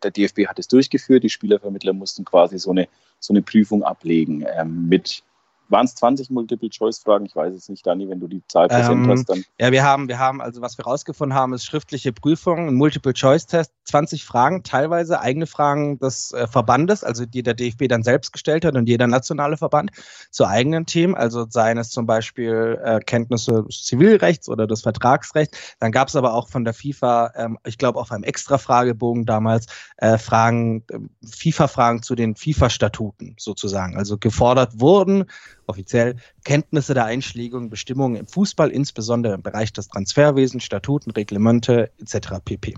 der 0.03 0.11
DFB 0.11 0.47
hat 0.47 0.59
es 0.59 0.69
durchgeführt, 0.69 1.23
die 1.23 1.31
Spielervermittler 1.31 1.93
mussten 1.93 2.25
quasi 2.25 2.59
so 2.59 2.71
eine, 2.71 2.89
so 3.21 3.33
eine 3.33 3.43
Prüfung 3.43 3.83
ablegen 3.83 4.45
ähm, 4.57 4.89
mit 4.89 5.23
waren 5.69 5.87
es 5.87 5.95
20 5.95 6.31
Multiple-Choice-Fragen? 6.31 7.27
Ich 7.27 7.37
weiß 7.37 7.55
es 7.55 7.69
nicht, 7.69 7.87
Dani, 7.87 8.09
wenn 8.09 8.21
du 8.21 8.29
die 8.29 8.43
Zahl 8.49 8.69
präsent 8.69 9.05
ähm, 9.05 9.11
hast, 9.11 9.29
dann. 9.29 9.45
Ja, 9.59 9.73
wir 9.73 9.85
haben, 9.85 10.09
wir 10.09 10.19
haben, 10.19 10.41
also 10.41 10.61
was 10.61 10.79
wir 10.79 10.85
rausgefunden 10.85 11.37
haben, 11.37 11.53
ist 11.53 11.65
schriftliche 11.65 12.13
Prüfung, 12.13 12.69
ein 12.69 12.75
Multiple-Choice-Test, 12.75 13.73
20 13.85 14.25
Fragen, 14.25 14.63
teilweise 14.63 15.21
eigene 15.21 15.47
Fragen 15.47 15.99
des 15.99 16.33
äh, 16.33 16.47
Verbandes, 16.47 17.05
also 17.05 17.25
die 17.27 17.43
der 17.43 17.55
DFB 17.55 17.89
dann 17.89 18.03
selbst 18.03 18.33
gestellt 18.33 18.65
hat 18.65 18.75
und 18.75 18.89
jeder 18.89 19.07
nationale 19.07 19.57
Verband 19.57 19.91
zu 20.31 20.47
eigenen 20.47 20.87
Themen, 20.87 21.15
also 21.15 21.47
seien 21.49 21.79
es 21.79 21.91
zum 21.91 22.07
Beispiel 22.07 22.81
äh, 22.83 23.01
Kenntnisse 23.01 23.65
des 23.65 23.85
Zivilrechts 23.85 24.49
oder 24.49 24.67
des 24.67 24.83
Vertragsrechts. 24.83 25.77
Dann 25.79 25.93
gab 25.93 26.09
es 26.09 26.17
aber 26.17 26.35
auch 26.35 26.49
von 26.49 26.65
der 26.65 26.75
FIFA, 26.75 27.33
ähm, 27.37 27.59
ich 27.65 27.79
glaube 27.79 28.01
auf 28.01 28.13
einem 28.13 28.25
Extra-Fragebogen 28.25 29.25
damals, 29.25 29.67
äh, 29.99 30.19
Fragen, 30.19 30.85
äh, 30.91 30.99
FIFA-Fragen 31.25 32.03
zu 32.03 32.15
den 32.15 32.35
FIFA-Statuten 32.37 33.37
sozusagen. 33.39 33.97
Also 33.97 34.19
gefordert 34.19 34.81
wurden 34.81 35.27
offiziell 35.67 36.17
Kenntnisse 36.45 36.95
der 36.95 37.05
Einschlägigen, 37.05 37.71
Bestimmungen 37.71 38.17
im 38.17 38.27
Fußball, 38.27 38.71
insbesondere 38.71 39.35
im 39.35 39.43
Bereich 39.43 39.73
des 39.73 39.89
Transferwesens, 39.89 40.65
Statuten, 40.65 41.11
Reglemente 41.11 41.91
etc. 41.99 42.41
pp. 42.45 42.75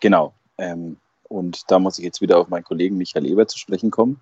Genau. 0.00 0.34
Ähm, 0.58 0.96
und 1.28 1.70
da 1.70 1.78
muss 1.78 1.98
ich 1.98 2.04
jetzt 2.04 2.20
wieder 2.20 2.38
auf 2.38 2.48
meinen 2.48 2.64
Kollegen 2.64 2.96
Michael 2.96 3.26
Eber 3.26 3.46
zu 3.46 3.58
sprechen 3.58 3.90
kommen. 3.90 4.20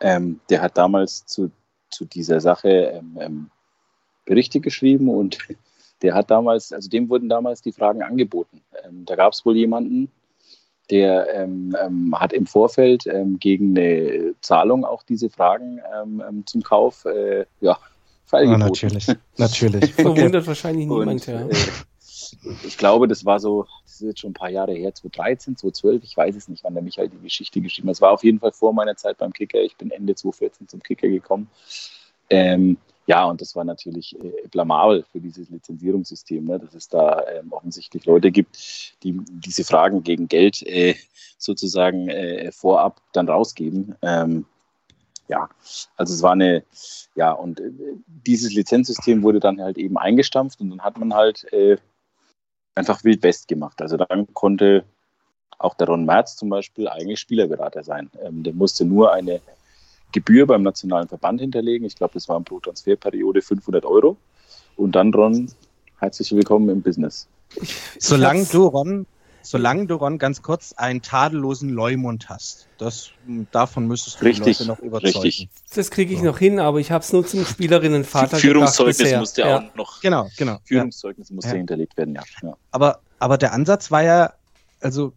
Ähm, 0.00 0.40
der 0.50 0.62
hat 0.62 0.78
damals 0.78 1.26
zu, 1.26 1.50
zu 1.90 2.04
dieser 2.04 2.40
Sache 2.40 2.68
ähm, 2.68 3.18
ähm 3.20 3.50
Berichte 4.28 4.60
geschrieben 4.60 5.08
und 5.08 5.38
der 6.02 6.14
hat 6.14 6.30
damals, 6.30 6.72
also 6.72 6.88
dem 6.88 7.08
wurden 7.08 7.28
damals 7.28 7.62
die 7.62 7.72
Fragen 7.72 8.02
angeboten. 8.02 8.62
Ähm, 8.84 9.04
da 9.04 9.16
gab 9.16 9.32
es 9.32 9.44
wohl 9.44 9.56
jemanden, 9.56 10.10
der 10.90 11.34
ähm, 11.34 11.76
ähm, 11.80 12.14
hat 12.18 12.32
im 12.32 12.46
Vorfeld 12.46 13.06
ähm, 13.06 13.38
gegen 13.38 13.76
eine 13.76 14.34
Zahlung 14.40 14.84
auch 14.84 15.02
diese 15.02 15.30
Fragen 15.30 15.80
ähm, 15.94 16.22
ähm, 16.26 16.46
zum 16.46 16.62
Kauf 16.62 17.04
äh, 17.04 17.44
ja, 17.60 17.78
feilgeboten. 18.26 18.64
Ja, 18.64 18.68
natürlich, 18.68 19.06
natürlich. 19.36 19.94
Verwundert 19.94 20.46
wahrscheinlich 20.46 20.86
niemand, 20.86 21.26
ja. 21.26 21.42
Äh, 21.42 21.54
ich 22.64 22.76
glaube, 22.76 23.08
das 23.08 23.24
war 23.24 23.38
so, 23.38 23.66
das 23.84 23.94
ist 23.94 24.00
jetzt 24.02 24.20
schon 24.20 24.30
ein 24.30 24.34
paar 24.34 24.50
Jahre 24.50 24.72
her, 24.72 24.94
2013, 24.94 25.56
2012, 25.56 26.04
ich 26.04 26.16
weiß 26.16 26.36
es 26.36 26.48
nicht, 26.48 26.64
wann 26.64 26.74
der 26.74 26.82
Michael 26.82 27.08
die 27.08 27.18
Geschichte 27.18 27.60
geschrieben 27.60 27.88
hat. 27.88 27.94
Es 27.94 28.00
war 28.00 28.12
auf 28.12 28.24
jeden 28.24 28.38
Fall 28.40 28.52
vor 28.52 28.72
meiner 28.72 28.96
Zeit 28.96 29.18
beim 29.18 29.32
Kicker. 29.32 29.60
Ich 29.60 29.76
bin 29.76 29.90
Ende 29.90 30.14
2014 30.14 30.68
zum 30.68 30.82
Kicker 30.82 31.08
gekommen. 31.08 31.48
Ähm, 32.30 32.76
ja, 33.08 33.24
und 33.24 33.40
das 33.40 33.56
war 33.56 33.64
natürlich 33.64 34.14
äh, 34.22 34.46
blamabel 34.50 35.02
für 35.10 35.18
dieses 35.18 35.48
Lizenzierungssystem, 35.48 36.44
ne, 36.44 36.58
dass 36.58 36.74
es 36.74 36.88
da 36.88 37.24
ähm, 37.26 37.50
offensichtlich 37.52 38.04
Leute 38.04 38.30
gibt, 38.30 38.58
die 39.02 39.18
diese 39.30 39.64
Fragen 39.64 40.02
gegen 40.02 40.28
Geld 40.28 40.62
äh, 40.66 40.94
sozusagen 41.38 42.10
äh, 42.10 42.52
vorab 42.52 43.00
dann 43.14 43.30
rausgeben. 43.30 43.94
Ähm, 44.02 44.44
ja, 45.26 45.48
also 45.96 46.12
es 46.12 46.20
war 46.20 46.32
eine, 46.32 46.64
ja, 47.14 47.32
und 47.32 47.60
äh, 47.60 47.70
dieses 48.26 48.52
Lizenzsystem 48.52 49.22
wurde 49.22 49.40
dann 49.40 49.58
halt 49.58 49.78
eben 49.78 49.96
eingestampft 49.96 50.60
und 50.60 50.68
dann 50.68 50.82
hat 50.82 50.98
man 50.98 51.14
halt 51.14 51.50
äh, 51.50 51.78
einfach 52.74 53.04
Wild 53.04 53.22
West 53.22 53.48
gemacht. 53.48 53.80
Also 53.80 53.96
dann 53.96 54.26
konnte 54.34 54.84
auch 55.56 55.72
der 55.72 55.86
Ron 55.86 56.04
Merz 56.04 56.36
zum 56.36 56.50
Beispiel 56.50 56.86
eigentlich 56.88 57.20
Spielerberater 57.20 57.82
sein. 57.82 58.10
Ähm, 58.22 58.42
der 58.42 58.52
musste 58.52 58.84
nur 58.84 59.14
eine 59.14 59.40
Gebühr 60.12 60.46
beim 60.46 60.62
nationalen 60.62 61.08
Verband 61.08 61.40
hinterlegen. 61.40 61.86
Ich 61.86 61.96
glaube, 61.96 62.14
das 62.14 62.28
waren 62.28 62.44
pro 62.44 62.60
Transferperiode 62.60 63.42
500 63.42 63.84
Euro. 63.84 64.16
Und 64.76 64.92
dann, 64.92 65.12
Ron, 65.12 65.50
herzlich 65.98 66.32
willkommen 66.32 66.68
im 66.68 66.82
Business. 66.82 67.28
Solange 67.98 68.44
du, 68.44 68.66
Ron, 68.66 69.06
solange 69.42 69.86
du, 69.86 69.96
Ron, 69.96 70.18
ganz 70.18 70.42
kurz 70.42 70.72
einen 70.72 71.02
tadellosen 71.02 71.70
Leumund 71.70 72.28
hast. 72.28 72.68
Das, 72.78 73.10
davon 73.50 73.86
müsstest 73.86 74.20
du 74.20 74.26
richtig, 74.26 74.58
die 74.58 74.64
Leute 74.64 74.80
noch 74.80 74.86
überzeugen. 74.86 75.20
Richtig. 75.20 75.48
Das 75.74 75.90
kriege 75.90 76.12
ich 76.12 76.20
so. 76.20 76.26
noch 76.26 76.38
hin, 76.38 76.60
aber 76.60 76.78
ich 76.78 76.90
habe 76.90 77.02
es 77.02 77.12
nur 77.12 77.26
zum 77.26 77.44
Spielerinnenvater 77.44 78.36
Führungszeugnis 78.36 79.14
musste 79.16 79.42
ja 79.42 79.58
auch 79.58 79.74
noch. 79.74 80.00
Genau, 80.00 80.28
genau. 80.36 80.58
Führungszeugnis 80.64 81.30
musste 81.30 81.50
ja. 81.50 81.56
hinterlegt 81.56 81.96
werden, 81.96 82.14
ja. 82.14 82.22
ja. 82.42 82.56
Aber, 82.70 83.00
aber 83.18 83.36
der 83.36 83.52
Ansatz 83.52 83.90
war 83.90 84.02
ja, 84.02 84.32
also 84.80 85.12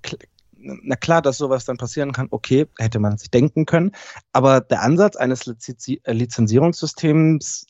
na 0.62 0.96
klar, 0.96 1.22
dass 1.22 1.38
sowas 1.38 1.66
dann 1.66 1.78
passieren 1.78 2.12
kann, 2.12 2.28
okay, 2.32 2.68
hätte 2.78 3.00
man 3.00 3.18
sich 3.18 3.32
denken 3.32 3.66
können. 3.66 3.92
Aber 4.34 4.62
der 4.62 4.82
Ansatz 4.82 5.16
eines 5.16 5.48
äh, 5.48 6.12
Lizenzierungssystems 6.12 7.66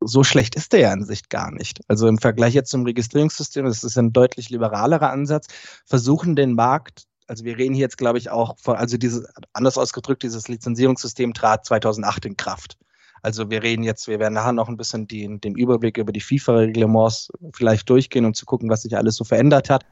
so 0.00 0.22
schlecht 0.24 0.54
ist 0.54 0.72
der 0.72 0.80
ja 0.80 0.90
an 0.92 1.04
sich 1.04 1.28
gar 1.28 1.50
nicht. 1.50 1.80
Also 1.88 2.06
im 2.06 2.18
Vergleich 2.18 2.54
jetzt 2.54 2.70
zum 2.70 2.84
Registrierungssystem, 2.84 3.64
das 3.64 3.82
ist 3.82 3.96
ein 3.96 4.12
deutlich 4.12 4.50
liberalerer 4.50 5.10
Ansatz, 5.10 5.46
versuchen 5.86 6.36
den 6.36 6.52
Markt, 6.54 7.04
also 7.26 7.44
wir 7.44 7.58
reden 7.58 7.74
hier 7.74 7.82
jetzt, 7.82 7.98
glaube 7.98 8.18
ich, 8.18 8.30
auch 8.30 8.56
von, 8.58 8.76
also 8.76 8.96
dieses, 8.96 9.26
anders 9.52 9.78
ausgedrückt, 9.78 10.22
dieses 10.22 10.48
Lizenzierungssystem 10.48 11.34
trat 11.34 11.64
2008 11.64 12.26
in 12.26 12.36
Kraft. 12.36 12.76
Also 13.22 13.50
wir 13.50 13.62
reden 13.62 13.82
jetzt, 13.82 14.06
wir 14.06 14.20
werden 14.20 14.34
nachher 14.34 14.52
noch 14.52 14.68
ein 14.68 14.76
bisschen 14.76 15.08
den, 15.08 15.40
den 15.40 15.56
Überblick 15.56 15.98
über 15.98 16.12
die 16.12 16.20
FIFA-Reglements 16.20 17.30
vielleicht 17.54 17.90
durchgehen, 17.90 18.24
um 18.24 18.34
zu 18.34 18.46
gucken, 18.46 18.70
was 18.70 18.82
sich 18.82 18.96
alles 18.96 19.16
so 19.16 19.24
verändert 19.24 19.70
hat. 19.70 19.84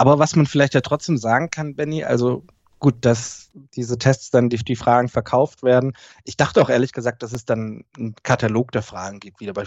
Aber 0.00 0.18
was 0.18 0.34
man 0.34 0.46
vielleicht 0.46 0.72
ja 0.72 0.80
trotzdem 0.80 1.18
sagen 1.18 1.50
kann, 1.50 1.74
Benny, 1.74 2.04
also 2.04 2.46
gut, 2.78 3.04
dass 3.04 3.50
diese 3.74 3.98
Tests 3.98 4.30
dann 4.30 4.48
die, 4.48 4.56
die 4.56 4.74
Fragen 4.74 5.08
verkauft 5.10 5.62
werden. 5.62 5.92
Ich 6.24 6.38
dachte 6.38 6.62
auch 6.62 6.70
ehrlich 6.70 6.92
gesagt, 6.94 7.22
dass 7.22 7.34
es 7.34 7.44
dann 7.44 7.84
einen 7.98 8.14
Katalog 8.22 8.72
der 8.72 8.80
Fragen 8.80 9.20
gibt, 9.20 9.40
wie 9.40 9.52
bei, 9.52 9.66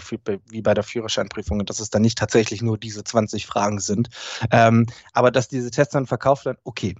wie 0.50 0.60
bei 0.60 0.74
der 0.74 0.82
Führerscheinprüfung, 0.82 1.60
und 1.60 1.70
dass 1.70 1.78
es 1.78 1.90
dann 1.90 2.02
nicht 2.02 2.18
tatsächlich 2.18 2.62
nur 2.62 2.78
diese 2.78 3.04
20 3.04 3.46
Fragen 3.46 3.78
sind. 3.78 4.08
Ähm, 4.50 4.86
aber 5.12 5.30
dass 5.30 5.46
diese 5.46 5.70
Tests 5.70 5.92
dann 5.92 6.06
verkauft 6.06 6.46
werden, 6.46 6.58
okay, 6.64 6.96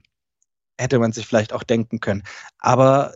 hätte 0.79 1.01
man 1.01 1.11
sich 1.11 1.27
vielleicht 1.27 1.53
auch 1.53 1.65
denken 1.65 1.99
können. 1.99 2.23
Aber 2.61 3.15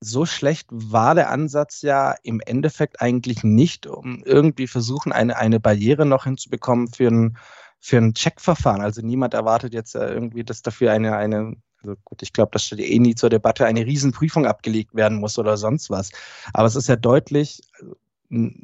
so 0.00 0.24
schlecht 0.24 0.68
war 0.70 1.14
der 1.14 1.28
Ansatz 1.28 1.82
ja 1.82 2.14
im 2.22 2.40
Endeffekt 2.40 3.02
eigentlich 3.02 3.44
nicht, 3.44 3.86
um 3.86 4.22
irgendwie 4.24 4.68
versuchen, 4.68 5.12
eine, 5.12 5.36
eine 5.36 5.60
Barriere 5.60 6.06
noch 6.06 6.24
hinzubekommen 6.24 6.88
für 6.88 7.08
ein, 7.08 7.36
für 7.80 7.98
ein 7.98 8.14
Checkverfahren. 8.14 8.82
Also 8.82 9.00
niemand 9.02 9.34
erwartet 9.34 9.74
jetzt 9.74 9.94
äh, 9.94 10.12
irgendwie, 10.12 10.44
dass 10.44 10.62
dafür 10.62 10.92
eine, 10.92 11.16
eine 11.16 11.56
also 11.82 11.96
gut, 12.04 12.22
ich 12.22 12.32
glaube, 12.32 12.50
dass 12.52 12.66
steht 12.66 12.80
eh 12.80 12.98
nie 12.98 13.14
zur 13.14 13.30
Debatte, 13.30 13.64
eine 13.64 13.86
Riesenprüfung 13.86 14.46
abgelegt 14.46 14.94
werden 14.94 15.18
muss 15.18 15.38
oder 15.38 15.56
sonst 15.56 15.90
was. 15.90 16.10
Aber 16.52 16.66
es 16.66 16.76
ist 16.76 16.88
ja 16.88 16.96
deutlich, 16.96 17.62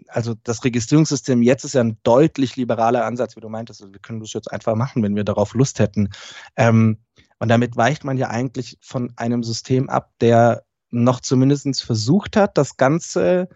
also 0.08 0.34
das 0.44 0.64
Registrierungssystem 0.64 1.42
jetzt 1.42 1.64
ist 1.64 1.74
ja 1.74 1.80
ein 1.80 1.98
deutlich 2.02 2.56
liberaler 2.56 3.04
Ansatz, 3.04 3.36
wie 3.36 3.40
du 3.40 3.48
meintest. 3.48 3.82
Also 3.82 3.92
wir 3.92 4.00
können 4.00 4.20
das 4.20 4.32
jetzt 4.32 4.52
einfach 4.52 4.74
machen, 4.74 5.02
wenn 5.02 5.16
wir 5.16 5.24
darauf 5.24 5.54
Lust 5.54 5.78
hätten. 5.78 6.10
Ähm, 6.56 6.98
und 7.38 7.48
damit 7.48 7.76
weicht 7.76 8.04
man 8.04 8.16
ja 8.16 8.28
eigentlich 8.28 8.78
von 8.80 9.12
einem 9.16 9.42
System 9.42 9.88
ab, 9.88 10.12
der 10.20 10.64
noch 10.90 11.20
zumindest 11.20 11.82
versucht 11.82 12.36
hat, 12.36 12.56
das 12.56 12.76
Ganze 12.76 13.48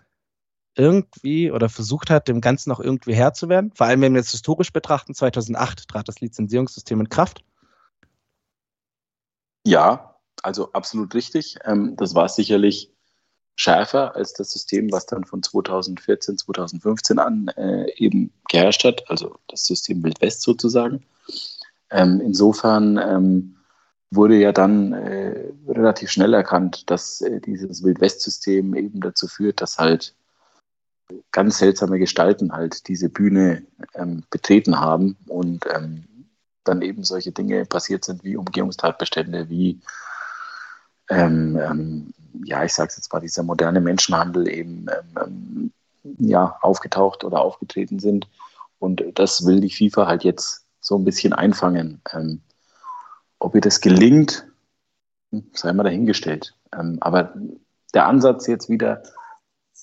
irgendwie 0.81 1.51
oder 1.51 1.69
versucht 1.69 2.11
hat, 2.11 2.27
dem 2.27 2.41
Ganzen 2.41 2.71
noch 2.71 2.81
irgendwie 2.81 3.15
Herr 3.15 3.35
zu 3.35 3.49
werden. 3.49 3.71
Vor 3.75 3.87
allem, 3.87 4.01
wenn 4.01 4.15
wir 4.15 4.21
es 4.21 4.31
historisch 4.31 4.73
betrachten, 4.73 5.15
2008 5.15 5.89
trat 5.89 6.09
das 6.09 6.21
Lizenzierungssystem 6.21 7.01
in 7.01 7.09
Kraft. 7.09 7.45
Ja, 9.67 10.17
also 10.43 10.73
absolut 10.73 11.15
richtig. 11.15 11.59
Ähm, 11.65 11.97
das 11.97 12.15
war 12.15 12.29
sicherlich 12.29 12.91
schärfer 13.57 14.17
als 14.17 14.33
das 14.33 14.51
System, 14.51 14.91
was 14.91 15.05
dann 15.05 15.25
von 15.25 15.43
2014, 15.43 16.39
2015 16.39 17.19
an 17.19 17.49
äh, 17.57 17.93
eben 17.97 18.33
geherrscht 18.49 18.85
hat, 18.85 19.09
also 19.11 19.39
das 19.49 19.67
System 19.67 20.03
Wildwest 20.03 20.41
sozusagen. 20.41 21.05
Ähm, 21.91 22.23
insofern 22.25 22.97
ähm, 22.97 23.57
wurde 24.11 24.37
ja 24.37 24.53
dann 24.53 24.93
äh, 24.93 25.53
relativ 25.69 26.11
schnell 26.11 26.35
erkannt, 26.35 26.91
dass 26.91 27.21
äh, 27.21 27.41
dieses 27.41 27.85
Wildwest-System 27.85 28.75
eben 28.75 29.01
dazu 29.01 29.29
führt, 29.29 29.61
dass 29.61 29.79
halt 29.79 30.15
ganz 31.33 31.59
seltsame 31.59 31.99
Gestalten 31.99 32.53
halt 32.53 32.89
diese 32.89 33.09
Bühne 33.09 33.63
ähm, 33.95 34.25
betreten 34.31 34.81
haben 34.81 35.17
und 35.27 35.67
ähm, 35.75 36.05
dann 36.65 36.83
eben 36.83 37.05
solche 37.05 37.33
Dinge 37.33 37.65
passiert 37.65 38.05
sind 38.05 38.25
wie 38.25 38.37
Umgehungstatbestände, 38.37 39.49
wie 39.49 39.81
ähm, 41.09 41.59
ähm, 41.61 42.15
ja, 42.45 42.65
ich 42.65 42.73
sage 42.73 42.89
es 42.89 42.97
jetzt 42.97 43.13
mal, 43.13 43.21
dieser 43.21 43.43
moderne 43.43 43.81
Menschenhandel 43.81 44.49
eben 44.49 44.87
ähm, 44.89 45.19
ähm, 45.25 45.73
ja, 46.19 46.57
aufgetaucht 46.61 47.25
oder 47.25 47.41
aufgetreten 47.41 47.99
sind. 47.99 48.29
Und 48.79 49.03
das 49.15 49.45
will 49.45 49.61
die 49.61 49.71
FIFA 49.71 50.07
halt 50.07 50.25
jetzt 50.25 50.65
so 50.81 50.97
ein 50.97 51.05
bisschen 51.05 51.33
einfangen. 51.33 52.01
Ob 53.39 53.55
ihr 53.55 53.61
das 53.61 53.83
gelingt, 53.83 54.47
hm, 55.31 55.51
sei 55.53 55.73
mal 55.73 55.83
dahingestellt. 55.83 56.55
Aber 57.01 57.35
der 57.93 58.07
Ansatz 58.07 58.47
jetzt 58.47 58.71
wieder 58.71 59.03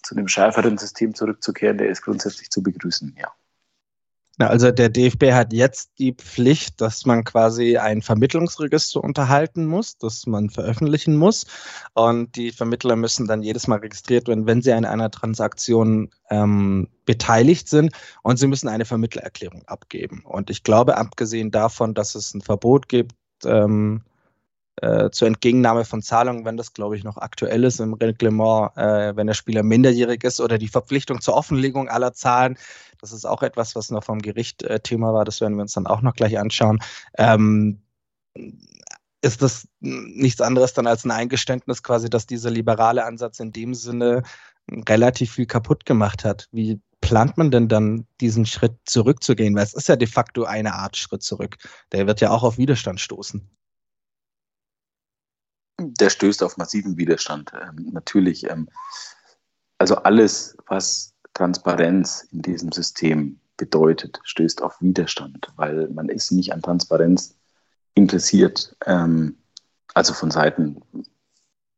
zu 0.01 0.15
einem 0.15 0.27
schärferen 0.27 0.77
System 0.77 1.13
zurückzukehren, 1.13 1.77
der 1.77 1.89
ist 1.89 2.01
grundsätzlich 2.01 2.49
zu 2.49 2.63
begrüßen, 2.63 3.15
ja. 3.19 3.31
Also 4.39 4.69
der 4.69 4.89
DFB 4.89 5.31
hat 5.31 5.51
jetzt 5.51 5.97
die 5.97 6.13
Pflicht, 6.13 6.79
dass 6.79 7.07
man 7.07 7.23
quasi 7.23 7.77
ein 7.77 8.03
Vermittlungsregister 8.03 9.03
unterhalten 9.03 9.65
muss, 9.65 9.97
das 9.97 10.27
man 10.27 10.51
veröffentlichen 10.51 11.15
muss. 11.15 11.47
Und 11.95 12.35
die 12.35 12.51
Vermittler 12.51 12.95
müssen 12.95 13.27
dann 13.27 13.41
jedes 13.41 13.67
Mal 13.67 13.79
registriert 13.79 14.27
werden, 14.27 14.45
wenn 14.45 14.61
sie 14.61 14.73
an 14.73 14.85
einer 14.85 15.09
Transaktion 15.09 16.11
ähm, 16.29 16.87
beteiligt 17.05 17.67
sind. 17.67 17.93
Und 18.21 18.37
sie 18.37 18.45
müssen 18.45 18.67
eine 18.67 18.85
Vermittlererklärung 18.85 19.63
abgeben. 19.65 20.21
Und 20.23 20.51
ich 20.51 20.61
glaube, 20.61 20.97
abgesehen 20.97 21.49
davon, 21.49 21.95
dass 21.95 22.13
es 22.13 22.35
ein 22.35 22.41
Verbot 22.41 22.89
gibt, 22.89 23.15
ähm, 23.43 24.03
äh, 24.81 25.09
zur 25.09 25.27
Entgegennahme 25.27 25.85
von 25.85 26.01
Zahlungen, 26.01 26.45
wenn 26.45 26.57
das, 26.57 26.73
glaube 26.73 26.95
ich, 26.95 27.03
noch 27.03 27.17
aktuell 27.17 27.63
ist 27.63 27.79
im 27.79 27.93
Reglement, 27.93 28.75
äh, 28.77 29.15
wenn 29.15 29.27
der 29.27 29.33
Spieler 29.33 29.63
minderjährig 29.63 30.23
ist 30.23 30.39
oder 30.39 30.57
die 30.57 30.67
Verpflichtung 30.67 31.21
zur 31.21 31.35
Offenlegung 31.35 31.89
aller 31.89 32.13
Zahlen. 32.13 32.57
Das 33.01 33.11
ist 33.11 33.25
auch 33.25 33.43
etwas, 33.43 33.75
was 33.75 33.89
noch 33.89 34.03
vom 34.03 34.19
Gericht 34.19 34.63
äh, 34.63 34.79
Thema 34.79 35.13
war. 35.13 35.25
Das 35.25 35.41
werden 35.41 35.55
wir 35.55 35.61
uns 35.61 35.73
dann 35.73 35.87
auch 35.87 36.01
noch 36.01 36.13
gleich 36.13 36.37
anschauen. 36.37 36.79
Ähm, 37.17 37.81
ist 39.21 39.41
das 39.41 39.67
nichts 39.79 40.41
anderes 40.41 40.73
dann 40.73 40.87
als 40.87 41.05
ein 41.05 41.11
Eingeständnis 41.11 41.81
quasi, 41.81 42.09
dass 42.09 42.27
dieser 42.27 42.51
liberale 42.51 43.03
Ansatz 43.03 43.39
in 43.39 43.51
dem 43.51 43.73
Sinne 43.73 44.23
relativ 44.87 45.33
viel 45.33 45.45
kaputt 45.45 45.85
gemacht 45.85 46.23
hat. 46.23 46.49
Wie 46.51 46.79
plant 47.01 47.37
man 47.37 47.51
denn 47.51 47.67
dann 47.67 48.05
diesen 48.21 48.45
Schritt 48.45 48.77
zurückzugehen? 48.85 49.55
Weil 49.55 49.63
es 49.63 49.73
ist 49.73 49.87
ja 49.87 49.95
de 49.95 50.07
facto 50.07 50.43
eine 50.43 50.75
Art 50.75 50.97
Schritt 50.97 51.23
zurück. 51.23 51.57
Der 51.91 52.05
wird 52.05 52.21
ja 52.21 52.29
auch 52.29 52.43
auf 52.43 52.57
Widerstand 52.57 52.99
stoßen. 52.99 53.49
Der 55.79 56.09
stößt 56.09 56.43
auf 56.43 56.57
massiven 56.57 56.97
Widerstand. 56.97 57.51
Ähm, 57.53 57.89
natürlich. 57.91 58.49
Ähm, 58.49 58.69
also 59.77 59.95
alles, 59.95 60.57
was 60.67 61.13
Transparenz 61.33 62.27
in 62.31 62.41
diesem 62.41 62.71
System 62.71 63.39
bedeutet, 63.57 64.19
stößt 64.23 64.61
auf 64.61 64.81
Widerstand, 64.81 65.51
weil 65.55 65.89
man 65.89 66.09
ist 66.09 66.31
nicht 66.31 66.53
an 66.53 66.61
Transparenz 66.61 67.35
interessiert, 67.93 68.75
ähm, 68.85 69.37
also 69.93 70.13
von 70.13 70.31
Seiten 70.31 70.81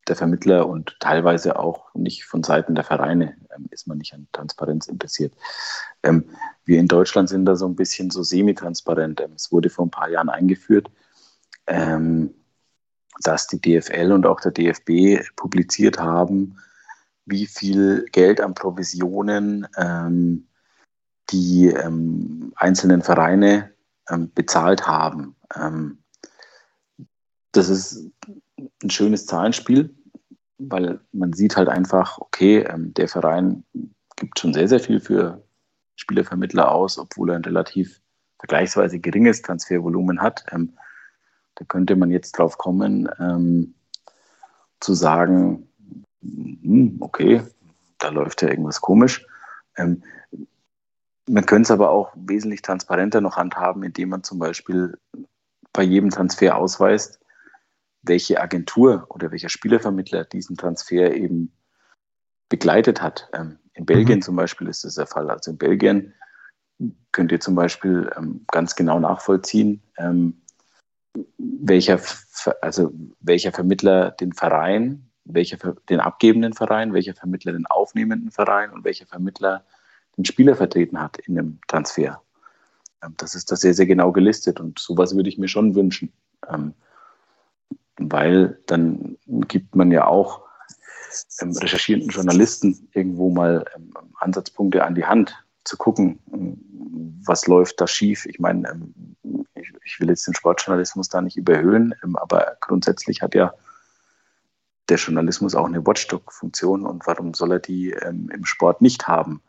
der 0.07 0.15
Vermittler 0.15 0.67
und 0.67 0.97
teilweise 0.99 1.57
auch 1.57 1.93
nicht 1.93 2.25
von 2.25 2.43
Seiten 2.43 2.75
der 2.75 2.83
Vereine 2.83 3.37
ähm, 3.55 3.67
ist 3.69 3.87
man 3.87 3.97
nicht 3.97 4.13
an 4.13 4.27
Transparenz 4.31 4.87
interessiert. 4.87 5.33
Ähm, 6.03 6.25
wir 6.65 6.79
in 6.79 6.87
Deutschland 6.87 7.29
sind 7.29 7.45
da 7.45 7.55
so 7.55 7.67
ein 7.67 7.75
bisschen 7.75 8.09
so 8.09 8.23
semi-transparent. 8.23 9.21
Ähm, 9.21 9.33
es 9.35 9.51
wurde 9.51 9.69
vor 9.69 9.85
ein 9.85 9.91
paar 9.91 10.09
Jahren 10.09 10.29
eingeführt, 10.29 10.89
ähm, 11.67 12.33
dass 13.23 13.47
die 13.47 13.59
DFL 13.59 14.11
und 14.11 14.25
auch 14.25 14.39
der 14.39 14.51
DFB 14.51 15.25
publiziert 15.35 15.99
haben, 15.99 16.57
wie 17.25 17.45
viel 17.45 18.05
Geld 18.11 18.41
an 18.41 18.53
Provisionen 18.53 19.67
ähm, 19.77 20.47
die 21.29 21.67
ähm, 21.67 22.53
einzelnen 22.55 23.01
Vereine 23.01 23.71
ähm, 24.09 24.31
bezahlt 24.33 24.87
haben. 24.87 25.35
Ähm, 25.55 25.99
das 27.51 27.69
ist 27.69 28.09
ein 28.83 28.89
schönes 28.89 29.25
Zahlenspiel, 29.25 29.93
weil 30.57 30.99
man 31.11 31.33
sieht 31.33 31.55
halt 31.55 31.69
einfach, 31.69 32.17
okay, 32.19 32.59
ähm, 32.59 32.93
der 32.93 33.07
Verein 33.07 33.63
gibt 34.15 34.39
schon 34.39 34.53
sehr, 34.53 34.67
sehr 34.67 34.79
viel 34.79 34.99
für 34.99 35.43
Spielervermittler 35.95 36.71
aus, 36.71 36.97
obwohl 36.97 37.29
er 37.29 37.35
ein 37.35 37.45
relativ 37.45 38.01
vergleichsweise 38.39 38.99
geringes 38.99 39.41
Transfervolumen 39.41 40.21
hat. 40.21 40.45
Ähm, 41.59 41.65
da 41.65 41.65
könnte 41.65 41.95
man 41.95 42.11
jetzt 42.11 42.31
drauf 42.33 42.57
kommen, 42.57 43.09
zu 44.79 44.93
sagen, 44.93 45.67
hm, 46.21 46.97
okay, 46.99 47.41
da 47.97 48.09
läuft 48.09 48.41
ja 48.41 48.49
irgendwas 48.49 48.81
komisch. 48.81 49.25
Ähm, 49.77 50.03
man 51.27 51.45
könnte 51.45 51.67
es 51.67 51.71
aber 51.71 51.91
auch 51.91 52.11
wesentlich 52.15 52.61
transparenter 52.61 53.21
noch 53.21 53.37
handhaben, 53.37 53.83
indem 53.83 54.09
man 54.09 54.23
zum 54.23 54.39
Beispiel 54.39 54.97
bei 55.73 55.83
jedem 55.83 56.09
Transfer 56.09 56.55
ausweist, 56.57 57.19
welche 58.01 58.41
Agentur 58.41 59.05
oder 59.09 59.31
welcher 59.31 59.49
Spielervermittler 59.49 60.23
diesen 60.23 60.57
Transfer 60.57 61.13
eben 61.13 61.51
begleitet 62.47 63.01
hat. 63.01 63.29
Ähm, 63.33 63.59
in 63.73 63.85
Belgien 63.85 64.19
mhm. 64.19 64.23
zum 64.23 64.35
Beispiel 64.35 64.67
ist 64.67 64.83
das 64.83 64.95
der 64.95 65.05
Fall. 65.05 65.29
Also 65.29 65.51
in 65.51 65.57
Belgien 65.57 66.13
könnt 67.11 67.31
ihr 67.31 67.39
zum 67.39 67.55
Beispiel 67.55 68.09
ähm, 68.17 68.45
ganz 68.47 68.75
genau 68.75 68.99
nachvollziehen, 68.99 69.83
ähm, 69.97 70.41
welcher, 71.37 71.99
also 72.61 72.91
welcher 73.19 73.51
Vermittler 73.51 74.11
den 74.11 74.33
Verein, 74.33 75.09
welcher 75.25 75.57
den 75.89 75.99
abgebenden 75.99 76.53
Verein, 76.53 76.93
welcher 76.93 77.13
Vermittler 77.13 77.53
den 77.53 77.65
aufnehmenden 77.65 78.31
Verein 78.31 78.71
und 78.71 78.83
welcher 78.83 79.05
Vermittler 79.05 79.65
den 80.17 80.25
Spieler 80.25 80.55
vertreten 80.55 80.99
hat 80.99 81.17
in 81.17 81.35
dem 81.35 81.59
Transfer. 81.67 82.21
Ähm, 83.03 83.13
das 83.17 83.35
ist 83.35 83.51
da 83.51 83.55
sehr, 83.55 83.73
sehr 83.73 83.85
genau 83.85 84.11
gelistet 84.11 84.59
und 84.59 84.79
sowas 84.79 85.15
würde 85.15 85.29
ich 85.29 85.37
mir 85.37 85.47
schon 85.47 85.75
wünschen. 85.75 86.11
Ähm, 86.49 86.73
weil 87.97 88.59
dann 88.65 89.17
gibt 89.47 89.75
man 89.75 89.91
ja 89.91 90.07
auch 90.07 90.41
ähm, 91.41 91.51
recherchierenden 91.57 92.09
Journalisten 92.09 92.89
irgendwo 92.93 93.29
mal 93.29 93.65
Ansatzpunkte 94.19 94.85
an 94.85 94.95
die 94.95 95.05
Hand, 95.05 95.35
zu 95.69 95.77
gucken, 95.77 96.19
ähm, 96.33 97.21
was 97.25 97.47
läuft 97.47 97.79
da 97.79 97.87
schief. 97.87 98.25
Ich 98.25 98.39
meine, 98.39 98.69
ähm, 98.69 99.15
ich, 99.83 99.99
will 99.99 100.09
jetzt 100.09 100.27
den 100.27 100.33
Sportjournalismus 100.33 101.09
da 101.09 101.21
nicht 101.21 101.37
überhöhen, 101.37 101.93
ähm, 102.03 102.15
aber 102.17 102.57
grundsätzlich 102.59 103.21
hat 103.21 103.35
ja 103.35 103.53
der 104.89 104.97
Journalismus 104.97 105.53
auch 105.53 105.65
eine 105.65 105.85
Watchdog-Funktion 105.85 106.85
und 106.85 107.05
warum 107.05 107.35
soll 107.35 107.51
er 107.53 107.59
die 107.59 107.91
im 107.91 108.43
Sport 108.43 108.81
nicht 108.81 109.07
haben? 109.07 109.41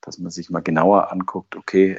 dass 0.00 0.18
man 0.18 0.30
sich 0.30 0.48
mal 0.48 0.60
genauer 0.60 1.12
anguckt, 1.12 1.54
okay, 1.54 1.98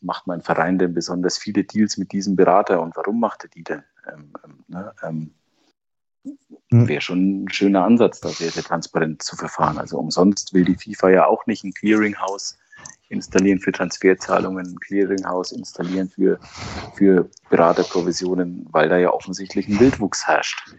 macht 0.00 0.26
mein 0.26 0.40
Verein 0.40 0.78
denn 0.78 0.94
besonders 0.94 1.36
viele 1.36 1.64
Deals 1.64 1.96
mit 1.98 2.12
diesem 2.12 2.36
Berater 2.36 2.80
und 2.80 2.96
warum 2.96 3.20
macht 3.20 3.44
er 3.44 3.50
die 3.50 3.64
denn? 3.64 3.82
Ne? 4.68 4.94
Hm. 6.70 6.88
wäre 6.88 7.00
schon 7.00 7.44
ein 7.44 7.52
schöner 7.52 7.84
Ansatz, 7.84 8.20
da 8.20 8.28
sehr, 8.28 8.50
sehr 8.50 8.64
transparent 8.64 9.22
zu 9.22 9.36
verfahren. 9.36 9.78
Also 9.78 9.98
umsonst 9.98 10.52
will 10.52 10.64
die 10.64 10.74
FIFA 10.74 11.10
ja 11.10 11.26
auch 11.26 11.46
nicht 11.46 11.64
ein 11.64 11.72
Clearinghouse 11.72 12.58
installieren 13.08 13.60
für 13.60 13.70
Transferzahlungen, 13.70 14.66
ein 14.66 14.80
Clearinghouse 14.80 15.52
installieren 15.52 16.08
für, 16.08 16.40
für 16.94 17.30
Beraterprovisionen, 17.50 18.66
weil 18.70 18.88
da 18.88 18.98
ja 18.98 19.12
offensichtlich 19.12 19.68
ein 19.68 19.78
Wildwuchs 19.78 20.26
herrscht. 20.26 20.74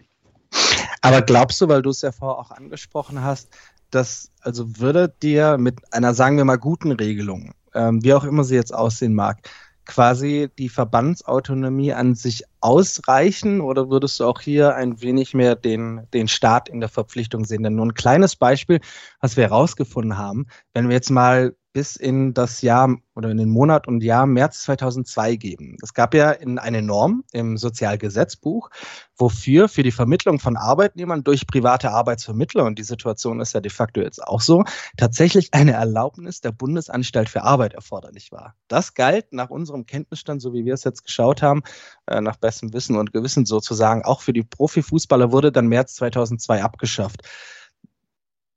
Aber 1.00 1.22
glaubst 1.22 1.60
du, 1.60 1.68
weil 1.68 1.82
du 1.82 1.90
es 1.90 2.02
ja 2.02 2.12
vorher 2.12 2.38
auch 2.38 2.50
angesprochen 2.50 3.22
hast, 3.22 3.48
dass, 3.90 4.30
also 4.40 4.78
würde 4.78 5.14
dir 5.22 5.56
mit 5.56 5.80
einer, 5.92 6.12
sagen 6.12 6.36
wir 6.36 6.44
mal, 6.44 6.58
guten 6.58 6.92
Regelung, 6.92 7.52
ähm, 7.74 8.02
wie 8.04 8.12
auch 8.12 8.24
immer 8.24 8.44
sie 8.44 8.56
jetzt 8.56 8.74
aussehen 8.74 9.14
mag, 9.14 9.38
quasi 9.86 10.50
die 10.58 10.68
Verbandsautonomie 10.68 11.94
an 11.94 12.14
sich 12.14 12.44
ausreichen 12.60 13.60
oder 13.60 13.90
würdest 13.90 14.18
du 14.20 14.24
auch 14.24 14.40
hier 14.40 14.74
ein 14.74 15.00
wenig 15.00 15.34
mehr 15.34 15.56
den, 15.56 16.06
den 16.12 16.28
Staat 16.28 16.68
in 16.68 16.80
der 16.80 16.88
Verpflichtung 16.88 17.44
sehen? 17.44 17.62
Denn 17.62 17.74
nur 17.74 17.86
ein 17.86 17.94
kleines 17.94 18.36
Beispiel, 18.36 18.80
was 19.20 19.36
wir 19.36 19.44
herausgefunden 19.44 20.18
haben, 20.18 20.46
wenn 20.72 20.88
wir 20.88 20.94
jetzt 20.94 21.10
mal 21.10 21.54
bis 21.72 21.96
in 21.96 22.34
das 22.34 22.62
Jahr 22.62 22.96
oder 23.14 23.30
in 23.30 23.36
den 23.36 23.50
Monat 23.50 23.86
und 23.86 24.02
Jahr 24.02 24.26
März 24.26 24.62
2002 24.62 25.36
geben. 25.36 25.76
Es 25.82 25.92
gab 25.92 26.14
ja 26.14 26.30
in 26.30 26.58
eine 26.58 26.82
Norm 26.82 27.24
im 27.32 27.56
Sozialgesetzbuch, 27.56 28.70
wofür 29.16 29.68
für 29.68 29.82
die 29.82 29.92
Vermittlung 29.92 30.38
von 30.38 30.56
Arbeitnehmern 30.56 31.24
durch 31.24 31.46
private 31.46 31.90
Arbeitsvermittler, 31.90 32.64
und 32.64 32.78
die 32.78 32.84
Situation 32.84 33.40
ist 33.40 33.54
ja 33.54 33.60
de 33.60 33.70
facto 33.70 34.00
jetzt 34.00 34.22
auch 34.22 34.40
so, 34.40 34.64
tatsächlich 34.96 35.52
eine 35.52 35.72
Erlaubnis 35.72 36.40
der 36.40 36.52
Bundesanstalt 36.52 37.28
für 37.28 37.42
Arbeit 37.42 37.74
erforderlich 37.74 38.32
war. 38.32 38.54
Das 38.68 38.94
galt 38.94 39.32
nach 39.32 39.50
unserem 39.50 39.86
Kenntnisstand, 39.86 40.40
so 40.40 40.52
wie 40.52 40.64
wir 40.64 40.74
es 40.74 40.84
jetzt 40.84 41.04
geschaut 41.04 41.42
haben, 41.42 41.62
äh, 42.06 42.20
nach 42.20 42.36
bestem 42.48 42.72
Wissen 42.72 42.96
und 42.96 43.12
Gewissen 43.12 43.44
sozusagen, 43.44 44.04
auch 44.04 44.22
für 44.22 44.32
die 44.32 44.42
Profifußballer 44.42 45.30
wurde 45.32 45.52
dann 45.52 45.66
März 45.66 45.96
2002 45.96 46.62
abgeschafft. 46.62 47.20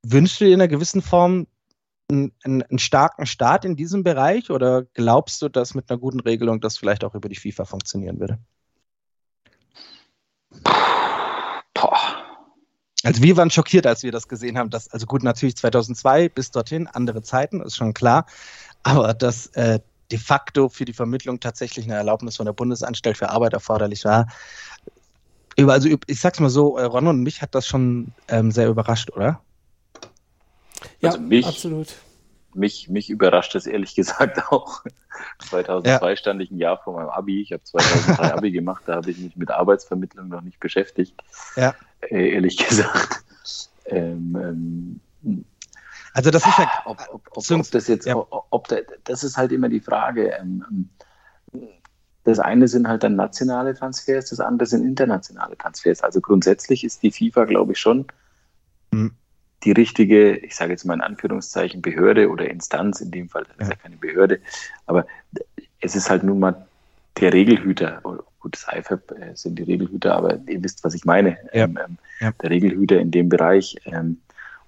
Wünschst 0.02 0.40
du 0.40 0.46
in 0.46 0.54
einer 0.54 0.68
gewissen 0.68 1.02
Form 1.02 1.46
einen, 2.10 2.32
einen, 2.42 2.78
starken 2.78 3.26
Start 3.26 3.66
in 3.66 3.76
diesem 3.76 4.02
Bereich 4.02 4.50
oder 4.50 4.84
glaubst 4.94 5.42
du, 5.42 5.50
dass 5.50 5.74
mit 5.74 5.90
einer 5.90 5.98
guten 5.98 6.20
Regelung 6.20 6.60
das 6.60 6.78
vielleicht 6.78 7.04
auch 7.04 7.14
über 7.14 7.28
die 7.28 7.36
FIFA 7.36 7.66
funktionieren 7.66 8.18
würde? 8.18 8.38
Boah. 11.74 11.98
Also 13.04 13.22
wir 13.22 13.36
waren 13.36 13.50
schockiert, 13.50 13.86
als 13.86 14.02
wir 14.02 14.12
das 14.12 14.28
gesehen 14.28 14.56
haben. 14.56 14.70
Dass, 14.70 14.88
also 14.88 15.06
gut, 15.06 15.22
natürlich 15.22 15.56
2002 15.56 16.30
bis 16.30 16.50
dorthin, 16.50 16.86
andere 16.86 17.22
Zeiten, 17.22 17.60
ist 17.60 17.76
schon 17.76 17.94
klar. 17.94 18.26
Aber 18.82 19.14
dass 19.14 19.48
äh, 19.48 19.80
de 20.10 20.18
facto 20.18 20.68
für 20.68 20.84
die 20.84 20.92
Vermittlung 20.92 21.40
tatsächlich 21.40 21.84
eine 21.86 21.94
Erlaubnis 21.94 22.36
von 22.36 22.46
der 22.46 22.52
Bundesanstalt 22.52 23.16
für 23.16 23.30
Arbeit 23.30 23.52
erforderlich 23.52 24.04
war. 24.04 24.26
Also 25.58 25.88
ich 26.06 26.20
sag's 26.20 26.40
mal 26.40 26.50
so, 26.50 26.78
äh, 26.78 26.84
Ron 26.84 27.06
und 27.06 27.22
mich 27.22 27.42
hat 27.42 27.54
das 27.54 27.66
schon 27.66 28.12
ähm, 28.28 28.50
sehr 28.50 28.68
überrascht, 28.68 29.10
oder? 29.10 29.42
Ja, 31.00 31.10
also 31.10 31.20
mich, 31.20 31.46
absolut. 31.46 31.94
Mich, 32.54 32.88
mich 32.88 33.10
überrascht 33.10 33.54
das 33.54 33.66
ehrlich 33.66 33.94
gesagt 33.94 34.42
auch. 34.50 34.82
2002 35.48 36.10
ja. 36.10 36.16
stand 36.16 36.42
ich 36.42 36.50
ein 36.50 36.58
Jahr 36.58 36.78
vor 36.82 36.94
meinem 36.94 37.08
Abi. 37.08 37.42
Ich 37.42 37.52
habe 37.52 37.62
2003 37.62 38.34
Abi 38.34 38.50
gemacht, 38.50 38.82
da 38.86 38.96
habe 38.96 39.10
ich 39.10 39.18
mich 39.18 39.36
mit 39.36 39.50
Arbeitsvermittlung 39.50 40.28
noch 40.28 40.42
nicht 40.42 40.58
beschäftigt. 40.60 41.14
Ja. 41.56 41.74
Äh, 42.00 42.34
ehrlich 42.34 42.56
gesagt. 42.56 43.24
Ähm, 43.86 45.00
ähm, 45.22 45.44
also 46.14 46.30
das 46.30 46.46
ist 46.46 46.58
ja, 46.58 46.70
ob, 46.84 46.98
ob, 47.12 47.28
ob, 47.32 47.50
ob 47.50 47.70
das 47.70 47.88
jetzt, 47.88 48.06
ja. 48.06 48.16
ob, 48.16 48.68
da, 48.68 48.76
das 49.04 49.24
ist 49.24 49.36
halt 49.36 49.52
immer 49.52 49.68
die 49.68 49.80
Frage. 49.80 50.28
Ähm, 50.38 50.64
ähm, 51.52 51.68
das 52.24 52.38
eine 52.38 52.68
sind 52.68 52.86
halt 52.86 53.02
dann 53.02 53.16
nationale 53.16 53.74
Transfers, 53.74 54.30
das 54.30 54.38
andere 54.38 54.66
sind 54.66 54.84
internationale 54.84 55.56
Transfers. 55.56 56.02
Also 56.02 56.20
grundsätzlich 56.20 56.84
ist 56.84 57.02
die 57.02 57.10
FIFA, 57.10 57.46
glaube 57.46 57.72
ich, 57.72 57.78
schon 57.78 58.06
mhm 58.92 59.12
die 59.64 59.72
richtige, 59.72 60.36
ich 60.38 60.56
sage 60.56 60.72
jetzt 60.72 60.84
mal 60.84 60.94
in 60.94 61.00
Anführungszeichen, 61.00 61.82
Behörde 61.82 62.28
oder 62.30 62.50
Instanz, 62.50 63.00
in 63.00 63.10
dem 63.10 63.28
Fall, 63.28 63.44
das 63.44 63.56
ist 63.58 63.68
ja 63.70 63.76
keine 63.76 63.96
Behörde, 63.96 64.40
aber 64.86 65.06
es 65.80 65.94
ist 65.94 66.10
halt 66.10 66.24
nun 66.24 66.40
mal 66.40 66.66
der 67.20 67.32
Regelhüter, 67.32 68.00
gut, 68.02 68.54
das 68.54 68.66
IFAB 68.72 69.12
äh, 69.12 69.34
sind 69.34 69.58
die 69.58 69.62
Regelhüter, 69.62 70.16
aber 70.16 70.38
ihr 70.48 70.62
wisst, 70.64 70.82
was 70.84 70.94
ich 70.94 71.04
meine, 71.04 71.38
ja. 71.52 71.64
Ähm, 71.64 71.78
ähm, 71.84 71.98
ja. 72.20 72.32
der 72.32 72.50
Regelhüter 72.50 72.98
in 72.98 73.10
dem 73.10 73.28
Bereich. 73.28 73.76
Ähm, 73.84 74.20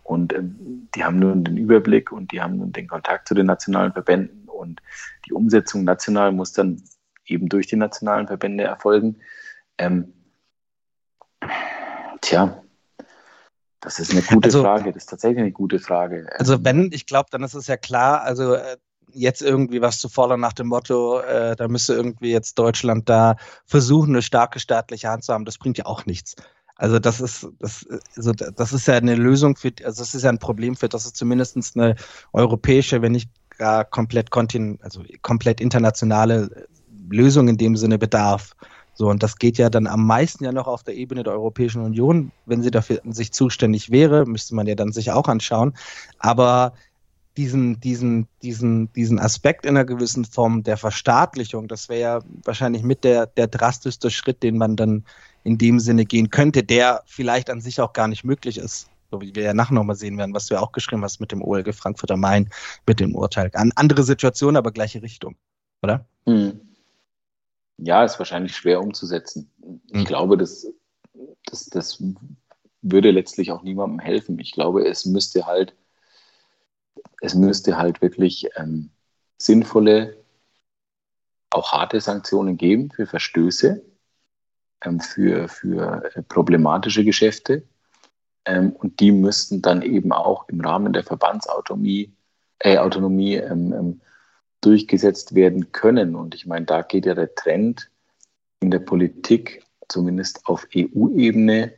und 0.04 0.32
ähm, 0.32 0.88
die 0.94 1.04
haben 1.04 1.18
nun 1.18 1.44
den 1.44 1.56
Überblick 1.56 2.12
und 2.12 2.30
die 2.30 2.40
haben 2.40 2.58
nun 2.58 2.72
den 2.72 2.86
Kontakt 2.86 3.26
zu 3.26 3.34
den 3.34 3.46
nationalen 3.46 3.92
Verbänden 3.92 4.48
und 4.48 4.80
die 5.26 5.32
Umsetzung 5.32 5.82
national 5.84 6.30
muss 6.30 6.52
dann 6.52 6.82
eben 7.26 7.48
durch 7.48 7.66
die 7.66 7.76
nationalen 7.76 8.26
Verbände 8.26 8.64
erfolgen. 8.64 9.16
Ähm, 9.78 10.12
tja, 12.20 12.62
das 13.80 13.98
ist 13.98 14.12
eine 14.12 14.22
gute 14.22 14.46
also, 14.46 14.62
Frage. 14.62 14.92
Das 14.92 15.04
ist 15.04 15.10
tatsächlich 15.10 15.40
eine 15.40 15.52
gute 15.52 15.78
Frage. 15.78 16.26
Also 16.38 16.64
wenn, 16.64 16.90
ich 16.92 17.06
glaube, 17.06 17.28
dann 17.30 17.42
ist 17.42 17.54
es 17.54 17.66
ja 17.66 17.76
klar, 17.76 18.22
also 18.22 18.54
äh, 18.54 18.76
jetzt 19.12 19.42
irgendwie 19.42 19.80
was 19.80 19.98
zu 19.98 20.08
fordern 20.08 20.40
nach 20.40 20.52
dem 20.52 20.68
Motto, 20.68 21.20
äh, 21.20 21.56
da 21.56 21.68
müsste 21.68 21.94
irgendwie 21.94 22.30
jetzt 22.30 22.58
Deutschland 22.58 23.08
da 23.08 23.36
versuchen, 23.64 24.10
eine 24.10 24.22
starke 24.22 24.58
staatliche 24.58 25.08
Hand 25.08 25.24
zu 25.24 25.32
haben, 25.32 25.44
das 25.44 25.58
bringt 25.58 25.78
ja 25.78 25.86
auch 25.86 26.06
nichts. 26.06 26.34
Also 26.76 26.98
das 26.98 27.20
ist, 27.20 27.46
das, 27.60 27.86
also 28.16 28.32
das 28.32 28.72
ist 28.72 28.86
ja 28.86 28.94
eine 28.94 29.14
Lösung 29.14 29.56
für, 29.56 29.72
also 29.84 30.02
das 30.02 30.14
ist 30.14 30.22
ja 30.22 30.30
ein 30.30 30.38
Problem 30.38 30.74
für, 30.74 30.88
dass 30.88 31.06
es 31.06 31.12
zumindest 31.12 31.56
eine 31.76 31.94
europäische, 32.32 33.00
wenn 33.00 33.12
nicht 33.12 33.30
gar 33.58 33.84
komplett 33.84 34.30
kontin, 34.30 34.78
also 34.82 35.02
komplett 35.22 35.60
internationale 35.60 36.66
Lösung 37.08 37.48
in 37.48 37.56
dem 37.56 37.76
Sinne 37.76 37.98
bedarf. 37.98 38.56
So, 38.94 39.08
und 39.08 39.22
das 39.22 39.38
geht 39.38 39.58
ja 39.58 39.70
dann 39.70 39.86
am 39.86 40.06
meisten 40.06 40.44
ja 40.44 40.52
noch 40.52 40.66
auf 40.66 40.84
der 40.84 40.94
Ebene 40.94 41.24
der 41.24 41.32
Europäischen 41.32 41.82
Union. 41.82 42.30
Wenn 42.46 42.62
sie 42.62 42.70
dafür 42.70 43.00
sich 43.04 43.32
zuständig 43.32 43.90
wäre, 43.90 44.24
müsste 44.24 44.54
man 44.54 44.66
ja 44.66 44.76
dann 44.76 44.92
sich 44.92 45.10
auch 45.10 45.28
anschauen. 45.28 45.74
Aber 46.18 46.74
diesen, 47.36 47.80
diesen, 47.80 48.28
diesen, 48.42 48.92
diesen 48.92 49.18
Aspekt 49.18 49.66
in 49.66 49.76
einer 49.76 49.84
gewissen 49.84 50.24
Form 50.24 50.62
der 50.62 50.76
Verstaatlichung, 50.76 51.66
das 51.66 51.88
wäre 51.88 52.00
ja 52.00 52.18
wahrscheinlich 52.44 52.84
mit 52.84 53.02
der, 53.02 53.26
der 53.26 53.48
drastischste 53.48 54.10
Schritt, 54.10 54.44
den 54.44 54.56
man 54.56 54.76
dann 54.76 55.04
in 55.44 55.58
dem 55.58 55.78
Sinne 55.78 56.04
gehen 56.04 56.30
könnte, 56.30 56.62
der 56.62 57.02
vielleicht 57.06 57.50
an 57.50 57.60
sich 57.60 57.80
auch 57.80 57.92
gar 57.92 58.08
nicht 58.08 58.24
möglich 58.24 58.58
ist. 58.58 58.88
So 59.10 59.20
wie 59.20 59.34
wir 59.34 59.44
ja 59.44 59.54
nachher 59.54 59.74
nochmal 59.74 59.96
sehen 59.96 60.18
werden, 60.18 60.34
was 60.34 60.46
du 60.46 60.54
ja 60.54 60.60
auch 60.60 60.72
geschrieben 60.72 61.04
hast 61.04 61.20
mit 61.20 61.30
dem 61.30 61.42
OLG 61.42 61.72
Frankfurter 61.74 62.16
Main, 62.16 62.50
mit 62.86 62.98
dem 62.98 63.14
Urteil. 63.14 63.50
An 63.54 63.70
andere 63.76 64.02
Situation, 64.02 64.56
aber 64.56 64.72
gleiche 64.72 65.02
Richtung, 65.02 65.36
oder? 65.82 66.04
Hm 66.26 66.60
ja, 67.78 68.04
ist 68.04 68.18
wahrscheinlich 68.18 68.56
schwer 68.56 68.80
umzusetzen. 68.80 69.50
Ich 69.88 70.00
mhm. 70.00 70.04
glaube, 70.04 70.36
das, 70.36 70.66
das, 71.46 71.66
das 71.66 72.02
würde 72.82 73.10
letztlich 73.10 73.50
auch 73.50 73.62
niemandem 73.62 73.98
helfen. 73.98 74.38
Ich 74.38 74.52
glaube, 74.52 74.86
es 74.86 75.04
müsste 75.04 75.46
halt, 75.46 75.74
es 77.20 77.34
müsste 77.34 77.76
halt 77.76 78.02
wirklich 78.02 78.48
ähm, 78.56 78.90
sinnvolle, 79.38 80.16
auch 81.50 81.72
harte 81.72 82.00
Sanktionen 82.00 82.56
geben 82.56 82.90
für 82.90 83.06
Verstöße, 83.06 83.82
für, 85.00 85.48
für 85.48 86.04
äh, 86.14 86.22
problematische 86.22 87.04
Geschäfte. 87.04 87.62
Ähm, 88.44 88.72
und 88.72 89.00
die 89.00 89.12
müssten 89.12 89.62
dann 89.62 89.82
eben 89.82 90.12
auch 90.12 90.48
im 90.48 90.60
Rahmen 90.60 90.92
der 90.92 91.04
Verbandsautonomie 91.04 92.14
äh, 92.58 92.78
Autonomie, 92.78 93.34
ähm, 93.34 93.72
ähm 93.72 94.00
durchgesetzt 94.60 95.34
werden 95.34 95.72
können. 95.72 96.14
Und 96.16 96.34
ich 96.34 96.46
meine, 96.46 96.64
da 96.64 96.80
geht 96.80 97.04
ja 97.04 97.14
der 97.14 97.34
Trend 97.34 97.90
in 98.60 98.70
der 98.70 98.78
Politik 98.78 99.62
zumindest 99.88 100.46
auf 100.46 100.66
EU-Ebene 100.74 101.74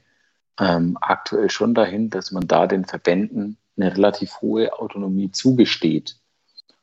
ähm, 0.61 0.97
aktuell 1.01 1.51
schon 1.51 1.75
dahin, 1.75 2.11
dass 2.11 2.31
man 2.31 2.47
da 2.47 2.69
den 2.69 2.85
Verbänden 2.85 3.59
eine 3.77 3.93
relativ 3.93 4.41
hohe 4.41 4.73
Autonomie 4.79 5.33
zugesteht. 5.33 6.17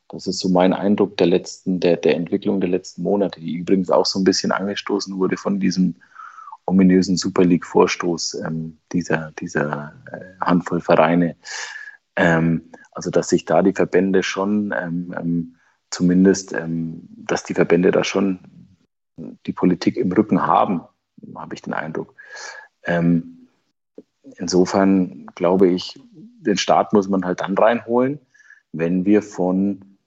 Das 0.10 0.28
ist 0.28 0.40
so 0.40 0.50
mein 0.50 0.74
Eindruck 0.74 1.18
der 1.18 1.28
letzten, 1.28 1.80
der, 1.80 1.98
der 1.98 2.16
Entwicklung 2.16 2.60
der 2.60 2.70
letzten 2.70 3.02
Monate, 3.02 3.40
die 3.40 3.56
übrigens 3.56 3.90
auch 3.90 4.06
so 4.06 4.20
ein 4.20 4.26
bisschen 4.26 4.52
angestoßen 4.52 5.18
wurde 5.18 5.38
von 5.38 5.60
diesem 5.60 5.96
ominösen 6.66 7.18
Super 7.18 7.44
League-Vorstoß 7.44 8.42
ähm, 8.46 8.80
dieser, 8.92 9.32
dieser 9.40 9.94
äh, 10.12 10.40
Handvoll 10.42 10.82
Vereine. 10.82 11.36
Ähm, 12.16 12.72
also 12.92 13.10
dass 13.10 13.30
sich 13.30 13.46
da 13.46 13.62
die 13.62 13.74
Verbände 13.74 14.24
schon 14.24 14.74
ähm, 14.78 15.16
ähm 15.18 15.56
zumindest, 15.90 16.54
ähm, 16.54 17.08
dass 17.10 17.44
die 17.44 17.54
Verbände 17.54 17.92
da 17.92 18.04
schon 18.04 18.40
die 19.46 19.54
Politik 19.54 19.96
im 19.96 20.12
Rücken 20.12 20.42
haben, 20.42 20.82
habe 21.36 21.54
ich 21.54 21.62
den 21.62 21.74
Eindruck. 21.74 22.16
Ähm, 22.84 23.48
insofern 24.38 25.28
glaube 25.36 25.68
ich, 25.68 26.00
den 26.12 26.58
Staat 26.58 26.94
muss 26.94 27.08
man 27.10 27.24
halt 27.26 27.42
dann 27.42 27.56
reinholen, 27.56 28.20
wenn 28.72 29.06
wir 29.06 29.22
von 29.22 29.98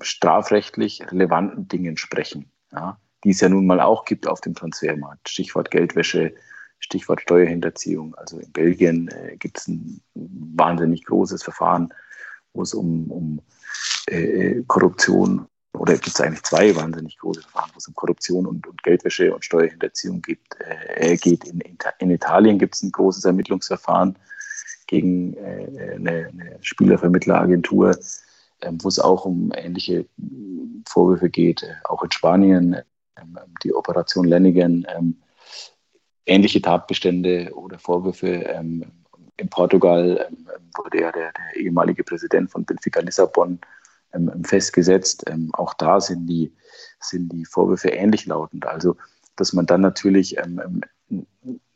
strafrechtlich 0.00 1.02
relevanten 1.12 1.68
Dingen 1.68 1.96
sprechen, 1.96 2.50
ja, 2.72 2.98
die 3.24 3.30
es 3.30 3.40
ja 3.40 3.48
nun 3.48 3.66
mal 3.66 3.80
auch 3.80 4.04
gibt 4.04 4.26
auf 4.26 4.40
dem 4.40 4.54
Transfermarkt. 4.54 5.28
Stichwort 5.28 5.70
Geldwäsche, 5.70 6.34
Stichwort 6.78 7.22
Steuerhinterziehung. 7.22 8.14
Also 8.16 8.38
in 8.38 8.52
Belgien 8.52 9.08
äh, 9.08 9.36
gibt 9.36 9.58
es 9.58 9.68
ein 9.68 10.00
wahnsinnig 10.14 11.04
großes 11.04 11.42
Verfahren, 11.42 11.92
wo 12.52 12.62
es 12.62 12.74
um, 12.74 13.10
um 13.10 13.40
äh, 14.06 14.62
Korruption 14.66 15.46
oder 15.78 15.94
gibt 15.94 16.08
es 16.08 16.20
eigentlich 16.20 16.42
zwei 16.42 16.74
wahnsinnig 16.74 17.18
große 17.18 17.42
Verfahren, 17.42 17.70
wo 17.74 17.78
es 17.78 17.88
um 17.88 17.94
Korruption 17.94 18.46
und, 18.46 18.66
und 18.66 18.82
Geldwäsche 18.82 19.34
und 19.34 19.44
Steuerhinterziehung 19.44 20.22
gibt, 20.22 20.56
äh, 20.60 21.16
geht. 21.16 21.44
In, 21.44 21.62
in 21.98 22.10
Italien 22.10 22.58
gibt 22.58 22.74
es 22.74 22.82
ein 22.82 22.92
großes 22.92 23.24
Ermittlungsverfahren 23.24 24.18
gegen 24.86 25.34
äh, 25.34 25.96
eine, 25.96 26.28
eine 26.28 26.58
Spielervermittleragentur, 26.60 27.90
äh, 28.60 28.72
wo 28.72 28.88
es 28.88 28.98
auch 28.98 29.24
um 29.24 29.52
ähnliche 29.54 30.06
Vorwürfe 30.88 31.28
geht. 31.28 31.62
Äh, 31.62 31.74
auch 31.84 32.02
in 32.02 32.10
Spanien 32.10 32.76
die 33.62 33.74
Operation 33.74 34.26
Lennigan, 34.26 34.86
ähm, 34.96 35.16
ähnliche 36.26 36.60
Tatbestände 36.60 37.52
oder 37.54 37.78
Vorwürfe. 37.78 38.28
Ähm, 38.28 38.84
in 39.36 39.48
Portugal 39.48 40.26
ähm, 40.28 40.46
wurde 40.76 41.00
ja 41.00 41.12
der, 41.12 41.32
der 41.32 41.62
ehemalige 41.62 42.04
Präsident 42.04 42.50
von 42.50 42.64
Benfica 42.64 43.00
Lissabon 43.00 43.60
ähm, 44.12 44.30
ähm, 44.34 44.44
festgesetzt. 44.44 45.24
Ähm, 45.28 45.50
auch 45.54 45.74
da 45.74 46.00
sind 46.00 46.26
die, 46.26 46.52
sind 47.00 47.32
die 47.32 47.44
Vorwürfe 47.44 47.88
ähnlich 47.88 48.26
lautend. 48.26 48.66
Also, 48.66 48.96
dass 49.36 49.52
man 49.52 49.66
dann 49.66 49.80
natürlich 49.80 50.38
ähm, 50.38 50.82
ähm, 51.10 51.26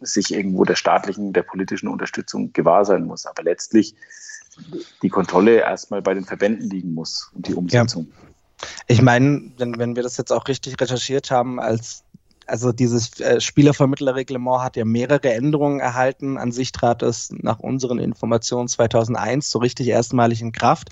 sich 0.00 0.32
irgendwo 0.32 0.64
der 0.64 0.76
staatlichen, 0.76 1.32
der 1.32 1.42
politischen 1.42 1.88
Unterstützung 1.88 2.52
gewahr 2.52 2.84
sein 2.84 3.04
muss. 3.04 3.26
Aber 3.26 3.42
letztlich 3.42 3.94
die 5.02 5.08
Kontrolle 5.08 5.60
erstmal 5.60 6.02
bei 6.02 6.14
den 6.14 6.24
Verbänden 6.24 6.68
liegen 6.68 6.94
muss 6.94 7.30
und 7.34 7.46
die 7.46 7.54
Umsetzung. 7.54 8.08
Ja. 8.10 8.29
Ich 8.86 9.02
meine, 9.02 9.50
wenn, 9.58 9.78
wenn 9.78 9.96
wir 9.96 10.02
das 10.02 10.16
jetzt 10.16 10.32
auch 10.32 10.46
richtig 10.48 10.80
recherchiert 10.80 11.30
haben, 11.30 11.60
als 11.60 12.04
also 12.50 12.72
dieses 12.72 13.20
äh, 13.20 13.40
Spielervermittlerreglement 13.40 14.62
hat 14.62 14.76
ja 14.76 14.84
mehrere 14.84 15.32
Änderungen 15.32 15.80
erhalten. 15.80 16.36
An 16.36 16.52
sich 16.52 16.72
trat 16.72 17.02
es 17.02 17.30
nach 17.30 17.60
unseren 17.60 17.98
Informationen 17.98 18.68
2001 18.68 19.50
so 19.50 19.60
richtig 19.60 19.88
erstmalig 19.88 20.42
in 20.42 20.52
Kraft. 20.52 20.90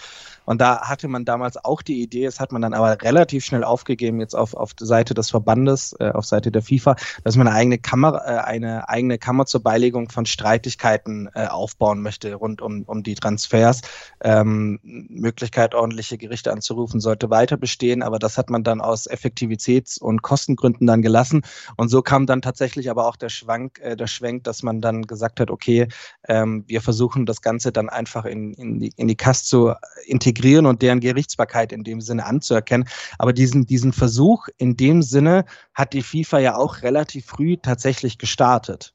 Und 0.49 0.63
da 0.63 0.81
hatte 0.89 1.09
man 1.09 1.27
damals 1.27 1.63
auch 1.63 1.83
die 1.83 2.01
Idee, 2.01 2.25
das 2.25 2.41
hat 2.41 2.53
man 2.53 2.63
dann 2.63 2.73
aber 2.73 3.03
relativ 3.03 3.45
schnell 3.45 3.65
aufgegeben, 3.65 4.19
jetzt 4.19 4.35
auf, 4.35 4.55
auf 4.55 4.71
Seite 4.81 5.13
des 5.13 5.29
Verbandes, 5.29 5.95
äh, 6.01 6.09
auf 6.09 6.25
Seite 6.25 6.51
der 6.51 6.63
FIFA, 6.63 6.97
dass 7.23 7.37
man 7.37 7.49
eine 7.49 7.57
eigene 7.57 7.77
Kammer, 7.77 8.23
äh, 8.25 8.39
eine 8.39 8.89
eigene 8.89 9.19
Kammer 9.19 9.45
zur 9.45 9.63
Beilegung 9.63 10.09
von 10.09 10.25
Streitigkeiten 10.25 11.29
äh, 11.35 11.49
aufbauen 11.49 12.01
möchte 12.01 12.35
rund 12.35 12.63
um, 12.63 12.85
um 12.85 13.03
die 13.03 13.15
Transfers. 13.15 13.83
Ähm, 14.23 14.81
Möglichkeit, 14.83 15.75
ordentliche 15.75 16.17
Gerichte 16.17 16.51
anzurufen, 16.51 16.99
sollte 16.99 17.29
weiter 17.29 17.59
bestehen, 17.59 18.03
aber 18.03 18.19
das 18.19 18.39
hat 18.39 18.49
man 18.49 18.65
dann 18.65 18.81
aus 18.81 19.07
Effektivitäts- 19.07 20.01
und 20.01 20.23
Kostengründen 20.23 20.87
dann 20.87 21.03
gelassen. 21.03 21.43
Und 21.77 21.89
so 21.89 22.03
kam 22.03 22.27
dann 22.27 22.43
tatsächlich 22.43 22.91
aber 22.91 23.07
auch 23.07 23.17
der 23.17 23.29
Schwank, 23.29 23.81
äh, 23.81 23.97
der 23.97 24.07
Schwenk, 24.07 24.45
dass 24.45 24.63
man 24.63 24.81
dann 24.81 25.03
gesagt 25.03 25.41
hat, 25.41 25.51
okay, 25.51 25.89
ähm, 26.27 26.65
wir 26.67 26.81
versuchen 26.81 27.27
das 27.27 27.43
Ganze 27.43 27.73
dann 27.73 27.89
einfach 27.89 28.25
in, 28.25 28.55
in, 28.55 28.81
die, 28.81 28.93
in 28.97 29.09
die 29.09 29.17
Kasse 29.17 29.45
zu 29.45 29.75
integrieren 30.07 30.39
integrieren 30.39 30.67
und 30.67 30.83
deren 30.83 31.01
Gerichtsbarkeit 31.01 31.73
in 31.73 31.85
dem 31.85 32.01
Sinne 32.01 32.25
anzuerkennen. 32.25 32.89
Aber 33.19 33.33
diesen, 33.33 33.67
diesen 33.67 33.93
Versuch 33.93 34.49
in 34.57 34.77
dem 34.77 35.03
Sinne 35.03 35.45
hat 35.75 35.93
die 35.93 36.03
FIFA 36.03 36.39
ja 36.39 36.57
auch 36.57 36.83
relativ 36.83 37.27
früh 37.27 37.57
tatsächlich 37.57 38.19
gestartet. 38.19 38.95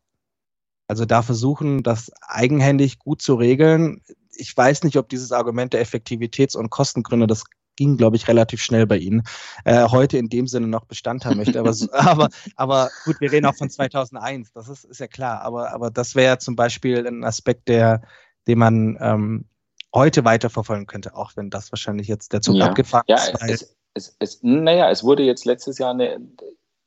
Also 0.88 1.06
da 1.06 1.22
versuchen, 1.22 1.84
das 1.84 2.12
eigenhändig 2.22 3.00
gut 3.00 3.22
zu 3.22 3.36
regeln. 3.36 4.02
Ich 4.36 4.56
weiß 4.56 4.84
nicht, 4.84 4.98
ob 4.98 5.10
dieses 5.10 5.32
Argument 5.32 5.74
der 5.74 5.82
Effektivitäts- 5.82 6.58
und 6.58 6.70
Kostengründe, 6.70 7.28
das 7.28 7.46
ging, 7.76 7.98
glaube 7.98 8.16
ich, 8.16 8.28
relativ 8.28 8.62
schnell 8.62 8.86
bei 8.86 8.98
Ihnen, 8.98 9.24
äh, 9.66 9.88
heute 9.90 10.18
in 10.18 10.30
dem 10.30 10.48
Sinne 10.48 10.68
noch 10.68 10.86
Bestand 10.86 11.26
haben 11.26 11.38
möchte. 11.38 11.60
Aber, 11.60 11.74
aber, 11.91 12.30
aber 12.56 12.90
gut, 13.06 13.20
wir 13.20 13.32
reden 13.32 13.45
auch 13.45 13.56
von 13.56 13.70
2001, 13.70 14.54
das 14.54 14.70
ist, 14.70 14.86
ist 14.86 15.00
ja 15.00 15.08
klar. 15.08 15.41
Aber, 15.41 15.74
aber 15.74 15.91
das 15.91 16.16
wäre 16.16 16.38
zum 16.38 16.56
Beispiel 16.56 17.06
ein 17.06 17.24
Aspekt, 17.24 17.68
der, 17.68 18.02
den 18.48 18.60
man 18.60 18.98
ähm, 19.00 19.45
heute 19.94 20.26
weiterverfolgen 20.26 20.88
könnte, 20.88 21.16
auch 21.16 21.32
wenn 21.36 21.50
das 21.50 21.72
wahrscheinlich 21.72 22.08
jetzt 22.08 22.34
der 22.34 22.41
Zug 22.41 22.56
ja. 22.56 22.68
abgefahren 22.68 23.06
ja, 23.08 23.18
ist. 23.18 23.41
Es, 23.41 23.76
es, 23.94 24.16
es, 24.20 24.40
naja, 24.41 24.90
es 24.90 25.04
wurde 25.04 25.24
jetzt 25.24 25.45
letztes 25.45 25.78
Jahr, 25.78 25.91
eine, 25.91 26.20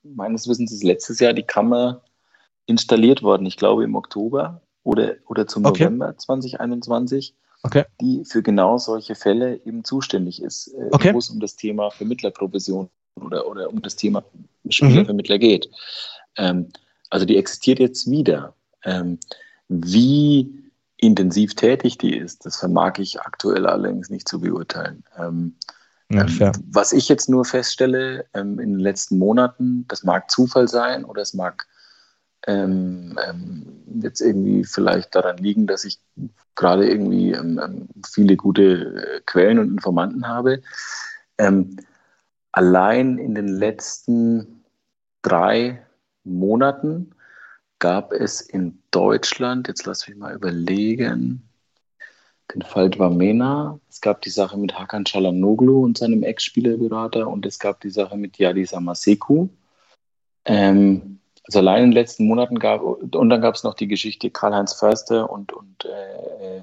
meines 0.02 0.48
Wissens 0.48 0.72
ist 0.72 0.82
letztes 0.82 1.20
Jahr 1.20 1.32
die 1.32 1.44
Kammer 1.44 2.02
installiert 2.66 3.22
worden, 3.22 3.46
ich 3.46 3.56
glaube 3.56 3.84
im 3.84 3.94
Oktober 3.94 4.60
oder, 4.82 5.14
oder 5.26 5.46
zum 5.46 5.64
okay. 5.64 5.84
November 5.84 6.16
2021, 6.16 7.34
okay. 7.66 7.84
die 8.00 8.24
für 8.24 8.42
genau 8.42 8.78
solche 8.78 9.14
Fälle 9.14 9.60
eben 9.64 9.84
zuständig 9.84 10.42
ist, 10.42 10.68
äh, 10.68 10.88
okay. 10.92 11.14
wo 11.14 11.18
es 11.18 11.30
um 11.30 11.40
das 11.40 11.56
Thema 11.56 11.90
Vermittlerprovision 11.90 12.88
oder, 13.20 13.46
oder 13.46 13.70
um 13.70 13.82
das 13.82 13.96
Thema 13.96 14.24
Spielervermittler 14.68 15.36
mhm. 15.36 15.40
geht. 15.40 15.70
Ähm, 16.36 16.68
also 17.10 17.26
die 17.26 17.36
existiert 17.36 17.78
jetzt 17.78 18.10
wieder. 18.10 18.54
Ähm, 18.84 19.18
wie 19.68 20.66
intensiv 20.96 21.54
tätig 21.54 21.98
die 21.98 22.16
ist, 22.16 22.46
das 22.46 22.56
vermag 22.56 22.98
ich 22.98 23.20
aktuell 23.20 23.66
allerdings 23.66 24.10
nicht 24.10 24.28
zu 24.28 24.40
beurteilen. 24.40 25.04
Ähm, 25.18 25.54
ja, 26.08 26.26
ähm, 26.26 26.52
was 26.70 26.92
ich 26.92 27.08
jetzt 27.08 27.28
nur 27.28 27.44
feststelle 27.44 28.26
ähm, 28.32 28.58
in 28.60 28.72
den 28.72 28.80
letzten 28.80 29.18
Monaten, 29.18 29.84
das 29.88 30.04
mag 30.04 30.30
Zufall 30.30 30.68
sein 30.68 31.04
oder 31.04 31.22
es 31.22 31.34
mag 31.34 31.66
ähm, 32.46 33.18
ähm, 33.28 33.66
jetzt 34.02 34.20
irgendwie 34.20 34.64
vielleicht 34.64 35.14
daran 35.14 35.38
liegen, 35.38 35.66
dass 35.66 35.84
ich 35.84 36.00
gerade 36.54 36.88
irgendwie 36.88 37.32
ähm, 37.32 37.88
viele 38.06 38.36
gute 38.36 39.16
äh, 39.16 39.20
Quellen 39.26 39.58
und 39.58 39.70
Informanten 39.70 40.26
habe. 40.28 40.62
allein 42.52 43.18
in 43.18 43.34
den 43.34 43.48
letzten 43.48 44.64
drei 45.20 45.84
Monaten 46.24 47.10
gab 47.78 48.12
es 48.12 48.40
in 48.40 48.78
Deutschland, 48.90 49.68
jetzt 49.68 49.84
lass 49.84 50.08
mich 50.08 50.16
mal 50.16 50.34
überlegen, 50.34 51.46
den 52.54 52.62
Fall 52.62 52.90
Dwamena, 52.90 53.78
es 53.88 54.00
gab 54.00 54.22
die 54.22 54.30
Sache 54.30 54.56
mit 54.56 54.78
Hakan 54.78 55.04
Çalhanoğlu 55.04 55.82
und 55.82 55.98
seinem 55.98 56.22
Ex-Spielerberater 56.22 57.28
und 57.28 57.44
es 57.44 57.58
gab 57.58 57.80
die 57.80 57.90
Sache 57.90 58.16
mit 58.16 58.38
Yadi 58.38 58.64
Samaseku. 58.64 59.48
Ähm, 60.44 61.15
also 61.46 61.60
allein 61.60 61.84
in 61.84 61.90
den 61.90 61.94
letzten 61.94 62.26
Monaten 62.26 62.58
gab 62.58 62.82
und 62.82 63.12
dann 63.12 63.40
gab 63.40 63.54
es 63.54 63.62
noch 63.62 63.74
die 63.74 63.88
Geschichte 63.88 64.30
Karl-Heinz 64.30 64.72
Förster 64.72 65.30
und, 65.30 65.52
und 65.52 65.84
äh, 65.84 66.62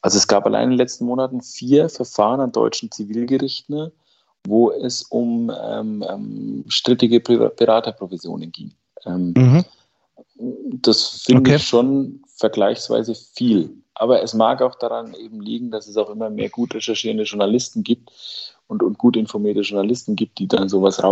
also 0.00 0.16
es 0.16 0.28
gab 0.28 0.46
allein 0.46 0.64
in 0.64 0.70
den 0.70 0.78
letzten 0.78 1.04
Monaten 1.04 1.42
vier 1.42 1.88
Verfahren 1.88 2.40
an 2.40 2.52
deutschen 2.52 2.90
Zivilgerichten, 2.90 3.90
wo 4.46 4.70
es 4.70 5.02
um 5.02 5.52
ähm, 5.62 6.04
ähm, 6.08 6.64
strittige 6.68 7.20
Beraterprovisionen 7.20 8.52
ging. 8.52 8.72
Ähm, 9.04 9.34
mhm. 9.36 9.64
Das 10.80 11.22
finde 11.24 11.40
okay. 11.42 11.56
ich 11.56 11.66
schon 11.66 12.22
vergleichsweise 12.36 13.14
viel. 13.14 13.70
Aber 13.94 14.22
es 14.22 14.32
mag 14.32 14.62
auch 14.62 14.76
daran 14.76 15.12
eben 15.14 15.42
liegen, 15.42 15.70
dass 15.70 15.86
es 15.86 15.98
auch 15.98 16.08
immer 16.08 16.30
mehr 16.30 16.48
gut 16.48 16.74
recherchierende 16.74 17.24
Journalisten 17.24 17.84
gibt 17.84 18.10
und, 18.66 18.82
und 18.82 18.96
gut 18.96 19.16
informierte 19.16 19.60
Journalisten 19.60 20.16
gibt, 20.16 20.38
die 20.38 20.48
dann 20.48 20.70
sowas 20.70 21.02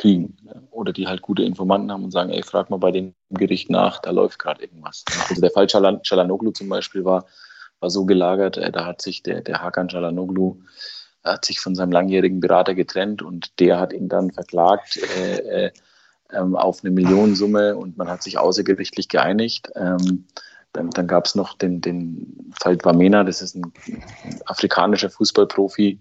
rauskriegen. 0.00 0.36
Oder 0.70 0.92
die 0.92 1.06
halt 1.06 1.22
gute 1.22 1.42
Informanten 1.42 1.92
haben 1.92 2.04
und 2.04 2.10
sagen, 2.10 2.30
ey, 2.30 2.42
frag 2.42 2.70
mal 2.70 2.78
bei 2.78 2.90
dem 2.90 3.14
Gericht 3.30 3.70
nach, 3.70 4.00
da 4.00 4.10
läuft 4.10 4.38
gerade 4.38 4.62
irgendwas. 4.62 5.04
Also 5.28 5.40
der 5.40 5.50
Fall 5.50 5.66
Chalanoglu 5.66 6.52
zum 6.52 6.68
Beispiel 6.68 7.04
war, 7.04 7.26
war 7.80 7.90
so 7.90 8.04
gelagert, 8.04 8.56
äh, 8.56 8.70
da 8.70 8.86
hat 8.86 9.02
sich 9.02 9.22
der, 9.22 9.40
der 9.42 9.62
Hakan 9.62 9.88
Chalanoglu 9.88 10.62
hat 11.22 11.44
sich 11.44 11.60
von 11.60 11.74
seinem 11.74 11.92
langjährigen 11.92 12.40
Berater 12.40 12.74
getrennt 12.74 13.20
und 13.20 13.60
der 13.60 13.78
hat 13.78 13.92
ihn 13.92 14.08
dann 14.08 14.30
verklagt, 14.30 14.98
äh, 15.18 15.66
äh, 15.66 15.70
ähm, 16.32 16.56
auf 16.56 16.82
eine 16.82 16.92
Millionensumme 16.92 17.76
und 17.76 17.98
man 17.98 18.08
hat 18.08 18.22
sich 18.22 18.38
außergerichtlich 18.38 19.08
geeinigt. 19.08 19.70
Ähm, 19.74 20.26
Dann, 20.72 20.90
dann 20.90 21.08
gab 21.08 21.26
es 21.26 21.34
noch 21.34 21.58
den, 21.58 21.80
den 21.80 22.52
Fall 22.60 22.78
Wamena, 22.82 23.24
das 23.24 23.42
ist 23.42 23.56
ein 23.56 23.72
afrikanischer 24.46 25.10
Fußballprofi. 25.10 26.00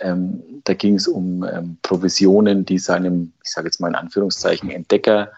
Ähm, 0.00 0.42
da 0.64 0.74
ging 0.74 0.94
es 0.94 1.06
um 1.06 1.44
ähm, 1.44 1.78
Provisionen, 1.82 2.64
die 2.64 2.78
seinem, 2.78 3.32
ich 3.44 3.50
sage 3.50 3.68
jetzt 3.68 3.80
mal 3.80 3.88
in 3.88 3.94
Anführungszeichen, 3.94 4.70
Entdecker 4.70 5.30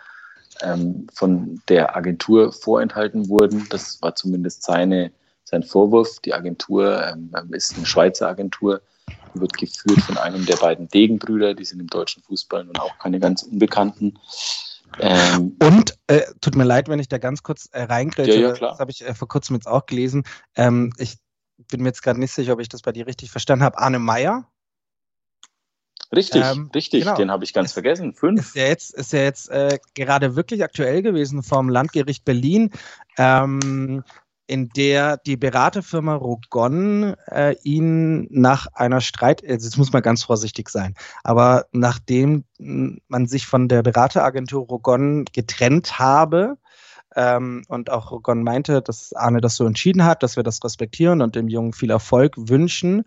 ähm, 0.63 1.07
von 1.13 1.61
der 1.69 1.97
Agentur 1.97 2.53
vorenthalten 2.53 3.29
wurden. 3.29 3.67
Das 3.71 4.01
war 4.01 4.15
zumindest 4.15 4.63
seine, 4.63 5.13
sein 5.45 5.63
Vorwurf. 5.63 6.21
Die 6.21 6.33
Agentur 6.33 7.07
ähm, 7.07 7.33
ist 7.51 7.77
eine 7.77 7.87
Schweizer 7.87 8.29
Agentur, 8.29 8.81
wird 9.35 9.53
geführt 9.55 10.01
von 10.01 10.17
einem 10.17 10.47
der 10.47 10.57
beiden 10.57 10.89
Degenbrüder, 10.89 11.55
die 11.55 11.65
sind 11.65 11.81
im 11.81 11.89
deutschen 11.89 12.23
Fußball 12.23 12.65
nun 12.65 12.77
auch 12.77 12.99
keine 12.99 13.19
ganz 13.19 13.43
Unbekannten. 13.43 14.19
Ähm, 15.01 15.57
und 15.63 15.99
äh, 16.07 16.23
tut 16.41 16.55
mir 16.55 16.65
leid, 16.65 16.89
wenn 16.89 16.99
ich 16.99 17.09
da 17.09 17.19
ganz 17.19 17.43
kurz 17.43 17.67
äh, 17.73 17.83
reingrätsche. 17.83 18.41
Ja, 18.41 18.49
ja, 18.49 18.55
das 18.55 18.79
habe 18.79 18.91
ich 18.91 19.07
äh, 19.07 19.15
vor 19.15 19.29
kurzem 19.29 19.57
jetzt 19.57 19.67
auch 19.67 19.87
gelesen. 19.87 20.25
Ähm, 20.57 20.93
ich 20.99 21.17
bin 21.71 21.83
mir 21.83 21.89
jetzt 21.89 22.03
gerade 22.03 22.21
nicht 22.21 22.33
sicher, 22.33 22.53
ob 22.53 22.61
ich 22.61 22.69
das 22.69 22.83
bei 22.83 22.93
dir 22.93 23.07
richtig 23.07 23.31
verstanden 23.31 23.65
habe. 23.65 23.79
Arne 23.79 23.99
Meyer. 23.99 24.49
Richtig, 26.15 26.45
ähm, 26.45 26.71
richtig, 26.75 27.05
genau. 27.05 27.17
den 27.17 27.31
habe 27.31 27.43
ich 27.45 27.55
ganz 27.55 27.71
ist, 27.71 27.73
vergessen. 27.73 28.13
Fünf. 28.13 28.41
Ist 28.41 28.55
ja 28.55 28.67
jetzt, 28.67 28.93
ist 28.93 29.13
ja 29.15 29.21
jetzt 29.21 29.49
äh, 29.49 29.79
gerade 29.95 30.37
wirklich 30.37 30.63
aktuell 30.63 31.01
gewesen 31.01 31.43
vom 31.43 31.71
Landgericht 31.71 32.25
Berlin. 32.25 32.71
Ähm, 33.17 34.05
in 34.47 34.69
der 34.71 35.19
die 35.19 35.37
Beraterfirma 35.37 36.15
Rogon 36.15 37.15
äh, 37.27 37.55
ihn 37.63 38.27
nach 38.31 38.67
einer 38.75 39.01
Streit, 39.01 39.43
also 39.43 39.67
jetzt 39.67 39.79
muss 39.79 39.93
man 39.93 40.03
ganz 40.03 40.25
vorsichtig 40.25 40.69
sein, 40.69 40.95
aber 41.25 41.67
nachdem 41.73 42.45
man 42.59 43.27
sich 43.27 43.47
von 43.47 43.69
der 43.69 43.83
Berateragentur 43.83 44.67
Rogon 44.67 45.25
getrennt 45.33 45.99
habe, 45.99 46.59
ähm, 47.17 47.65
und 47.69 47.91
auch 47.91 48.11
Rogon 48.11 48.43
meinte, 48.43 48.83
dass 48.83 49.13
Arne 49.13 49.41
das 49.41 49.57
so 49.57 49.67
entschieden 49.67 50.05
hat, 50.05 50.23
dass 50.23 50.37
wir 50.37 50.43
das 50.43 50.63
respektieren 50.65 51.21
und 51.23 51.37
dem 51.37 51.49
Jungen 51.49 51.73
viel 51.73 51.91
Erfolg 51.91 52.35
wünschen, 52.37 53.05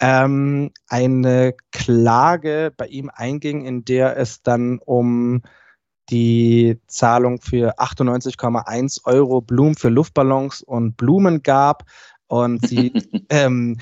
ähm, 0.00 0.70
eine 0.88 1.54
Klage 1.72 2.72
bei 2.76 2.86
ihm 2.86 3.10
einging, 3.12 3.64
in 3.64 3.84
der 3.84 4.16
es 4.16 4.42
dann 4.42 4.78
um 4.78 5.42
die 6.10 6.78
Zahlung 6.86 7.40
für 7.40 7.78
98,1 7.78 9.04
Euro 9.04 9.40
Blumen 9.40 9.74
für 9.74 9.88
Luftballons 9.88 10.62
und 10.62 10.96
Blumen 10.96 11.42
gab. 11.42 11.84
Und 12.26 12.66
sie, 12.66 12.92
ähm, 13.30 13.78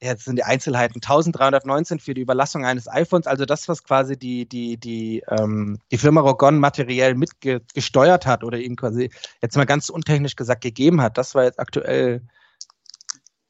jetzt 0.00 0.24
sind 0.24 0.36
die 0.36 0.44
Einzelheiten 0.44 0.96
1319 0.96 1.98
für 1.98 2.14
die 2.14 2.20
Überlassung 2.20 2.64
eines 2.64 2.88
iPhones, 2.88 3.26
also 3.26 3.44
das, 3.44 3.68
was 3.68 3.82
quasi 3.82 4.16
die, 4.16 4.46
die, 4.46 4.76
die, 4.76 5.22
ähm, 5.28 5.78
die 5.90 5.98
Firma 5.98 6.20
Rogon 6.20 6.58
materiell 6.58 7.14
mitgesteuert 7.14 8.26
hat 8.26 8.44
oder 8.44 8.58
ihm 8.58 8.76
quasi 8.76 9.10
jetzt 9.42 9.56
mal 9.56 9.64
ganz 9.64 9.88
untechnisch 9.88 10.36
gesagt 10.36 10.62
gegeben 10.62 11.00
hat, 11.00 11.18
das 11.18 11.34
war 11.34 11.44
jetzt 11.44 11.58
aktuell 11.58 12.22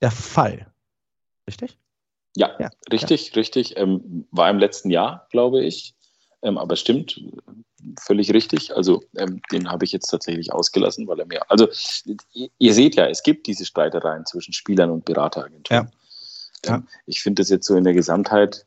der 0.00 0.10
Fall. 0.10 0.66
Richtig? 1.46 1.78
Ja, 2.36 2.50
ja 2.58 2.70
richtig, 2.90 3.28
ja. 3.28 3.34
richtig. 3.34 3.76
Ähm, 3.76 4.26
war 4.30 4.50
im 4.50 4.58
letzten 4.58 4.90
Jahr, 4.90 5.26
glaube 5.30 5.64
ich. 5.64 5.94
Ähm, 6.44 6.58
aber 6.58 6.76
stimmt, 6.76 7.20
völlig 7.98 8.32
richtig. 8.32 8.76
Also 8.76 9.02
ähm, 9.16 9.40
den 9.50 9.70
habe 9.70 9.84
ich 9.84 9.92
jetzt 9.92 10.06
tatsächlich 10.06 10.52
ausgelassen, 10.52 11.08
weil 11.08 11.18
er 11.18 11.26
mir. 11.26 11.50
Also 11.50 11.68
ihr, 12.32 12.48
ihr, 12.58 12.74
seht 12.74 12.96
ja, 12.96 13.06
es 13.08 13.22
gibt 13.22 13.46
diese 13.46 13.64
Streitereien 13.64 14.26
zwischen 14.26 14.52
Spielern 14.52 14.90
und 14.90 15.06
Berateragenturen. 15.06 15.90
Ja. 16.64 16.74
Ähm, 16.76 16.86
ich 17.06 17.22
finde 17.22 17.40
das 17.42 17.48
jetzt 17.48 17.66
so 17.66 17.76
in 17.76 17.84
der 17.84 17.94
Gesamtheit, 17.94 18.66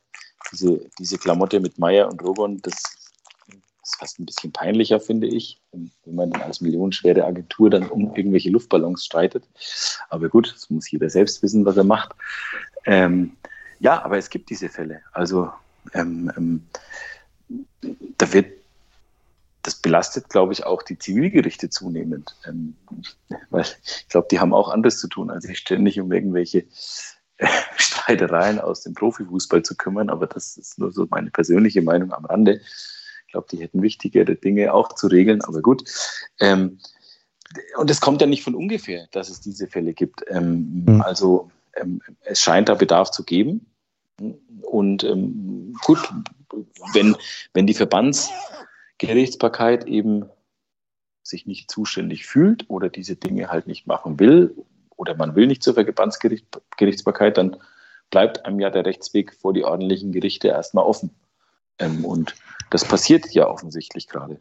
diese, 0.52 0.80
diese 0.98 1.18
Klamotte 1.18 1.60
mit 1.60 1.78
Meier 1.78 2.08
und 2.08 2.22
Rogon, 2.22 2.60
das 2.62 2.74
ist 2.74 3.96
fast 3.96 4.18
ein 4.18 4.26
bisschen 4.26 4.52
peinlicher, 4.52 5.00
finde 5.00 5.28
ich, 5.28 5.60
wenn 5.72 5.90
man 6.04 6.30
dann 6.30 6.42
als 6.42 6.60
millionenschwere 6.60 7.24
Agentur 7.24 7.70
dann 7.70 7.88
um 7.88 8.14
irgendwelche 8.16 8.50
Luftballons 8.50 9.04
streitet. 9.04 9.44
Aber 10.10 10.28
gut, 10.28 10.52
das 10.52 10.68
muss 10.68 10.90
jeder 10.90 11.10
selbst 11.10 11.42
wissen, 11.42 11.64
was 11.64 11.76
er 11.76 11.84
macht. 11.84 12.12
Ähm, 12.86 13.36
ja, 13.78 14.02
aber 14.02 14.18
es 14.18 14.30
gibt 14.30 14.50
diese 14.50 14.68
Fälle. 14.68 15.00
Also 15.12 15.50
ähm, 15.94 16.32
ähm 16.36 16.66
da 18.18 18.32
wird 18.32 18.46
das 19.62 19.74
belastet, 19.74 20.28
glaube 20.28 20.52
ich, 20.52 20.64
auch 20.64 20.82
die 20.82 20.98
Zivilgerichte 20.98 21.68
zunehmend. 21.68 22.34
Ähm, 22.46 22.74
weil 23.50 23.64
ich 23.84 24.08
glaube, 24.08 24.28
die 24.30 24.40
haben 24.40 24.54
auch 24.54 24.68
anderes 24.68 24.98
zu 24.98 25.08
tun, 25.08 25.30
als 25.30 25.44
sich 25.44 25.58
ständig 25.58 26.00
um 26.00 26.10
irgendwelche 26.12 26.64
äh, 27.38 27.46
Streitereien 27.76 28.60
aus 28.60 28.82
dem 28.82 28.94
Profifußball 28.94 29.62
zu 29.62 29.76
kümmern. 29.76 30.10
Aber 30.10 30.26
das 30.26 30.56
ist 30.56 30.78
nur 30.78 30.92
so 30.92 31.06
meine 31.10 31.30
persönliche 31.30 31.82
Meinung 31.82 32.12
am 32.12 32.24
Rande. 32.24 32.60
Ich 33.26 33.32
glaube, 33.32 33.48
die 33.50 33.58
hätten 33.58 33.82
wichtigere 33.82 34.36
Dinge 34.36 34.72
auch 34.72 34.94
zu 34.94 35.06
regeln, 35.08 35.42
aber 35.42 35.60
gut. 35.60 35.84
Ähm, 36.40 36.78
und 37.76 37.90
es 37.90 38.00
kommt 38.00 38.20
ja 38.20 38.26
nicht 38.26 38.42
von 38.42 38.54
ungefähr, 38.54 39.06
dass 39.12 39.28
es 39.28 39.40
diese 39.40 39.66
Fälle 39.66 39.92
gibt. 39.92 40.24
Ähm, 40.28 40.84
mhm. 40.86 41.02
Also 41.02 41.50
ähm, 41.76 42.00
es 42.24 42.40
scheint 42.40 42.68
da 42.68 42.74
Bedarf 42.74 43.10
zu 43.10 43.24
geben. 43.24 43.66
Und 44.62 45.04
ähm, 45.04 45.74
gut, 45.84 45.98
wenn, 46.92 47.16
wenn 47.54 47.66
die 47.66 47.74
Verbandsgerichtsbarkeit 47.74 49.86
eben 49.86 50.28
sich 51.22 51.46
nicht 51.46 51.70
zuständig 51.70 52.26
fühlt 52.26 52.68
oder 52.68 52.88
diese 52.88 53.16
Dinge 53.16 53.50
halt 53.50 53.66
nicht 53.66 53.86
machen 53.86 54.18
will 54.18 54.54
oder 54.96 55.14
man 55.14 55.36
will 55.36 55.46
nicht 55.46 55.62
zur 55.62 55.74
Verbandsgerichtsbarkeit, 55.74 57.36
dann 57.36 57.58
bleibt 58.10 58.46
einem 58.46 58.60
ja 58.60 58.70
der 58.70 58.86
Rechtsweg 58.86 59.34
vor 59.34 59.52
die 59.52 59.64
ordentlichen 59.64 60.12
Gerichte 60.12 60.48
erstmal 60.48 60.84
offen. 60.84 61.10
Ähm, 61.78 62.04
und 62.04 62.34
das 62.70 62.84
passiert 62.84 63.32
ja 63.32 63.48
offensichtlich 63.48 64.08
gerade. 64.08 64.40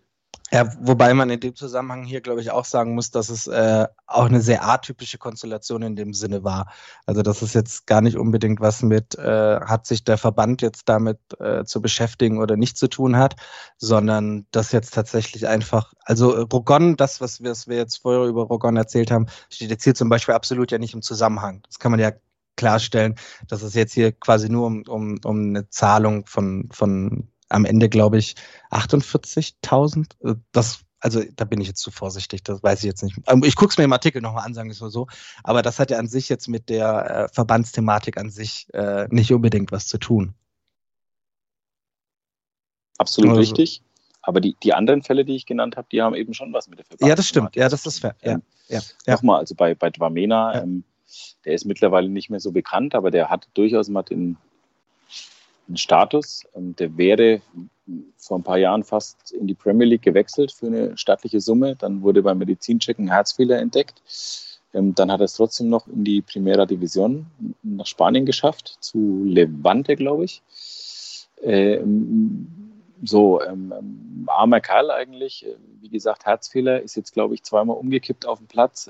Ja, 0.49 0.72
wobei 0.80 1.14
man 1.14 1.30
in 1.30 1.41
dem 1.41 1.56
Zusammenhang 1.56 2.06
hier, 2.06 2.22
glaube 2.22 2.40
ich, 2.40 2.52
auch 2.52 2.64
sagen 2.64 2.95
muss, 2.95 3.11
dass 3.11 3.28
es 3.28 3.48
äh, 3.48 3.86
auch 4.06 4.26
eine 4.26 4.40
sehr 4.40 4.65
atypische 4.65 5.18
Konstellation 5.18 5.82
in 5.82 5.98
dem 5.98 6.14
Sinne 6.14 6.45
war. 6.45 6.72
Also 7.06 7.22
das 7.22 7.41
ist 7.41 7.53
jetzt 7.53 7.86
gar 7.86 7.99
nicht 7.99 8.15
unbedingt 8.15 8.61
was 8.61 8.82
mit, 8.82 9.15
äh, 9.15 9.60
hat 9.60 9.86
sich 9.86 10.06
der 10.06 10.18
Verband 10.18 10.61
jetzt 10.61 10.88
damit 10.88 11.19
äh, 11.40 11.65
zu 11.65 11.82
beschäftigen 11.82 12.40
oder 12.40 12.56
nicht 12.56 12.78
zu 12.78 12.88
tun 12.88 13.18
hat, 13.18 13.36
sondern 13.78 14.48
das 14.52 14.72
jetzt 14.72 14.94
tatsächlich 14.94 15.48
einfach, 15.48 15.94
also 16.06 16.30
Rogon, 16.30 16.95
das, 16.95 17.19
was 17.19 17.41
wir, 17.41 17.52
was 17.52 17.68
wir 17.68 17.76
jetzt 17.76 17.98
vorher 17.98 18.24
über 18.24 18.44
Rogon 18.44 18.78
erzählt 18.78 19.11
haben, 19.11 19.26
steht 19.49 19.69
jetzt 19.69 19.84
hier 19.84 19.95
zum 19.95 20.07
Beispiel 20.07 20.34
absolut 20.34 20.72
ja 20.72 20.78
nicht 20.78 20.94
im 20.94 21.02
Zusammenhang. 21.02 21.61
Das 21.68 21.78
kann 21.78 21.91
man 21.91 21.99
ja 21.99 22.14
klarstellen, 22.56 23.15
dass 23.49 23.64
es 23.64 23.74
jetzt 23.74 23.94
hier 23.94 24.14
quasi 24.14 24.49
nur 24.49 24.65
um, 24.65 24.84
um, 24.88 25.19
um 25.26 25.49
eine 25.49 25.69
Zahlung 25.69 26.26
von, 26.26 26.69
von 26.72 27.30
am 27.49 27.65
Ende, 27.65 27.90
glaube 27.90 28.18
ich, 28.18 28.36
48.000. 28.72 30.11
Äh, 30.24 30.36
das, 30.52 30.80
also 30.99 31.22
da 31.36 31.45
bin 31.45 31.61
ich 31.61 31.68
jetzt 31.68 31.82
zu 31.82 31.91
vorsichtig, 31.91 32.44
das 32.44 32.64
weiß 32.64 32.80
ich 32.80 32.86
jetzt 32.86 33.03
nicht. 33.03 33.18
Ähm, 33.28 33.44
ich 33.44 33.56
gucke 33.56 33.72
es 33.72 33.78
mir 33.78 33.84
im 33.84 33.94
Artikel 33.94 34.22
nochmal 34.22 34.45
an, 34.45 34.53
sagen 34.53 34.69
wir 34.69 34.74
es 34.74 34.82
mal 34.82 34.90
so. 34.90 35.07
Aber 35.44 35.61
das 35.61 35.80
hat 35.80 35.91
ja 35.91 35.98
an 35.98 36.07
sich 36.07 36.30
jetzt 36.30 36.48
mit 36.48 36.69
der 36.69 37.28
äh, 37.30 37.34
Verbandsthematik 37.34 38.18
an 38.18 38.30
sich 38.30 38.68
äh, 38.74 39.07
nicht 39.10 39.32
unbedingt 39.32 39.72
was 39.72 39.88
zu 39.88 39.98
tun. 39.98 40.34
Absolut 42.98 43.30
also, 43.30 43.41
richtig. 43.41 43.84
Aber 44.22 44.41
die, 44.41 44.57
die 44.61 44.74
anderen 44.74 45.03
Fälle, 45.03 45.24
die 45.24 45.36
ich 45.36 45.45
genannt 45.45 45.78
habe, 45.78 45.88
die 45.91 46.02
haben 46.02 46.15
eben 46.15 46.34
schon 46.34 46.52
was 46.52 46.68
mit 46.68 46.80
der 46.80 46.86
Verbandsthematik. 46.86 47.10
Ja, 47.10 47.15
das 47.15 47.28
stimmt. 47.28 47.56
Ja, 47.56 47.69
das 47.69 47.86
ist 47.86 47.99
fair. 47.99 48.15
Ja, 48.22 48.34
ähm, 48.34 48.44
ja, 48.68 48.82
ja. 49.06 49.14
Nochmal, 49.14 49.40
also 49.40 49.56
bei, 49.56 49.74
bei 49.76 49.90
Dwamena, 49.90 50.56
ja. 50.56 50.64
ähm, 50.64 50.84
der 51.45 51.53
ist 51.53 51.65
mittlerweile 51.65 52.10
nicht 52.10 52.30
mehr 52.30 52.40
so 52.40 52.52
bekannt, 52.52 52.95
aber 52.95 53.11
der 53.11 53.30
hat 53.30 53.48
durchaus 53.53 53.88
mal 53.88 54.03
den, 54.03 54.38
einen 55.68 55.77
Status. 55.77 56.44
Ähm, 56.56 56.76
der 56.76 56.98
wäre 56.98 57.41
vor 58.18 58.39
ein 58.39 58.44
paar 58.44 58.57
Jahren 58.57 58.84
fast 58.84 59.31
in 59.31 59.48
die 59.48 59.53
Premier 59.53 59.88
League 59.88 60.02
gewechselt 60.02 60.52
für 60.52 60.68
eine 60.68 60.98
stattliche 60.98 61.39
Summe. 61.39 61.76
Dann 61.76 62.02
wurde 62.02 62.22
beim 62.22 62.38
Medizincheck 62.38 62.99
ein 62.99 63.10
Herzfehler 63.10 63.60
entdeckt. 63.60 64.02
Ähm, 64.73 64.94
dann 64.95 65.11
hat 65.11 65.22
er 65.22 65.26
es 65.26 65.34
trotzdem 65.34 65.69
noch 65.69 65.88
in 65.88 66.03
die 66.03 66.22
Primera 66.22 66.65
Division 66.65 67.27
nach 67.64 67.85
Spanien 67.85 68.26
geschafft, 68.26 68.77
zu 68.80 69.23
Levante, 69.26 69.95
glaube 69.95 70.26
ich. 70.26 70.41
Ähm, 71.41 72.48
so, 73.03 73.39
armer 74.26 74.60
Kerl 74.60 74.89
eigentlich. 74.89 75.45
Wie 75.81 75.89
gesagt, 75.89 76.26
Herzfehler, 76.26 76.81
ist 76.81 76.95
jetzt, 76.95 77.14
glaube 77.14 77.35
ich, 77.35 77.44
zweimal 77.44 77.77
umgekippt 77.77 78.26
auf 78.26 78.39
dem 78.39 78.48
Platz, 78.48 78.89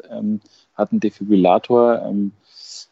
hat 0.76 0.92
einen 0.92 1.02
Defibrillator. 1.02 2.14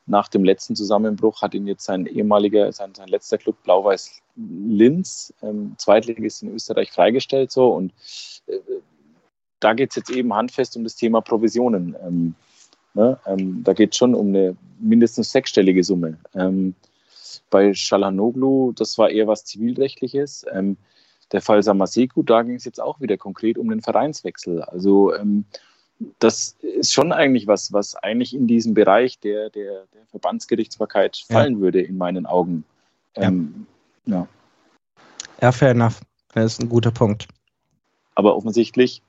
Nach 0.08 0.28
dem 0.28 0.44
letzten 0.44 0.76
Zusammenbruch 0.76 1.42
hat 1.42 1.56
ihn 1.56 1.68
jetzt 1.68 1.84
sein 1.84 2.06
ehemaliger, 2.06 2.72
sein, 2.72 2.94
sein 2.94 3.08
letzter 3.08 3.38
Club 3.38 3.56
Blau-Weiß 3.64 4.22
Linz, 4.36 5.34
ähm, 5.42 5.76
Zweitligist 5.78 6.44
in 6.44 6.54
Österreich, 6.54 6.92
freigestellt. 6.92 7.52
So 7.52 7.70
und 7.70 7.92
äh, 8.48 8.60
da 9.60 9.74
geht 9.74 9.92
es 9.92 9.96
jetzt 9.96 10.12
eben 10.12 10.34
handfest 10.34 10.78
um 10.78 10.84
das 10.84 10.96
Thema 10.96 11.22
Provisionen. 11.22 11.96
Ähm, 12.06 12.36
ne? 12.94 13.20
ähm, 13.26 13.64
da 13.64 13.74
geht 13.74 13.94
es 13.94 13.98
schon 13.98 14.14
um 14.14 14.28
eine 14.28 14.56
mindestens 14.80 15.32
sechsstellige 15.32 15.84
Summe. 15.84 16.20
Ähm, 16.36 16.76
bei 17.50 17.74
Shalanoglu, 17.74 18.74
das 18.74 18.98
war 18.98 19.10
eher 19.10 19.28
was 19.28 19.46
Zivilrechtliches. 19.46 20.46
Ähm, 20.52 20.78
der 21.32 21.42
Fall 21.42 21.64
Samaseku, 21.64 22.22
da 22.22 22.44
ging 22.44 22.56
es 22.56 22.66
jetzt 22.66 22.80
auch 22.80 23.00
wieder 23.00 23.18
konkret 23.18 23.58
um 23.58 23.70
den 23.70 23.82
Vereinswechsel. 23.82 24.62
Also 24.62 25.14
ähm, 25.16 25.46
das 26.20 26.58
ist 26.62 26.94
schon 26.94 27.12
eigentlich 27.12 27.48
was, 27.48 27.72
was 27.72 27.96
eigentlich 27.96 28.36
in 28.36 28.48
diesen 28.48 28.74
Bereich 28.74 29.20
der, 29.20 29.50
der, 29.50 29.86
der 29.94 30.06
Verbandsgerichtsbarkeit 30.08 31.18
fallen 31.30 31.56
ja. 31.56 31.60
würde, 31.60 31.82
in 31.82 31.98
meinen 31.98 32.26
Augen. 32.26 32.66
Ähm, 33.16 33.66
ja. 34.06 34.28
ja, 35.42 35.52
fair 35.52 35.72
enough. 35.72 36.02
Das 36.34 36.54
ist 36.54 36.62
ein 36.62 36.70
guter 36.70 36.92
Punkt. 36.92 37.28
Aber 38.14 38.36
offensichtlich 38.36 39.02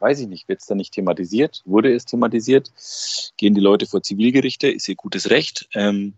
weiß 0.00 0.20
ich 0.20 0.28
nicht, 0.28 0.48
wird 0.48 0.60
es 0.60 0.66
da 0.66 0.74
nicht 0.74 0.94
thematisiert? 0.94 1.62
Wurde 1.64 1.94
es 1.94 2.04
thematisiert? 2.04 2.72
Gehen 3.36 3.54
die 3.54 3.60
Leute 3.60 3.86
vor 3.86 4.02
Zivilgerichte? 4.02 4.68
Ist 4.68 4.88
ihr 4.88 4.96
gutes 4.96 5.30
Recht? 5.30 5.68
Ähm, 5.74 6.14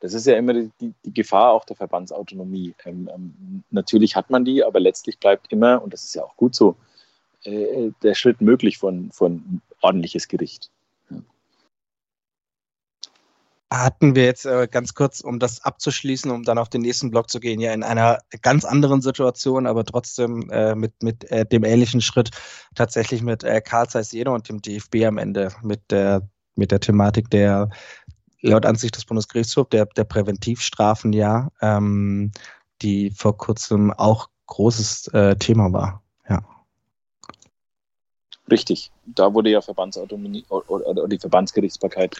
das 0.00 0.14
ist 0.14 0.26
ja 0.26 0.36
immer 0.36 0.54
die, 0.54 0.70
die, 0.80 1.12
Gefahr 1.12 1.52
auch 1.52 1.64
der 1.64 1.76
Verbandsautonomie. 1.76 2.74
Ähm, 2.84 3.08
ähm, 3.14 3.64
natürlich 3.70 4.16
hat 4.16 4.30
man 4.30 4.44
die, 4.44 4.64
aber 4.64 4.80
letztlich 4.80 5.18
bleibt 5.18 5.52
immer, 5.52 5.82
und 5.82 5.92
das 5.92 6.04
ist 6.04 6.14
ja 6.14 6.24
auch 6.24 6.36
gut 6.36 6.54
so, 6.54 6.76
äh, 7.46 7.92
der 8.02 8.14
Schritt 8.14 8.40
möglich 8.40 8.78
von, 8.78 9.10
von 9.12 9.60
ordentliches 9.80 10.28
Gericht. 10.28 10.70
Hatten 13.68 14.14
wir 14.14 14.24
jetzt 14.24 14.46
äh, 14.46 14.68
ganz 14.70 14.94
kurz, 14.94 15.20
um 15.20 15.40
das 15.40 15.64
abzuschließen, 15.64 16.30
um 16.30 16.44
dann 16.44 16.56
auf 16.56 16.68
den 16.68 16.82
nächsten 16.82 17.10
Block 17.10 17.28
zu 17.28 17.40
gehen, 17.40 17.60
ja 17.60 17.72
in 17.72 17.82
einer 17.82 18.20
ganz 18.40 18.64
anderen 18.64 19.02
Situation, 19.02 19.66
aber 19.66 19.84
trotzdem 19.84 20.48
äh, 20.50 20.76
mit, 20.76 21.02
mit 21.02 21.28
äh, 21.32 21.44
dem 21.44 21.64
ähnlichen 21.64 22.00
Schritt 22.00 22.30
tatsächlich 22.76 23.22
mit 23.22 23.42
äh, 23.42 23.60
Karl 23.60 23.88
Zeiss 23.88 24.12
Jena 24.12 24.30
und 24.30 24.48
dem 24.48 24.62
DFB 24.62 25.04
am 25.04 25.18
Ende 25.18 25.52
mit 25.62 25.80
der, 25.90 26.28
mit 26.54 26.70
der 26.70 26.78
Thematik 26.78 27.28
der 27.30 27.70
laut 28.40 28.66
Ansicht 28.66 28.96
des 28.96 29.04
Bundesgerichtshofs 29.04 29.70
der, 29.70 29.86
der 29.86 30.04
Präventivstrafen 30.04 31.12
ja, 31.12 31.50
ähm, 31.60 32.30
die 32.82 33.10
vor 33.10 33.36
kurzem 33.36 33.92
auch 33.92 34.28
großes 34.46 35.08
äh, 35.08 35.36
Thema 35.36 35.72
war. 35.72 36.02
Richtig. 38.50 38.90
Da 39.06 39.32
wurde 39.34 39.50
ja 39.50 39.60
Verbandsautonomie 39.60 40.44
oder, 40.48 40.86
oder 40.86 41.08
die 41.08 41.18
Verbandsgerichtsbarkeit 41.18 42.16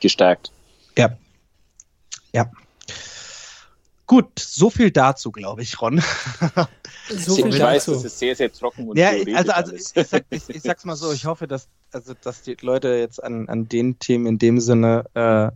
gestärkt. 0.00 0.50
Ja. 0.96 1.16
Ja. 2.32 2.50
Gut, 4.06 4.38
so 4.38 4.68
viel 4.68 4.90
dazu, 4.90 5.30
glaube 5.30 5.62
ich, 5.62 5.80
Ron. 5.80 6.02
So 7.08 7.36
ich 7.46 7.60
weiß, 7.60 7.86
dazu. 7.86 7.94
das 7.94 8.04
ist 8.04 8.18
sehr, 8.18 8.36
sehr 8.36 8.52
trocken 8.52 8.88
und 8.88 8.96
ja, 8.96 9.10
also, 9.34 9.52
also 9.52 9.72
ich, 9.72 9.82
ich, 9.94 10.06
sag, 10.06 10.24
ich, 10.30 10.48
ich, 10.48 10.62
sag's 10.62 10.84
mal 10.84 10.94
so, 10.96 11.12
ich 11.12 11.26
hoffe, 11.26 11.46
dass, 11.46 11.68
also, 11.92 12.14
dass 12.22 12.42
die 12.42 12.56
Leute 12.60 12.88
jetzt 12.94 13.22
an, 13.22 13.48
an 13.48 13.68
den 13.68 13.98
Themen 13.98 14.26
in 14.26 14.38
dem 14.38 14.60
Sinne 14.60 15.04
äh, 15.14 15.50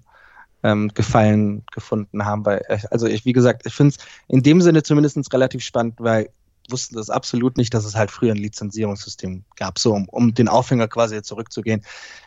ähm, 0.68 0.90
Gefallen 0.92 1.64
gefunden 1.72 2.24
haben. 2.24 2.44
Weil, 2.44 2.62
also 2.90 3.06
ich, 3.06 3.24
wie 3.24 3.32
gesagt, 3.32 3.62
ich 3.64 3.74
finde 3.74 3.94
es 3.96 4.04
in 4.28 4.42
dem 4.42 4.60
Sinne 4.60 4.82
zumindest 4.82 5.32
relativ 5.32 5.62
spannend, 5.62 5.94
weil 5.98 6.30
wussten 6.70 6.96
das 6.96 7.10
absolut 7.10 7.56
nicht, 7.56 7.74
dass 7.74 7.84
es 7.84 7.94
halt 7.94 8.10
früher 8.10 8.32
ein 8.32 8.38
Lizenzierungssystem 8.38 9.44
gab, 9.56 9.78
so 9.78 9.92
um, 9.92 10.08
um 10.08 10.34
den 10.34 10.48
Aufhänger 10.48 10.88
quasi 10.88 11.22
zurückzugehen. 11.22 11.84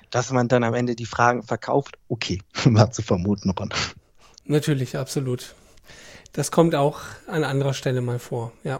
Dass 0.09 0.31
man 0.31 0.47
dann 0.47 0.63
am 0.63 0.73
Ende 0.73 0.95
die 0.95 1.05
Fragen 1.05 1.43
verkauft, 1.43 1.97
okay, 2.07 2.41
war 2.65 2.91
zu 2.91 3.01
vermuten, 3.01 3.51
Ron. 3.51 3.69
Natürlich, 4.45 4.97
absolut. 4.97 5.55
Das 6.33 6.51
kommt 6.51 6.75
auch 6.75 7.01
an 7.27 7.43
anderer 7.43 7.73
Stelle 7.73 8.01
mal 8.01 8.19
vor, 8.19 8.51
ja. 8.63 8.79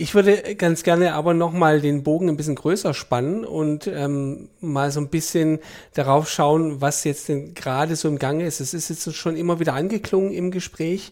Ich 0.00 0.14
würde 0.14 0.54
ganz 0.54 0.84
gerne 0.84 1.14
aber 1.14 1.34
nochmal 1.34 1.80
den 1.80 2.04
Bogen 2.04 2.28
ein 2.28 2.36
bisschen 2.36 2.54
größer 2.54 2.94
spannen 2.94 3.44
und 3.44 3.88
ähm, 3.88 4.48
mal 4.60 4.92
so 4.92 5.00
ein 5.00 5.08
bisschen 5.08 5.58
darauf 5.94 6.30
schauen, 6.30 6.80
was 6.80 7.02
jetzt 7.02 7.28
denn 7.28 7.52
gerade 7.54 7.96
so 7.96 8.06
im 8.06 8.20
Gange 8.20 8.46
ist. 8.46 8.60
Es 8.60 8.74
ist 8.74 8.90
jetzt 8.90 9.12
schon 9.16 9.36
immer 9.36 9.58
wieder 9.58 9.74
angeklungen 9.74 10.32
im 10.32 10.52
Gespräch, 10.52 11.10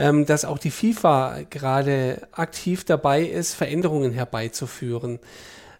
ähm, 0.00 0.24
dass 0.24 0.46
auch 0.46 0.58
die 0.58 0.70
FIFA 0.70 1.42
gerade 1.50 2.26
aktiv 2.32 2.84
dabei 2.84 3.22
ist, 3.22 3.54
Veränderungen 3.54 4.12
herbeizuführen, 4.12 5.18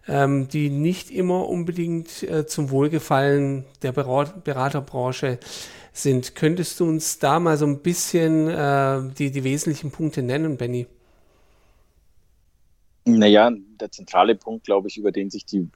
ähm, 0.07 0.47
die 0.47 0.69
nicht 0.69 1.09
immer 1.09 1.49
unbedingt 1.49 2.21
äh, 2.23 2.45
zum 2.45 2.69
Wohlgefallen 2.69 3.65
der 3.81 3.91
Berat 3.91 4.43
Beraterbranche 4.43 5.39
sind. 5.91 6.35
Könntest 6.35 6.79
du 6.79 6.87
uns 6.87 7.17
da 7.17 7.39
mal 7.39 7.57
so 7.57 7.65
ein 7.65 7.79
bisschen 7.79 8.47
äh, 8.47 9.01
die, 9.17 9.31
die 9.31 9.43
wesentlichen 9.43 9.89
Punkte 9.89 10.21
nennen, 10.21 10.55
Benny? 10.55 10.85
Naja, 13.05 13.51
der 13.79 13.91
zentrale 13.91 14.35
Punkt, 14.35 14.65
glaube 14.65 14.87
ich, 14.87 14.97
über 14.97 15.11
den 15.11 15.31
sich 15.31 15.45
die 15.45 15.67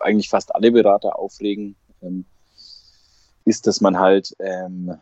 eigentlich 0.00 0.28
fast 0.28 0.52
alle 0.52 0.72
Berater 0.72 1.16
aufregen, 1.16 1.76
ähm, 2.02 2.24
ist, 3.44 3.68
dass 3.68 3.80
man 3.80 4.00
halt 4.00 4.34
ähm, 4.40 4.96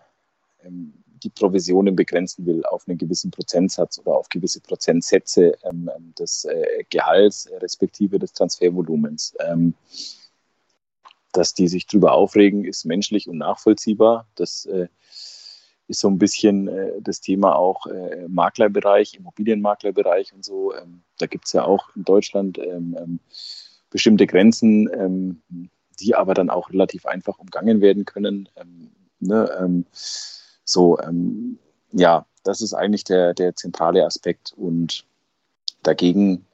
ähm, 0.63 1.00
die 1.23 1.31
Provisionen 1.31 1.97
begrenzen 1.97 2.47
will 2.47 2.65
auf 2.65 2.89
einen 2.89 2.99
gewissen 2.99 3.31
Prozentsatz 3.31 3.99
oder 3.99 4.17
auf 4.17 4.29
gewisse 4.29 4.61
Prozentsätze 4.61 5.55
ähm, 5.65 5.91
ähm 5.97 6.15
des 6.19 6.45
äh, 6.45 6.85
Gehalts 6.91 7.49
respektive 7.61 8.19
des 8.19 8.33
Transfervolumens. 8.33 9.35
Ähm, 9.41 9.75
dass 11.33 11.55
die 11.55 11.69
sich 11.69 11.87
darüber 11.87 12.13
aufregen, 12.13 12.65
ist 12.65 12.85
menschlich 12.85 13.29
und 13.29 13.39
nachvollziehbar. 13.39 14.27
Das 14.35 14.67
äh, 14.67 14.89
ist 15.87 16.01
so 16.01 16.09
ein 16.09 16.19
bisschen 16.19 16.69
äh, 16.69 16.93
das 17.01 17.21
Thema 17.21 17.57
auch 17.57 17.87
äh, 17.87 18.27
Maklerbereich, 18.29 19.15
Immobilienmaklerbereich 19.15 20.33
und 20.33 20.45
so. 20.45 20.75
Ähm, 20.75 21.03
da 21.19 21.27
gibt 21.27 21.47
es 21.47 21.53
ja 21.53 21.65
auch 21.65 21.95
in 21.95 22.05
Deutschland 22.05 22.59
ähm, 22.59 22.97
ähm, 22.99 23.21
bestimmte 23.91 24.27
Grenzen, 24.27 25.41
die 25.99 26.15
aber 26.15 26.33
dann 26.35 26.49
auch 26.49 26.71
relativ 26.71 27.07
einfach 27.07 27.41
umgangen 27.41 27.81
werden 27.81 28.05
können. 28.05 28.49
Ne? 29.19 29.51
Ähm, 29.59 29.85
so, 30.71 30.99
ja, 31.93 32.27
das 32.45 32.61
ist 32.61 32.75
eigentlich 32.75 33.05
der, 33.05 33.35
der 33.35 33.57
zentrale 33.57 34.05
Aspekt 34.05 34.53
und 34.57 35.05
dagegen 35.83 36.47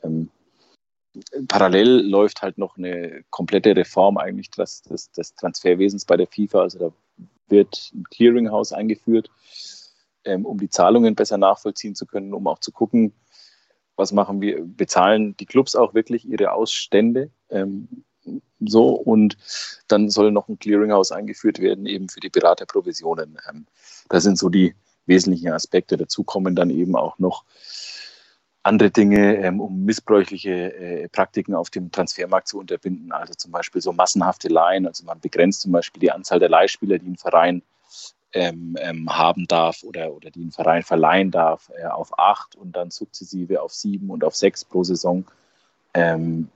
parallel 1.48 2.00
läuft 2.08 2.42
halt 2.42 2.58
noch 2.58 2.76
eine 2.76 3.24
komplette 3.30 3.74
Reform 3.76 4.18
eigentlich 4.18 4.50
des, 4.50 4.82
des, 4.82 5.10
des 5.12 5.34
Transferwesens 5.34 6.04
bei 6.04 6.16
der 6.16 6.26
FIFA. 6.26 6.60
Also 6.60 6.78
da 6.78 6.92
wird 7.48 7.92
ein 7.94 8.04
Clearinghouse 8.04 8.72
eingeführt, 8.72 9.30
ähm, 10.24 10.44
um 10.44 10.58
die 10.58 10.70
Zahlungen 10.70 11.14
besser 11.14 11.38
nachvollziehen 11.38 11.94
zu 11.94 12.06
können, 12.06 12.34
um 12.34 12.46
auch 12.46 12.58
zu 12.58 12.72
gucken, 12.72 13.12
was 13.96 14.12
machen 14.12 14.40
wir, 14.40 14.62
bezahlen 14.62 15.36
die 15.38 15.46
Clubs 15.46 15.74
auch 15.74 15.94
wirklich 15.94 16.28
ihre 16.28 16.52
Ausstände. 16.52 17.30
Ähm, 17.48 18.04
so 18.60 18.88
und 18.88 19.36
dann 19.88 20.10
soll 20.10 20.32
noch 20.32 20.48
ein 20.48 20.58
Clearinghouse 20.58 21.12
eingeführt 21.12 21.60
werden, 21.60 21.86
eben 21.86 22.08
für 22.08 22.20
die 22.20 22.30
Beraterprovisionen. 22.30 23.38
Ähm, 23.48 23.66
das 24.08 24.22
sind 24.22 24.38
so 24.38 24.48
die 24.48 24.74
wesentlichen 25.06 25.52
Aspekte. 25.52 25.96
Dazu 25.96 26.24
kommen 26.24 26.56
dann 26.56 26.70
eben 26.70 26.96
auch 26.96 27.18
noch 27.18 27.44
andere 28.62 28.90
Dinge, 28.90 29.36
ähm, 29.36 29.60
um 29.60 29.84
missbräuchliche 29.84 30.74
äh, 30.74 31.08
Praktiken 31.08 31.54
auf 31.54 31.70
dem 31.70 31.92
Transfermarkt 31.92 32.48
zu 32.48 32.58
unterbinden. 32.58 33.12
Also 33.12 33.34
zum 33.34 33.52
Beispiel 33.52 33.80
so 33.80 33.92
massenhafte 33.92 34.48
Leihen. 34.48 34.86
Also 34.86 35.04
man 35.04 35.20
begrenzt 35.20 35.60
zum 35.62 35.72
Beispiel 35.72 36.00
die 36.00 36.10
Anzahl 36.10 36.40
der 36.40 36.48
Leihspieler, 36.48 36.98
die 36.98 37.10
ein 37.10 37.16
Verein 37.16 37.62
ähm, 38.32 38.76
ähm, 38.80 39.08
haben 39.08 39.46
darf 39.46 39.82
oder, 39.84 40.12
oder 40.12 40.30
die 40.30 40.44
ein 40.44 40.50
Verein 40.50 40.82
verleihen 40.82 41.30
darf, 41.30 41.70
äh, 41.78 41.86
auf 41.86 42.18
acht 42.18 42.56
und 42.56 42.74
dann 42.74 42.90
sukzessive 42.90 43.62
auf 43.62 43.72
sieben 43.72 44.10
und 44.10 44.24
auf 44.24 44.34
sechs 44.34 44.64
pro 44.64 44.82
Saison. 44.82 45.24
Ähm, 45.94 46.48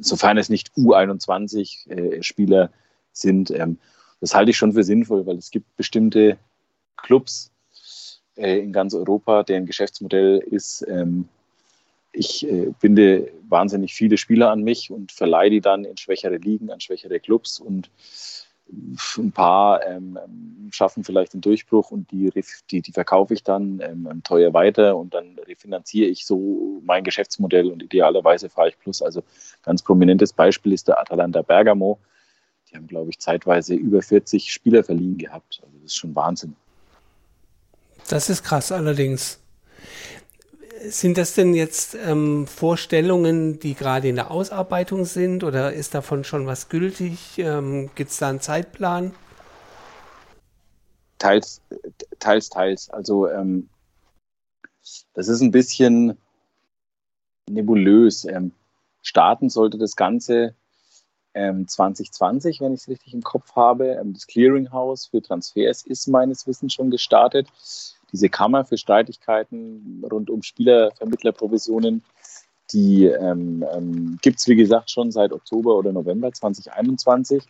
sofern 0.00 0.38
es 0.38 0.48
nicht 0.48 0.70
U21-Spieler 0.76 2.64
äh, 2.64 2.68
sind. 3.12 3.50
Ähm, 3.50 3.78
das 4.20 4.34
halte 4.34 4.50
ich 4.50 4.56
schon 4.56 4.72
für 4.72 4.84
sinnvoll, 4.84 5.26
weil 5.26 5.36
es 5.36 5.50
gibt 5.50 5.76
bestimmte 5.76 6.38
Clubs, 6.96 7.50
äh, 8.36 8.58
in 8.58 8.72
ganz 8.72 8.94
Europa, 8.94 9.42
deren 9.42 9.66
Geschäftsmodell 9.66 10.38
ist, 10.38 10.84
ähm, 10.88 11.28
ich 12.12 12.48
äh, 12.48 12.72
binde 12.80 13.30
wahnsinnig 13.48 13.94
viele 13.94 14.16
Spieler 14.16 14.50
an 14.50 14.62
mich 14.62 14.90
und 14.90 15.12
verleihe 15.12 15.50
die 15.50 15.60
dann 15.60 15.84
in 15.84 15.96
schwächere 15.96 16.36
Ligen, 16.36 16.70
an 16.70 16.80
schwächere 16.80 17.20
Clubs 17.20 17.60
und 17.60 17.90
ein 19.18 19.32
paar 19.32 19.84
ähm, 19.86 20.18
schaffen 20.70 21.04
vielleicht 21.04 21.34
den 21.34 21.40
Durchbruch 21.40 21.90
und 21.90 22.10
die, 22.10 22.30
die, 22.70 22.82
die 22.82 22.92
verkaufe 22.92 23.34
ich 23.34 23.42
dann 23.42 23.80
ähm, 23.80 24.22
teuer 24.22 24.54
weiter 24.54 24.96
und 24.96 25.14
dann 25.14 25.38
refinanziere 25.46 26.08
ich 26.08 26.24
so 26.24 26.80
mein 26.84 27.04
Geschäftsmodell 27.04 27.70
und 27.70 27.82
idealerweise 27.82 28.48
fahre 28.48 28.68
ich 28.68 28.78
plus. 28.78 29.02
Also 29.02 29.22
ganz 29.62 29.82
prominentes 29.82 30.32
Beispiel 30.32 30.72
ist 30.72 30.88
der 30.88 31.00
Atalanta 31.00 31.42
Bergamo. 31.42 31.98
Die 32.70 32.76
haben, 32.76 32.86
glaube 32.86 33.10
ich, 33.10 33.18
zeitweise 33.18 33.74
über 33.74 34.00
40 34.00 34.52
Spieler 34.52 34.84
verliehen 34.84 35.18
gehabt. 35.18 35.60
Also 35.62 35.76
das 35.78 35.92
ist 35.92 35.96
schon 35.96 36.14
Wahnsinn. 36.14 36.54
Das 38.08 38.30
ist 38.30 38.44
krass 38.44 38.70
allerdings. 38.72 39.39
Sind 40.82 41.18
das 41.18 41.34
denn 41.34 41.52
jetzt 41.52 41.94
ähm, 41.94 42.46
Vorstellungen, 42.46 43.60
die 43.60 43.74
gerade 43.74 44.08
in 44.08 44.16
der 44.16 44.30
Ausarbeitung 44.30 45.04
sind 45.04 45.44
oder 45.44 45.74
ist 45.74 45.94
davon 45.94 46.24
schon 46.24 46.46
was 46.46 46.70
gültig? 46.70 47.38
Ähm, 47.38 47.90
Gibt 47.94 48.10
es 48.10 48.16
da 48.16 48.30
einen 48.30 48.40
Zeitplan? 48.40 49.12
Teils, 51.18 51.60
teils, 52.18 52.48
teils. 52.48 52.88
Also 52.88 53.28
ähm, 53.28 53.68
das 55.12 55.28
ist 55.28 55.42
ein 55.42 55.50
bisschen 55.50 56.16
nebulös. 57.50 58.24
Ähm, 58.24 58.52
starten 59.02 59.50
sollte 59.50 59.76
das 59.76 59.96
Ganze 59.96 60.54
2020, 61.34 62.60
ähm, 62.60 62.66
wenn 62.66 62.74
ich 62.74 62.80
es 62.80 62.88
richtig 62.88 63.12
im 63.12 63.22
Kopf 63.22 63.54
habe. 63.54 63.88
Ähm, 63.88 64.14
das 64.14 64.26
Clearinghouse 64.26 65.06
für 65.06 65.20
Transfers 65.20 65.82
ist 65.82 66.08
meines 66.08 66.46
Wissens 66.46 66.72
schon 66.72 66.90
gestartet 66.90 67.48
diese 68.12 68.28
Kammer 68.28 68.64
für 68.64 68.78
Streitigkeiten 68.78 70.04
rund 70.10 70.30
um 70.30 70.42
Spielervermittlerprovisionen, 70.42 72.02
die 72.72 73.06
ähm, 73.06 73.64
ähm, 73.74 74.18
gibt 74.22 74.38
es, 74.38 74.46
wie 74.46 74.56
gesagt, 74.56 74.90
schon 74.90 75.10
seit 75.10 75.32
Oktober 75.32 75.76
oder 75.76 75.92
November 75.92 76.32
2021. 76.32 77.42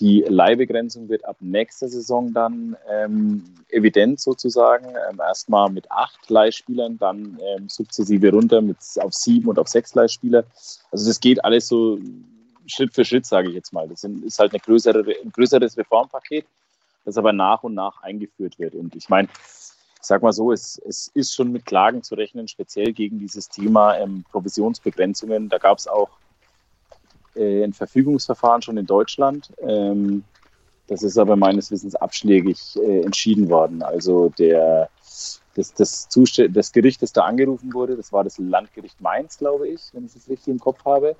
Die 0.00 0.24
Leihbegrenzung 0.26 1.08
wird 1.08 1.24
ab 1.24 1.36
nächster 1.40 1.86
Saison 1.88 2.32
dann 2.32 2.76
ähm, 2.90 3.44
evident 3.68 4.18
sozusagen. 4.20 4.86
Ähm, 5.08 5.20
erstmal 5.20 5.70
mit 5.70 5.90
acht 5.90 6.28
Leihspielern, 6.28 6.98
dann 6.98 7.38
ähm, 7.40 7.68
sukzessive 7.68 8.30
runter 8.32 8.60
mit, 8.62 8.78
auf 9.00 9.12
sieben 9.12 9.48
und 9.48 9.58
auf 9.58 9.68
sechs 9.68 9.94
Leihspieler. 9.94 10.44
Also 10.90 11.06
das 11.06 11.20
geht 11.20 11.44
alles 11.44 11.68
so 11.68 11.98
Schritt 12.66 12.94
für 12.94 13.04
Schritt, 13.04 13.26
sage 13.26 13.50
ich 13.50 13.54
jetzt 13.54 13.72
mal. 13.72 13.88
Das 13.88 14.00
sind, 14.00 14.24
ist 14.24 14.38
halt 14.38 14.52
größere, 14.60 15.04
ein 15.22 15.30
größeres 15.30 15.76
Reformpaket, 15.76 16.46
das 17.04 17.16
aber 17.16 17.32
nach 17.32 17.62
und 17.62 17.74
nach 17.74 18.02
eingeführt 18.02 18.58
wird. 18.58 18.74
Und 18.74 18.96
ich 18.96 19.08
meine, 19.08 19.28
ich 20.02 20.08
sage 20.08 20.24
mal 20.24 20.32
so, 20.32 20.50
es, 20.50 20.82
es 20.84 21.12
ist 21.14 21.32
schon 21.32 21.52
mit 21.52 21.64
Klagen 21.64 22.02
zu 22.02 22.16
rechnen, 22.16 22.48
speziell 22.48 22.92
gegen 22.92 23.20
dieses 23.20 23.48
Thema 23.48 23.96
ähm, 23.98 24.24
Provisionsbegrenzungen. 24.32 25.48
Da 25.48 25.58
gab 25.58 25.78
es 25.78 25.86
auch 25.86 26.10
äh, 27.36 27.62
ein 27.62 27.72
Verfügungsverfahren 27.72 28.62
schon 28.62 28.76
in 28.78 28.86
Deutschland. 28.86 29.52
Ähm, 29.60 30.24
das 30.88 31.04
ist 31.04 31.18
aber 31.18 31.36
meines 31.36 31.70
Wissens 31.70 31.94
abschlägig 31.94 32.76
äh, 32.82 33.02
entschieden 33.02 33.48
worden. 33.48 33.84
Also 33.84 34.30
der, 34.30 34.88
das, 35.54 35.72
das, 35.74 36.08
das 36.50 36.72
Gericht, 36.72 37.00
das 37.00 37.12
da 37.12 37.22
angerufen 37.22 37.72
wurde, 37.72 37.96
das 37.96 38.12
war 38.12 38.24
das 38.24 38.38
Landgericht 38.38 39.00
Mainz, 39.00 39.38
glaube 39.38 39.68
ich, 39.68 39.82
wenn 39.92 40.06
ich 40.06 40.16
es 40.16 40.28
richtig 40.28 40.48
im 40.48 40.58
Kopf 40.58 40.84
habe. 40.84 41.14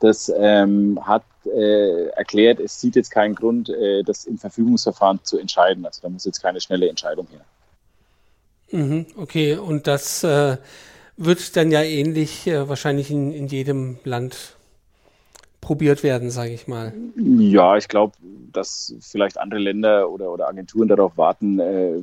Das 0.00 0.32
ähm, 0.36 0.98
hat 1.00 1.22
äh, 1.46 2.06
erklärt, 2.08 2.58
es 2.58 2.80
sieht 2.80 2.96
jetzt 2.96 3.12
keinen 3.12 3.36
Grund, 3.36 3.68
äh, 3.68 4.02
das 4.02 4.24
im 4.24 4.36
Verfügungsverfahren 4.36 5.20
zu 5.22 5.38
entscheiden. 5.38 5.86
Also 5.86 6.02
da 6.02 6.08
muss 6.08 6.24
jetzt 6.24 6.42
keine 6.42 6.60
schnelle 6.60 6.88
Entscheidung 6.88 7.28
her. 7.28 7.44
Mhm, 8.70 9.06
okay, 9.16 9.56
und 9.56 9.86
das 9.86 10.24
äh, 10.24 10.56
wird 11.16 11.56
dann 11.56 11.70
ja 11.70 11.82
ähnlich 11.82 12.46
äh, 12.46 12.68
wahrscheinlich 12.68 13.10
in, 13.10 13.32
in 13.32 13.46
jedem 13.46 13.98
Land 14.04 14.56
probiert 15.60 16.02
werden, 16.02 16.30
sage 16.30 16.52
ich 16.52 16.66
mal. 16.68 16.92
Ja, 17.16 17.76
ich 17.76 17.88
glaube, 17.88 18.14
dass 18.52 18.94
vielleicht 19.00 19.38
andere 19.38 19.60
Länder 19.60 20.10
oder, 20.10 20.30
oder 20.30 20.48
Agenturen 20.48 20.88
darauf 20.88 21.16
warten, 21.16 21.58
äh, 21.58 22.02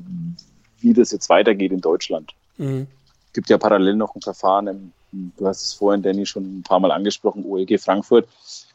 wie 0.79 0.93
das 0.93 1.11
jetzt 1.11 1.29
weitergeht 1.29 1.71
in 1.71 1.81
Deutschland. 1.81 2.33
Mhm. 2.57 2.87
Es 3.27 3.33
gibt 3.33 3.49
ja 3.49 3.57
parallel 3.57 3.95
noch 3.95 4.15
ein 4.15 4.21
Verfahren, 4.21 4.67
im, 4.67 4.91
du 5.37 5.47
hast 5.47 5.63
es 5.63 5.73
vorhin, 5.73 6.01
Danny, 6.01 6.25
schon 6.25 6.59
ein 6.59 6.63
paar 6.63 6.79
Mal 6.79 6.91
angesprochen, 6.91 7.45
OEG 7.45 7.79
Frankfurt. 7.79 8.27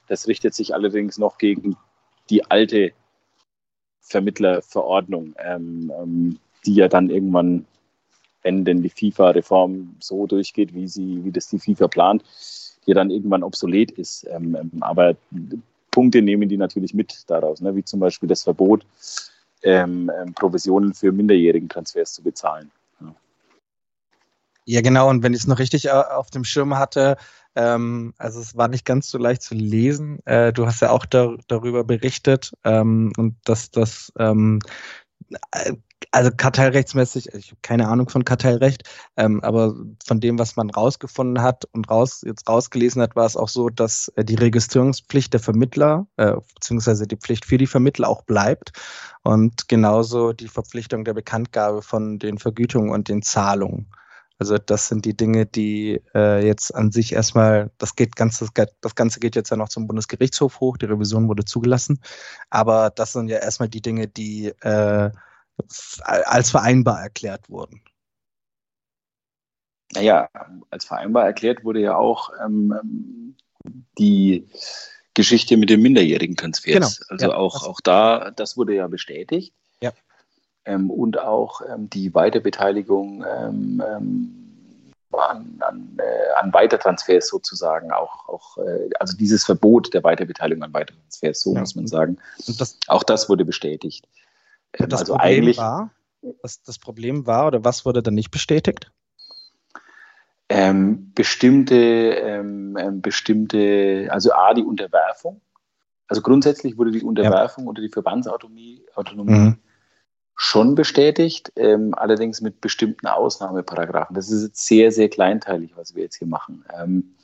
Das 0.08 0.28
richtet 0.28 0.54
sich 0.54 0.74
allerdings 0.74 1.18
noch 1.18 1.38
gegen 1.38 1.76
die 2.30 2.48
alte 2.48 2.92
Vermittlerverordnung, 4.00 5.34
ähm, 5.38 5.92
ähm, 6.00 6.38
die 6.66 6.74
ja 6.74 6.88
dann 6.88 7.10
irgendwann, 7.10 7.64
wenn 8.42 8.64
denn 8.64 8.82
die 8.82 8.90
FIFA-Reform 8.90 9.96
so 10.00 10.26
durchgeht, 10.26 10.74
wie, 10.74 10.88
sie, 10.88 11.24
wie 11.24 11.32
das 11.32 11.48
die 11.48 11.58
FIFA 11.58 11.88
plant, 11.88 12.24
hier 12.84 12.94
dann 12.94 13.10
irgendwann 13.10 13.42
obsolet 13.42 13.90
ist. 13.92 14.26
Ähm, 14.30 14.54
ähm, 14.54 14.70
aber 14.80 15.16
Punkte 15.90 16.22
nehmen 16.22 16.48
die 16.48 16.56
natürlich 16.56 16.94
mit 16.94 17.24
daraus, 17.26 17.60
ne? 17.60 17.74
wie 17.74 17.84
zum 17.84 18.00
Beispiel 18.00 18.28
das 18.28 18.42
Verbot, 18.42 18.84
ähm, 19.62 20.10
ähm, 20.20 20.34
Provisionen 20.34 20.94
für 20.94 21.12
minderjährigen 21.12 21.68
Transfers 21.68 22.12
zu 22.12 22.22
bezahlen. 22.22 22.70
Ja. 24.66 24.80
genau. 24.82 25.08
Und 25.08 25.22
wenn 25.22 25.32
ich 25.32 25.40
es 25.40 25.46
noch 25.46 25.58
richtig 25.58 25.86
äh, 25.86 25.90
auf 25.90 26.30
dem 26.30 26.44
Schirm 26.44 26.76
hatte, 26.76 27.16
ähm, 27.54 28.12
also 28.18 28.40
es 28.40 28.56
war 28.56 28.68
nicht 28.68 28.84
ganz 28.84 29.08
so 29.08 29.18
leicht 29.18 29.42
zu 29.42 29.54
lesen. 29.54 30.20
Äh, 30.26 30.52
du 30.52 30.66
hast 30.66 30.82
ja 30.82 30.90
auch 30.90 31.06
da, 31.06 31.34
darüber 31.48 31.84
berichtet 31.84 32.52
ähm, 32.64 33.12
und 33.16 33.36
dass 33.44 33.70
das 33.70 34.12
also 36.12 36.30
kartellrechtsmäßig, 36.30 37.32
ich 37.34 37.50
habe 37.50 37.58
keine 37.62 37.88
Ahnung 37.88 38.08
von 38.08 38.24
Kartellrecht, 38.24 38.82
ähm, 39.16 39.42
aber 39.42 39.74
von 40.04 40.20
dem, 40.20 40.38
was 40.38 40.56
man 40.56 40.70
rausgefunden 40.70 41.42
hat 41.42 41.64
und 41.72 41.90
raus, 41.90 42.22
jetzt 42.24 42.48
rausgelesen 42.48 43.02
hat, 43.02 43.16
war 43.16 43.26
es 43.26 43.36
auch 43.36 43.48
so, 43.48 43.68
dass 43.68 44.08
äh, 44.16 44.24
die 44.24 44.34
Registrierungspflicht 44.34 45.32
der 45.32 45.40
Vermittler, 45.40 46.06
äh, 46.16 46.32
beziehungsweise 46.54 47.06
die 47.06 47.16
Pflicht 47.16 47.44
für 47.44 47.58
die 47.58 47.66
Vermittler 47.66 48.08
auch 48.08 48.22
bleibt 48.22 48.72
und 49.22 49.68
genauso 49.68 50.32
die 50.32 50.48
Verpflichtung 50.48 51.04
der 51.04 51.14
Bekanntgabe 51.14 51.82
von 51.82 52.18
den 52.18 52.38
Vergütungen 52.38 52.90
und 52.90 53.08
den 53.08 53.22
Zahlungen. 53.22 53.86
Also 54.38 54.58
das 54.58 54.88
sind 54.88 55.06
die 55.06 55.16
Dinge, 55.16 55.46
die 55.46 56.00
äh, 56.14 56.46
jetzt 56.46 56.74
an 56.74 56.92
sich 56.92 57.12
erstmal, 57.14 57.70
das 57.78 57.96
geht 57.96 58.16
ganz, 58.16 58.44
das 58.80 58.94
Ganze 58.94 59.18
geht 59.20 59.34
jetzt 59.34 59.50
ja 59.50 59.56
noch 59.56 59.70
zum 59.70 59.86
Bundesgerichtshof 59.86 60.60
hoch, 60.60 60.76
die 60.76 60.86
Revision 60.86 61.28
wurde 61.28 61.44
zugelassen, 61.46 62.00
aber 62.50 62.90
das 62.90 63.12
sind 63.12 63.28
ja 63.28 63.38
erstmal 63.38 63.70
die 63.70 63.80
Dinge, 63.80 64.08
die 64.08 64.48
äh, 64.60 65.10
als 66.04 66.50
vereinbar 66.50 67.02
erklärt 67.02 67.48
wurden. 67.48 67.82
Naja, 69.94 70.28
als 70.70 70.84
vereinbar 70.84 71.24
erklärt 71.24 71.64
wurde 71.64 71.80
ja 71.80 71.96
auch 71.96 72.30
ähm, 72.44 73.36
die 73.98 74.48
Geschichte 75.14 75.56
mit 75.56 75.70
den 75.70 75.80
minderjährigen 75.80 76.36
Transfers. 76.36 77.00
Genau. 77.00 77.10
Also 77.10 77.30
ja, 77.30 77.36
auch, 77.36 77.66
auch 77.66 77.80
da, 77.80 78.30
das 78.32 78.56
wurde 78.56 78.74
ja 78.74 78.86
bestätigt. 78.88 79.54
Ja. 79.80 79.92
Ähm, 80.64 80.90
und 80.90 81.18
auch 81.18 81.62
ähm, 81.62 81.88
die 81.88 82.14
Weiterbeteiligung 82.14 83.24
ähm, 83.24 83.82
ähm 83.86 84.42
an, 85.12 85.56
an, 85.60 85.98
äh, 85.98 86.42
an 86.42 86.52
Weitertransfers 86.52 87.28
sozusagen, 87.28 87.90
auch, 87.90 88.28
auch 88.28 88.58
äh, 88.58 88.90
also 88.98 89.16
dieses 89.16 89.44
Verbot 89.44 89.94
der 89.94 90.04
Weiterbeteiligung 90.04 90.62
an 90.62 90.74
Weitertransfers, 90.74 91.40
so 91.40 91.54
ja. 91.54 91.60
muss 91.60 91.74
man 91.74 91.86
sagen. 91.86 92.18
Das, 92.58 92.78
auch 92.88 93.02
das 93.02 93.28
wurde 93.28 93.44
bestätigt. 93.44 94.06
Das 94.78 95.00
also 95.00 95.14
Problem 95.14 95.38
eigentlich 95.38 95.58
war, 95.58 95.90
was 96.42 96.62
das 96.62 96.78
Problem 96.78 97.26
war 97.26 97.46
oder 97.46 97.64
was 97.64 97.84
wurde 97.84 98.02
dann 98.02 98.14
nicht 98.14 98.30
bestätigt? 98.30 98.90
Ähm, 100.48 101.12
bestimmte, 101.14 101.74
ähm, 101.74 102.76
ähm, 102.78 103.00
bestimmte, 103.00 104.08
also 104.10 104.32
A, 104.32 104.54
die 104.54 104.62
Unterwerfung. 104.62 105.40
Also 106.06 106.22
grundsätzlich 106.22 106.78
wurde 106.78 106.92
die 106.92 107.02
Unterwerfung 107.02 107.64
ja. 107.64 107.70
oder 107.70 107.82
die 107.82 107.88
Verbandsautonomie 107.88 108.84
Autonomie 108.94 109.32
mhm. 109.32 109.58
schon 110.36 110.76
bestätigt, 110.76 111.52
ähm, 111.56 111.94
allerdings 111.94 112.40
mit 112.40 112.60
bestimmten 112.60 113.08
Ausnahmeparagraphen. 113.08 114.14
Das 114.14 114.30
ist 114.30 114.44
jetzt 114.44 114.66
sehr, 114.66 114.92
sehr 114.92 115.08
kleinteilig, 115.08 115.76
was 115.76 115.96
wir 115.96 116.04
jetzt 116.04 116.16
hier 116.16 116.28
machen. 116.28 116.64
Ähm, 116.78 117.16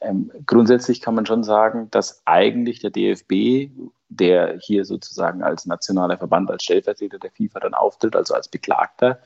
ähm, 0.00 0.30
grundsätzlich 0.46 1.02
kann 1.02 1.14
man 1.14 1.26
schon 1.26 1.42
sagen, 1.42 1.88
dass 1.90 2.22
eigentlich 2.24 2.80
der 2.80 2.90
DFB 2.90 3.70
der 4.08 4.58
hier 4.58 4.84
sozusagen 4.84 5.42
als 5.42 5.66
nationaler 5.66 6.18
Verband, 6.18 6.50
als 6.50 6.64
Stellvertreter 6.64 7.18
der 7.18 7.30
FIFA 7.30 7.60
dann 7.60 7.74
auftritt, 7.74 8.16
also 8.16 8.34
als 8.34 8.48
Beklagter, 8.48 9.20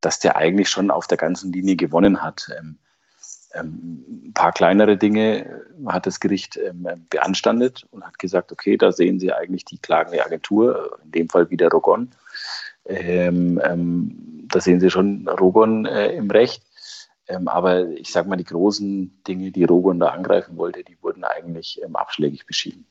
dass 0.00 0.18
der 0.18 0.36
eigentlich 0.36 0.68
schon 0.68 0.90
auf 0.90 1.06
der 1.06 1.18
ganzen 1.18 1.52
Linie 1.52 1.76
gewonnen 1.76 2.22
hat. 2.22 2.48
Ähm, 2.58 2.78
ähm, 3.54 4.04
ein 4.28 4.32
paar 4.34 4.52
kleinere 4.52 4.96
Dinge 4.96 5.62
hat 5.86 6.06
das 6.06 6.20
Gericht 6.20 6.56
ähm, 6.56 6.86
beanstandet 7.10 7.86
und 7.90 8.04
hat 8.04 8.18
gesagt, 8.18 8.50
okay, 8.50 8.76
da 8.76 8.92
sehen 8.92 9.20
Sie 9.20 9.32
eigentlich 9.32 9.64
die 9.64 9.78
klagende 9.78 10.24
Agentur, 10.24 10.98
in 11.04 11.12
dem 11.12 11.28
Fall 11.28 11.50
wieder 11.50 11.68
Rogon. 11.68 12.10
Ähm, 12.86 13.60
ähm, 13.62 14.48
da 14.48 14.60
sehen 14.60 14.80
Sie 14.80 14.90
schon 14.90 15.28
Rogon 15.28 15.86
äh, 15.86 16.12
im 16.12 16.30
Recht. 16.30 16.62
Ähm, 17.28 17.46
aber 17.46 17.88
ich 17.90 18.10
sage 18.10 18.28
mal, 18.28 18.36
die 18.36 18.44
großen 18.44 19.22
Dinge, 19.24 19.52
die 19.52 19.64
Rogon 19.64 20.00
da 20.00 20.08
angreifen 20.08 20.56
wollte, 20.56 20.82
die 20.82 21.00
wurden 21.02 21.24
eigentlich 21.24 21.80
abschlägig 21.92 22.46
beschieden. 22.46 22.86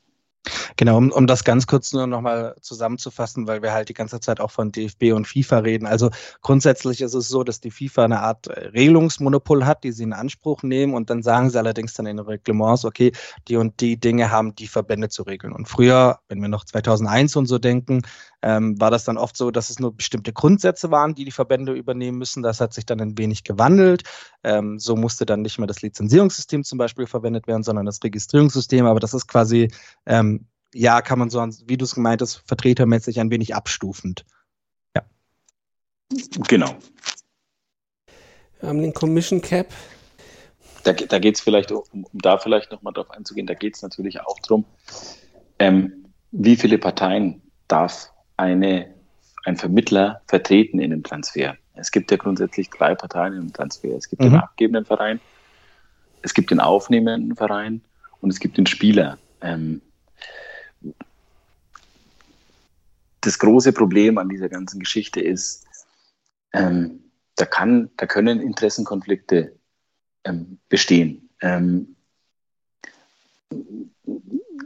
Genau, 0.76 0.96
um, 0.96 1.10
um 1.10 1.26
das 1.26 1.44
ganz 1.44 1.66
kurz 1.66 1.92
nur 1.92 2.06
nochmal 2.06 2.54
zusammenzufassen, 2.60 3.46
weil 3.46 3.62
wir 3.62 3.72
halt 3.72 3.88
die 3.88 3.94
ganze 3.94 4.20
Zeit 4.20 4.40
auch 4.40 4.50
von 4.50 4.72
DFB 4.72 5.12
und 5.12 5.26
FIFA 5.26 5.58
reden. 5.58 5.86
Also 5.86 6.10
grundsätzlich 6.40 7.00
ist 7.00 7.14
es 7.14 7.28
so, 7.28 7.44
dass 7.44 7.60
die 7.60 7.70
FIFA 7.70 8.04
eine 8.04 8.20
Art 8.20 8.46
äh, 8.46 8.68
Regelungsmonopol 8.68 9.66
hat, 9.66 9.84
die 9.84 9.92
sie 9.92 10.04
in 10.04 10.12
Anspruch 10.12 10.62
nehmen 10.62 10.94
und 10.94 11.10
dann 11.10 11.22
sagen 11.22 11.50
sie 11.50 11.58
allerdings 11.58 11.94
dann 11.94 12.06
in 12.06 12.16
den 12.16 12.26
Reglements, 12.26 12.84
okay, 12.84 13.12
die 13.48 13.56
und 13.56 13.80
die 13.80 13.98
Dinge 13.98 14.30
haben 14.30 14.54
die 14.54 14.68
Verbände 14.68 15.08
zu 15.08 15.22
regeln. 15.22 15.52
Und 15.52 15.68
früher, 15.68 16.20
wenn 16.28 16.40
wir 16.40 16.48
noch 16.48 16.64
2001 16.64 17.36
und 17.36 17.46
so 17.46 17.58
denken, 17.58 18.02
ähm, 18.42 18.80
war 18.80 18.90
das 18.90 19.04
dann 19.04 19.16
oft 19.16 19.36
so, 19.36 19.50
dass 19.50 19.70
es 19.70 19.78
nur 19.78 19.96
bestimmte 19.96 20.32
Grundsätze 20.32 20.90
waren, 20.90 21.14
die 21.14 21.24
die 21.24 21.30
Verbände 21.30 21.72
übernehmen 21.72 22.18
müssen. 22.18 22.42
Das 22.42 22.60
hat 22.60 22.74
sich 22.74 22.84
dann 22.84 23.00
ein 23.00 23.16
wenig 23.16 23.44
gewandelt. 23.44 24.02
Ähm, 24.42 24.78
so 24.78 24.96
musste 24.96 25.24
dann 25.24 25.42
nicht 25.42 25.58
mehr 25.58 25.68
das 25.68 25.82
Lizenzierungssystem 25.82 26.64
zum 26.64 26.78
Beispiel 26.78 27.06
verwendet 27.06 27.46
werden, 27.46 27.62
sondern 27.62 27.86
das 27.86 28.02
Registrierungssystem. 28.02 28.84
Aber 28.86 29.00
das 29.00 29.14
ist 29.14 29.28
quasi, 29.28 29.68
ähm, 30.06 30.46
ja, 30.74 31.02
kann 31.02 31.18
man 31.18 31.30
so, 31.30 31.44
wie 31.66 31.76
du 31.76 31.84
es 31.84 31.94
gemeint 31.94 32.22
hast, 32.22 32.42
vertretermäßig 32.46 33.20
ein 33.20 33.30
wenig 33.30 33.54
abstufend. 33.54 34.24
Ja. 34.94 35.02
Genau. 36.48 36.74
Wir 38.60 38.68
haben 38.68 38.80
den 38.80 38.94
Commission 38.94 39.40
Cap. 39.40 39.68
Da, 40.84 40.92
da 40.92 41.18
geht 41.18 41.36
es 41.36 41.40
vielleicht, 41.40 41.70
um, 41.70 41.82
um, 41.92 42.06
da 42.12 42.38
vielleicht 42.38 42.72
nochmal 42.72 42.92
drauf 42.92 43.10
einzugehen, 43.10 43.46
da 43.46 43.54
geht 43.54 43.76
es 43.76 43.82
natürlich 43.82 44.20
auch 44.20 44.38
darum, 44.40 44.64
ähm, 45.58 46.06
wie 46.32 46.56
viele 46.56 46.78
Parteien 46.78 47.42
darf 47.68 48.10
eine, 48.36 48.92
ein 49.44 49.56
Vermittler 49.56 50.22
vertreten 50.26 50.80
in 50.80 50.90
dem 50.90 51.02
Transfer. 51.02 51.56
Es 51.74 51.90
gibt 51.90 52.10
ja 52.10 52.16
grundsätzlich 52.16 52.68
drei 52.70 52.94
Parteien 52.94 53.34
im 53.34 53.52
Transfer. 53.52 53.96
Es 53.96 54.08
gibt 54.08 54.22
mhm. 54.22 54.30
den 54.30 54.34
abgebenden 54.36 54.84
Verein, 54.84 55.20
es 56.22 56.34
gibt 56.34 56.50
den 56.50 56.60
aufnehmenden 56.60 57.36
Verein 57.36 57.82
und 58.20 58.30
es 58.30 58.40
gibt 58.40 58.56
den 58.56 58.66
Spieler. 58.66 59.18
Ähm, 59.40 59.82
das 63.22 63.38
große 63.38 63.72
Problem 63.72 64.18
an 64.18 64.28
dieser 64.28 64.48
ganzen 64.48 64.80
Geschichte 64.80 65.20
ist, 65.20 65.64
ähm, 66.52 67.10
da, 67.36 67.46
kann, 67.46 67.90
da 67.96 68.06
können 68.06 68.40
Interessenkonflikte 68.40 69.56
ähm, 70.24 70.58
bestehen. 70.68 71.30
Ähm, 71.40 71.96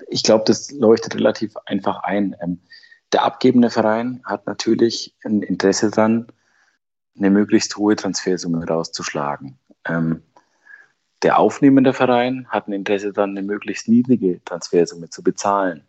ich 0.09 0.23
glaube, 0.23 0.45
das 0.47 0.71
leuchtet 0.73 1.15
relativ 1.15 1.57
einfach 1.67 2.03
ein. 2.03 2.35
Ähm, 2.41 2.61
der 3.13 3.25
abgebende 3.25 3.71
Verein 3.71 4.23
hat 4.25 4.47
natürlich 4.47 5.15
ein 5.25 5.43
Interesse 5.43 5.91
daran, 5.91 6.27
eine 7.17 7.31
möglichst 7.31 7.77
hohe 7.77 7.97
Transfersumme 7.97 8.67
rauszuschlagen. 8.67 9.59
Ähm, 9.85 10.23
der 11.23 11.39
aufnehmende 11.39 11.93
Verein 11.93 12.47
hat 12.49 12.69
ein 12.69 12.73
Interesse 12.73 13.13
daran, 13.13 13.31
eine 13.31 13.43
möglichst 13.43 13.89
niedrige 13.89 14.43
Transfersumme 14.45 15.09
zu 15.09 15.23
bezahlen. 15.23 15.87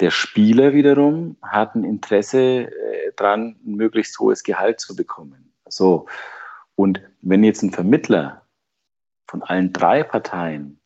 Der 0.00 0.10
Spieler 0.10 0.74
wiederum 0.74 1.36
hat 1.42 1.74
ein 1.74 1.84
Interesse 1.84 2.38
äh, 2.38 3.12
daran, 3.16 3.56
ein 3.66 3.74
möglichst 3.74 4.18
hohes 4.20 4.44
Gehalt 4.44 4.80
zu 4.80 4.94
bekommen. 4.94 5.52
So. 5.68 6.06
Und 6.76 7.00
wenn 7.20 7.42
jetzt 7.42 7.62
ein 7.62 7.72
Vermittler 7.72 8.42
von 9.26 9.42
allen 9.42 9.72
drei 9.72 10.04
Parteien 10.04 10.78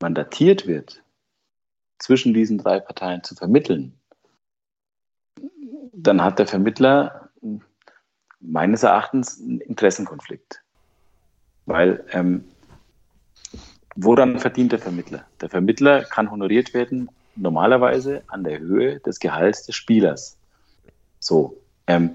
mandatiert 0.00 0.66
wird, 0.66 1.02
zwischen 1.98 2.34
diesen 2.34 2.58
drei 2.58 2.80
Parteien 2.80 3.22
zu 3.22 3.34
vermitteln, 3.34 3.94
dann 5.92 6.22
hat 6.22 6.38
der 6.38 6.46
Vermittler 6.46 7.30
meines 8.40 8.82
Erachtens 8.82 9.40
einen 9.40 9.60
Interessenkonflikt. 9.60 10.62
Weil 11.66 12.04
ähm, 12.10 12.44
woran 13.94 14.38
verdient 14.40 14.72
der 14.72 14.80
Vermittler? 14.80 15.26
Der 15.40 15.48
Vermittler 15.48 16.02
kann 16.04 16.30
honoriert 16.30 16.74
werden 16.74 17.08
normalerweise 17.36 18.22
an 18.26 18.44
der 18.44 18.58
Höhe 18.58 19.00
des 19.00 19.18
Gehalts 19.20 19.66
des 19.66 19.74
Spielers. 19.74 20.36
So. 21.18 21.56
Ähm, 21.86 22.10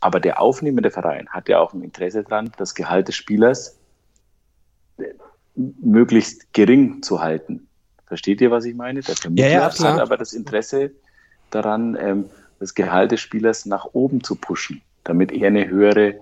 aber 0.00 0.18
der 0.18 0.40
aufnehmende 0.40 0.90
Verein 0.90 1.28
hat 1.28 1.48
ja 1.48 1.60
auch 1.60 1.74
ein 1.74 1.82
Interesse 1.82 2.24
daran, 2.24 2.52
das 2.56 2.74
Gehalt 2.74 3.08
des 3.08 3.14
Spielers 3.16 3.78
äh, 4.98 5.14
möglichst 5.54 6.52
gering 6.52 7.02
zu 7.02 7.22
halten. 7.22 7.68
Versteht 8.06 8.40
ihr, 8.40 8.50
was 8.50 8.64
ich 8.64 8.74
meine? 8.74 9.00
Der 9.00 9.16
Vermittler 9.16 9.48
ja, 9.48 9.68
ja, 9.68 9.78
hat 9.78 10.00
aber 10.00 10.16
das 10.16 10.32
Interesse 10.32 10.90
daran, 11.50 11.96
ähm, 11.98 12.24
das 12.58 12.74
Gehalt 12.74 13.12
des 13.12 13.20
Spielers 13.20 13.64
nach 13.64 13.86
oben 13.92 14.22
zu 14.22 14.36
pushen, 14.36 14.82
damit 15.04 15.32
er 15.32 15.48
eine 15.48 15.68
höhere, 15.68 16.16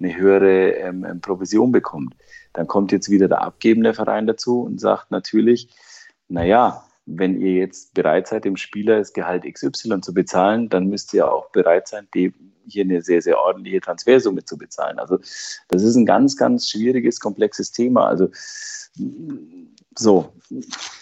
eine 0.00 0.16
höhere 0.16 0.70
ähm, 0.72 1.04
ähm, 1.04 1.20
Provision 1.20 1.70
bekommt. 1.70 2.14
Dann 2.54 2.66
kommt 2.66 2.92
jetzt 2.92 3.10
wieder 3.10 3.28
der 3.28 3.42
abgebende 3.42 3.94
Verein 3.94 4.26
dazu 4.26 4.62
und 4.62 4.80
sagt 4.80 5.10
natürlich, 5.10 5.68
naja, 6.28 6.84
wenn 7.10 7.40
ihr 7.40 7.54
jetzt 7.54 7.94
bereit 7.94 8.26
seid, 8.26 8.44
dem 8.44 8.56
Spieler 8.56 8.98
das 8.98 9.12
Gehalt 9.12 9.44
XY 9.44 10.00
zu 10.00 10.12
bezahlen, 10.12 10.68
dann 10.68 10.88
müsst 10.88 11.14
ihr 11.14 11.30
auch 11.30 11.50
bereit 11.50 11.88
sein, 11.88 12.06
dem 12.14 12.34
hier 12.66 12.84
eine 12.84 13.00
sehr, 13.00 13.22
sehr 13.22 13.38
ordentliche 13.38 13.80
Transfersumme 13.80 14.44
zu 14.44 14.58
bezahlen. 14.58 14.98
Also 14.98 15.18
das 15.68 15.82
ist 15.82 15.96
ein 15.96 16.04
ganz, 16.04 16.36
ganz 16.36 16.68
schwieriges, 16.68 17.18
komplexes 17.18 17.72
Thema. 17.72 18.06
Also 18.06 18.28
so, 19.96 20.32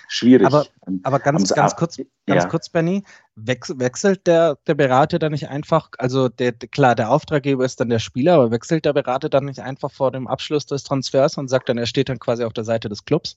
schwierig. 0.09 0.47
Aber, 0.47 0.67
aber 1.03 1.19
ganz, 1.19 1.53
ganz 1.53 1.75
kurz, 1.75 1.97
ganz 1.97 2.45
ja. 2.45 2.49
kurz, 2.49 2.69
Benny, 2.69 3.03
wechselt 3.35 4.27
der, 4.29 4.59
der 4.67 4.75
Berater 4.75 5.19
dann 5.19 5.33
nicht 5.33 5.49
einfach, 5.49 5.91
also 5.99 6.29
der, 6.29 6.53
klar, 6.53 6.95
der 6.95 7.11
Auftraggeber 7.11 7.65
ist 7.65 7.81
dann 7.81 7.89
der 7.89 7.99
Spieler, 7.99 8.35
aber 8.35 8.53
wechselt 8.53 8.85
der 8.85 8.93
Berater 8.93 9.29
dann 9.29 9.47
nicht 9.47 9.61
einfach 9.61 9.91
vor 9.91 10.13
dem 10.13 10.29
Abschluss 10.29 10.67
des 10.67 10.85
Transfers 10.85 11.37
und 11.37 11.49
sagt 11.49 11.69
dann, 11.69 11.79
er 11.79 11.87
steht 11.87 12.09
dann 12.09 12.21
quasi 12.21 12.45
auf 12.45 12.53
der 12.53 12.65
Seite 12.65 12.89
des 12.89 13.05
Clubs? 13.05 13.37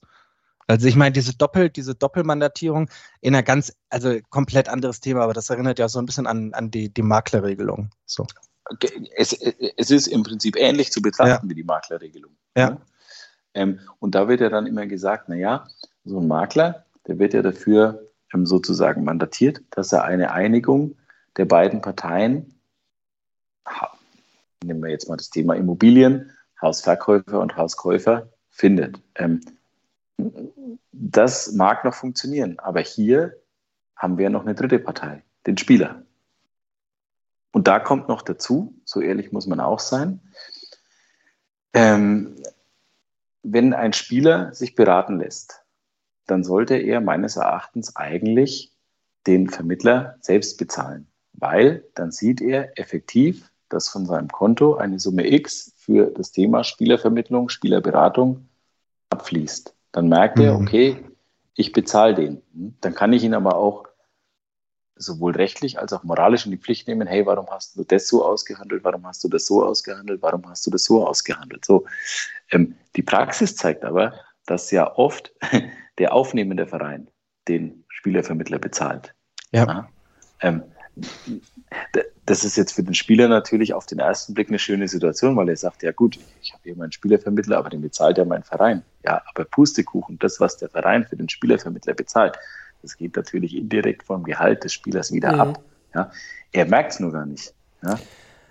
Also 0.70 0.88
ich 0.88 0.96
meine, 0.96 1.14
diese 1.14 1.36
Doppel, 1.36 1.72
diese 1.72 1.96
Doppelmandatierung 1.96 2.91
in 3.22 3.34
einer 3.34 3.41
ganz, 3.41 3.76
also 3.90 4.20
komplett 4.30 4.70
anderes 4.70 5.00
Thema, 5.00 5.24
aber 5.24 5.34
das 5.34 5.50
erinnert 5.50 5.80
ja 5.80 5.90
so 5.90 5.98
ein 5.98 6.06
bisschen 6.06 6.28
an, 6.28 6.54
an 6.54 6.70
die, 6.70 6.94
die 6.94 7.02
Maklerregelung. 7.02 7.90
So. 8.06 8.28
Es, 9.16 9.34
es 9.34 9.90
ist 9.90 10.06
im 10.06 10.22
Prinzip 10.22 10.56
ähnlich 10.56 10.91
zu 10.91 11.02
betrachten 11.02 11.48
ja. 11.48 11.50
wie 11.50 11.56
die 11.56 11.64
Maklerregelung. 11.64 12.36
Ja. 12.56 12.70
Ne? 12.70 12.82
Ähm, 13.56 13.80
und 13.98 14.14
da 14.14 14.28
wird 14.28 14.41
ja 14.41 14.50
dann 14.50 14.68
immer 14.68 14.86
gesagt, 14.86 15.28
naja, 15.28 15.68
so 16.06 16.20
ein 16.20 16.28
Makler, 16.28 16.86
der 17.08 17.18
wird 17.18 17.34
ja 17.34 17.41
dafür 17.41 18.08
ähm, 18.32 18.46
sozusagen 18.46 19.04
mandatiert, 19.04 19.62
dass 19.72 19.91
er 19.91 20.04
eine 20.04 20.34
Einigung 20.34 20.96
der 21.38 21.46
beiden 21.46 21.82
Parteien, 21.82 22.60
nehmen 24.64 24.84
wir 24.84 24.91
jetzt 24.91 25.10
mal 25.10 25.18
das 25.18 25.32
Thema 25.32 25.56
Immobilien, 25.56 26.30
Hausverkäufer 26.62 27.40
und 27.40 27.58
Hauskäufer, 27.58 28.30
findet. 28.52 29.02
Ähm, 29.16 29.41
das 30.91 31.54
mag 31.54 31.86
noch 31.86 31.94
funktionieren, 31.94 32.60
aber 32.60 32.82
hier 32.82 33.38
haben 33.96 34.18
wir 34.18 34.30
noch 34.30 34.41
eine 34.41 34.56
dritte 34.56 34.80
Partei, 34.80 35.24
den 35.46 35.58
Spieler. 35.58 36.04
Und 37.52 37.68
da 37.68 37.80
kommt 37.80 38.08
noch 38.08 38.22
dazu, 38.22 38.76
so 38.86 39.02
ehrlich 39.02 39.32
muss 39.32 39.48
man 39.48 39.60
auch 39.60 39.80
sein, 39.80 40.22
ähm, 41.74 42.36
wenn 43.44 43.74
ein 43.74 43.94
Spieler 43.94 44.54
sich 44.54 44.76
beraten 44.76 45.20
lässt, 45.20 45.64
dann 46.28 46.44
sollte 46.44 46.76
er 46.76 47.02
meines 47.02 47.36
Erachtens 47.36 47.96
eigentlich 47.96 48.72
den 49.28 49.50
Vermittler 49.50 50.16
selbst 50.22 50.58
bezahlen, 50.58 51.08
weil 51.34 51.84
dann 51.96 52.12
sieht 52.12 52.41
er 52.41 52.78
effektiv, 52.78 53.52
dass 53.70 53.90
von 53.90 54.06
seinem 54.06 54.30
Konto 54.30 54.76
eine 54.76 55.00
Summe 55.00 55.32
X 55.32 55.74
für 55.78 56.08
das 56.08 56.32
Thema 56.32 56.64
Spielervermittlung, 56.64 57.50
Spielerberatung 57.50 58.48
abfließt. 59.10 59.76
Dann 59.91 60.10
merkt 60.10 60.38
mhm. 60.38 60.44
er, 60.44 60.56
okay, 60.56 61.03
ich 61.56 61.72
bezahle 61.72 62.16
den. 62.16 62.41
Dann 62.82 62.94
kann 62.94 63.14
ich 63.14 63.24
ihn 63.24 63.34
aber 63.34 63.56
auch 63.56 63.86
sowohl 64.95 65.34
rechtlich 65.34 65.80
als 65.80 65.94
auch 65.94 66.03
moralisch 66.03 66.45
in 66.45 66.52
die 66.52 66.57
Pflicht 66.57 66.88
nehmen, 66.88 67.07
hey, 67.07 67.26
warum 67.26 67.48
hast 67.49 67.78
du 67.78 67.84
das 67.86 68.07
so 68.07 68.26
ausgehandelt, 68.26 68.84
warum 68.84 69.07
hast 69.07 69.24
du 69.24 69.30
das 69.30 69.45
so 69.45 69.66
ausgehandelt, 69.66 70.22
warum 70.22 70.48
hast 70.48 70.66
du 70.68 70.72
das 70.72 70.84
so 70.84 71.07
ausgehandelt. 71.07 71.64
So, 71.64 71.86
ähm, 72.52 72.76
die 72.95 73.02
Praxis 73.02 73.56
zeigt 73.56 73.86
aber, 73.86 74.14
dass 74.45 74.72
ja 74.72 74.94
oft 74.95 75.32
der 75.98 76.14
aufnehmende 76.14 76.68
Verein 76.68 77.07
den 77.48 77.86
Spielervermittler 77.88 78.60
bezahlt. 78.60 79.14
Ja. 79.52 79.66
ja? 79.66 79.90
Ähm, 80.41 80.64
das 82.26 82.44
ist 82.44 82.58
jetzt 82.58 82.74
für 82.74 82.84
den 82.84 82.94
Spieler 82.94 83.28
natürlich 83.28 83.74
auf 83.74 83.86
den 83.86 84.00
ersten 84.00 84.34
Blick 84.34 84.50
eine 84.50 84.60
schöne 84.60 84.88
Situation, 84.88 85.36
weil 85.36 85.50
er 85.50 85.56
sagt, 85.56 85.84
ja 85.84 85.92
gut, 85.92 86.20
ich 86.42 86.54
habe 86.54 86.64
hier 86.64 86.76
meinen 86.76 86.92
Spielervermittler, 86.92 87.58
aber 87.58 87.70
den 87.70 87.82
bezahlt 87.82 88.18
ja 88.18 88.26
mein 88.26 88.44
Verein. 88.44 88.84
Ja, 89.04 89.22
aber 89.34 89.46
Pustekuchen, 89.46 90.20
das, 90.20 90.40
was 90.40 90.58
der 90.58 90.70
Verein 90.70 91.06
für 91.06 91.16
den 91.16 91.30
Spielervermittler 91.30 91.94
bezahlt, 91.94 92.38
das 92.82 92.98
geht 92.98 93.16
natürlich 93.16 93.56
indirekt 93.56 94.04
vom 94.04 94.24
Gehalt 94.24 94.64
des 94.64 94.74
Spielers 94.74 95.12
wieder 95.12 95.34
mhm. 95.34 95.42
ab. 95.42 95.64
Ja? 95.94 96.12
Er 96.52 96.66
merkt 96.66 96.94
es 96.94 97.00
nur 97.00 97.12
gar 97.12 97.26
nicht. 97.26 97.54
Ja? 97.84 98.00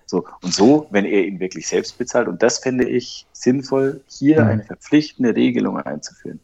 So, 0.07 0.27
und 0.43 0.55
so, 0.55 0.87
wenn 0.91 1.05
er 1.05 1.25
ihn 1.25 1.39
wirklich 1.39 1.69
selbst 1.69 1.99
bezahlt, 1.99 2.29
und 2.29 2.43
das 2.43 2.59
finde 2.59 2.89
ich 2.89 3.27
sinnvoll, 3.33 4.01
hier 4.09 4.43
mhm. 4.43 4.51
eine 4.51 4.65
verpflichtende 4.65 5.35
Regelung 5.35 5.79
einzuführen. 5.79 6.41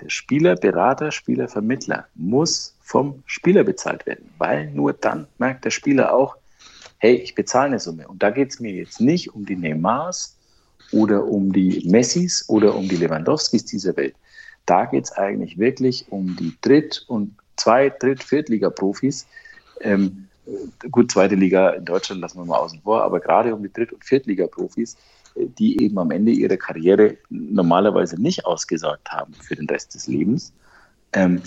Der 0.00 0.08
Spieler, 0.08 0.56
Berater, 0.56 1.12
Spieler, 1.12 1.48
Vermittler 1.48 2.08
muss 2.14 2.73
vom 2.84 3.22
Spieler 3.24 3.64
bezahlt 3.64 4.06
werden, 4.06 4.30
weil 4.36 4.70
nur 4.70 4.92
dann 4.92 5.26
merkt 5.38 5.64
der 5.64 5.70
Spieler 5.70 6.14
auch, 6.14 6.36
hey, 6.98 7.14
ich 7.14 7.34
bezahle 7.34 7.68
eine 7.68 7.80
Summe. 7.80 8.06
Und 8.06 8.22
da 8.22 8.30
geht 8.30 8.50
es 8.50 8.60
mir 8.60 8.72
jetzt 8.72 9.00
nicht 9.00 9.34
um 9.34 9.46
die 9.46 9.56
Neymars 9.56 10.36
oder 10.92 11.24
um 11.24 11.52
die 11.52 11.82
Messis 11.88 12.44
oder 12.48 12.74
um 12.74 12.86
die 12.86 12.96
Lewandowskis 12.96 13.64
dieser 13.64 13.96
Welt. 13.96 14.14
Da 14.66 14.84
geht 14.84 15.04
es 15.04 15.12
eigentlich 15.12 15.58
wirklich 15.58 16.06
um 16.10 16.36
die 16.36 16.54
Dritt- 16.60 17.04
und 17.08 17.34
Zweit-, 17.56 18.02
Dritt-, 18.02 18.22
Viertliga-Profis. 18.22 19.26
Ähm, 19.80 20.28
gut, 20.90 21.10
zweite 21.10 21.36
Liga 21.36 21.70
in 21.70 21.86
Deutschland 21.86 22.20
lassen 22.20 22.38
wir 22.38 22.44
mal 22.44 22.58
außen 22.58 22.82
vor, 22.82 23.02
aber 23.02 23.18
gerade 23.18 23.54
um 23.54 23.62
die 23.62 23.72
Dritt- 23.72 23.94
und 23.94 24.04
Viertliga-Profis, 24.04 24.96
äh, 25.36 25.46
die 25.58 25.82
eben 25.82 25.98
am 25.98 26.10
Ende 26.10 26.32
ihrer 26.32 26.58
Karriere 26.58 27.16
normalerweise 27.30 28.20
nicht 28.20 28.44
ausgesagt 28.44 29.10
haben 29.10 29.32
für 29.32 29.56
den 29.56 29.68
Rest 29.68 29.94
des 29.94 30.06
Lebens 30.06 30.52
ähm, 31.14 31.42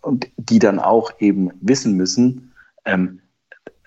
und 0.00 0.28
die 0.36 0.58
dann 0.58 0.78
auch 0.78 1.12
eben 1.20 1.50
wissen 1.60 1.94
müssen, 1.94 2.52
ähm, 2.84 3.20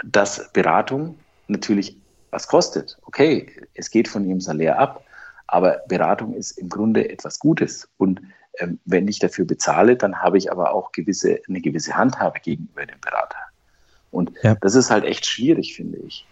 dass 0.04 0.52
Beratung 0.54 1.18
natürlich 1.48 1.98
was 2.32 2.48
kostet. 2.48 2.98
Okay, 3.04 3.52
es 3.74 3.90
geht 3.90 4.08
von 4.08 4.26
ihrem 4.28 4.42
Salär 4.42 4.80
ab, 4.80 5.04
aber 5.48 5.82
Beratung 5.88 6.34
ist 6.34 6.58
im 6.58 6.70
Grunde 6.70 7.10
etwas 7.10 7.40
Gutes 7.40 7.90
und 7.98 8.22
ähm, 8.60 8.80
wenn 8.86 9.08
ich 9.08 9.20
dafür 9.20 9.46
bezahle, 9.46 9.96
dann 9.96 10.22
habe 10.22 10.38
ich 10.38 10.52
aber 10.52 10.74
auch 10.74 10.92
gewisse, 10.92 11.40
eine 11.48 11.62
gewisse 11.62 11.96
Handhabe 11.96 12.40
gegenüber 12.40 12.86
dem 12.86 13.00
Berater. 13.00 13.38
Und 14.12 14.32
ja. 14.44 14.56
das 14.62 14.76
ist 14.76 14.90
halt 14.90 15.06
echt 15.06 15.26
schwierig, 15.26 15.76
finde 15.76 16.00
ich. 16.00 16.26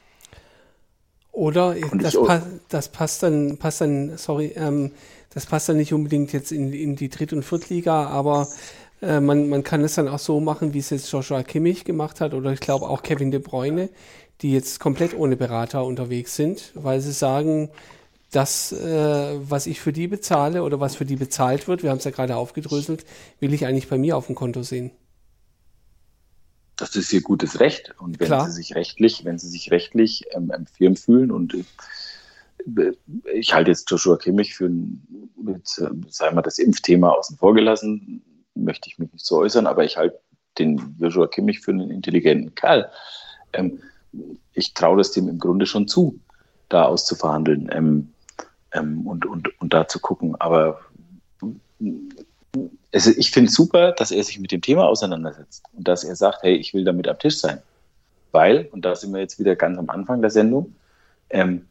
Oder 1.38 1.76
das, 1.94 2.16
pa 2.16 2.42
das, 2.68 2.90
passt 2.90 3.22
dann, 3.22 3.58
passt 3.58 3.82
dann, 3.82 4.18
sorry, 4.18 4.54
ähm, 4.56 4.92
das 5.36 5.46
passt 5.46 5.70
dann 5.70 5.78
nicht 5.78 5.94
unbedingt 5.94 6.34
jetzt 6.34 6.52
in, 6.52 6.74
in 6.74 6.96
die 6.96 7.10
Dritt- 7.10 7.32
und 7.32 7.44
Viertliga, 7.44 8.08
aber 8.08 8.48
äh, 9.04 9.20
man, 9.20 9.48
man 9.48 9.64
kann 9.64 9.84
es 9.84 9.94
dann 9.94 10.08
auch 10.08 10.18
so 10.18 10.40
machen, 10.40 10.74
wie 10.74 10.80
es 10.80 10.90
jetzt 10.90 11.12
Joshua 11.12 11.44
Kimmich 11.44 11.86
gemacht 11.86 12.22
hat 12.22 12.34
oder 12.34 12.54
ich 12.54 12.60
glaube 12.60 12.90
auch 12.90 13.04
Kevin 13.04 13.30
De 13.30 13.40
Bruyne, 13.40 13.90
die 14.42 14.52
jetzt 14.52 14.80
komplett 14.80 15.16
ohne 15.16 15.36
Berater 15.36 15.86
unterwegs 15.86 16.36
sind, 16.36 16.72
weil 16.74 17.02
sie 17.02 17.12
sagen, 17.12 17.70
das, 18.32 18.72
äh, 18.72 19.36
was 19.40 19.68
ich 19.68 19.80
für 19.80 19.94
die 19.94 20.08
bezahle 20.08 20.64
oder 20.64 20.80
was 20.80 20.96
für 20.96 21.06
die 21.06 21.18
bezahlt 21.18 21.68
wird, 21.68 21.84
wir 21.84 21.92
haben 21.92 22.00
es 22.00 22.04
ja 22.04 22.10
gerade 22.12 22.36
aufgedröselt, 22.36 23.06
will 23.40 23.54
ich 23.54 23.68
eigentlich 23.68 23.90
bei 23.90 24.00
mir 24.00 24.18
auf 24.18 24.26
dem 24.26 24.34
Konto 24.34 24.64
sehen. 24.64 24.90
Das 26.78 26.96
ist 26.96 27.12
ihr 27.12 27.22
gutes 27.22 27.60
Recht. 27.60 27.94
Und 28.00 28.20
wenn 28.20 28.28
Klar. 28.28 28.46
sie 28.46 28.52
sich 28.52 28.76
rechtlich, 28.76 29.26
wenn 29.26 29.40
sie 29.40 29.50
sich 29.50 29.72
rechtlich 29.72 30.26
ähm, 30.32 30.52
firm 30.72 30.96
fühlen 30.96 31.32
und 31.32 31.56
äh, 31.56 32.94
ich 33.34 33.54
halte 33.54 33.72
jetzt 33.72 33.90
Joshua 33.90 34.18
Kimmich 34.18 34.56
für, 34.56 34.70
mit, 34.70 35.68
äh, 35.78 35.90
sagen 36.10 36.36
wir 36.36 36.42
das 36.42 36.60
Impfthema 36.60 37.10
außen 37.10 37.38
vor 37.38 37.54
gelassen, 37.54 38.22
möchte 38.56 38.90
ich 38.90 39.00
mich 39.00 39.12
nicht 39.12 39.26
so 39.26 39.38
äußern, 39.38 39.68
aber 39.68 39.86
ich 39.86 39.98
halte 39.98 40.20
den 40.58 40.96
Joshua 41.00 41.28
Kimmich 41.28 41.60
für 41.60 41.72
einen 41.72 41.92
intelligenten 41.92 42.54
Kerl. 42.56 42.90
Ähm, 43.54 43.80
ich 44.54 44.74
traue 44.74 44.98
das 44.98 45.12
dem 45.12 45.28
im 45.30 45.40
Grunde 45.40 45.66
schon 45.66 45.88
zu, 45.88 46.20
da 46.70 46.84
auszuverhandeln 46.84 47.70
ähm, 47.72 48.14
ähm, 48.72 49.06
und, 49.08 49.26
und, 49.26 49.60
und 49.62 49.74
da 49.74 49.88
zu 49.88 50.00
gucken. 50.00 50.36
Aber 50.40 50.80
es, 52.92 53.08
ich 53.08 53.32
finde 53.32 53.50
es 53.50 53.56
super, 53.56 53.92
dass 53.92 54.12
er 54.12 54.24
sich 54.24 54.40
mit 54.40 54.52
dem 54.52 54.62
Thema 54.62 54.88
auseinandersetzt 54.88 55.64
und 55.74 55.88
dass 55.88 56.04
er 56.04 56.16
sagt, 56.16 56.44
hey, 56.44 56.56
ich 56.56 56.74
will 56.74 56.84
damit 56.84 57.08
am 57.08 57.20
Tisch 57.20 57.38
sein. 57.38 57.62
Weil, 58.32 58.70
und 58.72 58.86
da 58.86 58.96
sind 58.96 59.14
wir 59.14 59.20
jetzt 59.20 59.40
wieder 59.40 59.56
ganz 59.56 59.78
am 59.78 59.90
Anfang 59.90 60.22
der 60.22 60.32
Sendung, 60.32 60.76
ähm, 61.30 61.66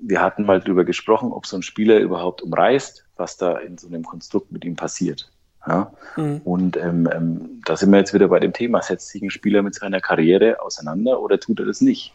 wir 0.00 0.20
hatten 0.20 0.44
mal 0.44 0.60
darüber 0.60 0.84
gesprochen, 0.84 1.32
ob 1.32 1.46
so 1.46 1.56
ein 1.56 1.62
Spieler 1.62 1.98
überhaupt 1.98 2.42
umreißt, 2.42 3.04
was 3.16 3.36
da 3.36 3.56
in 3.58 3.78
so 3.78 3.86
einem 3.86 4.04
Konstrukt 4.04 4.52
mit 4.52 4.64
ihm 4.64 4.76
passiert. 4.76 5.30
Ja? 5.66 5.92
Mhm. 6.16 6.40
Und 6.44 6.76
ähm, 6.76 7.08
ähm, 7.12 7.62
da 7.64 7.76
sind 7.76 7.90
wir 7.90 7.98
jetzt 7.98 8.14
wieder 8.14 8.28
bei 8.28 8.40
dem 8.40 8.52
Thema, 8.52 8.82
setzt 8.82 9.08
sich 9.08 9.22
ein 9.22 9.30
Spieler 9.30 9.62
mit 9.62 9.74
seiner 9.74 10.00
Karriere 10.00 10.60
auseinander 10.60 11.20
oder 11.20 11.40
tut 11.40 11.60
er 11.60 11.66
das 11.66 11.80
nicht? 11.80 12.12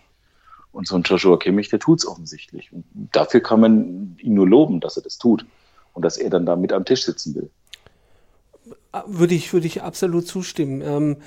Und 0.72 0.88
so 0.88 0.96
ein 0.96 1.04
Joshua 1.04 1.38
Kimmich, 1.38 1.70
der 1.70 1.80
tut 1.80 2.00
es 2.00 2.08
offensichtlich. 2.08 2.72
Und 2.72 2.86
dafür 3.14 3.40
kann 3.40 3.62
man 3.62 4.18
ihn 4.20 4.34
nur 4.34 4.48
loben, 4.48 4.82
dass 4.82 4.98
er 4.98 5.04
das 5.04 5.18
tut 5.18 5.46
und 5.94 6.04
dass 6.04 6.18
er 6.18 6.30
dann 6.30 6.46
da 6.46 6.56
mit 6.56 6.74
am 6.74 6.86
Tisch 6.86 7.06
sitzen 7.06 7.34
will. 7.34 7.50
Würde 9.06 9.36
ich, 9.36 9.54
würde 9.54 9.68
ich 9.68 9.82
absolut 9.82 10.28
zustimmen. 10.28 10.82
Ähm, 10.82 11.18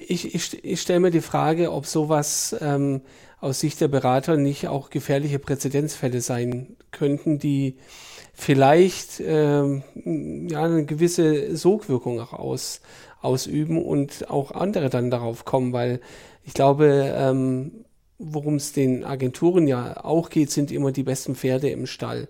ich, 0.00 0.34
ich, 0.34 0.64
ich 0.64 0.80
stelle 0.80 1.00
mir 1.00 1.10
die 1.10 1.20
Frage, 1.20 1.72
ob 1.72 1.86
sowas 1.86 2.54
ähm, 2.60 3.02
aus 3.40 3.60
Sicht 3.60 3.80
der 3.80 3.88
Berater 3.88 4.36
nicht 4.36 4.68
auch 4.68 4.90
gefährliche 4.90 5.38
Präzedenzfälle 5.38 6.20
sein 6.20 6.76
könnten, 6.90 7.38
die 7.38 7.76
vielleicht 8.34 9.20
ähm, 9.20 9.82
ja, 10.48 10.64
eine 10.64 10.84
gewisse 10.84 11.56
Sogwirkung 11.56 12.20
auch 12.20 12.32
aus, 12.32 12.80
ausüben 13.20 13.84
und 13.84 14.30
auch 14.30 14.52
andere 14.52 14.90
dann 14.90 15.10
darauf 15.10 15.44
kommen, 15.44 15.72
weil 15.72 16.00
ich 16.44 16.54
glaube, 16.54 17.12
ähm, 17.16 17.84
worum 18.18 18.56
es 18.56 18.72
den 18.72 19.04
Agenturen 19.04 19.66
ja 19.66 20.04
auch 20.04 20.30
geht, 20.30 20.50
sind 20.50 20.70
immer 20.70 20.92
die 20.92 21.02
besten 21.02 21.34
Pferde 21.34 21.68
im 21.70 21.86
Stall. 21.86 22.28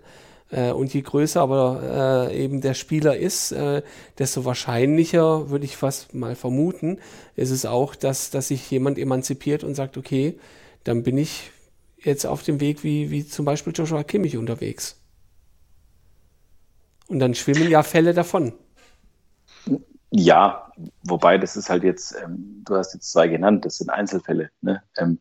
Äh, 0.51 0.71
und 0.71 0.93
je 0.93 1.01
größer 1.01 1.41
aber 1.41 2.29
äh, 2.31 2.43
eben 2.43 2.61
der 2.61 2.73
Spieler 2.73 3.17
ist, 3.17 3.51
äh, 3.51 3.83
desto 4.17 4.45
wahrscheinlicher, 4.45 5.49
würde 5.49 5.65
ich 5.65 5.77
fast 5.77 6.13
mal 6.13 6.35
vermuten, 6.35 6.99
ist 7.35 7.51
es 7.51 7.65
auch, 7.65 7.95
dass, 7.95 8.29
dass 8.31 8.47
sich 8.47 8.69
jemand 8.71 8.97
emanzipiert 8.97 9.63
und 9.63 9.75
sagt, 9.75 9.97
okay, 9.97 10.39
dann 10.83 11.03
bin 11.03 11.17
ich 11.17 11.51
jetzt 11.97 12.25
auf 12.25 12.43
dem 12.43 12.59
Weg 12.59 12.83
wie, 12.83 13.11
wie 13.11 13.27
zum 13.27 13.45
Beispiel 13.45 13.73
Joshua 13.75 14.03
Kimmich 14.03 14.37
unterwegs. 14.37 14.95
Und 17.07 17.19
dann 17.19 17.35
schwimmen 17.35 17.69
ja 17.69 17.83
Fälle 17.83 18.13
davon. 18.13 18.53
Ja, 20.11 20.71
wobei 21.03 21.37
das 21.37 21.55
ist 21.55 21.69
halt 21.69 21.83
jetzt, 21.83 22.15
ähm, 22.23 22.63
du 22.65 22.75
hast 22.75 22.93
jetzt 22.93 23.11
zwei 23.11 23.27
genannt, 23.27 23.65
das 23.65 23.77
sind 23.77 23.89
Einzelfälle. 23.89 24.49
Ne? 24.61 24.81
Ähm, 24.97 25.19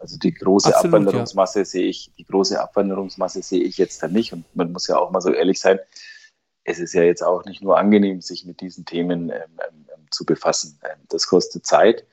also 0.00 0.18
die 0.18 0.32
große 0.32 0.74
Absolut, 0.74 0.94
Abwanderungsmasse 0.94 1.60
ja. 1.60 1.64
sehe 1.64 1.86
ich, 1.86 2.10
die 2.18 2.24
große 2.24 2.60
Abwanderungsmasse 2.60 3.42
sehe 3.42 3.62
ich 3.62 3.76
jetzt 3.76 4.02
da 4.02 4.08
nicht. 4.08 4.32
Und 4.32 4.44
man 4.56 4.72
muss 4.72 4.86
ja 4.86 4.98
auch 4.98 5.10
mal 5.10 5.20
so 5.20 5.32
ehrlich 5.32 5.60
sein, 5.60 5.78
es 6.64 6.78
ist 6.78 6.94
ja 6.94 7.02
jetzt 7.02 7.22
auch 7.22 7.44
nicht 7.44 7.62
nur 7.62 7.78
angenehm, 7.78 8.20
sich 8.20 8.44
mit 8.46 8.60
diesen 8.60 8.84
Themen 8.84 9.30
ähm, 9.30 9.42
ähm, 9.58 9.86
ähm 9.94 10.06
zu 10.10 10.24
befassen. 10.24 10.78
Ähm, 10.84 10.98
das 11.08 11.26
kostet 11.26 11.66
Zeit, 11.66 12.04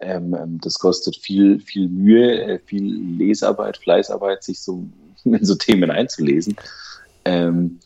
ähm, 0.00 0.58
das 0.62 0.78
kostet 0.78 1.16
viel, 1.16 1.60
viel 1.60 1.88
Mühe, 1.88 2.42
äh, 2.42 2.58
viel 2.60 3.16
Lesarbeit, 3.18 3.76
Fleißarbeit, 3.76 4.42
sich 4.42 4.60
so 4.60 4.84
in 5.24 5.44
so 5.44 5.54
Themen 5.54 5.90
einzulesen. 5.90 6.56
Ähm, 7.24 7.80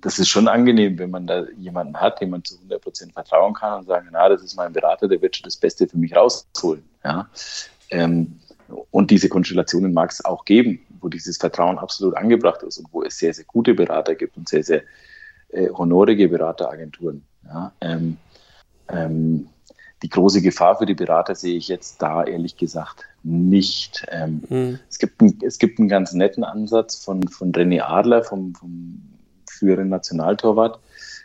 das 0.00 0.18
ist 0.18 0.28
schon 0.28 0.48
angenehm, 0.48 0.98
wenn 0.98 1.10
man 1.10 1.26
da 1.26 1.44
jemanden 1.58 2.00
hat, 2.00 2.20
dem 2.20 2.30
man 2.30 2.44
zu 2.44 2.56
100 2.56 2.80
Prozent 2.80 3.12
vertrauen 3.12 3.52
kann 3.52 3.80
und 3.80 3.86
sagen, 3.86 4.08
na, 4.12 4.28
das 4.28 4.42
ist 4.42 4.54
mein 4.54 4.72
Berater, 4.72 5.08
der 5.08 5.20
wird 5.20 5.36
schon 5.36 5.44
das 5.44 5.56
Beste 5.56 5.86
für 5.86 5.98
mich 5.98 6.16
rausholen. 6.16 6.84
Ja? 7.04 7.28
Ähm, 7.90 8.40
und 8.90 9.10
diese 9.10 9.28
Konstellationen 9.28 9.92
mag 9.92 10.10
es 10.10 10.24
auch 10.24 10.44
geben, 10.44 10.80
wo 11.00 11.08
dieses 11.08 11.36
Vertrauen 11.38 11.78
absolut 11.78 12.16
angebracht 12.16 12.62
ist 12.62 12.78
und 12.78 12.88
wo 12.92 13.02
es 13.02 13.18
sehr, 13.18 13.32
sehr 13.32 13.44
gute 13.44 13.74
Berater 13.74 14.14
gibt 14.14 14.36
und 14.36 14.48
sehr, 14.48 14.62
sehr 14.62 14.82
äh, 15.50 15.68
honorige 15.70 16.28
Berateragenturen. 16.28 17.24
Ja? 17.44 17.72
Ähm, 17.80 18.18
ähm, 18.88 19.48
die 20.02 20.08
große 20.08 20.42
Gefahr 20.42 20.78
für 20.78 20.86
die 20.86 20.94
Berater 20.94 21.34
sehe 21.34 21.56
ich 21.56 21.68
jetzt 21.68 22.00
da 22.00 22.22
ehrlich 22.22 22.56
gesagt 22.56 23.04
nicht. 23.22 24.06
Ähm, 24.10 24.42
mhm. 24.48 24.78
es, 24.88 24.98
gibt 24.98 25.20
ein, 25.20 25.38
es 25.44 25.58
gibt 25.58 25.78
einen 25.78 25.88
ganz 25.88 26.12
netten 26.12 26.44
Ansatz 26.44 27.02
von, 27.02 27.26
von 27.28 27.52
René 27.52 27.80
Adler, 27.82 28.22
vom, 28.22 28.54
vom 28.54 29.02
früheren 29.50 29.88
Nationaltorwart. 29.88 30.78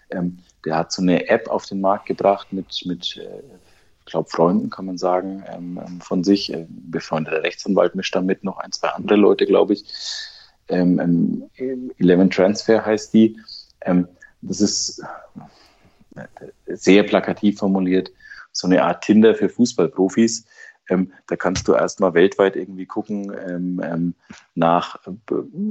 Ähm, 0.09 0.39
der 0.65 0.77
hat 0.77 0.91
so 0.91 1.01
eine 1.01 1.27
App 1.27 1.49
auf 1.49 1.65
den 1.65 1.81
Markt 1.81 2.07
gebracht 2.07 2.51
mit, 2.51 2.83
mit 2.85 3.17
äh, 3.17 3.43
glaube, 4.13 4.29
Freunden 4.29 4.69
kann 4.69 4.85
man 4.85 4.97
sagen, 4.97 5.43
ähm, 5.53 5.79
ähm 5.85 6.01
von 6.01 6.23
sich. 6.23 6.53
Äh, 6.53 6.65
befreundeter 6.69 7.43
Rechtsanwalt 7.43 7.95
mischt 7.95 8.15
damit 8.15 8.43
noch 8.43 8.57
ein, 8.57 8.71
zwei 8.71 8.89
andere 8.89 9.17
Leute, 9.17 9.45
glaube 9.45 9.73
ich. 9.73 9.85
Ähm, 10.69 11.49
ähm, 11.57 11.91
Eleven 11.97 12.29
Transfer 12.29 12.85
heißt 12.85 13.13
die. 13.13 13.37
Ähm, 13.81 14.07
das 14.41 14.61
ist 14.61 15.03
äh, 16.15 16.25
sehr 16.67 17.03
plakativ 17.03 17.59
formuliert 17.59 18.11
so 18.53 18.67
eine 18.67 18.83
Art 18.83 19.03
Tinder 19.03 19.35
für 19.35 19.49
Fußballprofis. 19.49 20.45
Ähm, 20.89 21.11
da 21.27 21.35
kannst 21.35 21.67
du 21.67 21.73
erstmal 21.73 22.13
weltweit 22.13 22.55
irgendwie 22.55 22.85
gucken 22.85 23.33
ähm, 23.47 23.81
ähm, 23.83 24.13
nach 24.53 24.99
äh, 25.07 25.11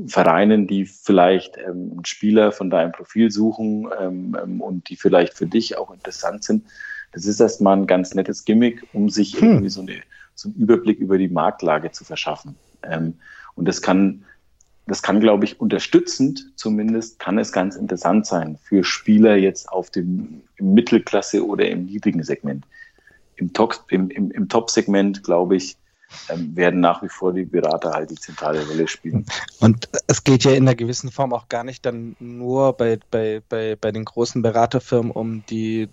Vereinen, 0.09 0.67
die 0.67 0.87
vielleicht 0.87 1.59
ähm, 1.59 1.93
einen 1.93 2.05
Spieler 2.05 2.51
von 2.51 2.71
deinem 2.71 2.93
Profil 2.93 3.31
suchen 3.31 3.87
und 3.87 4.89
die 4.89 4.97
vielleicht 4.97 5.35
für 5.35 5.47
dich 5.47 5.77
auch 5.79 5.93
interessant 5.93 6.45
sind. 6.45 6.67
Das 7.13 7.27
ist 7.27 7.41
erstmal 7.41 7.77
ein 7.77 7.87
ganz 7.87 8.15
nettes 8.15 8.45
Gimmick, 8.45 8.87
um 8.93 9.11
sich 9.11 9.35
hm. 9.35 9.49
irgendwie 9.49 9.69
so, 9.69 9.83
eine, 9.83 10.01
so 10.35 10.49
einen 10.49 10.57
Überblick 10.57 10.99
über 10.99 11.19
die 11.19 11.29
Marktlage 11.29 11.93
zu 11.93 12.05
verschaffen. 12.05 12.57
und 13.55 13.69
das 13.69 13.83
kann 13.83 14.25
das 14.87 15.03
kann, 15.03 15.21
glaube 15.21 15.45
ich, 15.45 15.61
unterstützend 15.61 16.53
zumindest, 16.57 17.19
kann 17.19 17.39
es 17.39 17.53
ganz 17.53 17.77
interessant 17.77 18.27
sein 18.27 18.59
für 18.63 18.83
Spieler 18.83 19.37
jetzt 19.37 19.69
auf 19.69 19.91
dem 19.91 20.43
Mittelklasse 20.59 21.47
oder 21.47 21.69
im 21.69 21.87
niedrigen 21.87 22.25
Segment. 22.25 22.65
Im, 23.37 23.53
Top, 23.53 23.85
im, 23.89 24.11
im, 24.11 24.31
im 24.31 24.49
Top-Segment, 24.49 25.23
glaube 25.23 25.57
ich, 25.57 25.77
ähm, 25.77 25.82
werden 26.29 26.81
nach 26.81 27.03
wie 27.03 27.09
vor 27.09 27.33
die 27.33 27.45
Berater 27.45 27.93
halt 27.93 28.11
die 28.11 28.17
zentrale 28.17 28.67
Rolle 28.67 28.89
spielen. 28.89 29.25
Und 29.61 29.89
es 30.07 30.25
geht 30.25 30.45
ja 30.45 30.53
in 30.53 30.65
einer 30.65 30.75
gewissen 30.75 31.11
Form 31.11 31.33
auch 31.33 31.49
gar 31.49 31.65
nicht 31.65 31.87
dann 31.87 32.15
nur 32.19 32.77
bei, 32.77 32.99
bei, 33.11 33.41
bei, 33.49 33.77
bei 33.77 33.93
den 33.93 34.05
großen 34.05 34.43
Beraterfirmen 34.43 35.11
um 35.11 35.47
die 35.47 35.89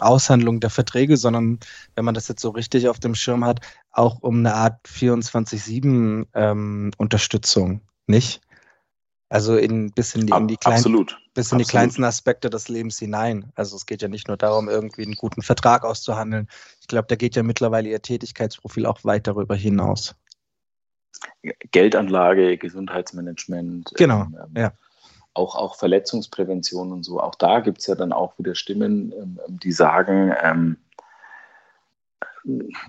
Aushandlung 0.00 0.58
der 0.60 0.70
Verträge, 0.70 1.16
sondern 1.16 1.60
wenn 1.94 2.04
man 2.04 2.14
das 2.14 2.26
jetzt 2.28 2.42
so 2.42 2.50
richtig 2.50 2.88
auf 2.88 2.98
dem 2.98 3.14
Schirm 3.14 3.44
hat, 3.44 3.60
auch 3.92 4.18
um 4.20 4.38
eine 4.38 4.54
Art 4.54 4.84
24-7-Unterstützung. 4.86 7.70
Ähm, 7.70 7.80
nicht? 8.06 8.40
Also 9.30 9.56
in, 9.56 9.92
bis 9.92 10.14
in 10.14 10.26
die, 10.26 10.32
in 10.32 10.48
die, 10.48 10.56
kleinen, 10.56 10.76
Absolut. 10.76 11.10
Bis 11.34 11.52
in 11.52 11.56
Absolut. 11.56 11.60
die 11.60 11.70
kleinsten 11.70 12.04
Aspekte 12.04 12.48
des 12.48 12.68
Lebens 12.68 12.98
hinein. 12.98 13.52
Also 13.54 13.76
es 13.76 13.84
geht 13.84 14.00
ja 14.00 14.08
nicht 14.08 14.28
nur 14.28 14.38
darum, 14.38 14.68
irgendwie 14.68 15.02
einen 15.02 15.16
guten 15.16 15.42
Vertrag 15.42 15.84
auszuhandeln. 15.84 16.48
Ich 16.80 16.88
glaube, 16.88 17.08
da 17.08 17.16
geht 17.16 17.36
ja 17.36 17.42
mittlerweile 17.42 17.90
Ihr 17.90 18.00
Tätigkeitsprofil 18.00 18.86
auch 18.86 19.04
weit 19.04 19.26
darüber 19.26 19.54
hinaus. 19.54 20.14
Geldanlage, 21.72 22.56
Gesundheitsmanagement. 22.56 23.92
Genau, 23.96 24.22
ähm, 24.22 24.38
ähm, 24.46 24.62
ja. 24.62 24.72
Auch, 25.34 25.56
auch 25.56 25.76
Verletzungsprävention 25.76 26.90
und 26.90 27.04
so. 27.04 27.20
Auch 27.20 27.34
da 27.34 27.60
gibt 27.60 27.78
es 27.78 27.86
ja 27.86 27.94
dann 27.94 28.12
auch 28.12 28.38
wieder 28.38 28.54
Stimmen, 28.54 29.12
ähm, 29.12 29.38
die 29.62 29.72
sagen, 29.72 30.32
ähm, 30.42 30.78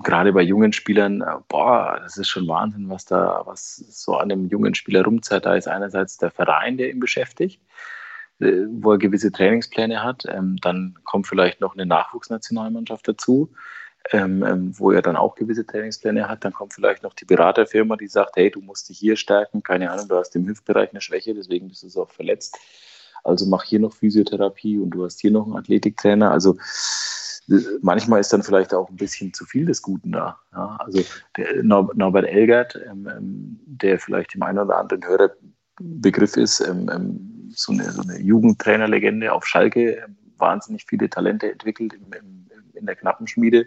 gerade 0.03 0.33
bei 0.33 0.41
jungen 0.41 0.73
Spielern, 0.73 1.21
äh, 1.21 1.35
boah, 1.47 1.99
das 2.01 2.17
ist 2.17 2.29
schon 2.29 2.47
Wahnsinn, 2.47 2.89
was 2.89 3.05
da, 3.05 3.41
was 3.45 3.75
so 3.75 4.15
an 4.15 4.31
einem 4.31 4.47
jungen 4.47 4.75
Spieler 4.75 5.03
rumzieht. 5.03 5.45
Da 5.45 5.55
ist 5.55 5.67
einerseits 5.67 6.17
der 6.17 6.31
Verein, 6.31 6.77
der 6.77 6.89
ihn 6.89 6.99
beschäftigt, 6.99 7.61
äh, 8.39 8.63
wo 8.69 8.93
er 8.93 8.97
gewisse 8.97 9.31
Trainingspläne 9.31 10.03
hat. 10.03 10.25
Ähm, 10.27 10.57
dann 10.61 10.95
kommt 11.03 11.27
vielleicht 11.27 11.61
noch 11.61 11.73
eine 11.73 11.85
Nachwuchsnationalmannschaft 11.85 13.07
dazu, 13.07 13.51
ähm, 14.11 14.43
ähm, 14.43 14.79
wo 14.79 14.91
er 14.91 15.01
dann 15.01 15.17
auch 15.17 15.35
gewisse 15.35 15.65
Trainingspläne 15.65 16.29
hat. 16.29 16.45
Dann 16.45 16.53
kommt 16.53 16.73
vielleicht 16.73 17.03
noch 17.03 17.13
die 17.13 17.25
Beraterfirma, 17.25 17.97
die 17.97 18.07
sagt, 18.07 18.37
hey, 18.37 18.49
du 18.49 18.61
musst 18.61 18.89
dich 18.89 18.97
hier 18.97 19.17
stärken, 19.17 19.63
keine 19.63 19.91
Ahnung, 19.91 20.07
du 20.07 20.15
hast 20.15 20.35
im 20.35 20.47
Hüftbereich 20.47 20.91
eine 20.91 21.01
Schwäche, 21.01 21.33
deswegen 21.33 21.67
bist 21.67 21.83
du 21.83 21.89
so 21.89 22.03
auch 22.03 22.11
verletzt. 22.11 22.57
Also 23.23 23.45
mach 23.45 23.63
hier 23.63 23.79
noch 23.79 23.93
Physiotherapie 23.93 24.79
und 24.79 24.91
du 24.91 25.03
hast 25.03 25.19
hier 25.19 25.31
noch 25.31 25.45
einen 25.45 25.57
Athletiktrainer. 25.57 26.31
Also 26.31 26.57
manchmal 27.81 28.19
ist 28.19 28.31
dann 28.33 28.43
vielleicht 28.43 28.73
auch 28.73 28.89
ein 28.89 28.95
bisschen 28.95 29.33
zu 29.33 29.45
viel 29.45 29.65
des 29.65 29.81
Guten 29.81 30.11
da. 30.11 30.39
Ja, 30.51 30.77
also 30.79 31.03
der 31.37 31.63
Norbert 31.63 32.25
Elgert, 32.25 32.79
ähm, 32.89 33.07
ähm, 33.07 33.59
der 33.65 33.99
vielleicht 33.99 34.33
dem 34.33 34.43
einen 34.43 34.59
oder 34.59 34.77
anderen 34.77 35.03
Hörerbegriff 35.05 36.37
ist, 36.37 36.59
ähm, 36.61 36.89
ähm, 36.93 37.51
so, 37.53 37.71
eine, 37.73 37.91
so 37.91 38.01
eine 38.01 38.19
Jugendtrainerlegende 38.19 39.31
auf 39.31 39.45
Schalke, 39.45 39.95
ähm, 39.95 40.17
wahnsinnig 40.37 40.85
viele 40.87 41.09
Talente 41.09 41.51
entwickelt 41.51 41.93
im, 41.93 42.13
im, 42.13 42.47
in 42.73 42.85
der 42.85 42.95
Knappenschmiede. 42.95 43.65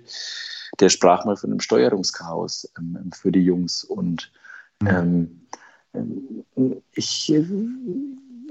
Der 0.81 0.89
sprach 0.89 1.25
mal 1.25 1.37
von 1.37 1.51
einem 1.51 1.61
Steuerungschaos 1.61 2.73
für 3.13 3.31
die 3.31 3.45
Jungs. 3.45 3.85
Und 3.85 4.33
ich 6.95 7.31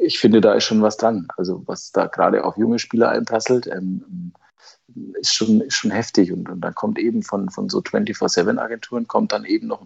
ich 0.01 0.19
finde, 0.19 0.41
da 0.41 0.53
ist 0.53 0.65
schon 0.65 0.81
was 0.81 0.97
dran. 0.97 1.27
Also 1.37 1.63
was 1.67 1.91
da 1.91 2.07
gerade 2.07 2.43
auf 2.43 2.57
junge 2.57 2.79
Spieler 2.79 3.09
einprasselt, 3.09 3.67
ähm, 3.67 4.33
ist, 5.19 5.33
schon, 5.33 5.61
ist 5.61 5.75
schon 5.75 5.91
heftig. 5.91 6.31
Und, 6.31 6.49
und 6.49 6.61
dann 6.61 6.75
kommt 6.75 6.99
eben 6.99 7.23
von, 7.23 7.49
von 7.49 7.69
so 7.69 7.79
24-7-Agenturen, 7.79 9.07
kommt 9.07 9.31
dann 9.31 9.45
eben 9.45 9.67
noch 9.67 9.81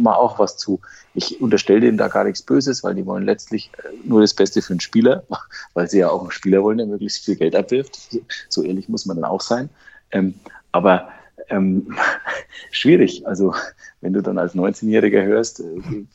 mal 0.00 0.14
auch 0.14 0.38
was 0.38 0.58
zu. 0.58 0.80
Ich 1.14 1.40
unterstelle 1.40 1.80
denen 1.80 1.98
da 1.98 2.08
gar 2.08 2.24
nichts 2.24 2.42
Böses, 2.42 2.84
weil 2.84 2.94
die 2.94 3.06
wollen 3.06 3.24
letztlich 3.24 3.70
äh, 3.78 3.88
nur 4.04 4.20
das 4.20 4.34
Beste 4.34 4.62
für 4.62 4.74
einen 4.74 4.80
Spieler, 4.80 5.24
weil 5.74 5.88
sie 5.88 5.98
ja 5.98 6.10
auch 6.10 6.22
einen 6.22 6.32
Spieler 6.32 6.62
wollen, 6.62 6.78
der 6.78 6.86
möglichst 6.86 7.24
viel 7.24 7.36
Geld 7.36 7.56
abwirft. 7.56 8.18
So 8.48 8.62
ehrlich 8.62 8.88
muss 8.88 9.06
man 9.06 9.16
dann 9.16 9.24
auch 9.24 9.40
sein. 9.40 9.70
Ähm, 10.10 10.34
aber 10.72 11.08
ähm, 11.48 11.96
schwierig. 12.70 13.26
Also 13.26 13.54
wenn 14.00 14.12
du 14.12 14.22
dann 14.22 14.38
als 14.38 14.54
19-Jähriger 14.54 15.24
hörst, 15.24 15.60
äh, 15.60 15.64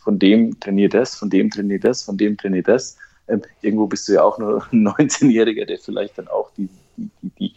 von 0.03 0.19
dem 0.19 0.59
trainiert 0.59 0.93
das, 0.93 1.15
von 1.15 1.29
dem 1.29 1.49
trainiert 1.49 1.83
das, 1.83 2.03
von 2.03 2.17
dem 2.17 2.37
trainiert 2.37 2.67
das, 2.67 2.97
ähm, 3.27 3.41
irgendwo 3.61 3.87
bist 3.87 4.07
du 4.07 4.13
ja 4.13 4.23
auch 4.23 4.37
nur 4.37 4.65
ein 4.71 4.87
19-Jähriger, 4.87 5.65
der 5.65 5.79
vielleicht 5.79 6.17
dann 6.17 6.27
auch 6.27 6.51
die, 6.57 6.69
die, 6.97 7.09
die, 7.39 7.55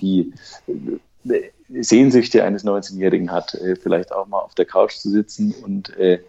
die, 0.00 0.32
äh, 1.28 1.50
Sehnsüchte 1.68 2.44
eines 2.44 2.64
19-Jährigen 2.64 3.32
hat, 3.32 3.54
äh, 3.54 3.76
vielleicht 3.76 4.12
auch 4.12 4.26
mal 4.26 4.38
auf 4.38 4.54
der 4.54 4.66
Couch 4.66 4.92
zu 4.92 5.10
sitzen 5.10 5.52
und 5.52 5.96
äh, 5.96 6.20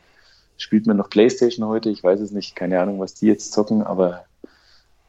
spielt 0.58 0.88
man 0.88 0.98
noch 0.98 1.10
Playstation 1.10 1.68
heute? 1.68 1.90
Ich 1.90 2.04
weiß 2.04 2.20
es 2.20 2.32
nicht, 2.32 2.56
keine 2.56 2.80
Ahnung, 2.80 3.00
was 3.00 3.14
die 3.14 3.28
jetzt 3.28 3.54
zocken, 3.54 3.84
aber 3.84 4.26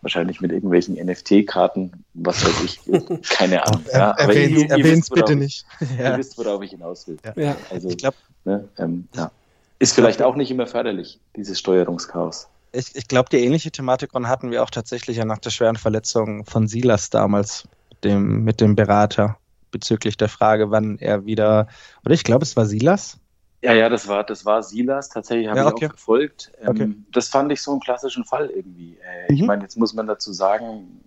wahrscheinlich 0.03 0.41
mit 0.41 0.53
irgendwelchen 0.53 0.95
NFT-Karten, 0.95 2.05
was 2.15 2.45
weiß 2.45 2.63
ich, 2.65 2.81
keine 3.31 3.67
Ahnung. 3.67 3.85
Ja, 3.93 4.11
aber 4.13 4.35
erwähnt 4.37 5.03
es 5.03 5.11
bitte 5.11 5.37
nicht. 5.37 5.65
Ja. 5.99 6.13
Ihr 6.13 6.19
wisst, 6.19 6.37
worauf 6.39 6.63
ich 6.63 6.71
hinaus 6.71 7.09
will. 7.09 7.17
Ja. 7.37 7.57
Also, 7.71 7.89
ich 7.89 7.97
glaube, 7.97 8.17
ne, 8.45 8.69
ähm, 8.79 9.09
ja. 9.15 9.31
ist 9.79 9.95
vielleicht 9.95 10.23
auch 10.23 10.37
nicht 10.37 10.51
immer 10.51 10.67
förderlich, 10.67 11.19
dieses 11.37 11.59
Steuerungschaos. 11.59 12.49
Ich, 12.73 12.95
ich 12.95 13.09
glaube, 13.09 13.29
die 13.31 13.39
ähnliche 13.39 13.71
Thematik 13.71 14.11
hatten 14.15 14.51
wir 14.51 14.63
auch 14.63 14.71
tatsächlich 14.71 15.17
ja 15.17 15.25
nach 15.25 15.39
der 15.39 15.51
schweren 15.51 15.77
Verletzung 15.77 16.45
von 16.45 16.69
Silas 16.69 17.11
damals, 17.11 17.67
dem, 18.05 18.45
mit 18.45 18.61
dem 18.61 18.77
Berater 18.77 19.39
bezüglich 19.71 20.17
der 20.17 20.29
Frage, 20.29 20.71
wann 20.71 20.99
er 20.99 21.27
wieder, 21.27 21.69
oder 22.05 22.15
ich 22.15 22.25
glaube, 22.25 22.45
es 22.45 22.57
war 22.57 22.67
Silas. 22.67 23.19
Ja, 23.61 23.73
ja, 23.73 23.89
das 23.89 24.07
war, 24.07 24.23
das 24.25 24.45
war 24.45 24.63
Silas. 24.63 25.09
Tatsächlich 25.09 25.49
habe 25.49 25.59
ja, 25.59 25.67
okay. 25.67 25.87
ich 25.87 25.91
auch 25.91 25.95
verfolgt. 25.95 26.53
Ähm, 26.61 26.69
okay. 26.69 26.95
Das 27.13 27.29
fand 27.29 27.51
ich 27.51 27.61
so 27.61 27.73
einen 27.73 27.81
klassischen 27.81 28.25
Fall 28.25 28.51
irgendwie. 28.51 28.97
Äh, 29.03 29.33
mhm. 29.33 29.37
Ich 29.37 29.43
meine, 29.43 29.63
jetzt 29.63 29.77
muss 29.77 29.95
man 29.95 30.07
dazu 30.07 30.33
sagen, 30.33 31.01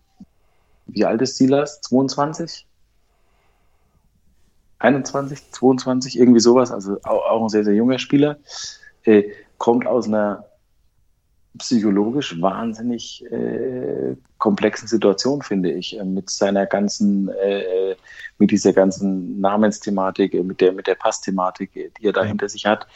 wie 0.87 1.05
alt 1.05 1.21
ist 1.21 1.37
Silas? 1.37 1.79
22? 1.81 2.67
21, 4.79 5.51
22, 5.51 6.19
irgendwie 6.19 6.39
sowas. 6.39 6.71
Also 6.71 6.97
auch, 7.03 7.25
auch 7.25 7.43
ein 7.43 7.49
sehr, 7.49 7.63
sehr 7.63 7.75
junger 7.75 7.99
Spieler. 7.99 8.37
Äh, 9.03 9.23
kommt 9.57 9.87
aus 9.87 10.07
einer 10.07 10.45
psychologisch 11.57 12.41
wahnsinnig 12.41 13.25
äh, 13.31 14.15
komplexen 14.37 14.87
Situation, 14.87 15.41
finde 15.41 15.71
ich, 15.71 15.99
äh, 15.99 16.03
mit 16.03 16.29
seiner 16.29 16.65
ganzen, 16.65 17.29
äh, 17.29 17.95
mit 18.37 18.51
dieser 18.51 18.73
ganzen 18.73 19.39
Namensthematik, 19.39 20.33
äh, 20.33 20.43
mit 20.43 20.61
der, 20.61 20.71
mit 20.71 20.87
der 20.87 20.95
Passthematik, 20.95 21.75
äh, 21.75 21.91
die 21.99 22.07
er 22.07 22.13
da 22.13 22.23
hinter 22.23 22.47
sich 22.47 22.65
hat, 22.65 22.87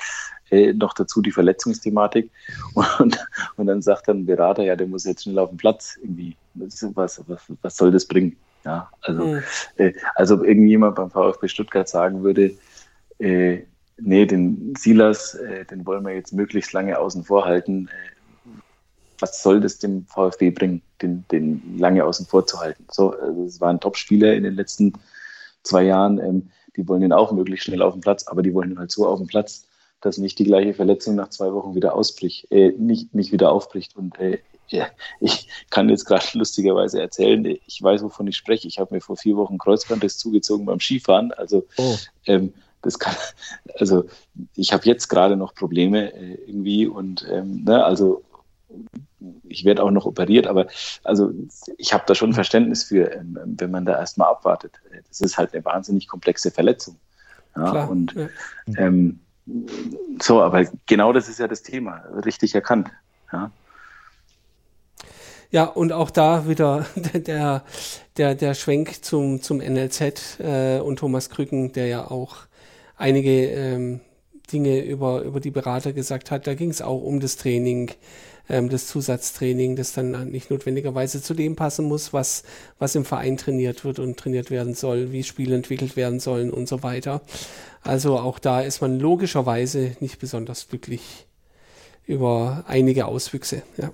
äh, 0.52 0.74
noch 0.74 0.94
dazu 0.94 1.22
die 1.22 1.32
Verletzungsthematik 1.32 2.32
und, 3.00 3.18
und 3.58 3.68
dann 3.68 3.82
sagt 3.82 4.08
dann 4.08 4.20
ein 4.20 4.26
Berater, 4.26 4.64
ja, 4.64 4.76
der 4.76 4.88
muss 4.88 5.04
jetzt 5.04 5.24
schnell 5.24 5.40
auf 5.40 5.50
den 5.50 5.58
Platz 5.58 5.98
irgendwie, 6.02 6.36
was, 6.54 7.22
was, 7.28 7.42
was 7.62 7.76
soll 7.76 7.92
das 7.92 8.06
bringen? 8.06 8.38
Ja, 8.64 8.90
also, 9.02 9.26
mhm. 9.28 9.44
also 10.16 10.36
ob 10.36 10.44
irgendjemand 10.44 10.96
beim 10.96 11.12
VfB 11.12 11.48
Stuttgart 11.48 11.88
sagen 11.88 12.24
würde, 12.24 12.58
nee, 13.20 14.26
den 14.26 14.74
Silas, 14.76 15.38
den 15.70 15.86
wollen 15.86 16.04
wir 16.04 16.16
jetzt 16.16 16.34
möglichst 16.34 16.74
lange 16.74 16.98
außen 16.98 17.24
vor 17.26 17.46
halten, 17.46 17.90
was 19.20 19.42
soll 19.42 19.62
das 19.62 19.78
dem 19.80 20.06
VfB 20.08 20.52
bringen, 20.52 20.82
den, 21.02 21.26
den 21.32 21.78
lange 21.78 22.04
außen 22.04 22.26
vor 22.26 22.46
zu 22.46 22.60
halten? 22.60 22.86
So, 22.92 23.12
also 23.12 23.44
es 23.44 23.62
waren 23.62 23.80
Top-Spieler 23.80 24.34
in 24.34 24.44
den 24.44 24.56
letzten 24.56 24.94
zwei 25.64 25.84
Jahren, 25.84 26.20
ähm, 26.20 26.50
die 26.76 26.88
wollen 26.88 27.02
ihn 27.02 27.14
auch 27.14 27.32
möglichst 27.32 27.66
schnell 27.66 27.82
auf 27.82 27.94
den 27.94 28.02
Platz, 28.02 28.28
aber 28.28 28.42
die 28.42 28.54
wollen 28.54 28.72
ihn 28.72 28.80
halt 28.80 28.92
so 28.92 29.08
auf 29.08 29.20
den 29.20 29.28
Platz, 29.28 29.66
dass 30.02 30.18
nicht 30.18 30.38
die 30.40 30.44
gleiche 30.44 30.74
Verletzung 30.74 31.16
nach 31.16 31.30
zwei 31.30 31.52
Wochen 31.54 31.76
wieder 31.76 31.96
ausbricht, 31.96 32.52
äh, 32.52 32.74
nicht, 32.78 33.14
nicht 33.14 33.32
wieder 33.32 33.52
aufbricht. 33.52 33.96
Und 33.96 34.20
äh, 34.20 34.40
ja, 34.68 34.88
ich 35.20 35.48
kann 35.70 35.90
jetzt 35.90 36.06
gerade 36.06 36.26
lustigerweise 36.34 37.02
erzählen, 37.02 37.46
ich 37.46 37.82
weiß, 37.82 38.04
wovon 38.04 38.28
ich 38.28 38.38
spreche. 38.38 38.68
Ich 38.68 38.80
habe 38.80 38.94
mir 38.94 39.02
vor 39.02 39.18
vier 39.18 39.36
Wochen 39.38 39.58
Kreuzbandriss 39.58 40.18
zugezogen 40.18 40.66
beim 40.66 40.80
Skifahren. 40.80 41.32
Also 41.32 41.66
oh. 41.78 41.96
ähm, 42.26 42.54
das 42.82 43.00
kann, 43.00 43.16
also 43.80 44.06
ich 44.56 44.74
habe 44.74 44.86
jetzt 44.86 45.08
gerade 45.08 45.36
noch 45.36 45.56
Probleme 45.56 46.14
äh, 46.14 46.38
irgendwie 46.46 46.86
und 46.86 47.26
ähm, 47.32 47.64
ne, 47.64 47.84
also 47.84 48.24
ich 49.44 49.66
werde 49.66 49.84
auch 49.84 49.92
noch 49.92 50.06
operiert, 50.06 50.48
aber 50.48 50.68
also 51.04 51.32
ich 51.78 51.94
habe 51.94 52.04
da 52.08 52.16
schon 52.16 52.34
Verständnis 52.34 52.84
für, 52.84 53.12
ähm, 53.12 53.38
wenn 53.58 53.72
man 53.72 53.86
da 53.86 53.98
erstmal 53.98 54.30
abwartet. 54.30 54.80
Das 55.08 55.22
ist 55.22 55.38
halt 55.38 55.54
eine 55.54 55.64
wahnsinnig 55.66 56.08
komplexe 56.08 56.52
Verletzung. 56.52 56.98
Ja, 57.56 57.72
Klar, 57.72 57.90
und 57.90 58.14
ja. 58.14 58.28
Ähm, 58.78 59.20
so, 60.22 60.42
aber 60.42 60.66
genau 60.86 61.14
das 61.14 61.30
ist 61.30 61.40
ja 61.40 61.48
das 61.48 61.62
Thema, 61.62 62.04
richtig 62.26 62.56
erkannt. 62.56 62.92
Ja. 63.32 63.52
Ja, 65.52 65.66
und 65.66 65.94
auch 65.94 66.10
da 66.10 66.48
wieder 66.48 66.86
der, 67.14 67.64
der, 68.18 68.36
der 68.36 68.54
Schwenk 68.56 69.06
zum, 69.06 69.42
zum 69.42 69.60
NLZ 69.60 70.40
äh, 70.40 70.80
und 70.80 71.00
Thomas 71.00 71.30
Krücken, 71.30 71.72
der 71.72 71.88
ja 71.88 72.12
auch 72.12 72.38
einige 72.98 73.46
ähm, 73.52 74.02
Dinge 74.52 74.84
über, 74.84 75.22
über 75.22 75.40
die 75.40 75.52
Berater 75.52 75.94
gesagt 75.94 76.32
hat. 76.32 76.48
Da 76.48 76.56
ging 76.56 76.70
es 76.70 76.82
auch 76.82 77.02
um 77.02 77.20
das 77.20 77.38
Training, 77.38 77.92
ähm, 78.50 78.70
das 78.70 78.88
Zusatztraining, 78.88 79.76
das 79.76 79.94
dann 79.94 80.30
nicht 80.30 80.52
notwendigerweise 80.52 81.22
zu 81.22 81.34
dem 81.34 81.56
passen 81.56 81.86
muss, 81.86 82.14
was, 82.14 82.44
was 82.80 82.96
im 82.96 83.06
Verein 83.06 83.38
trainiert 83.38 83.86
wird 83.86 84.00
und 84.00 84.18
trainiert 84.18 84.52
werden 84.52 84.74
soll, 84.74 85.12
wie 85.12 85.24
Spiele 85.24 85.56
entwickelt 85.56 85.96
werden 85.96 86.20
sollen 86.20 86.52
und 86.52 86.68
so 86.68 86.84
weiter. 86.84 87.22
Also 87.82 88.18
auch 88.18 88.40
da 88.40 88.62
ist 88.62 88.82
man 88.82 89.00
logischerweise 89.00 89.96
nicht 90.00 90.20
besonders 90.20 90.68
glücklich 90.70 91.28
über 92.06 92.64
einige 92.68 93.06
Auswüchse. 93.06 93.62
Ja. 93.78 93.92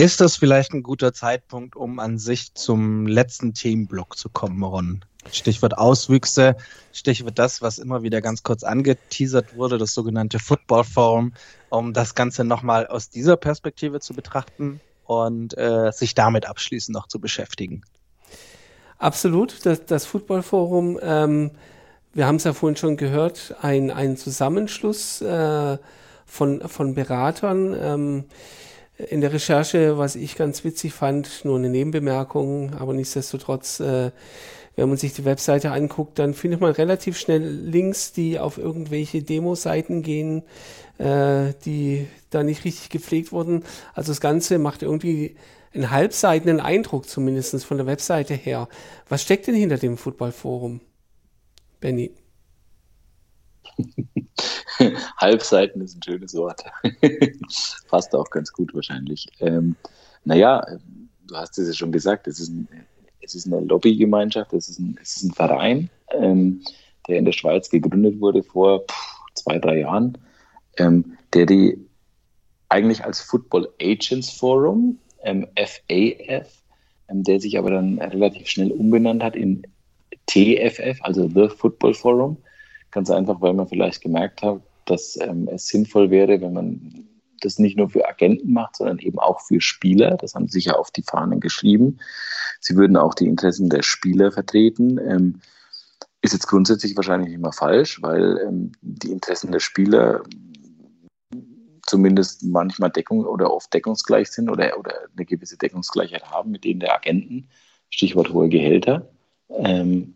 Ist 0.00 0.22
das 0.22 0.36
vielleicht 0.36 0.72
ein 0.72 0.82
guter 0.82 1.12
Zeitpunkt, 1.12 1.76
um 1.76 1.98
an 1.98 2.16
sich 2.16 2.54
zum 2.54 3.06
letzten 3.06 3.52
Themenblock 3.52 4.16
zu 4.16 4.30
kommen, 4.30 4.62
Ron? 4.62 5.04
Stichwort 5.30 5.76
Auswüchse, 5.76 6.56
Stichwort 6.90 7.38
das, 7.38 7.60
was 7.60 7.76
immer 7.76 8.02
wieder 8.02 8.22
ganz 8.22 8.42
kurz 8.42 8.64
angeteasert 8.64 9.56
wurde, 9.56 9.76
das 9.76 9.92
sogenannte 9.92 10.38
Football 10.38 10.84
Forum, 10.84 11.34
um 11.68 11.92
das 11.92 12.14
Ganze 12.14 12.44
nochmal 12.44 12.86
aus 12.86 13.10
dieser 13.10 13.36
Perspektive 13.36 14.00
zu 14.00 14.14
betrachten 14.14 14.80
und 15.04 15.58
äh, 15.58 15.92
sich 15.92 16.14
damit 16.14 16.46
abschließend 16.46 16.94
noch 16.94 17.06
zu 17.06 17.20
beschäftigen. 17.20 17.82
Absolut, 18.96 19.66
das, 19.66 19.84
das 19.84 20.06
Football 20.06 20.42
Forum, 20.42 20.98
ähm, 21.02 21.50
wir 22.14 22.26
haben 22.26 22.36
es 22.36 22.44
ja 22.44 22.54
vorhin 22.54 22.76
schon 22.76 22.96
gehört, 22.96 23.54
ein, 23.60 23.90
ein 23.90 24.16
Zusammenschluss 24.16 25.20
äh, 25.20 25.76
von, 26.24 26.66
von 26.66 26.94
Beratern. 26.94 27.76
Ähm, 27.78 28.24
in 29.08 29.20
der 29.20 29.32
Recherche, 29.32 29.98
was 29.98 30.16
ich 30.16 30.36
ganz 30.36 30.64
witzig 30.64 30.92
fand, 30.92 31.44
nur 31.44 31.58
eine 31.58 31.70
Nebenbemerkung, 31.70 32.74
aber 32.74 32.92
nichtsdestotrotz 32.92 33.80
äh, 33.80 34.10
wenn 34.76 34.88
man 34.88 34.98
sich 34.98 35.12
die 35.12 35.24
Webseite 35.24 35.72
anguckt, 35.72 36.18
dann 36.18 36.32
findet 36.32 36.60
man 36.60 36.72
relativ 36.72 37.18
schnell 37.18 37.42
Links, 37.42 38.12
die 38.12 38.38
auf 38.38 38.56
irgendwelche 38.56 39.22
Demo-Seiten 39.22 40.02
gehen, 40.02 40.42
äh, 40.98 41.52
die 41.64 42.06
da 42.30 42.42
nicht 42.42 42.64
richtig 42.64 42.88
gepflegt 42.88 43.30
wurden. 43.32 43.64
Also 43.94 44.12
das 44.12 44.20
Ganze 44.20 44.58
macht 44.58 44.82
irgendwie 44.82 45.36
einen 45.74 45.90
halbseitigen 45.90 46.60
Eindruck, 46.60 47.08
zumindest 47.08 47.64
von 47.64 47.76
der 47.76 47.86
Webseite 47.86 48.34
her. 48.34 48.68
Was 49.08 49.22
steckt 49.22 49.46
denn 49.46 49.54
hinter 49.54 49.76
dem 49.76 49.96
Football-Forum, 49.96 50.80
Benny? 51.80 52.12
Halbseiten 55.18 55.80
ist 55.80 55.96
ein 55.96 56.02
schönes 56.02 56.34
Wort. 56.34 56.64
Passt 57.88 58.14
auch 58.14 58.30
ganz 58.30 58.52
gut 58.52 58.74
wahrscheinlich. 58.74 59.26
Ähm, 59.40 59.76
naja, 60.24 60.64
du 61.26 61.36
hast 61.36 61.58
es 61.58 61.68
ja 61.68 61.74
schon 61.74 61.92
gesagt, 61.92 62.26
es 62.26 62.40
ist 62.40 62.50
ein 62.50 62.68
es 63.20 63.34
ist 63.34 63.46
eine 63.46 63.60
Lobbygemeinschaft, 63.60 64.52
es 64.52 64.68
ist 64.68 64.78
ein, 64.78 64.98
es 65.00 65.16
ist 65.16 65.24
ein 65.24 65.32
Verein, 65.32 65.90
ähm, 66.12 66.62
der 67.08 67.18
in 67.18 67.24
der 67.24 67.32
Schweiz 67.32 67.70
gegründet 67.70 68.20
wurde 68.20 68.42
vor 68.42 68.84
zwei, 69.34 69.58
drei 69.58 69.80
Jahren, 69.80 70.18
ähm, 70.78 71.16
der 71.32 71.46
die 71.46 71.78
eigentlich 72.68 73.04
als 73.04 73.20
Football 73.20 73.68
Agents 73.80 74.30
Forum, 74.30 74.98
ähm, 75.22 75.46
FAF, 75.56 76.62
ähm, 77.08 77.22
der 77.24 77.40
sich 77.40 77.58
aber 77.58 77.70
dann 77.70 77.98
relativ 77.98 78.48
schnell 78.48 78.72
umbenannt 78.72 79.22
hat 79.22 79.36
in 79.36 79.62
TFF, 80.26 81.00
also 81.02 81.28
The 81.28 81.48
Football 81.48 81.94
Forum. 81.94 82.36
Ganz 82.90 83.10
einfach, 83.10 83.40
weil 83.40 83.54
man 83.54 83.68
vielleicht 83.68 84.00
gemerkt 84.00 84.42
hat, 84.42 84.60
dass 84.84 85.18
ähm, 85.20 85.48
es 85.52 85.68
sinnvoll 85.68 86.10
wäre, 86.10 86.40
wenn 86.40 86.52
man 86.52 87.06
das 87.40 87.58
nicht 87.58 87.76
nur 87.76 87.88
für 87.90 88.06
Agenten 88.06 88.52
macht, 88.52 88.76
sondern 88.76 88.98
eben 88.98 89.18
auch 89.18 89.40
für 89.40 89.60
Spieler. 89.60 90.16
Das 90.16 90.34
haben 90.34 90.46
sie 90.48 90.58
sich 90.58 90.66
ja 90.66 90.74
auf 90.74 90.90
die 90.90 91.02
Fahnen 91.02 91.40
geschrieben. 91.40 91.98
Sie 92.60 92.76
würden 92.76 92.96
auch 92.96 93.14
die 93.14 93.26
Interessen 93.26 93.70
der 93.70 93.82
Spieler 93.82 94.32
vertreten. 94.32 94.98
Ähm, 94.98 95.40
ist 96.22 96.34
jetzt 96.34 96.48
grundsätzlich 96.48 96.96
wahrscheinlich 96.96 97.32
immer 97.32 97.52
falsch, 97.52 98.02
weil 98.02 98.38
ähm, 98.46 98.72
die 98.82 99.10
Interessen 99.10 99.52
der 99.52 99.60
Spieler 99.60 100.22
zumindest 101.86 102.44
manchmal 102.44 102.90
Deckung 102.90 103.24
oder 103.24 103.52
oft 103.52 103.72
deckungsgleich 103.72 104.30
sind 104.30 104.48
oder, 104.50 104.78
oder 104.78 104.94
eine 105.16 105.24
gewisse 105.24 105.56
Deckungsgleichheit 105.56 106.30
haben 106.30 106.50
mit 106.50 106.64
denen 106.64 106.80
der 106.80 106.94
Agenten. 106.94 107.48
Stichwort 107.88 108.32
hohe 108.32 108.48
Gehälter. 108.48 109.10
Ähm, 109.48 110.14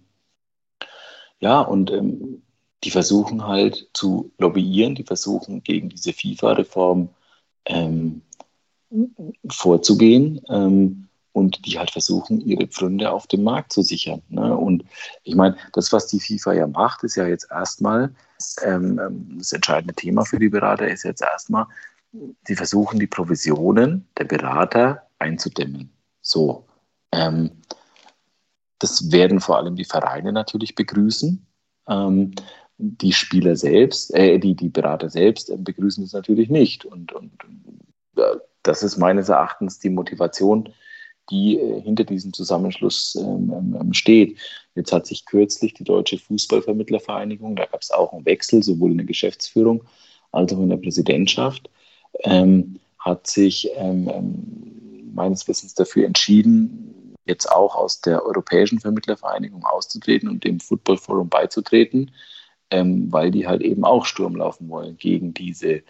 ja, 1.40 1.60
und 1.60 1.90
ähm, 1.90 2.43
die 2.84 2.90
versuchen 2.90 3.46
halt 3.46 3.88
zu 3.94 4.30
lobbyieren, 4.38 4.94
die 4.94 5.04
versuchen 5.04 5.62
gegen 5.62 5.88
diese 5.88 6.12
FIFA-Reform 6.12 7.08
ähm, 7.64 8.22
vorzugehen 9.48 10.40
ähm, 10.48 11.08
und 11.32 11.66
die 11.66 11.78
halt 11.78 11.90
versuchen, 11.90 12.40
ihre 12.40 12.66
Pfründe 12.66 13.10
auf 13.10 13.26
dem 13.26 13.42
Markt 13.42 13.72
zu 13.72 13.82
sichern. 13.82 14.22
Ne? 14.28 14.56
Und 14.56 14.84
ich 15.24 15.34
meine, 15.34 15.56
das, 15.72 15.92
was 15.92 16.06
die 16.06 16.20
FIFA 16.20 16.52
ja 16.52 16.66
macht, 16.66 17.02
ist 17.02 17.16
ja 17.16 17.26
jetzt 17.26 17.48
erstmal, 17.50 18.14
ähm, 18.62 19.00
ähm, 19.00 19.38
das 19.38 19.52
entscheidende 19.52 19.94
Thema 19.94 20.24
für 20.24 20.38
die 20.38 20.50
Berater 20.50 20.86
ist 20.86 21.02
jetzt 21.04 21.22
erstmal, 21.22 21.66
sie 22.46 22.54
versuchen 22.54 23.00
die 23.00 23.06
Provisionen 23.06 24.06
der 24.18 24.24
Berater 24.24 25.02
einzudämmen. 25.18 25.90
So. 26.20 26.66
Ähm, 27.12 27.50
das 28.78 29.10
werden 29.10 29.40
vor 29.40 29.56
allem 29.56 29.76
die 29.76 29.84
Vereine 29.84 30.32
natürlich 30.32 30.74
begrüßen. 30.74 31.46
Ähm, 31.88 32.34
die 32.78 33.12
Spieler 33.12 33.56
selbst, 33.56 34.14
äh, 34.14 34.38
die, 34.38 34.54
die 34.54 34.68
Berater 34.68 35.10
selbst 35.10 35.50
äh, 35.50 35.56
begrüßen 35.56 36.04
es 36.04 36.12
natürlich 36.12 36.48
nicht. 36.48 36.84
Und, 36.84 37.12
und 37.12 37.32
äh, 38.16 38.22
das 38.62 38.82
ist 38.82 38.96
meines 38.96 39.28
Erachtens 39.28 39.78
die 39.78 39.90
Motivation, 39.90 40.70
die 41.30 41.58
äh, 41.58 41.80
hinter 41.82 42.04
diesem 42.04 42.32
Zusammenschluss 42.32 43.14
ähm, 43.16 43.52
ähm, 43.56 43.76
ähm, 43.80 43.92
steht. 43.92 44.38
Jetzt 44.74 44.92
hat 44.92 45.06
sich 45.06 45.24
kürzlich 45.24 45.74
die 45.74 45.84
Deutsche 45.84 46.18
Fußballvermittlervereinigung, 46.18 47.56
da 47.56 47.66
gab 47.66 47.80
es 47.80 47.90
auch 47.90 48.12
einen 48.12 48.26
Wechsel, 48.26 48.62
sowohl 48.62 48.90
in 48.90 48.98
der 48.98 49.06
Geschäftsführung 49.06 49.84
als 50.32 50.52
auch 50.52 50.58
in 50.58 50.70
der 50.70 50.76
Präsidentschaft, 50.78 51.70
ähm, 52.24 52.80
hat 52.98 53.26
sich 53.26 53.70
ähm, 53.76 54.10
ähm, 54.12 55.12
meines 55.14 55.46
Wissens 55.46 55.74
dafür 55.74 56.06
entschieden, 56.06 57.14
jetzt 57.24 57.50
auch 57.50 57.76
aus 57.76 58.00
der 58.00 58.24
Europäischen 58.24 58.80
Vermittlervereinigung 58.80 59.64
auszutreten 59.64 60.28
und 60.28 60.44
dem 60.44 60.60
Football 60.60 60.98
Forum 60.98 61.28
beizutreten, 61.28 62.10
weil 62.70 63.30
die 63.30 63.46
halt 63.46 63.62
eben 63.62 63.84
auch 63.84 64.04
Sturm 64.04 64.36
laufen 64.36 64.68
wollen 64.68 64.96
gegen 64.96 65.34
diese 65.34 65.82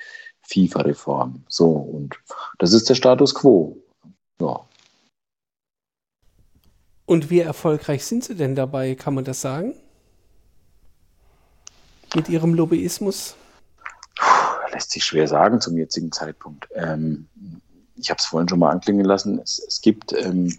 FIFA-Reform. 0.42 1.44
So, 1.48 1.70
und 1.70 2.18
das 2.58 2.72
ist 2.72 2.88
der 2.88 2.94
Status 2.94 3.34
quo. 3.34 3.76
Ja. 4.40 4.60
Und 7.06 7.30
wie 7.30 7.40
erfolgreich 7.40 8.04
sind 8.04 8.24
Sie 8.24 8.34
denn 8.34 8.54
dabei, 8.54 8.94
kann 8.94 9.14
man 9.14 9.24
das 9.24 9.40
sagen? 9.40 9.74
Mit 12.14 12.28
Ihrem 12.28 12.54
Lobbyismus? 12.54 13.36
Lässt 14.72 14.90
sich 14.90 15.04
schwer 15.04 15.28
sagen 15.28 15.60
zum 15.60 15.76
jetzigen 15.76 16.12
Zeitpunkt. 16.12 16.68
Ähm, 16.74 17.28
ich 17.96 18.10
habe 18.10 18.18
es 18.18 18.26
vorhin 18.26 18.48
schon 18.48 18.58
mal 18.58 18.70
anklingen 18.70 19.04
lassen. 19.04 19.38
Es, 19.38 19.58
es 19.58 19.80
gibt 19.80 20.12
ähm, 20.12 20.56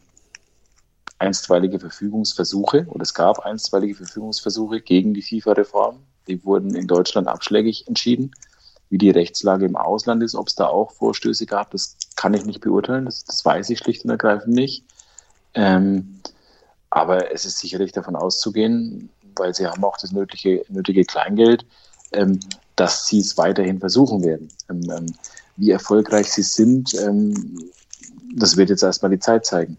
einstweilige 1.19 1.79
Verfügungsversuche 1.79 2.85
oder 2.89 3.03
es 3.03 3.13
gab 3.13 3.39
einstweilige 3.39 3.95
Verfügungsversuche 3.95 4.81
gegen 4.81 5.13
die 5.13 5.21
FIFA-Reform. 5.21 5.99
Die 6.27 6.43
wurden 6.43 6.75
in 6.75 6.87
Deutschland 6.87 7.27
abschlägig 7.27 7.87
entschieden. 7.87 8.31
Wie 8.89 8.97
die 8.97 9.09
Rechtslage 9.09 9.65
im 9.65 9.75
Ausland 9.75 10.21
ist, 10.23 10.35
ob 10.35 10.47
es 10.47 10.55
da 10.55 10.67
auch 10.67 10.91
Vorstöße 10.91 11.45
gab, 11.45 11.71
das 11.71 11.97
kann 12.15 12.33
ich 12.33 12.45
nicht 12.45 12.61
beurteilen. 12.61 13.05
Das, 13.05 13.23
das 13.23 13.43
weiß 13.43 13.69
ich 13.69 13.79
schlicht 13.79 14.03
und 14.03 14.11
ergreifend 14.11 14.53
nicht. 14.53 14.83
Ähm, 15.53 16.19
aber 16.89 17.33
es 17.33 17.45
ist 17.45 17.59
sicherlich 17.59 17.91
davon 17.91 18.15
auszugehen, 18.15 19.09
weil 19.35 19.53
sie 19.53 19.67
haben 19.67 19.83
auch 19.83 19.97
das 19.97 20.11
nötige, 20.11 20.63
nötige 20.69 21.03
Kleingeld, 21.03 21.65
ähm, 22.11 22.39
dass 22.75 23.07
sie 23.07 23.19
es 23.19 23.37
weiterhin 23.37 23.79
versuchen 23.79 24.23
werden. 24.23 24.49
Ähm, 24.69 24.81
ähm, 24.89 25.15
wie 25.57 25.71
erfolgreich 25.71 26.31
sie 26.31 26.43
sind, 26.43 26.93
ähm, 26.95 27.71
das 28.35 28.57
wird 28.57 28.69
jetzt 28.69 28.83
erstmal 28.83 29.11
die 29.11 29.19
Zeit 29.19 29.45
zeigen. 29.45 29.77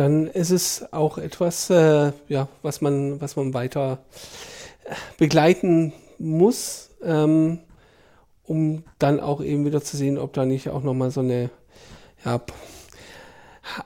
Dann 0.00 0.28
ist 0.28 0.48
es 0.48 0.94
auch 0.94 1.18
etwas, 1.18 1.68
äh, 1.68 2.12
ja, 2.26 2.48
was 2.62 2.80
man, 2.80 3.20
was 3.20 3.36
man 3.36 3.52
weiter 3.52 3.98
begleiten 5.18 5.92
muss, 6.18 6.88
ähm, 7.04 7.58
um 8.46 8.84
dann 8.98 9.20
auch 9.20 9.42
eben 9.42 9.66
wieder 9.66 9.82
zu 9.82 9.98
sehen, 9.98 10.16
ob 10.16 10.32
da 10.32 10.46
nicht 10.46 10.70
auch 10.70 10.82
nochmal 10.82 11.10
so 11.10 11.20
eine 11.20 11.50
ja, 12.24 12.40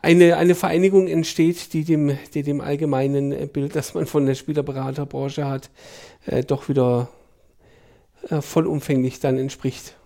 eine, 0.03 0.37
eine 0.37 0.55
Vereinigung 0.55 1.09
entsteht, 1.09 1.73
die 1.73 1.83
dem, 1.83 2.17
die 2.33 2.45
dem 2.45 2.61
allgemeinen 2.61 3.49
Bild, 3.49 3.75
das 3.75 3.95
man 3.95 4.07
von 4.07 4.25
der 4.25 4.37
Spielerberaterbranche 4.37 5.49
hat, 5.49 5.69
äh, 6.27 6.45
doch 6.45 6.69
wieder 6.69 7.09
äh, 8.31 8.41
vollumfänglich 8.41 9.19
dann 9.19 9.37
entspricht. 9.37 9.97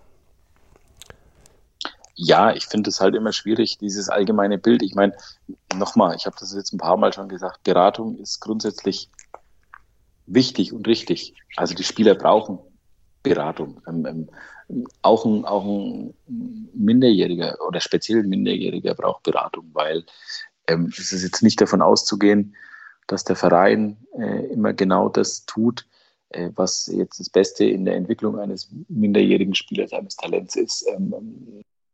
Ja, 2.21 2.53
ich 2.53 2.65
finde 2.65 2.89
es 2.89 2.99
halt 2.99 3.15
immer 3.15 3.31
schwierig, 3.31 3.77
dieses 3.77 4.09
allgemeine 4.09 4.57
Bild. 4.57 4.83
Ich 4.83 4.93
meine, 4.93 5.15
nochmal, 5.73 6.17
ich 6.17 6.25
habe 6.25 6.35
das 6.37 6.53
jetzt 6.53 6.73
ein 6.73 6.77
paar 6.77 6.97
Mal 6.97 7.13
schon 7.13 7.29
gesagt, 7.29 7.63
Beratung 7.63 8.17
ist 8.17 8.41
grundsätzlich 8.41 9.09
wichtig 10.25 10.73
und 10.73 10.85
richtig. 10.85 11.33
Also 11.55 11.75
die 11.75 11.85
Spieler 11.85 12.15
brauchen 12.15 12.59
Beratung. 13.23 13.81
Ähm, 13.87 14.05
ähm, 14.05 14.85
auch 15.01 15.23
ein, 15.23 15.45
auch 15.45 15.63
ein 15.63 16.13
Minderjähriger 16.73 17.57
oder 17.65 17.79
speziell 17.79 18.19
ein 18.19 18.27
Minderjähriger 18.27 18.95
braucht 18.95 19.23
Beratung, 19.23 19.69
weil 19.71 20.03
ähm, 20.67 20.91
es 20.91 21.13
ist 21.13 21.23
jetzt 21.23 21.41
nicht 21.41 21.61
davon 21.61 21.81
auszugehen, 21.81 22.53
dass 23.07 23.23
der 23.23 23.37
Verein 23.37 23.95
äh, 24.17 24.45
immer 24.47 24.73
genau 24.73 25.07
das 25.07 25.45
tut, 25.45 25.87
äh, 26.31 26.49
was 26.53 26.87
jetzt 26.87 27.21
das 27.21 27.29
Beste 27.29 27.63
in 27.63 27.85
der 27.85 27.95
Entwicklung 27.95 28.37
eines 28.39 28.69
minderjährigen 28.89 29.55
Spielers, 29.55 29.93
eines 29.93 30.17
Talents 30.17 30.57
ist. 30.57 30.85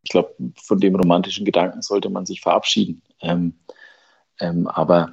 Ich 0.05 0.11
glaube, 0.11 0.33
von 0.61 0.79
dem 0.79 0.95
romantischen 0.95 1.45
Gedanken 1.45 1.81
sollte 1.81 2.09
man 2.09 2.25
sich 2.25 2.41
verabschieden. 2.41 3.01
Ähm, 3.21 3.55
ähm, 4.39 4.67
aber 4.67 5.11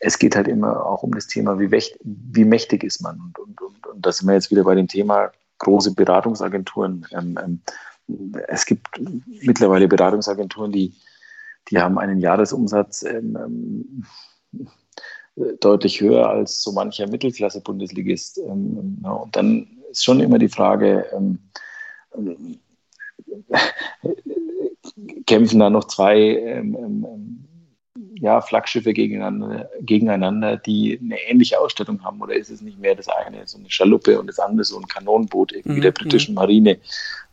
es 0.00 0.18
geht 0.18 0.36
halt 0.36 0.48
immer 0.48 0.86
auch 0.86 1.02
um 1.02 1.12
das 1.12 1.26
Thema, 1.26 1.58
wie, 1.58 1.70
wie 1.70 2.44
mächtig 2.44 2.84
ist 2.84 3.02
man. 3.02 3.20
Und, 3.20 3.38
und, 3.38 3.60
und, 3.60 3.86
und 3.86 4.06
da 4.06 4.12
sind 4.12 4.28
wir 4.28 4.34
jetzt 4.34 4.50
wieder 4.50 4.62
bei 4.62 4.76
dem 4.76 4.86
Thema 4.86 5.32
große 5.58 5.94
Beratungsagenturen. 5.94 7.06
Ähm, 7.10 7.38
ähm, 7.42 8.32
es 8.46 8.64
gibt 8.64 8.86
mittlerweile 9.42 9.88
Beratungsagenturen, 9.88 10.70
die, 10.70 10.94
die 11.68 11.80
haben 11.80 11.98
einen 11.98 12.20
Jahresumsatz 12.20 13.02
ähm, 13.02 13.36
ähm 13.36 14.04
deutlich 15.60 16.00
höher 16.00 16.30
als 16.30 16.62
so 16.62 16.72
mancher 16.72 17.06
Mittelklasse-Bundesligist. 17.08 18.38
Und 18.38 19.28
dann 19.32 19.68
ist 19.90 20.02
schon 20.02 20.20
immer 20.20 20.38
die 20.38 20.48
Frage, 20.48 21.06
kämpfen 25.26 25.58
da 25.58 25.70
noch 25.70 25.84
zwei 25.84 26.62
ja, 28.20 28.40
Flaggschiffe 28.40 28.92
gegeneinander, 28.92 29.68
gegeneinander, 29.80 30.56
die 30.56 30.98
eine 31.02 31.18
ähnliche 31.28 31.60
Ausstattung 31.60 32.02
haben? 32.02 32.20
Oder 32.20 32.34
ist 32.34 32.50
es 32.50 32.60
nicht 32.60 32.78
mehr 32.78 32.94
das 32.94 33.08
eine 33.08 33.46
so 33.46 33.58
eine 33.58 33.70
Schaluppe 33.70 34.18
und 34.18 34.26
das 34.26 34.38
andere 34.38 34.64
so 34.64 34.78
ein 34.78 34.86
Kanonenboot 34.86 35.52
irgendwie 35.52 35.78
mhm. 35.78 35.82
der 35.82 35.92
britischen 35.92 36.34
Marine? 36.34 36.78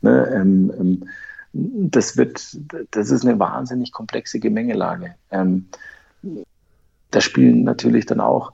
Ne, 0.02 0.32
ähm, 0.36 0.74
ähm, 0.80 1.10
das 1.54 2.18
wird, 2.18 2.58
das 2.92 3.12
ist 3.12 3.26
eine 3.26 3.40
wahnsinnig 3.40 3.92
komplexe 3.92 4.40
Gemengelage. 4.40 5.16
Ähm, 5.32 5.68
da 7.12 7.22
spielen 7.22 7.64
natürlich 7.64 8.08
dann 8.08 8.20
auch, 8.20 8.52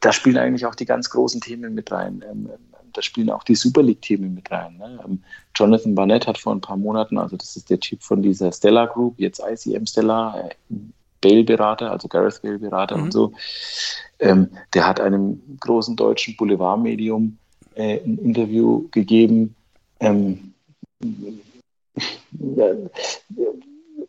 da 0.00 0.12
spielen 0.12 0.36
eigentlich 0.36 0.66
auch 0.66 0.74
die 0.74 0.84
ganz 0.84 1.10
großen 1.10 1.40
Themen 1.40 1.74
mit 1.74 1.90
rein. 1.90 2.22
Da 2.92 3.02
spielen 3.02 3.30
auch 3.30 3.44
die 3.44 3.54
Super 3.54 3.82
League-Themen 3.82 4.34
mit 4.34 4.50
rein. 4.50 4.76
Ne? 4.78 5.00
Ähm, 5.04 5.22
Jonathan 5.54 5.94
Barnett 5.94 6.26
hat 6.26 6.38
vor 6.38 6.54
ein 6.54 6.60
paar 6.60 6.76
Monaten, 6.76 7.18
also 7.18 7.36
das 7.36 7.56
ist 7.56 7.70
der 7.70 7.80
Typ 7.80 8.02
von 8.02 8.22
dieser 8.22 8.52
Stella 8.52 8.86
Group, 8.86 9.18
jetzt 9.18 9.40
ICM 9.40 9.86
Stella, 9.86 10.48
äh, 10.48 10.74
Bale-Berater, 11.20 11.90
also 11.90 12.08
Gareth 12.08 12.42
Bale-Berater 12.42 12.96
mhm. 12.96 13.02
und 13.04 13.12
so. 13.12 13.32
Ähm, 14.18 14.48
der 14.74 14.86
hat 14.86 15.00
einem 15.00 15.40
großen 15.60 15.96
deutschen 15.96 16.36
Boulevardmedium 16.36 17.38
äh, 17.74 18.00
ein 18.04 18.18
Interview 18.18 18.88
gegeben, 18.90 19.54
ähm, 20.00 20.52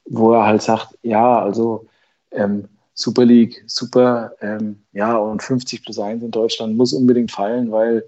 wo 0.06 0.34
er 0.34 0.46
halt 0.46 0.62
sagt, 0.62 0.98
ja, 1.04 1.40
also 1.40 1.86
ähm, 2.32 2.68
Super 2.96 3.26
League, 3.26 3.64
super, 3.68 4.34
ähm, 4.42 4.84
ja, 4.92 5.18
und 5.18 5.42
50 5.42 5.84
plus 5.84 5.98
1 5.98 6.24
in 6.24 6.32
Deutschland 6.32 6.78
muss 6.78 6.94
unbedingt 6.94 7.32
fallen, 7.32 7.72
weil 7.72 8.04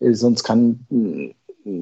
sonst 0.00 0.44
kann, 0.44 0.86
äh, 0.90 1.34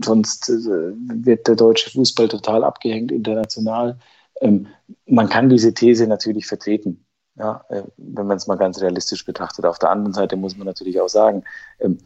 sonst 0.05 0.49
äh, 0.49 0.93
wird 1.25 1.47
der 1.49 1.57
deutsche 1.57 1.91
Fußball 1.91 2.29
total 2.29 2.65
abgehängt 2.65 3.13
international. 3.13 3.99
Ähm, 4.41 4.67
man 5.07 5.29
kann 5.29 5.49
diese 5.49 5.75
These 5.75 6.07
natürlich 6.07 6.47
vertreten, 6.47 7.05
ja, 7.37 7.65
äh, 7.69 7.83
wenn 7.97 8.27
man 8.27 8.37
es 8.37 8.47
mal 8.47 8.57
ganz 8.57 8.81
realistisch 8.81 9.25
betrachtet. 9.25 9.65
Auf 9.65 9.79
der 9.79 9.91
anderen 9.91 10.13
Seite 10.13 10.37
muss 10.37 10.57
man 10.57 10.67
natürlich 10.67 11.01
auch 11.01 11.09
sagen, 11.09 11.45
ähm, 11.81 11.99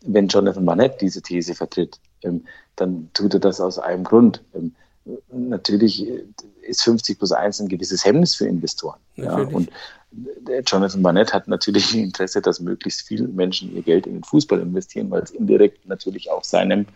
wenn 0.00 0.28
Jonathan 0.28 0.64
Barnett 0.64 1.00
diese 1.00 1.22
These 1.22 1.54
vertritt, 1.54 1.98
ähm, 2.22 2.44
dann 2.76 3.10
tut 3.12 3.34
er 3.34 3.40
das 3.40 3.60
aus 3.60 3.78
einem 3.78 4.04
Grund. 4.04 4.42
Natürlich 5.32 6.06
ist 6.62 6.82
50 6.82 7.18
plus 7.18 7.32
1 7.32 7.60
ein 7.60 7.68
gewisses 7.68 8.04
Hemmnis 8.04 8.34
für 8.34 8.46
Investoren. 8.46 9.00
Ja, 9.16 9.36
und 9.36 9.70
Jonathan 10.66 11.02
Barnett 11.02 11.32
hat 11.32 11.48
natürlich 11.48 11.94
Interesse, 11.96 12.42
dass 12.42 12.60
möglichst 12.60 13.02
viele 13.02 13.28
Menschen 13.28 13.74
ihr 13.74 13.82
Geld 13.82 14.06
in 14.06 14.14
den 14.14 14.24
Fußball 14.24 14.60
investieren, 14.60 15.10
weil 15.10 15.22
es 15.22 15.30
indirekt 15.30 15.88
natürlich 15.88 16.30
auch 16.30 16.44
seinem 16.44 16.86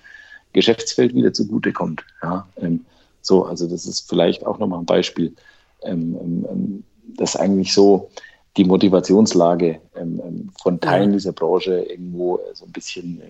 Geschäftsfeld 0.52 1.14
wieder 1.14 1.32
zugutekommt. 1.32 2.04
Ja, 2.22 2.46
ähm, 2.56 2.84
so, 3.20 3.44
also 3.44 3.66
das 3.66 3.86
ist 3.86 4.08
vielleicht 4.08 4.44
auch 4.46 4.58
nochmal 4.58 4.80
ein 4.80 4.86
Beispiel, 4.86 5.34
ähm, 5.82 6.16
ähm, 6.20 6.46
ähm, 6.50 6.84
dass 7.16 7.36
eigentlich 7.36 7.72
so 7.72 8.10
die 8.56 8.64
Motivationslage 8.64 9.80
ähm, 9.96 10.20
ähm, 10.24 10.52
von 10.60 10.80
Teilen 10.80 11.12
dieser 11.12 11.32
Branche 11.32 11.80
irgendwo 11.80 12.40
so 12.54 12.64
ein 12.66 12.72
bisschen 12.72 13.20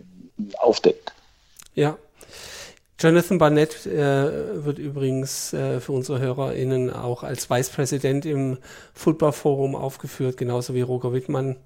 aufdeckt. 0.58 1.12
Ja, 1.74 1.96
Jonathan 3.00 3.38
Barnett 3.38 3.86
äh, 3.86 4.64
wird 4.64 4.78
übrigens 4.78 5.52
äh, 5.52 5.80
für 5.80 5.92
unsere 5.92 6.20
HörerInnen 6.20 6.90
auch 6.90 7.24
als 7.24 7.50
Vice 7.50 7.70
President 7.70 8.24
im 8.24 8.58
Football 8.94 9.32
Forum 9.32 9.74
aufgeführt, 9.74 10.36
genauso 10.36 10.74
wie 10.74 10.80
Roger 10.82 11.12
Wittmann, 11.12 11.56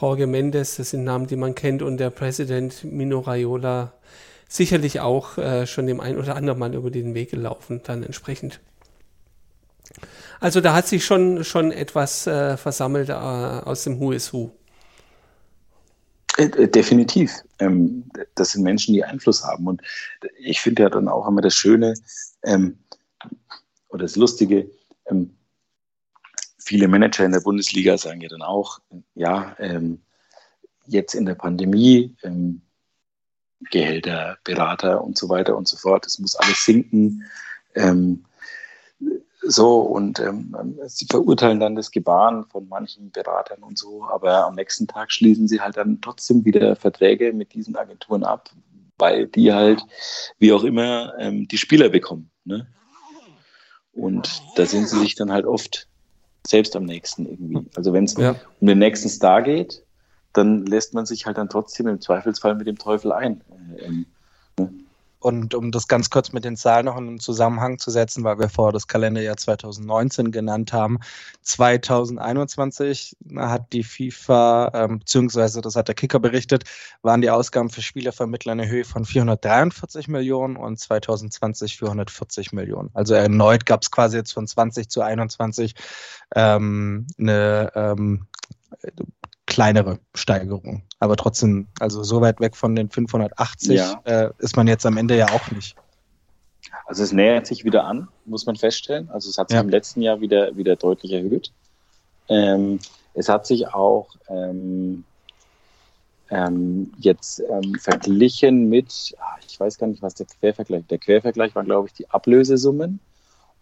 Jorge 0.00 0.26
Mendes, 0.26 0.76
das 0.76 0.90
sind 0.90 1.04
Namen, 1.04 1.28
die 1.28 1.36
man 1.36 1.54
kennt, 1.54 1.82
und 1.82 1.98
der 1.98 2.10
Präsident 2.10 2.82
Mino 2.82 3.20
Raiola 3.20 3.92
sicherlich 4.48 5.00
auch 5.00 5.38
äh, 5.38 5.66
schon 5.66 5.86
dem 5.86 6.00
einen 6.00 6.18
oder 6.18 6.34
anderen 6.34 6.58
Mal 6.58 6.74
über 6.74 6.90
den 6.90 7.14
Weg 7.14 7.30
gelaufen, 7.30 7.80
dann 7.84 8.02
entsprechend. 8.02 8.60
Also 10.40 10.60
da 10.60 10.74
hat 10.74 10.88
sich 10.88 11.04
schon, 11.04 11.44
schon 11.44 11.70
etwas 11.70 12.26
äh, 12.26 12.56
versammelt 12.56 13.08
äh, 13.08 13.12
aus 13.12 13.84
dem 13.84 14.00
Who 14.00 14.12
is 14.12 14.32
Who. 14.32 14.50
Äh, 16.36 16.44
äh, 16.44 16.68
definitiv. 16.68 17.42
Ähm, 17.58 18.04
das 18.34 18.52
sind 18.52 18.62
Menschen, 18.62 18.94
die 18.94 19.04
Einfluss 19.04 19.44
haben. 19.44 19.66
Und 19.66 19.82
ich 20.38 20.60
finde 20.60 20.82
ja 20.82 20.90
dann 20.90 21.08
auch 21.08 21.28
immer 21.28 21.40
das 21.40 21.54
Schöne 21.54 21.94
ähm, 22.42 22.78
oder 23.88 24.02
das 24.02 24.16
Lustige, 24.16 24.70
ähm, 25.06 25.36
viele 26.58 26.88
Manager 26.88 27.24
in 27.24 27.32
der 27.32 27.40
Bundesliga 27.40 27.98
sagen 27.98 28.20
ja 28.20 28.28
dann 28.28 28.42
auch, 28.42 28.78
ja, 29.14 29.54
jetzt 30.86 31.14
in 31.14 31.26
der 31.26 31.34
Pandemie, 31.34 32.16
Gehälter, 33.70 34.38
Berater 34.44 35.04
und 35.04 35.18
so 35.18 35.28
weiter 35.28 35.58
und 35.58 35.68
so 35.68 35.76
fort, 35.76 36.06
das 36.06 36.18
muss 36.18 36.36
alles 36.36 36.64
sinken. 36.64 37.24
So, 39.46 39.80
und 39.80 40.20
ähm, 40.20 40.54
sie 40.86 41.06
verurteilen 41.10 41.60
dann 41.60 41.76
das 41.76 41.90
Gebaren 41.90 42.44
von 42.46 42.68
manchen 42.68 43.10
Beratern 43.10 43.62
und 43.62 43.78
so, 43.78 44.04
aber 44.04 44.46
am 44.46 44.54
nächsten 44.54 44.86
Tag 44.86 45.12
schließen 45.12 45.48
sie 45.48 45.60
halt 45.60 45.76
dann 45.76 46.00
trotzdem 46.00 46.44
wieder 46.44 46.76
Verträge 46.76 47.32
mit 47.32 47.54
diesen 47.54 47.76
Agenturen 47.76 48.24
ab, 48.24 48.50
weil 48.98 49.26
die 49.26 49.52
halt, 49.52 49.82
wie 50.38 50.52
auch 50.52 50.64
immer, 50.64 51.14
ähm, 51.18 51.46
die 51.48 51.58
Spieler 51.58 51.88
bekommen. 51.88 52.30
Ne? 52.44 52.66
Und 53.92 54.42
da 54.56 54.66
sind 54.66 54.88
sie 54.88 54.98
sich 54.98 55.14
dann 55.14 55.30
halt 55.30 55.46
oft 55.46 55.88
selbst 56.46 56.74
am 56.76 56.84
nächsten 56.84 57.26
irgendwie. 57.26 57.68
Also 57.76 57.92
wenn 57.92 58.04
es 58.04 58.16
ja. 58.16 58.34
um 58.60 58.66
den 58.66 58.78
nächsten 58.78 59.08
Star 59.08 59.42
geht, 59.42 59.82
dann 60.32 60.66
lässt 60.66 60.94
man 60.94 61.06
sich 61.06 61.26
halt 61.26 61.38
dann 61.38 61.48
trotzdem 61.48 61.86
im 61.86 62.00
Zweifelsfall 62.00 62.54
mit 62.54 62.66
dem 62.66 62.78
Teufel 62.78 63.12
ein. 63.12 63.42
Äh, 63.76 63.84
ähm? 63.84 64.06
Und 65.24 65.54
um 65.54 65.70
das 65.70 65.88
ganz 65.88 66.10
kurz 66.10 66.32
mit 66.32 66.44
den 66.44 66.54
Zahlen 66.54 66.84
noch 66.84 66.98
in 66.98 67.08
einen 67.08 67.18
Zusammenhang 67.18 67.78
zu 67.78 67.90
setzen, 67.90 68.24
weil 68.24 68.38
wir 68.38 68.50
vorher 68.50 68.74
das 68.74 68.88
Kalenderjahr 68.88 69.38
2019 69.38 70.32
genannt 70.32 70.74
haben, 70.74 70.98
2021 71.40 73.16
hat 73.34 73.72
die 73.72 73.84
FIFA, 73.84 74.70
ähm, 74.74 74.98
beziehungsweise 74.98 75.62
das 75.62 75.76
hat 75.76 75.88
der 75.88 75.94
Kicker 75.94 76.20
berichtet, 76.20 76.64
waren 77.00 77.22
die 77.22 77.30
Ausgaben 77.30 77.70
für 77.70 77.80
Spielervermittler 77.80 78.52
in 78.52 78.58
der 78.58 78.68
Höhe 78.68 78.84
von 78.84 79.06
443 79.06 80.08
Millionen 80.08 80.58
und 80.58 80.78
2020 80.78 81.78
440 81.78 82.52
Millionen. 82.52 82.90
Also 82.92 83.14
erneut 83.14 83.64
gab 83.64 83.80
es 83.80 83.90
quasi 83.90 84.18
jetzt 84.18 84.34
von 84.34 84.46
20 84.46 84.90
zu 84.90 85.00
21 85.00 85.74
ähm, 86.34 87.06
eine 87.16 87.72
ähm, 87.74 88.26
kleinere 89.54 90.00
Steigerung. 90.16 90.82
Aber 90.98 91.14
trotzdem, 91.14 91.68
also 91.78 92.02
so 92.02 92.20
weit 92.20 92.40
weg 92.40 92.56
von 92.56 92.74
den 92.74 92.90
580 92.90 93.76
ja. 93.76 94.00
äh, 94.02 94.30
ist 94.38 94.56
man 94.56 94.66
jetzt 94.66 94.84
am 94.84 94.96
Ende 94.96 95.16
ja 95.16 95.28
auch 95.28 95.48
nicht. 95.52 95.76
Also 96.86 97.04
es 97.04 97.12
nähert 97.12 97.46
sich 97.46 97.64
wieder 97.64 97.84
an, 97.84 98.08
muss 98.24 98.46
man 98.46 98.56
feststellen. 98.56 99.08
Also 99.10 99.30
es 99.30 99.38
hat 99.38 99.50
sich 99.50 99.54
ja. 99.54 99.60
im 99.60 99.68
letzten 99.68 100.02
Jahr 100.02 100.20
wieder, 100.20 100.56
wieder 100.56 100.74
deutlich 100.74 101.12
erhöht. 101.12 101.52
Ähm, 102.28 102.80
es 103.14 103.28
hat 103.28 103.46
sich 103.46 103.68
auch 103.68 104.08
ähm, 104.28 105.04
ähm, 106.30 106.92
jetzt 106.98 107.40
ähm, 107.48 107.76
verglichen 107.76 108.68
mit, 108.68 109.14
ach, 109.20 109.38
ich 109.46 109.60
weiß 109.60 109.78
gar 109.78 109.86
nicht, 109.86 110.02
was 110.02 110.14
der 110.14 110.26
Quervergleich, 110.26 110.82
der 110.90 110.98
Quervergleich 110.98 111.54
war, 111.54 111.62
glaube 111.62 111.86
ich, 111.86 111.94
die 111.94 112.10
Ablösesummen. 112.10 112.98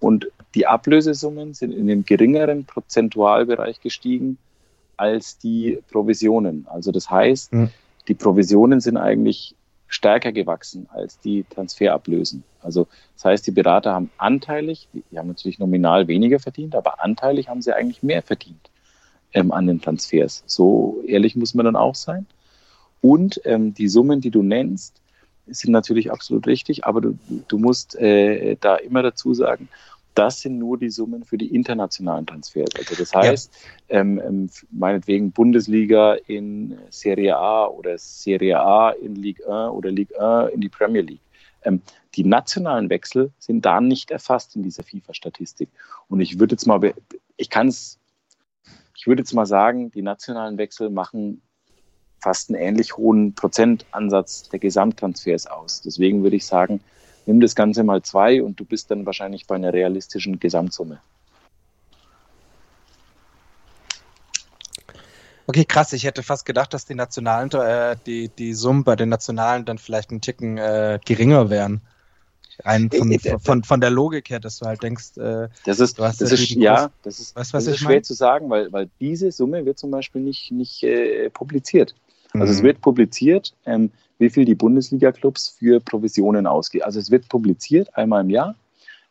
Und 0.01 0.29
die 0.55 0.67
Ablösesummen 0.67 1.53
sind 1.53 1.73
in 1.73 1.87
dem 1.87 2.07
geringeren 2.07 2.65
Prozentualbereich 2.65 3.83
gestiegen 3.83 4.39
als 4.97 5.39
die 5.39 5.79
Provisionen. 5.91 6.67
Also 6.69 6.93
das 6.93 7.11
heißt, 7.11 7.53
mhm. 7.53 7.71
die 8.09 8.15
Provisionen 8.15 8.81
sind 8.81 8.97
eigentlich 8.97 9.55
stärker 9.89 10.33
gewachsen 10.33 10.89
als 10.91 11.19
die 11.19 11.45
Transferablösen. 11.51 12.45
Also 12.61 12.89
das 13.15 13.25
heißt, 13.25 13.47
die 13.47 13.51
Berater 13.51 13.93
haben 13.93 14.11
anteilig, 14.17 14.89
die 14.93 15.19
haben 15.19 15.29
natürlich 15.29 15.59
nominal 15.59 16.09
weniger 16.09 16.39
verdient, 16.39 16.75
aber 16.75 17.03
anteilig 17.03 17.49
haben 17.49 17.61
sie 17.61 17.75
eigentlich 17.75 18.03
mehr 18.03 18.23
verdient 18.23 18.71
ähm, 19.35 19.53
an 19.53 19.67
den 19.67 19.81
Transfers. 19.81 20.45
So 20.47 21.03
ehrlich 21.07 21.37
muss 21.37 21.55
man 21.55 21.67
dann 21.67 21.77
auch 21.77 21.95
sein. 21.95 22.27
Und 23.03 23.41
ähm, 23.45 23.75
die 23.75 23.89
Summen, 23.89 24.21
die 24.21 24.31
du 24.31 24.43
nennst, 24.43 25.03
sind 25.47 25.73
natürlich 25.73 26.11
absolut 26.11 26.47
richtig, 26.47 26.87
aber 26.87 27.01
du, 27.01 27.19
du 27.49 27.59
musst 27.59 27.97
äh, 27.97 28.57
da 28.61 28.77
immer 28.77 29.03
dazu 29.03 29.35
sagen, 29.35 29.69
das 30.15 30.41
sind 30.41 30.59
nur 30.59 30.79
die 30.79 30.91
Summen 30.91 31.25
für 31.25 31.39
die 31.39 31.55
internationalen 31.55 32.27
Transfers. 32.27 32.71
Also 32.77 32.95
das 32.97 33.15
heißt, 33.15 33.53
ja. 33.89 34.01
ähm, 34.01 34.21
ähm 34.25 34.51
meinetwegen 34.71 35.33
Bundesliga 35.33 36.15
in 36.27 36.79
Serie 36.91 37.37
A 37.37 37.67
oder 37.67 37.97
Serie 37.99 38.61
A 38.61 38.91
in 38.91 39.15
Ligue 39.15 39.47
1 39.47 39.73
oder 39.73 39.91
Ligue 39.91 40.21
1 40.21 40.55
in 40.55 40.61
die 40.61 40.69
Premier 40.69 41.03
League. 41.03 41.21
Ähm, 41.65 41.81
die 42.15 42.25
nationalen 42.25 42.91
Wechsel 42.91 43.33
sind 43.39 43.65
da 43.65 43.81
nicht 43.81 44.11
erfasst 44.11 44.57
in 44.57 44.63
dieser 44.63 44.83
FIFA-Statistik. 44.83 45.71
Und 46.09 46.21
ich 46.21 46.39
würde 46.39 46.55
jetzt 46.55 46.67
mal, 46.67 46.95
ich 47.37 47.49
kann 47.49 47.69
es, 47.69 47.99
ich 48.97 49.07
würde 49.07 49.23
jetzt 49.23 49.33
mal 49.33 49.47
sagen, 49.47 49.91
die 49.91 50.03
nationalen 50.03 50.59
Wechsel 50.59 50.91
machen 50.91 51.41
fast 52.21 52.51
einen 52.51 52.61
ähnlich 52.61 52.97
hohen 52.97 53.35
Prozentansatz 53.35 54.49
der 54.49 54.59
Gesamttransfers 54.59 55.47
aus. 55.47 55.81
Deswegen 55.81 56.23
würde 56.23 56.37
ich 56.37 56.47
sagen, 56.47 56.81
nimm 57.27 57.41
das 57.41 57.55
Ganze 57.55 57.85
mal 57.85 58.03
zwei 58.03 58.43
und 58.43 58.59
du 58.59 58.65
bist 58.65 58.91
dann 58.91 59.07
wahrscheinlich 59.07 59.47
bei 59.47 59.55
einer 59.55 59.73
realistischen 59.73 60.41
Gesamtsumme. 60.41 61.01
Okay, 65.47 65.65
krass. 65.65 65.93
Ich 65.93 66.05
hätte 66.05 66.23
fast 66.23 66.47
gedacht, 66.47 66.73
dass 66.73 66.87
die 66.87 66.95
nationalen, 66.95 67.51
äh, 67.51 67.97
die, 68.07 68.29
die 68.29 68.55
Summen 68.55 68.85
bei 68.85 68.97
den 68.97 69.09
Nationalen 69.09 69.65
dann 69.65 69.79
vielleicht 69.79 70.11
einen 70.11 70.21
Ticken 70.21 70.57
äh, 70.57 70.99
geringer 71.05 71.51
wären. 71.51 71.83
Rein 72.65 72.91
von, 72.91 73.11
äh, 73.11 73.17
äh, 73.17 73.39
von, 73.39 73.65
von, 73.65 73.81
der 73.81 73.91
Logik 73.91 74.31
her, 74.31 74.39
dass 74.39 74.59
du 74.59 74.67
halt 74.67 74.83
denkst, 74.83 75.17
äh, 75.17 75.49
das 75.65 75.81
ist, 75.81 75.99
das 75.99 76.21
ist 76.21 76.51
ja, 76.51 76.91
das 77.03 77.19
ist, 77.19 77.35
weißt, 77.35 77.55
das 77.55 77.67
ist 77.67 77.79
schwer 77.79 77.97
mein? 77.97 78.05
zu 78.05 78.15
sagen, 78.15 78.51
weil, 78.51 78.73
weil 78.73 78.91
diese 79.01 79.33
Summe 79.33 79.65
wird 79.65 79.79
zum 79.79 79.91
Beispiel 79.91 80.23
nicht, 80.23 80.53
nicht 80.53 80.83
äh, 80.83 81.31
publiziert. 81.31 81.95
Also 82.35 82.47
mhm. 82.47 82.51
es 82.51 82.63
wird 82.63 82.81
publiziert, 82.81 83.55
ähm, 83.67 83.91
wie 84.19 84.31
viel 84.31 84.45
die 84.45 84.55
Bundesliga-Clubs 84.55 85.57
für 85.59 85.81
Provisionen 85.81 86.47
ausgeben. 86.47 86.85
Also 86.85 87.01
es 87.01 87.11
wird 87.11 87.29
publiziert 87.29 87.95
einmal 87.97 88.23
im 88.23 88.31
Jahr. 88.31 88.55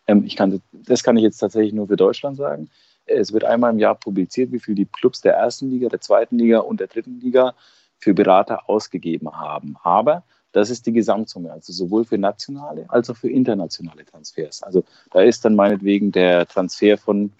Ähm, 0.08 0.24
ich 0.26 0.36
kann, 0.36 0.62
das 0.72 1.04
kann 1.04 1.18
ich 1.18 1.24
jetzt 1.24 1.38
tatsächlich 1.38 1.74
nur 1.74 1.88
für 1.88 1.98
Deutschland 1.98 2.38
sagen. 2.38 2.70
Es 3.06 3.34
wird 3.34 3.44
einmal 3.44 3.72
im 3.72 3.80
Jahr 3.80 3.96
publiziert, 3.96 4.52
wie 4.52 4.60
viel 4.60 4.76
die 4.76 4.86
Clubs 4.86 5.22
der 5.22 5.34
ersten 5.34 5.70
Liga, 5.70 5.90
der 5.90 6.02
zweiten 6.02 6.38
Liga 6.38 6.60
und 6.60 6.80
der 6.80 6.88
dritten 6.88 7.20
Liga 7.20 7.54
für 7.98 8.14
Berater 8.14 8.70
ausgegeben 8.70 9.32
haben. 9.32 9.76
Aber 9.84 10.24
das 10.52 10.70
ist 10.70 10.86
die 10.86 10.92
Gesamtsumme, 10.92 11.52
also 11.52 11.72
sowohl 11.72 12.04
für 12.04 12.18
nationale 12.18 12.86
als 12.90 13.10
auch 13.10 13.16
für 13.16 13.30
internationale 13.30 14.06
Transfers. 14.06 14.64
Also 14.64 14.84
da 15.12 15.22
ist 15.22 15.46
dann 15.46 15.56
meinetwegen 15.56 16.12
der 16.12 16.46
Transfer 16.46 16.98
von, 16.98 17.32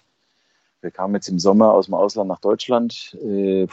wir 0.82 0.92
kamen 0.92 1.16
jetzt 1.16 1.28
im 1.28 1.40
Sommer 1.40 1.74
aus 1.74 1.86
dem 1.86 1.94
Ausland 1.94 2.30
nach 2.30 2.40
Deutschland, 2.40 3.18
äh, 3.22 3.68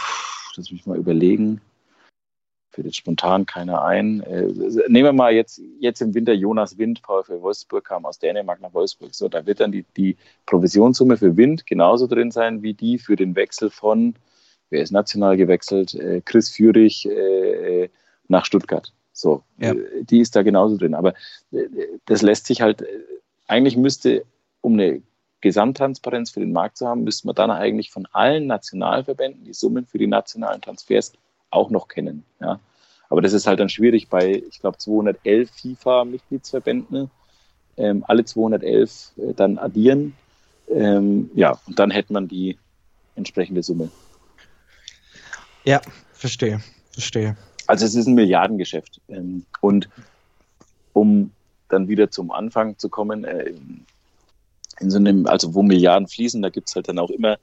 das 0.56 0.70
muss 0.70 0.80
ich 0.80 0.86
mal 0.86 0.98
überlegen, 0.98 1.60
fällt 2.70 2.86
jetzt 2.86 2.96
spontan 2.96 3.46
keiner 3.46 3.82
ein. 3.82 4.20
Äh, 4.22 4.46
nehmen 4.88 5.04
wir 5.04 5.12
mal 5.12 5.32
jetzt, 5.32 5.60
jetzt 5.80 6.00
im 6.00 6.14
Winter 6.14 6.32
Jonas 6.32 6.78
Wind, 6.78 7.00
VfL 7.00 7.40
Wolfsburg 7.40 7.84
kam 7.84 8.04
aus 8.04 8.18
Dänemark 8.18 8.60
nach 8.60 8.74
Wolfsburg. 8.74 9.14
So, 9.14 9.28
da 9.28 9.46
wird 9.46 9.60
dann 9.60 9.72
die, 9.72 9.84
die 9.96 10.16
Provisionssumme 10.46 11.16
für 11.16 11.36
Wind 11.36 11.66
genauso 11.66 12.06
drin 12.06 12.30
sein 12.30 12.62
wie 12.62 12.74
die 12.74 12.98
für 12.98 13.16
den 13.16 13.34
Wechsel 13.36 13.70
von, 13.70 14.14
wer 14.70 14.82
ist 14.82 14.92
national 14.92 15.36
gewechselt, 15.36 15.94
äh, 15.94 16.20
Chris 16.24 16.50
Führig 16.50 17.06
äh, 17.06 17.88
nach 18.28 18.44
Stuttgart. 18.44 18.92
So, 19.12 19.42
ja. 19.58 19.74
Die 20.02 20.20
ist 20.20 20.36
da 20.36 20.42
genauso 20.42 20.76
drin. 20.76 20.94
Aber 20.94 21.14
das 22.06 22.22
lässt 22.22 22.46
sich 22.46 22.62
halt, 22.62 22.84
eigentlich 23.48 23.76
müsste, 23.76 24.24
um 24.60 24.74
eine 24.74 25.02
Gesamttransparenz 25.40 26.30
für 26.30 26.40
den 26.40 26.52
Markt 26.52 26.76
zu 26.76 26.86
haben, 26.86 27.02
müsste 27.02 27.26
man 27.26 27.34
dann 27.34 27.50
eigentlich 27.50 27.90
von 27.90 28.06
allen 28.12 28.46
Nationalverbänden 28.46 29.44
die 29.44 29.54
Summen 29.54 29.86
für 29.86 29.98
die 29.98 30.06
nationalen 30.06 30.60
Transfers 30.60 31.12
auch 31.50 31.70
noch 31.70 31.88
kennen. 31.88 32.24
Ja. 32.40 32.60
Aber 33.08 33.22
das 33.22 33.32
ist 33.32 33.46
halt 33.46 33.60
dann 33.60 33.68
schwierig 33.68 34.08
bei, 34.08 34.42
ich 34.48 34.60
glaube, 34.60 34.78
211 34.78 35.50
FIFA-Mitgliedsverbänden, 35.50 37.10
ähm, 37.76 38.04
alle 38.06 38.24
211 38.24 39.12
äh, 39.16 39.34
dann 39.34 39.58
addieren. 39.58 40.14
Ähm, 40.68 41.30
ja, 41.34 41.58
und 41.66 41.78
dann 41.78 41.90
hätte 41.90 42.12
man 42.12 42.28
die 42.28 42.58
entsprechende 43.14 43.62
Summe. 43.62 43.90
Ja, 45.64 45.80
verstehe, 46.12 46.60
verstehe. 46.92 47.36
Also 47.66 47.86
es 47.86 47.94
ist 47.94 48.06
ein 48.06 48.14
Milliardengeschäft. 48.14 49.00
Ähm, 49.08 49.46
und 49.60 49.88
um 50.92 51.32
dann 51.68 51.88
wieder 51.88 52.10
zum 52.10 52.30
Anfang 52.30 52.78
zu 52.78 52.88
kommen, 52.88 53.24
äh, 53.24 53.52
in 54.80 54.90
so 54.90 54.98
einem, 54.98 55.26
also 55.26 55.54
wo 55.54 55.62
Milliarden 55.62 56.08
fließen, 56.08 56.40
da 56.42 56.50
gibt 56.50 56.68
es 56.68 56.74
halt 56.74 56.88
dann 56.88 56.98
auch 56.98 57.10
immer 57.10 57.38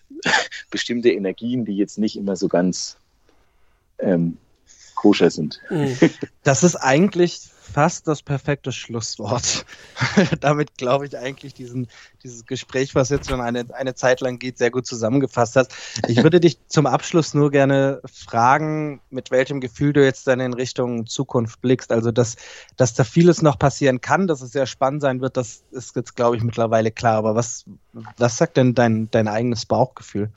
bestimmte 0.70 1.10
Energien, 1.10 1.64
die 1.64 1.76
jetzt 1.76 1.98
nicht 1.98 2.16
immer 2.16 2.36
so 2.36 2.48
ganz 2.48 2.96
ähm, 3.98 4.38
koscher 4.94 5.30
sind. 5.30 5.60
Mhm. 5.70 5.96
Das 6.42 6.62
ist 6.62 6.76
eigentlich 6.76 7.50
fast 7.74 8.06
das 8.06 8.22
perfekte 8.22 8.70
Schlusswort. 8.70 9.64
Damit 10.40 10.76
glaube 10.76 11.06
ich 11.06 11.16
eigentlich 11.18 11.54
diesen, 11.54 11.88
dieses 12.22 12.44
Gespräch, 12.44 12.94
was 12.94 13.08
jetzt 13.08 13.30
schon 13.30 13.40
eine, 13.40 13.64
eine 13.74 13.94
Zeit 13.94 14.20
lang 14.20 14.38
geht, 14.38 14.58
sehr 14.58 14.70
gut 14.70 14.86
zusammengefasst 14.86 15.56
hast. 15.56 15.74
Ich 16.06 16.22
würde 16.22 16.38
dich 16.38 16.58
zum 16.68 16.86
Abschluss 16.86 17.32
nur 17.32 17.50
gerne 17.50 18.00
fragen, 18.04 19.00
mit 19.10 19.30
welchem 19.30 19.60
Gefühl 19.60 19.94
du 19.94 20.04
jetzt 20.04 20.26
dann 20.26 20.40
in 20.40 20.52
Richtung 20.52 21.06
Zukunft 21.06 21.62
blickst. 21.62 21.90
Also, 21.90 22.12
dass, 22.12 22.36
dass 22.76 22.92
da 22.92 23.04
vieles 23.04 23.40
noch 23.40 23.58
passieren 23.58 24.02
kann, 24.02 24.26
dass 24.26 24.42
es 24.42 24.52
sehr 24.52 24.66
spannend 24.66 25.00
sein 25.00 25.20
wird, 25.20 25.36
das 25.38 25.64
ist 25.70 25.96
jetzt, 25.96 26.14
glaube 26.14 26.36
ich, 26.36 26.42
mittlerweile 26.42 26.92
klar. 26.92 27.16
Aber 27.16 27.34
was, 27.34 27.64
was 28.18 28.36
sagt 28.36 28.58
denn 28.58 28.74
dein, 28.74 29.10
dein 29.10 29.28
eigenes 29.28 29.64
Bauchgefühl? 29.64 30.30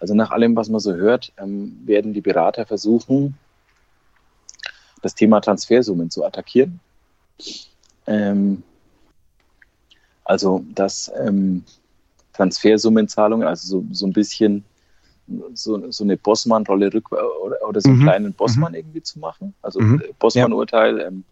Also 0.00 0.14
nach 0.14 0.30
allem, 0.30 0.56
was 0.56 0.68
man 0.68 0.80
so 0.80 0.94
hört, 0.94 1.32
ähm, 1.38 1.80
werden 1.84 2.12
die 2.12 2.20
Berater 2.20 2.66
versuchen, 2.66 3.38
das 5.02 5.14
Thema 5.14 5.40
Transfersummen 5.40 6.10
zu 6.10 6.24
attackieren. 6.24 6.80
Ähm, 8.06 8.62
also 10.24 10.64
dass 10.74 11.10
ähm, 11.18 11.64
Transfersummenzahlungen, 12.32 13.46
also 13.46 13.80
so, 13.80 13.86
so 13.92 14.06
ein 14.06 14.12
bisschen 14.12 14.64
so, 15.54 15.90
so 15.90 16.04
eine 16.04 16.16
Bossmann-Rolle 16.16 16.90
oder, 17.10 17.56
oder, 17.66 17.80
so 17.80 17.90
einen 17.90 17.98
mhm. 17.98 18.02
kleinen 18.02 18.32
Bossmann 18.32 18.72
mhm. 18.72 18.78
irgendwie 18.78 19.02
zu 19.02 19.18
machen. 19.18 19.54
Also 19.62 19.80
mhm. 19.80 20.02
Bossmann-Urteil, 20.18 21.00
ähm, 21.00 21.24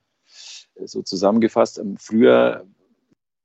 so 0.84 1.02
zusammengefasst. 1.02 1.78
Ähm, 1.78 1.96
früher, 1.98 2.64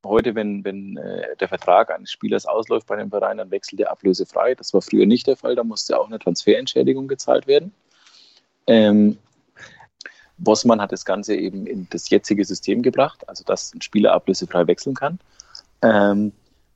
heute, 0.06 0.36
wenn, 0.36 0.64
wenn 0.64 0.98
äh, 0.98 1.36
der 1.40 1.48
Vertrag 1.48 1.92
eines 1.92 2.12
Spielers 2.12 2.46
ausläuft 2.46 2.88
bei 2.88 2.96
einem 2.96 3.10
Verein, 3.10 3.38
dann 3.38 3.52
wechselt 3.52 3.80
er 3.80 3.92
ablösefrei. 3.92 4.56
Das 4.56 4.74
war 4.74 4.82
früher 4.82 5.06
nicht 5.06 5.28
der 5.28 5.38
Fall, 5.38 5.56
da 5.56 5.64
musste 5.64 6.00
auch 6.00 6.08
eine 6.08 6.20
Transferentschädigung 6.20 7.08
gezahlt 7.08 7.48
werden. 7.48 7.74
Ähm, 8.68 9.18
Bossmann 10.38 10.82
hat 10.82 10.92
das 10.92 11.06
Ganze 11.06 11.36
eben 11.36 11.68
in 11.68 11.88
das 11.92 12.10
jetzige 12.10 12.44
System 12.46 12.82
gebracht, 12.82 13.28
also 13.30 13.44
dass 13.44 13.74
ein 13.74 13.82
Spieler 13.82 14.14
ablösefrei 14.14 14.66
wechseln 14.68 14.96
kann. 14.96 15.20
Ähm, 15.82 16.32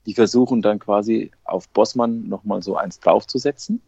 die 0.06 0.14
versuchen 0.14 0.62
dann 0.62 0.78
quasi 0.78 1.32
auf 1.44 1.68
Bossmann 1.70 2.28
nochmal 2.28 2.62
so 2.62 2.76
eins 2.76 3.00
draufzusetzen. 3.00 3.82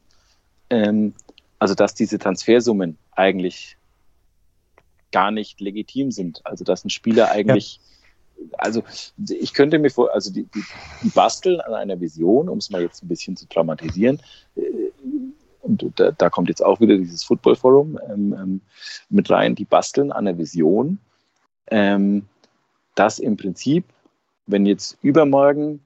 Ähm, 0.70 1.14
also 1.60 1.76
dass 1.76 1.94
diese 1.94 2.18
Transfersummen 2.18 2.98
eigentlich 3.12 3.78
gar 5.12 5.32
nicht 5.32 5.62
legitim 5.62 6.12
sind. 6.12 6.46
Also 6.46 6.64
dass 6.64 6.84
ein 6.84 6.90
Spieler 6.90 7.32
eigentlich. 7.32 7.80
Also 8.58 8.84
ich 9.30 9.54
könnte 9.54 9.80
mir 9.80 9.90
vor, 9.90 10.14
also 10.14 10.32
die, 10.32 10.44
die, 10.44 10.64
die 11.04 11.10
basteln 11.10 11.60
an 11.62 11.74
einer 11.74 12.00
Vision, 12.00 12.50
um 12.50 12.58
es 12.58 12.70
mal 12.70 12.82
jetzt 12.82 13.04
ein 13.04 13.08
bisschen 13.08 13.36
zu 13.36 13.46
dramatisieren, 13.48 14.22
äh, 14.56 14.62
und 15.62 16.00
da, 16.00 16.12
da, 16.12 16.30
kommt 16.30 16.48
jetzt 16.48 16.64
auch 16.64 16.80
wieder 16.80 16.98
dieses 16.98 17.26
Football 17.26 17.58
Forum 17.58 18.00
ähm, 18.10 18.34
ähm, 18.34 18.62
mit 19.10 19.30
rein, 19.30 19.54
die 19.54 19.66
basteln 19.66 20.14
an 20.14 20.24
der 20.24 20.38
Vision, 20.38 21.00
ähm, 21.70 22.26
dass 22.96 23.20
im 23.20 23.36
Prinzip, 23.36 23.84
wenn 24.46 24.66
jetzt 24.66 24.98
übermorgen 25.02 25.82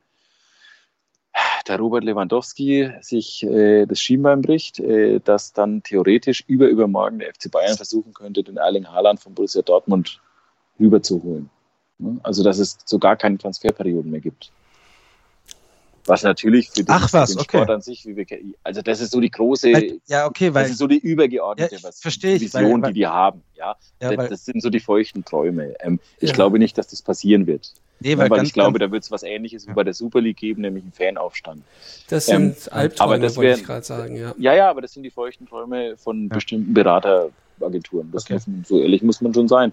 der 1.68 1.78
Robert 1.78 2.04
Lewandowski 2.04 2.92
sich 3.02 3.44
äh, 3.44 3.86
das 3.86 4.00
Schienbein 4.00 4.42
bricht, 4.42 4.80
äh, 4.80 5.20
dass 5.20 5.54
dann 5.54 5.84
theoretisch 5.84 6.44
über 6.48 6.68
übermorgen 6.68 7.20
der 7.20 7.34
FC 7.34 7.50
Bayern 7.52 7.78
versuchen 7.78 8.14
könnte, 8.14 8.44
den 8.44 8.58
Erling 8.58 8.88
Haaland 8.88 9.20
von 9.20 9.34
Borussia 9.34 9.62
Dortmund 9.62 10.22
rüberzuholen. 10.80 11.50
Also 12.24 12.44
dass 12.44 12.60
es 12.60 12.78
so 12.86 13.00
gar 13.00 13.16
keine 13.16 13.38
Transferperioden 13.38 14.12
mehr 14.12 14.22
gibt. 14.22 14.52
Was 16.06 16.24
natürlich 16.24 16.70
für 16.70 16.84
den, 16.84 16.90
Ach, 16.90 17.14
was, 17.14 17.30
den 17.30 17.40
okay. 17.40 17.58
Sport 17.58 17.70
an 17.70 17.82
sich, 17.82 18.06
wie 18.06 18.16
wir, 18.16 18.26
also 18.64 18.82
das 18.82 19.02
ist 19.02 19.12
so 19.12 19.20
die 19.20 19.30
große, 19.30 20.00
ja, 20.08 20.26
okay, 20.26 20.54
weil, 20.54 20.64
das 20.64 20.72
ist 20.72 20.80
so 20.80 20.88
die 20.88 20.98
übergeordnete 20.98 21.76
ja, 21.76 21.90
ich, 21.90 22.42
Vision, 22.42 22.64
weil, 22.64 22.82
weil, 22.82 22.94
die 22.94 23.02
die 23.02 23.08
haben. 23.08 23.44
Ja, 23.56 23.76
ja 24.02 24.16
das, 24.16 24.30
das, 24.30 24.46
sind 24.46 24.62
so 24.64 24.70
die 24.70 24.80
feuchten 24.80 25.24
Träume. 25.24 25.76
Ähm, 25.80 26.00
ja. 26.20 26.28
Ich 26.28 26.34
glaube 26.34 26.58
nicht, 26.58 26.78
dass 26.78 26.88
das 26.88 27.04
passieren 27.04 27.46
wird. 27.46 27.72
Nee, 28.00 28.18
weil, 28.18 28.32
weil 28.32 28.44
ich 28.44 28.54
glaube, 28.54 28.80
da 28.80 28.92
wird 28.92 29.04
es 29.04 29.12
was 29.12 29.22
Ähnliches 29.22 29.68
wie 29.68 29.74
bei 29.74 29.84
der 29.84 29.94
Super 29.94 30.22
League 30.22 30.38
geben, 30.38 30.62
nämlich 30.64 30.84
einen 30.84 30.92
Fanaufstand. 30.92 31.62
Das 32.10 32.26
sind 32.26 32.42
ähm, 32.42 32.56
Albträume, 32.72 33.20
das 33.20 33.38
wollte 33.38 33.60
ich 33.60 33.66
gerade 33.66 33.86
sagen, 33.86 34.16
ja. 34.16 34.34
Ja, 34.40 34.56
ja, 34.56 34.70
aber 34.72 34.82
das 34.82 34.94
sind 34.94 35.04
die 35.04 35.12
feuchten 35.12 35.48
Träume 35.48 35.96
von 35.98 36.28
bestimmten 36.28 36.74
Berateragenturen. 36.74 38.12
Das 38.12 38.24
okay. 38.24 38.34
muss, 38.34 38.68
so 38.68 38.80
ehrlich 38.80 39.04
muss 39.04 39.22
man 39.22 39.36
schon 39.36 39.48
sein. 39.48 39.72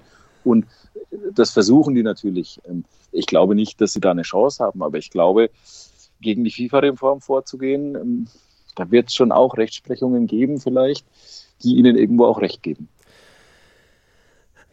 Und 0.48 0.66
das 1.32 1.50
versuchen 1.50 1.94
die 1.94 2.02
natürlich. 2.02 2.60
Ähm, 2.68 2.84
ich 3.12 3.26
glaube 3.26 3.54
nicht, 3.54 3.80
dass 3.80 3.92
sie 3.92 4.00
da 4.00 4.10
eine 4.10 4.22
Chance 4.22 4.62
haben, 4.64 4.82
aber 4.82 4.98
ich 4.98 5.10
glaube, 5.10 5.50
gegen 6.20 6.44
die 6.44 6.50
FIFA-Reform 6.50 7.20
vorzugehen. 7.20 7.94
Ähm, 7.94 8.26
da 8.74 8.90
wird 8.90 9.08
es 9.08 9.14
schon 9.14 9.32
auch 9.32 9.56
Rechtsprechungen 9.56 10.26
geben, 10.26 10.60
vielleicht, 10.60 11.04
die 11.62 11.76
ihnen 11.76 11.96
irgendwo 11.96 12.26
auch 12.26 12.40
Recht 12.40 12.62
geben. 12.62 12.88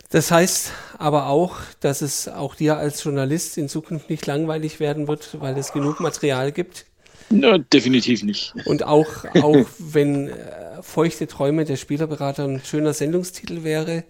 Das 0.10 0.32
heißt 0.32 0.72
aber 0.98 1.28
auch, 1.28 1.58
dass 1.80 2.02
es 2.02 2.28
auch 2.28 2.56
dir 2.56 2.78
als 2.78 3.04
Journalist 3.04 3.58
in 3.58 3.68
Zukunft 3.68 4.10
nicht 4.10 4.26
langweilig 4.28 4.80
werden 4.80 5.08
wird, 5.08 5.42
weil 5.42 5.58
es 5.58 5.74
genug 5.74 6.00
Material 6.00 6.52
gibt. 6.52 6.86
Na, 7.30 7.58
definitiv 7.58 8.24
nicht. 8.24 8.54
Und 8.66 8.84
auch, 8.84 9.26
auch 9.42 9.66
wenn 9.80 10.30
äh, 10.30 10.84
feuchte 10.84 11.26
Träume 11.26 11.66
der 11.66 11.76
Spielerberater 11.76 12.46
ein 12.46 12.62
schöner 12.64 12.94
Sendungstitel 12.94 13.64
wäre, 13.64 14.04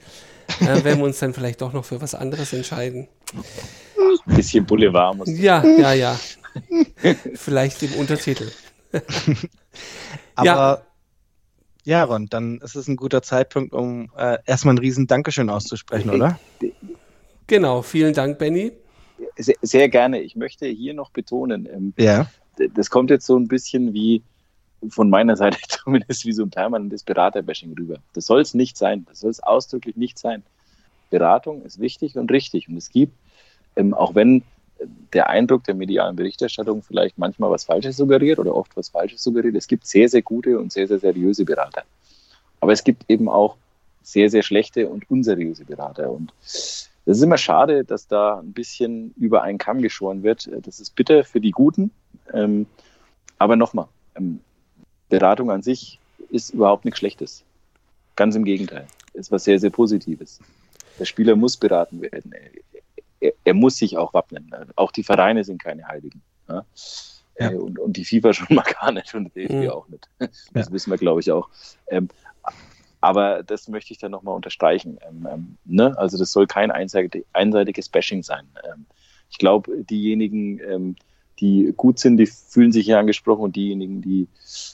äh, 0.61 0.83
werden 0.83 0.99
wir 0.99 1.05
uns 1.05 1.19
dann 1.19 1.33
vielleicht 1.33 1.61
doch 1.61 1.73
noch 1.73 1.85
für 1.85 2.01
was 2.01 2.15
anderes 2.15 2.53
entscheiden. 2.53 3.07
Ein 4.27 4.35
bisschen 4.35 4.65
Boulevard 4.65 5.17
muss. 5.17 5.29
Ja, 5.29 5.63
ja, 5.63 5.93
ja. 5.93 6.19
Vielleicht 7.33 7.83
im 7.83 7.93
Untertitel. 7.93 8.49
Aber 10.35 10.83
ja. 11.83 11.99
ja, 11.99 12.03
Ron, 12.03 12.27
dann 12.27 12.59
ist 12.59 12.75
es 12.75 12.87
ein 12.87 12.95
guter 12.95 13.21
Zeitpunkt, 13.21 13.73
um 13.73 14.09
äh, 14.17 14.37
erstmal 14.45 14.75
ein 14.75 14.79
riesen 14.79 15.07
Dankeschön 15.07 15.49
auszusprechen, 15.49 16.09
oder? 16.09 16.39
Genau, 17.47 17.81
vielen 17.81 18.13
Dank, 18.13 18.39
Benny. 18.39 18.71
Sehr, 19.37 19.55
sehr 19.61 19.89
gerne. 19.89 20.21
Ich 20.21 20.35
möchte 20.35 20.65
hier 20.65 20.93
noch 20.93 21.11
betonen, 21.11 21.67
ähm, 21.71 21.93
ja. 21.97 22.27
das 22.73 22.89
kommt 22.89 23.09
jetzt 23.09 23.25
so 23.25 23.37
ein 23.37 23.47
bisschen 23.47 23.93
wie 23.93 24.23
von 24.89 25.09
meiner 25.09 25.35
Seite 25.35 25.57
zumindest 25.67 26.25
wie 26.25 26.33
so 26.33 26.43
ein 26.43 26.49
permanentes 26.49 27.03
Beraterbashing 27.03 27.73
rüber. 27.73 27.99
Das 28.13 28.25
soll 28.25 28.41
es 28.41 28.53
nicht 28.53 28.77
sein. 28.77 29.05
Das 29.09 29.19
soll 29.19 29.31
es 29.31 29.41
ausdrücklich 29.41 29.95
nicht 29.95 30.17
sein. 30.19 30.43
Beratung 31.09 31.61
ist 31.63 31.79
wichtig 31.79 32.17
und 32.17 32.31
richtig. 32.31 32.67
Und 32.67 32.77
es 32.77 32.89
gibt, 32.89 33.13
ähm, 33.75 33.93
auch 33.93 34.15
wenn 34.15 34.43
der 35.13 35.29
Eindruck 35.29 35.63
der 35.63 35.75
medialen 35.75 36.15
Berichterstattung 36.15 36.81
vielleicht 36.83 37.17
manchmal 37.17 37.49
was 37.49 37.63
Falsches 37.63 37.97
suggeriert 37.97 38.39
oder 38.39 38.55
oft 38.55 38.75
was 38.75 38.89
Falsches 38.89 39.23
suggeriert. 39.23 39.55
Es 39.55 39.67
gibt 39.67 39.87
sehr, 39.87 40.09
sehr 40.09 40.21
gute 40.21 40.59
und 40.59 40.71
sehr, 40.71 40.87
sehr 40.87 40.99
seriöse 40.99 41.45
Berater. 41.45 41.83
Aber 42.59 42.73
es 42.73 42.83
gibt 42.83 43.09
eben 43.09 43.29
auch 43.29 43.55
sehr, 44.03 44.29
sehr 44.29 44.43
schlechte 44.43 44.87
und 44.89 45.09
unseriöse 45.09 45.65
Berater. 45.65 46.11
Und 46.11 46.33
das 46.41 47.17
ist 47.17 47.23
immer 47.23 47.37
schade, 47.37 47.83
dass 47.83 48.07
da 48.07 48.39
ein 48.39 48.53
bisschen 48.53 49.13
über 49.17 49.43
einen 49.43 49.57
Kamm 49.57 49.81
geschoren 49.81 50.23
wird. 50.23 50.49
Das 50.65 50.79
ist 50.79 50.95
bitter 50.95 51.23
für 51.23 51.39
die 51.39 51.51
Guten. 51.51 51.91
Ähm, 52.33 52.65
aber 53.37 53.55
nochmal, 53.55 53.87
ähm, 54.15 54.39
Beratung 55.09 55.51
an 55.51 55.61
sich 55.61 55.99
ist 56.29 56.51
überhaupt 56.51 56.85
nichts 56.85 56.99
Schlechtes. 56.99 57.43
Ganz 58.15 58.35
im 58.35 58.45
Gegenteil. 58.45 58.87
Ist 59.13 59.31
was 59.31 59.43
sehr, 59.43 59.59
sehr 59.59 59.69
Positives. 59.69 60.39
Der 60.99 61.05
Spieler 61.05 61.35
muss 61.35 61.57
beraten 61.57 62.01
werden 62.01 62.33
er, 63.19 63.33
er, 63.43 63.53
muss 63.53 63.77
sich 63.77 63.97
auch 63.97 64.13
wappnen. 64.13 64.51
Auch 64.75 64.91
die 64.91 65.03
Vereine 65.03 65.43
sind 65.43 65.61
keine 65.61 65.87
Heiligen. 65.87 66.21
Ja? 66.47 66.65
Ja. 67.39 67.51
Äh, 67.51 67.55
und, 67.55 67.79
und, 67.79 67.97
die 67.97 68.05
FIFA 68.05 68.33
schon 68.33 68.55
mal 68.55 68.63
gar 68.63 68.91
nicht 68.91 69.13
und 69.13 69.35
der 69.35 69.47
DFB 69.47 69.63
mhm. 69.65 69.69
auch 69.69 69.87
nicht. 69.87 70.07
Das 70.19 70.67
ja. 70.67 70.71
wissen 70.71 70.91
wir, 70.91 70.97
glaube 70.97 71.21
ich, 71.21 71.31
auch. 71.31 71.49
Ähm, 71.87 72.09
aber 73.01 73.43
das 73.43 73.67
möchte 73.67 73.93
ich 73.93 73.99
dann 73.99 74.11
nochmal 74.11 74.35
unterstreichen. 74.35 74.97
Ähm, 75.07 75.27
ähm, 75.31 75.57
ne? 75.65 75.97
Also 75.97 76.17
das 76.17 76.31
soll 76.31 76.47
kein 76.47 76.71
einseitig, 76.71 77.25
einseitiges 77.33 77.89
Bashing 77.89 78.23
sein. 78.23 78.47
Ähm, 78.63 78.85
ich 79.29 79.37
glaube, 79.37 79.83
diejenigen, 79.83 80.59
ähm, 80.59 80.95
die 81.39 81.73
gut 81.75 81.99
sind, 81.99 82.17
die 82.17 82.27
fühlen 82.27 82.71
sich 82.71 82.85
hier 82.85 82.99
angesprochen 82.99 83.43
und 83.43 83.55
diejenigen, 83.55 84.01
die 84.01 84.27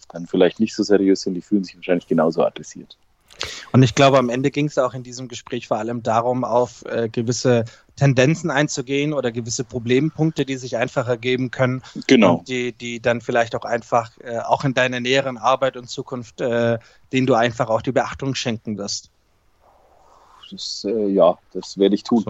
dann 0.10 0.28
vielleicht 0.28 0.60
nicht 0.60 0.76
so 0.76 0.84
seriös 0.84 1.22
sind, 1.22 1.34
die 1.34 1.42
fühlen 1.42 1.64
sich 1.64 1.76
wahrscheinlich 1.76 2.08
genauso 2.08 2.44
adressiert. 2.44 2.98
Und 3.72 3.84
ich 3.84 3.96
glaube, 3.96 4.18
am 4.18 4.30
Ende 4.30 4.52
ging 4.52 4.68
es 4.68 4.78
auch 4.78 4.94
in 4.94 5.04
diesem 5.04 5.28
Gespräch 5.28 5.68
vor 5.68 5.78
allem 5.78 6.04
darum, 6.04 6.44
auf 6.44 6.84
äh, 6.86 7.10
gewisse 7.10 7.66
Tendenzen 7.96 8.52
einzugehen 8.52 9.14
oder 9.14 9.32
gewisse 9.32 9.64
Problempunkte, 9.64 10.46
die 10.46 10.58
sich 10.58 10.78
einfach 10.78 11.08
ergeben 11.08 11.52
können. 11.52 11.82
Genau. 12.08 12.36
Und 12.38 12.50
die, 12.50 12.74
die 12.74 13.00
dann 13.00 13.22
vielleicht 13.22 13.56
auch 13.56 13.66
einfach, 13.66 14.12
äh, 14.20 14.40
auch 14.40 14.64
in 14.64 14.74
deiner 14.74 15.00
näheren 15.00 15.38
Arbeit 15.38 15.78
und 15.78 15.90
Zukunft, 15.90 16.42
äh, 16.42 16.80
denen 17.12 17.28
du 17.28 17.34
einfach 17.34 17.70
auch 17.70 17.82
die 17.82 17.92
Beachtung 17.92 18.36
schenken 18.36 18.78
wirst. 18.78 19.10
Das, 20.52 20.86
äh, 20.88 21.08
ja, 21.08 21.38
das 21.54 21.78
werde 21.78 21.96
ich 21.96 22.04
tun. 22.04 22.26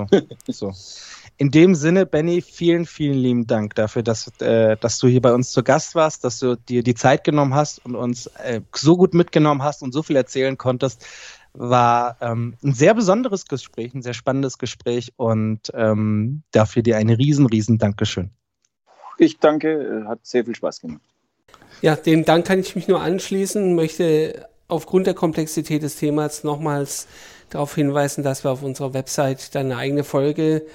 So. 0.48 0.72
so. 0.72 0.74
in 1.42 1.50
dem 1.50 1.74
Sinne, 1.74 2.06
Benny, 2.06 2.44
vielen, 2.44 2.86
vielen 2.86 3.18
lieben 3.18 3.48
Dank 3.48 3.74
dafür, 3.74 4.04
dass, 4.04 4.28
äh, 4.42 4.78
dass 4.78 5.00
du 5.00 5.08
hier 5.08 5.24
bei 5.24 5.34
uns 5.34 5.50
zu 5.50 5.64
Gast 5.64 5.96
warst, 5.96 6.24
dass 6.24 6.38
du 6.38 6.56
dir 6.56 6.84
die 6.84 6.94
Zeit 6.94 7.24
genommen 7.24 7.56
hast 7.56 7.84
und 7.84 7.96
uns 7.96 8.28
äh, 8.28 8.62
so 8.76 8.96
gut 8.96 9.16
mitgenommen 9.16 9.64
hast 9.64 9.82
und 9.82 9.92
so 9.92 10.04
viel 10.04 10.18
erzählen 10.18 10.56
konntest. 10.56 11.04
War 11.54 12.18
ähm, 12.22 12.58
ein 12.64 12.74
sehr 12.74 12.94
besonderes 12.94 13.48
Gespräch, 13.48 13.96
ein 13.96 14.04
sehr 14.04 14.14
spannendes 14.14 14.60
Gespräch 14.60 15.14
und 15.16 15.72
ähm, 15.74 16.44
dafür 16.52 16.84
dir 16.84 16.98
ein 16.98 17.10
riesen, 17.10 17.48
riesen 17.48 17.80
Dankeschön. 17.80 18.30
Ich 19.18 19.40
danke, 19.40 20.06
hat 20.08 20.20
sehr 20.22 20.46
viel 20.46 20.54
Spaß 20.56 20.82
gemacht. 20.82 21.02
Ja, 21.82 21.96
dem 21.96 22.24
Dank 22.24 22.46
kann 22.46 22.60
ich 22.60 22.76
mich 22.76 22.88
nur 22.88 23.02
anschließen, 23.02 23.74
möchte 23.74 24.46
aufgrund 24.68 25.08
der 25.08 25.16
Komplexität 25.16 25.82
des 25.82 25.96
Themas 25.96 26.44
nochmals 26.44 27.08
darauf 27.50 27.74
hinweisen, 27.74 28.24
dass 28.24 28.44
wir 28.44 28.52
auf 28.52 28.62
unserer 28.62 28.94
Website 28.94 29.56
dann 29.56 29.72
eine 29.72 29.78
eigene 29.78 30.04
Folge 30.04 30.68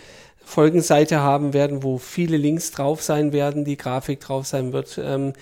Folgenseite 0.47 1.20
haben 1.20 1.52
werden, 1.52 1.83
wo 1.83 1.99
viele 1.99 2.36
Links 2.36 2.70
drauf 2.70 3.02
sein 3.02 3.33
werden, 3.33 3.65
die 3.65 3.76
Grafik 3.76 4.20
drauf 4.20 4.47
sein 4.47 4.73
wird. 4.73 4.99
Ähm, 5.02 5.33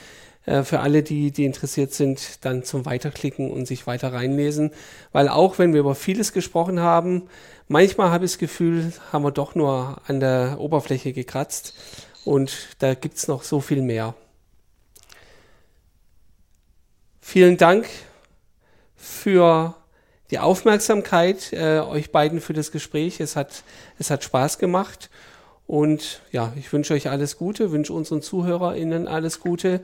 äh, 0.46 0.62
für 0.62 0.80
alle, 0.80 1.02
die, 1.02 1.30
die 1.30 1.44
interessiert 1.44 1.92
sind, 1.92 2.42
dann 2.42 2.64
zum 2.64 2.86
Weiterklicken 2.86 3.50
und 3.50 3.66
sich 3.66 3.86
weiter 3.86 4.14
reinlesen. 4.14 4.70
Weil 5.12 5.28
auch 5.28 5.58
wenn 5.58 5.74
wir 5.74 5.80
über 5.80 5.94
vieles 5.94 6.32
gesprochen 6.32 6.80
haben, 6.80 7.28
manchmal 7.68 8.10
habe 8.10 8.24
ich 8.24 8.32
das 8.32 8.38
Gefühl, 8.38 8.94
haben 9.12 9.24
wir 9.24 9.30
doch 9.30 9.54
nur 9.54 9.98
an 10.06 10.20
der 10.20 10.56
Oberfläche 10.58 11.12
gekratzt 11.12 11.74
und 12.24 12.68
da 12.78 12.94
gibt 12.94 13.18
es 13.18 13.28
noch 13.28 13.42
so 13.42 13.60
viel 13.60 13.82
mehr. 13.82 14.14
Vielen 17.20 17.58
Dank 17.58 17.86
für 18.96 19.74
die 20.34 20.40
Aufmerksamkeit, 20.40 21.52
äh, 21.52 21.78
euch 21.78 22.10
beiden 22.10 22.40
für 22.40 22.54
das 22.54 22.72
Gespräch. 22.72 23.20
Es 23.20 23.36
hat, 23.36 23.62
es 24.00 24.10
hat 24.10 24.24
Spaß 24.24 24.58
gemacht. 24.58 25.08
Und 25.68 26.22
ja, 26.32 26.52
ich 26.56 26.72
wünsche 26.72 26.92
euch 26.92 27.08
alles 27.08 27.38
Gute, 27.38 27.70
wünsche 27.70 27.92
unseren 27.92 28.20
ZuhörerInnen 28.20 29.06
alles 29.06 29.38
Gute. 29.38 29.82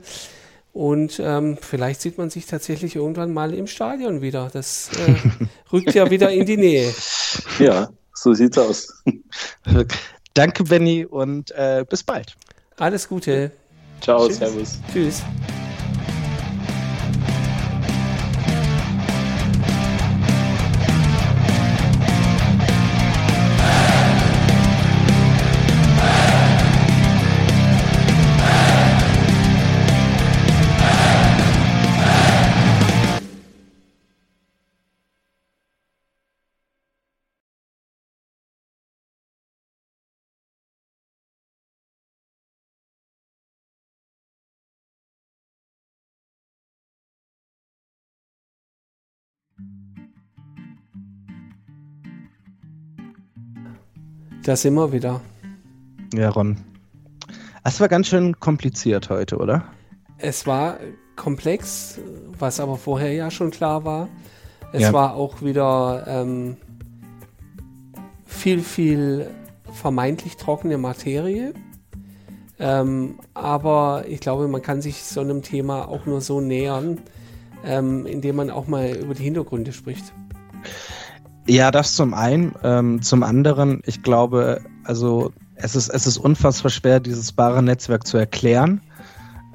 Und 0.73 1.21
ähm, 1.23 1.57
vielleicht 1.61 2.01
sieht 2.01 2.17
man 2.17 2.29
sich 2.29 2.47
tatsächlich 2.47 2.97
irgendwann 2.97 3.31
mal 3.33 3.53
im 3.53 3.65
Stadion 3.65 4.21
wieder. 4.21 4.49
Das 4.51 4.89
äh, 5.07 5.15
rückt 5.71 5.93
ja 5.93 6.09
wieder 6.11 6.29
in 6.31 6.45
die 6.45 6.57
Nähe. 6.57 6.93
Ja, 7.57 7.89
so 8.13 8.33
sieht's 8.33 8.57
aus. 8.57 9.01
Danke, 10.33 10.65
Benny, 10.65 11.05
und 11.05 11.51
äh, 11.51 11.85
bis 11.89 12.03
bald. 12.03 12.35
Alles 12.75 13.07
Gute. 13.07 13.51
Ciao, 14.01 14.27
Tschüss. 14.27 14.37
Servus. 14.37 14.79
Tschüss. 14.91 15.21
Da 54.43 54.55
sind 54.55 54.73
wir 54.73 54.91
wieder. 54.91 55.21
Ja, 56.13 56.29
Ron. 56.29 56.57
Es 57.63 57.79
war 57.79 57.87
ganz 57.87 58.07
schön 58.07 58.39
kompliziert 58.39 59.09
heute, 59.09 59.37
oder? 59.37 59.65
Es 60.17 60.47
war 60.47 60.77
komplex, 61.15 61.99
was 62.39 62.59
aber 62.59 62.77
vorher 62.77 63.13
ja 63.13 63.29
schon 63.29 63.51
klar 63.51 63.85
war. 63.85 64.09
Es 64.73 64.81
ja. 64.81 64.93
war 64.93 65.13
auch 65.15 65.43
wieder 65.43 66.05
ähm, 66.07 66.57
viel, 68.25 68.61
viel 68.61 69.29
vermeintlich 69.71 70.37
trockene 70.37 70.77
Materie. 70.77 71.53
Ähm, 72.57 73.19
aber 73.33 74.05
ich 74.07 74.19
glaube, 74.19 74.47
man 74.47 74.61
kann 74.61 74.81
sich 74.81 75.03
so 75.03 75.21
einem 75.21 75.41
Thema 75.41 75.87
auch 75.87 76.05
nur 76.05 76.21
so 76.21 76.41
nähern, 76.41 76.99
ähm, 77.65 78.05
indem 78.05 78.37
man 78.37 78.49
auch 78.49 78.67
mal 78.67 78.95
über 78.95 79.13
die 79.13 79.23
Hintergründe 79.23 79.73
spricht. 79.73 80.13
Ja, 81.47 81.71
das 81.71 81.95
zum 81.95 82.13
einen. 82.13 82.53
Ähm, 82.63 83.01
zum 83.01 83.23
anderen, 83.23 83.81
ich 83.85 84.03
glaube, 84.03 84.61
also 84.83 85.31
es 85.55 85.75
ist, 85.75 85.89
es 85.89 86.07
ist 86.07 86.17
unfassbar 86.17 86.71
schwer, 86.71 86.99
dieses 86.99 87.37
wahre 87.37 87.63
Netzwerk 87.63 88.05
zu 88.05 88.17
erklären. 88.17 88.81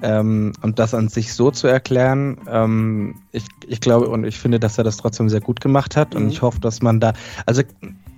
Ähm, 0.02 0.52
und 0.62 0.78
das 0.78 0.92
an 0.92 1.08
sich 1.08 1.32
so 1.32 1.50
zu 1.50 1.68
erklären, 1.68 2.38
ähm, 2.50 3.14
ich, 3.32 3.46
ich 3.66 3.80
glaube 3.80 4.08
und 4.08 4.24
ich 4.24 4.38
finde, 4.38 4.60
dass 4.60 4.76
er 4.76 4.84
das 4.84 4.98
trotzdem 4.98 5.28
sehr 5.28 5.40
gut 5.40 5.60
gemacht 5.60 5.96
hat. 5.96 6.14
Mhm. 6.14 6.22
Und 6.22 6.28
ich 6.28 6.42
hoffe, 6.42 6.60
dass 6.60 6.82
man 6.82 7.00
da, 7.00 7.14
also 7.46 7.62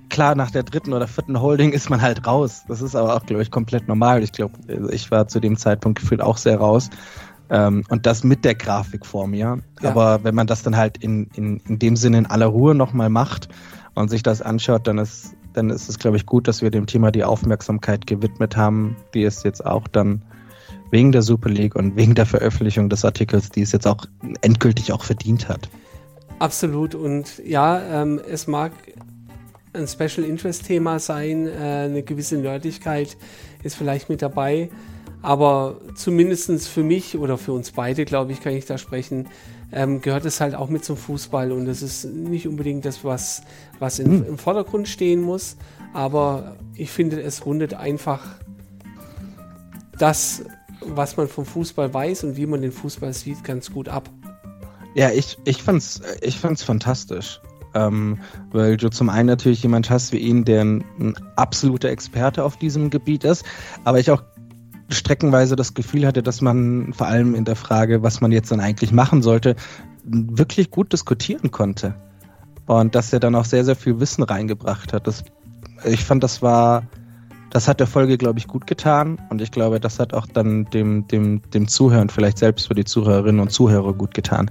klar, 0.08 0.34
nach 0.34 0.50
der 0.50 0.65
dritten 0.65 0.92
oder 0.92 1.07
vierten 1.07 1.41
Holding 1.41 1.73
ist 1.73 1.89
man 1.91 2.02
halt 2.02 2.26
raus. 2.26 2.65
Das 2.67 2.83
ist 2.83 2.97
aber 2.97 3.15
auch, 3.15 3.25
glaube 3.26 3.42
ich, 3.42 3.50
komplett 3.50 3.86
normal. 3.86 4.23
Ich 4.23 4.33
glaube, 4.33 4.55
ich 4.91 5.10
war 5.10 5.28
zu 5.28 5.41
dem 5.41 5.57
Zeitpunkt 5.57 6.00
gefühlt 6.00 6.20
auch 6.20 6.36
sehr 6.36 6.58
raus. 6.58 6.91
Ähm, 7.51 7.85
und 7.89 8.07
das 8.07 8.25
mit 8.25 8.44
der 8.44 8.55
Grafik 8.55 9.07
vor 9.07 9.27
mir. 9.27 9.59
Ja. 9.81 9.91
Aber 9.91 10.23
wenn 10.25 10.35
man 10.35 10.47
das 10.47 10.62
dann 10.62 10.77
halt 10.77 10.99
in, 10.99 11.28
in, 11.35 11.60
in 11.68 11.78
dem 11.78 11.97
Sinne 11.97 12.18
in 12.18 12.27
aller 12.27 12.47
Ruhe 12.47 12.75
nochmal 12.75 13.09
macht 13.09 13.49
und 13.94 14.10
sich 14.10 14.23
das 14.23 14.43
anschaut, 14.43 14.86
dann 14.86 14.99
ist, 14.99 15.35
dann 15.55 15.70
ist 15.70 15.89
es, 15.89 15.99
glaube 15.99 16.17
ich, 16.17 16.27
gut, 16.27 16.47
dass 16.47 16.62
wir 16.62 16.70
dem 16.70 16.86
Thema 16.86 17.10
die 17.10 17.25
Aufmerksamkeit 17.25 18.07
gewidmet 18.07 18.57
haben, 18.57 18.97
die 19.15 19.23
es 19.23 19.43
jetzt 19.43 19.65
auch 19.65 19.89
dann 19.89 20.23
wegen 20.91 21.12
der 21.12 21.23
Super 21.23 21.51
League 21.51 21.75
und 21.75 21.97
wegen 21.97 22.15
der 22.15 22.27
Veröffentlichung 22.27 22.89
des 22.89 23.05
Artikels, 23.05 23.51
die 23.51 23.62
es 23.62 23.73
jetzt 23.73 23.86
auch 23.86 24.05
endgültig 24.43 24.93
auch 24.93 25.05
verdient 25.05 25.49
hat. 25.49 25.68
Absolut. 26.39 26.94
Und 26.94 27.43
ja, 27.44 28.02
ähm, 28.02 28.20
es 28.28 28.47
mag 28.47 28.73
ein 29.73 29.86
Special 29.86 30.27
Interest 30.27 30.65
Thema 30.67 30.99
sein, 30.99 31.47
äh, 31.47 31.86
eine 31.86 32.02
gewisse 32.02 32.36
Nerdigkeit 32.36 33.17
ist 33.62 33.77
vielleicht 33.77 34.09
mit 34.09 34.23
dabei. 34.23 34.70
Aber 35.23 35.81
zumindest 35.95 36.69
für 36.69 36.83
mich 36.83 37.19
oder 37.19 37.39
für 37.39 37.53
uns 37.53 37.73
beide, 37.73 38.05
glaube 38.05 38.33
ich, 38.33 38.41
kann 38.41 38.53
ich 38.53 38.67
da 38.67 38.79
sprechen, 38.79 39.29
ähm, 39.73 40.01
gehört 40.01 40.25
es 40.25 40.41
halt 40.41 40.55
auch 40.55 40.69
mit 40.69 40.85
zum 40.85 40.97
Fußball. 40.97 41.53
Und 41.53 41.67
das 41.67 41.83
ist 41.83 42.05
nicht 42.05 42.47
unbedingt 42.47 42.85
das, 42.85 43.05
was, 43.05 43.43
was 43.79 43.99
in, 43.99 44.07
hm. 44.07 44.27
im 44.27 44.39
Vordergrund 44.39 44.89
stehen 44.89 45.21
muss. 45.21 45.57
Aber 45.93 46.57
ich 46.75 46.91
finde, 46.91 47.21
es 47.21 47.45
rundet 47.45 47.75
einfach 47.75 48.25
das, 49.99 50.45
was 50.81 51.17
man 51.17 51.29
vom 51.29 51.45
Fußball 51.45 51.93
weiß 51.93 52.25
und 52.25 52.37
wie 52.37 52.47
man 52.47 52.63
den 52.63 52.73
Fußball 52.73 53.13
sieht, 53.13 53.43
ganz 53.43 53.73
gut 53.73 53.89
ab. 53.89 54.09
Ja, 54.95 55.11
ich, 55.11 55.37
ich 55.45 55.63
fand's, 55.63 56.01
ich 56.23 56.39
fand's 56.39 56.63
fantastisch. 56.63 57.41
Ähm, 57.75 58.19
weil 58.51 58.79
du 58.79 58.89
zum 58.89 59.11
einen 59.11 59.27
natürlich 59.27 59.63
jemand 59.63 59.91
hast 59.91 60.13
wie 60.13 60.19
ihn, 60.19 60.45
der 60.45 60.63
ein, 60.63 60.85
ein 60.99 61.15
absoluter 61.37 61.91
Experte 61.91 62.43
auf 62.43 62.57
diesem 62.57 62.89
Gebiet 62.89 63.25
ist, 63.25 63.45
aber 63.85 64.01
ich 64.01 64.11
auch 64.11 64.23
streckenweise 64.89 65.57
das 65.57 65.75
Gefühl 65.75 66.07
hatte, 66.07 66.23
dass 66.23 66.41
man 66.41 66.92
vor 66.92 67.07
allem 67.07 67.34
in 67.34 67.44
der 67.44 67.57
Frage, 67.57 68.02
was 68.02 68.20
man 68.20 68.33
jetzt 68.33 68.50
dann 68.50 68.60
eigentlich 68.60 68.92
machen 68.92 69.23
sollte, 69.23 69.57
wirklich 70.05 70.70
gut 70.70 70.92
diskutieren 70.92 71.50
konnte. 71.50 71.94
Und 72.67 72.94
dass 72.94 73.12
er 73.12 73.20
dann 73.20 73.34
auch 73.34 73.44
sehr, 73.44 73.65
sehr 73.65 73.76
viel 73.76 74.00
Wissen 74.00 74.23
reingebracht 74.23 74.92
hat. 74.92 75.07
Das, 75.07 75.25
ich 75.84 76.05
fand, 76.05 76.23
das 76.23 76.42
war, 76.42 76.83
das 77.50 77.67
hat 77.67 77.81
der 77.81 77.86
Folge, 77.86 78.18
glaube 78.18 78.39
ich, 78.39 78.47
gut 78.47 78.67
getan. 78.67 79.18
Und 79.31 79.41
ich 79.41 79.50
glaube, 79.50 79.81
das 79.81 79.99
hat 79.99 80.12
auch 80.12 80.26
dann 80.26 80.67
dem, 80.67 81.07
dem, 81.08 81.42
dem 81.50 81.68
Zuhören, 81.68 82.10
vielleicht 82.10 82.39
selbst 82.39 82.68
für 82.68 82.75
die 82.75 82.84
Zuhörerinnen 82.84 83.41
und 83.41 83.50
Zuhörer 83.50 83.94
gut 83.94 84.15
getan. 84.15 84.50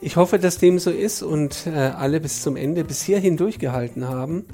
Ich 0.00 0.16
hoffe, 0.16 0.38
dass 0.38 0.58
dem 0.58 0.78
so 0.78 0.90
ist 0.90 1.22
und 1.22 1.66
äh, 1.66 1.70
alle 1.70 2.20
bis 2.20 2.42
zum 2.42 2.56
Ende, 2.56 2.84
bis 2.84 3.02
hierhin 3.02 3.36
durchgehalten 3.36 4.08
haben 4.08 4.44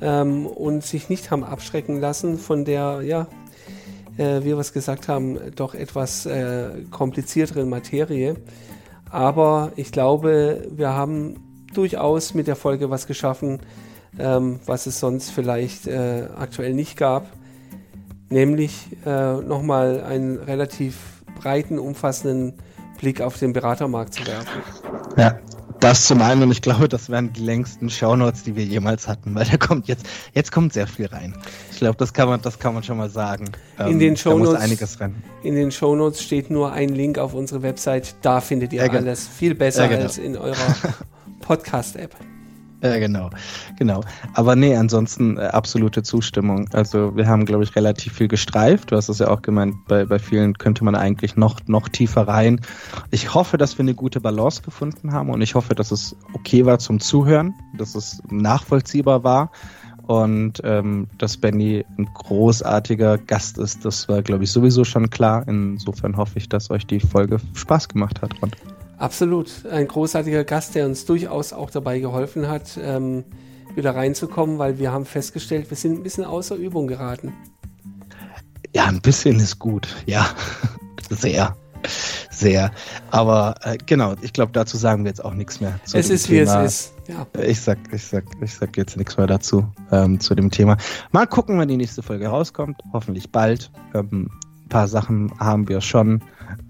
ähm, 0.00 0.46
und 0.46 0.84
sich 0.84 1.08
nicht 1.08 1.30
haben 1.30 1.44
abschrecken 1.44 2.00
lassen 2.00 2.38
von 2.38 2.64
der, 2.64 3.02
ja, 3.02 3.26
äh, 4.18 4.42
wir 4.42 4.58
es 4.58 4.72
gesagt 4.72 5.08
haben, 5.08 5.38
doch 5.54 5.74
etwas 5.74 6.26
äh, 6.26 6.70
komplizierteren 6.90 7.68
Materie. 7.68 8.36
Aber 9.10 9.72
ich 9.76 9.92
glaube, 9.92 10.66
wir 10.70 10.94
haben 10.94 11.36
durchaus 11.74 12.34
mit 12.34 12.46
der 12.46 12.56
Folge 12.56 12.90
was 12.90 13.06
geschaffen, 13.06 13.60
ähm, 14.18 14.60
was 14.66 14.86
es 14.86 14.98
sonst 14.98 15.30
vielleicht 15.30 15.86
äh, 15.86 16.28
aktuell 16.36 16.74
nicht 16.74 16.96
gab. 16.96 17.26
Nämlich 18.28 18.88
äh, 19.04 19.34
nochmal 19.34 20.02
einen 20.02 20.38
relativ 20.38 21.22
breiten, 21.40 21.78
umfassenden 21.78 22.54
Blick 22.98 23.20
auf 23.20 23.38
den 23.38 23.52
Beratermarkt 23.52 24.14
zu 24.14 24.26
werfen. 24.26 24.62
Ja, 25.16 25.38
das 25.80 26.06
zum 26.06 26.22
einen 26.22 26.42
und 26.42 26.50
ich 26.50 26.62
glaube, 26.62 26.88
das 26.88 27.10
wären 27.10 27.32
die 27.32 27.42
längsten 27.42 27.90
Shownotes, 27.90 28.44
die 28.44 28.56
wir 28.56 28.64
jemals 28.64 29.08
hatten, 29.08 29.34
weil 29.34 29.44
da 29.44 29.56
kommt 29.56 29.88
jetzt, 29.88 30.06
jetzt 30.34 30.52
kommt 30.52 30.72
sehr 30.72 30.86
viel 30.86 31.06
rein. 31.06 31.34
Ich 31.70 31.78
glaube, 31.78 31.96
das 31.96 32.12
kann 32.12 32.28
man, 32.28 32.40
das 32.42 32.58
kann 32.58 32.74
man 32.74 32.82
schon 32.82 32.96
mal 32.96 33.10
sagen. 33.10 33.52
In 33.78 33.86
ähm, 33.86 33.98
den 33.98 34.16
Shownotes, 34.16 34.60
einiges 34.60 35.00
rein. 35.00 35.22
In 35.42 35.54
den 35.54 35.70
Shownotes 35.70 36.22
steht 36.22 36.50
nur 36.50 36.72
ein 36.72 36.88
Link 36.90 37.18
auf 37.18 37.34
unsere 37.34 37.62
Website. 37.62 38.14
Da 38.22 38.40
findet 38.40 38.72
ihr 38.72 38.84
ja, 38.84 38.90
alles 38.90 39.26
viel 39.28 39.54
besser 39.54 39.82
ja, 39.82 39.88
genau. 39.88 40.02
als 40.02 40.18
in 40.18 40.36
eurer 40.36 40.76
Podcast-App. 41.40 42.16
Ja, 42.82 42.98
genau, 42.98 43.30
genau. 43.78 44.02
Aber 44.34 44.54
nee, 44.54 44.76
ansonsten 44.76 45.38
äh, 45.38 45.46
absolute 45.46 46.02
Zustimmung. 46.02 46.68
Also 46.72 47.16
wir 47.16 47.26
haben, 47.26 47.46
glaube 47.46 47.64
ich, 47.64 47.74
relativ 47.74 48.12
viel 48.12 48.28
gestreift. 48.28 48.92
Du 48.92 48.96
hast 48.96 49.08
es 49.08 49.18
ja 49.18 49.28
auch 49.28 49.42
gemeint, 49.42 49.74
bei, 49.88 50.04
bei 50.04 50.18
vielen 50.18 50.58
könnte 50.58 50.84
man 50.84 50.94
eigentlich 50.94 51.36
noch, 51.36 51.60
noch 51.66 51.88
tiefer 51.88 52.28
rein. 52.28 52.60
Ich 53.10 53.34
hoffe, 53.34 53.56
dass 53.56 53.78
wir 53.78 53.82
eine 53.82 53.94
gute 53.94 54.20
Balance 54.20 54.62
gefunden 54.62 55.12
haben 55.12 55.30
und 55.30 55.40
ich 55.40 55.54
hoffe, 55.54 55.74
dass 55.74 55.90
es 55.90 56.16
okay 56.34 56.66
war 56.66 56.78
zum 56.78 57.00
Zuhören, 57.00 57.54
dass 57.76 57.94
es 57.94 58.22
nachvollziehbar 58.28 59.24
war 59.24 59.50
und 60.06 60.60
ähm, 60.62 61.08
dass 61.18 61.36
Benny 61.36 61.84
ein 61.98 62.08
großartiger 62.12 63.18
Gast 63.18 63.58
ist. 63.58 63.84
Das 63.84 64.08
war, 64.08 64.22
glaube 64.22 64.44
ich, 64.44 64.52
sowieso 64.52 64.84
schon 64.84 65.10
klar. 65.10 65.44
Insofern 65.48 66.16
hoffe 66.16 66.38
ich, 66.38 66.48
dass 66.48 66.70
euch 66.70 66.86
die 66.86 67.00
Folge 67.00 67.38
Spaß 67.54 67.88
gemacht 67.88 68.22
hat. 68.22 68.34
Ron. 68.42 68.52
Absolut. 68.98 69.66
Ein 69.70 69.88
großartiger 69.88 70.44
Gast, 70.44 70.74
der 70.74 70.86
uns 70.86 71.04
durchaus 71.04 71.52
auch 71.52 71.70
dabei 71.70 71.98
geholfen 71.98 72.48
hat, 72.48 72.78
ähm, 72.80 73.24
wieder 73.74 73.94
reinzukommen, 73.94 74.58
weil 74.58 74.78
wir 74.78 74.92
haben 74.92 75.04
festgestellt, 75.04 75.68
wir 75.70 75.76
sind 75.76 75.98
ein 75.98 76.02
bisschen 76.02 76.24
außer 76.24 76.56
Übung 76.56 76.86
geraten. 76.86 77.34
Ja, 78.74 78.86
ein 78.86 79.00
bisschen 79.00 79.36
ist 79.36 79.58
gut. 79.58 79.88
Ja, 80.06 80.28
sehr. 81.10 81.56
Sehr. 82.30 82.70
Aber 83.10 83.54
äh, 83.62 83.78
genau, 83.86 84.14
ich 84.20 84.32
glaube, 84.32 84.52
dazu 84.52 84.76
sagen 84.76 85.04
wir 85.04 85.10
jetzt 85.10 85.24
auch 85.24 85.34
nichts 85.34 85.60
mehr. 85.60 85.78
es 85.84 86.10
ist, 86.10 86.26
Thema. 86.26 86.62
wie 86.62 86.64
es 86.64 86.74
ist. 86.74 86.94
Ja. 87.08 87.26
Ich 87.42 87.60
sag, 87.60 87.78
ich 87.92 88.02
sag, 88.02 88.24
ich 88.40 88.52
sag 88.52 88.76
jetzt 88.76 88.96
nichts 88.96 89.16
mehr 89.16 89.26
dazu, 89.26 89.66
ähm, 89.92 90.18
zu 90.20 90.34
dem 90.34 90.50
Thema. 90.50 90.76
Mal 91.12 91.26
gucken, 91.26 91.58
wann 91.58 91.68
die 91.68 91.76
nächste 91.76 92.02
Folge 92.02 92.26
rauskommt. 92.26 92.80
Hoffentlich 92.92 93.30
bald. 93.30 93.70
Ähm, 93.94 94.30
ein 94.64 94.68
paar 94.68 94.88
Sachen 94.88 95.32
haben 95.38 95.68
wir 95.68 95.80
schon. 95.80 96.22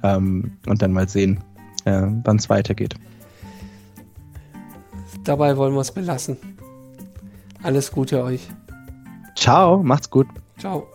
Ähm, 0.02 0.52
und 0.66 0.82
dann 0.82 0.92
mal 0.92 1.08
sehen, 1.08 1.42
äh, 1.86 2.02
wann 2.24 2.36
es 2.36 2.50
weitergeht. 2.50 2.94
Dabei 5.24 5.56
wollen 5.56 5.74
wir 5.74 5.80
es 5.80 5.92
belassen. 5.92 6.36
Alles 7.62 7.90
Gute 7.90 8.22
euch. 8.22 8.48
Ciao, 9.34 9.82
macht's 9.82 10.10
gut. 10.10 10.28
Ciao. 10.58 10.86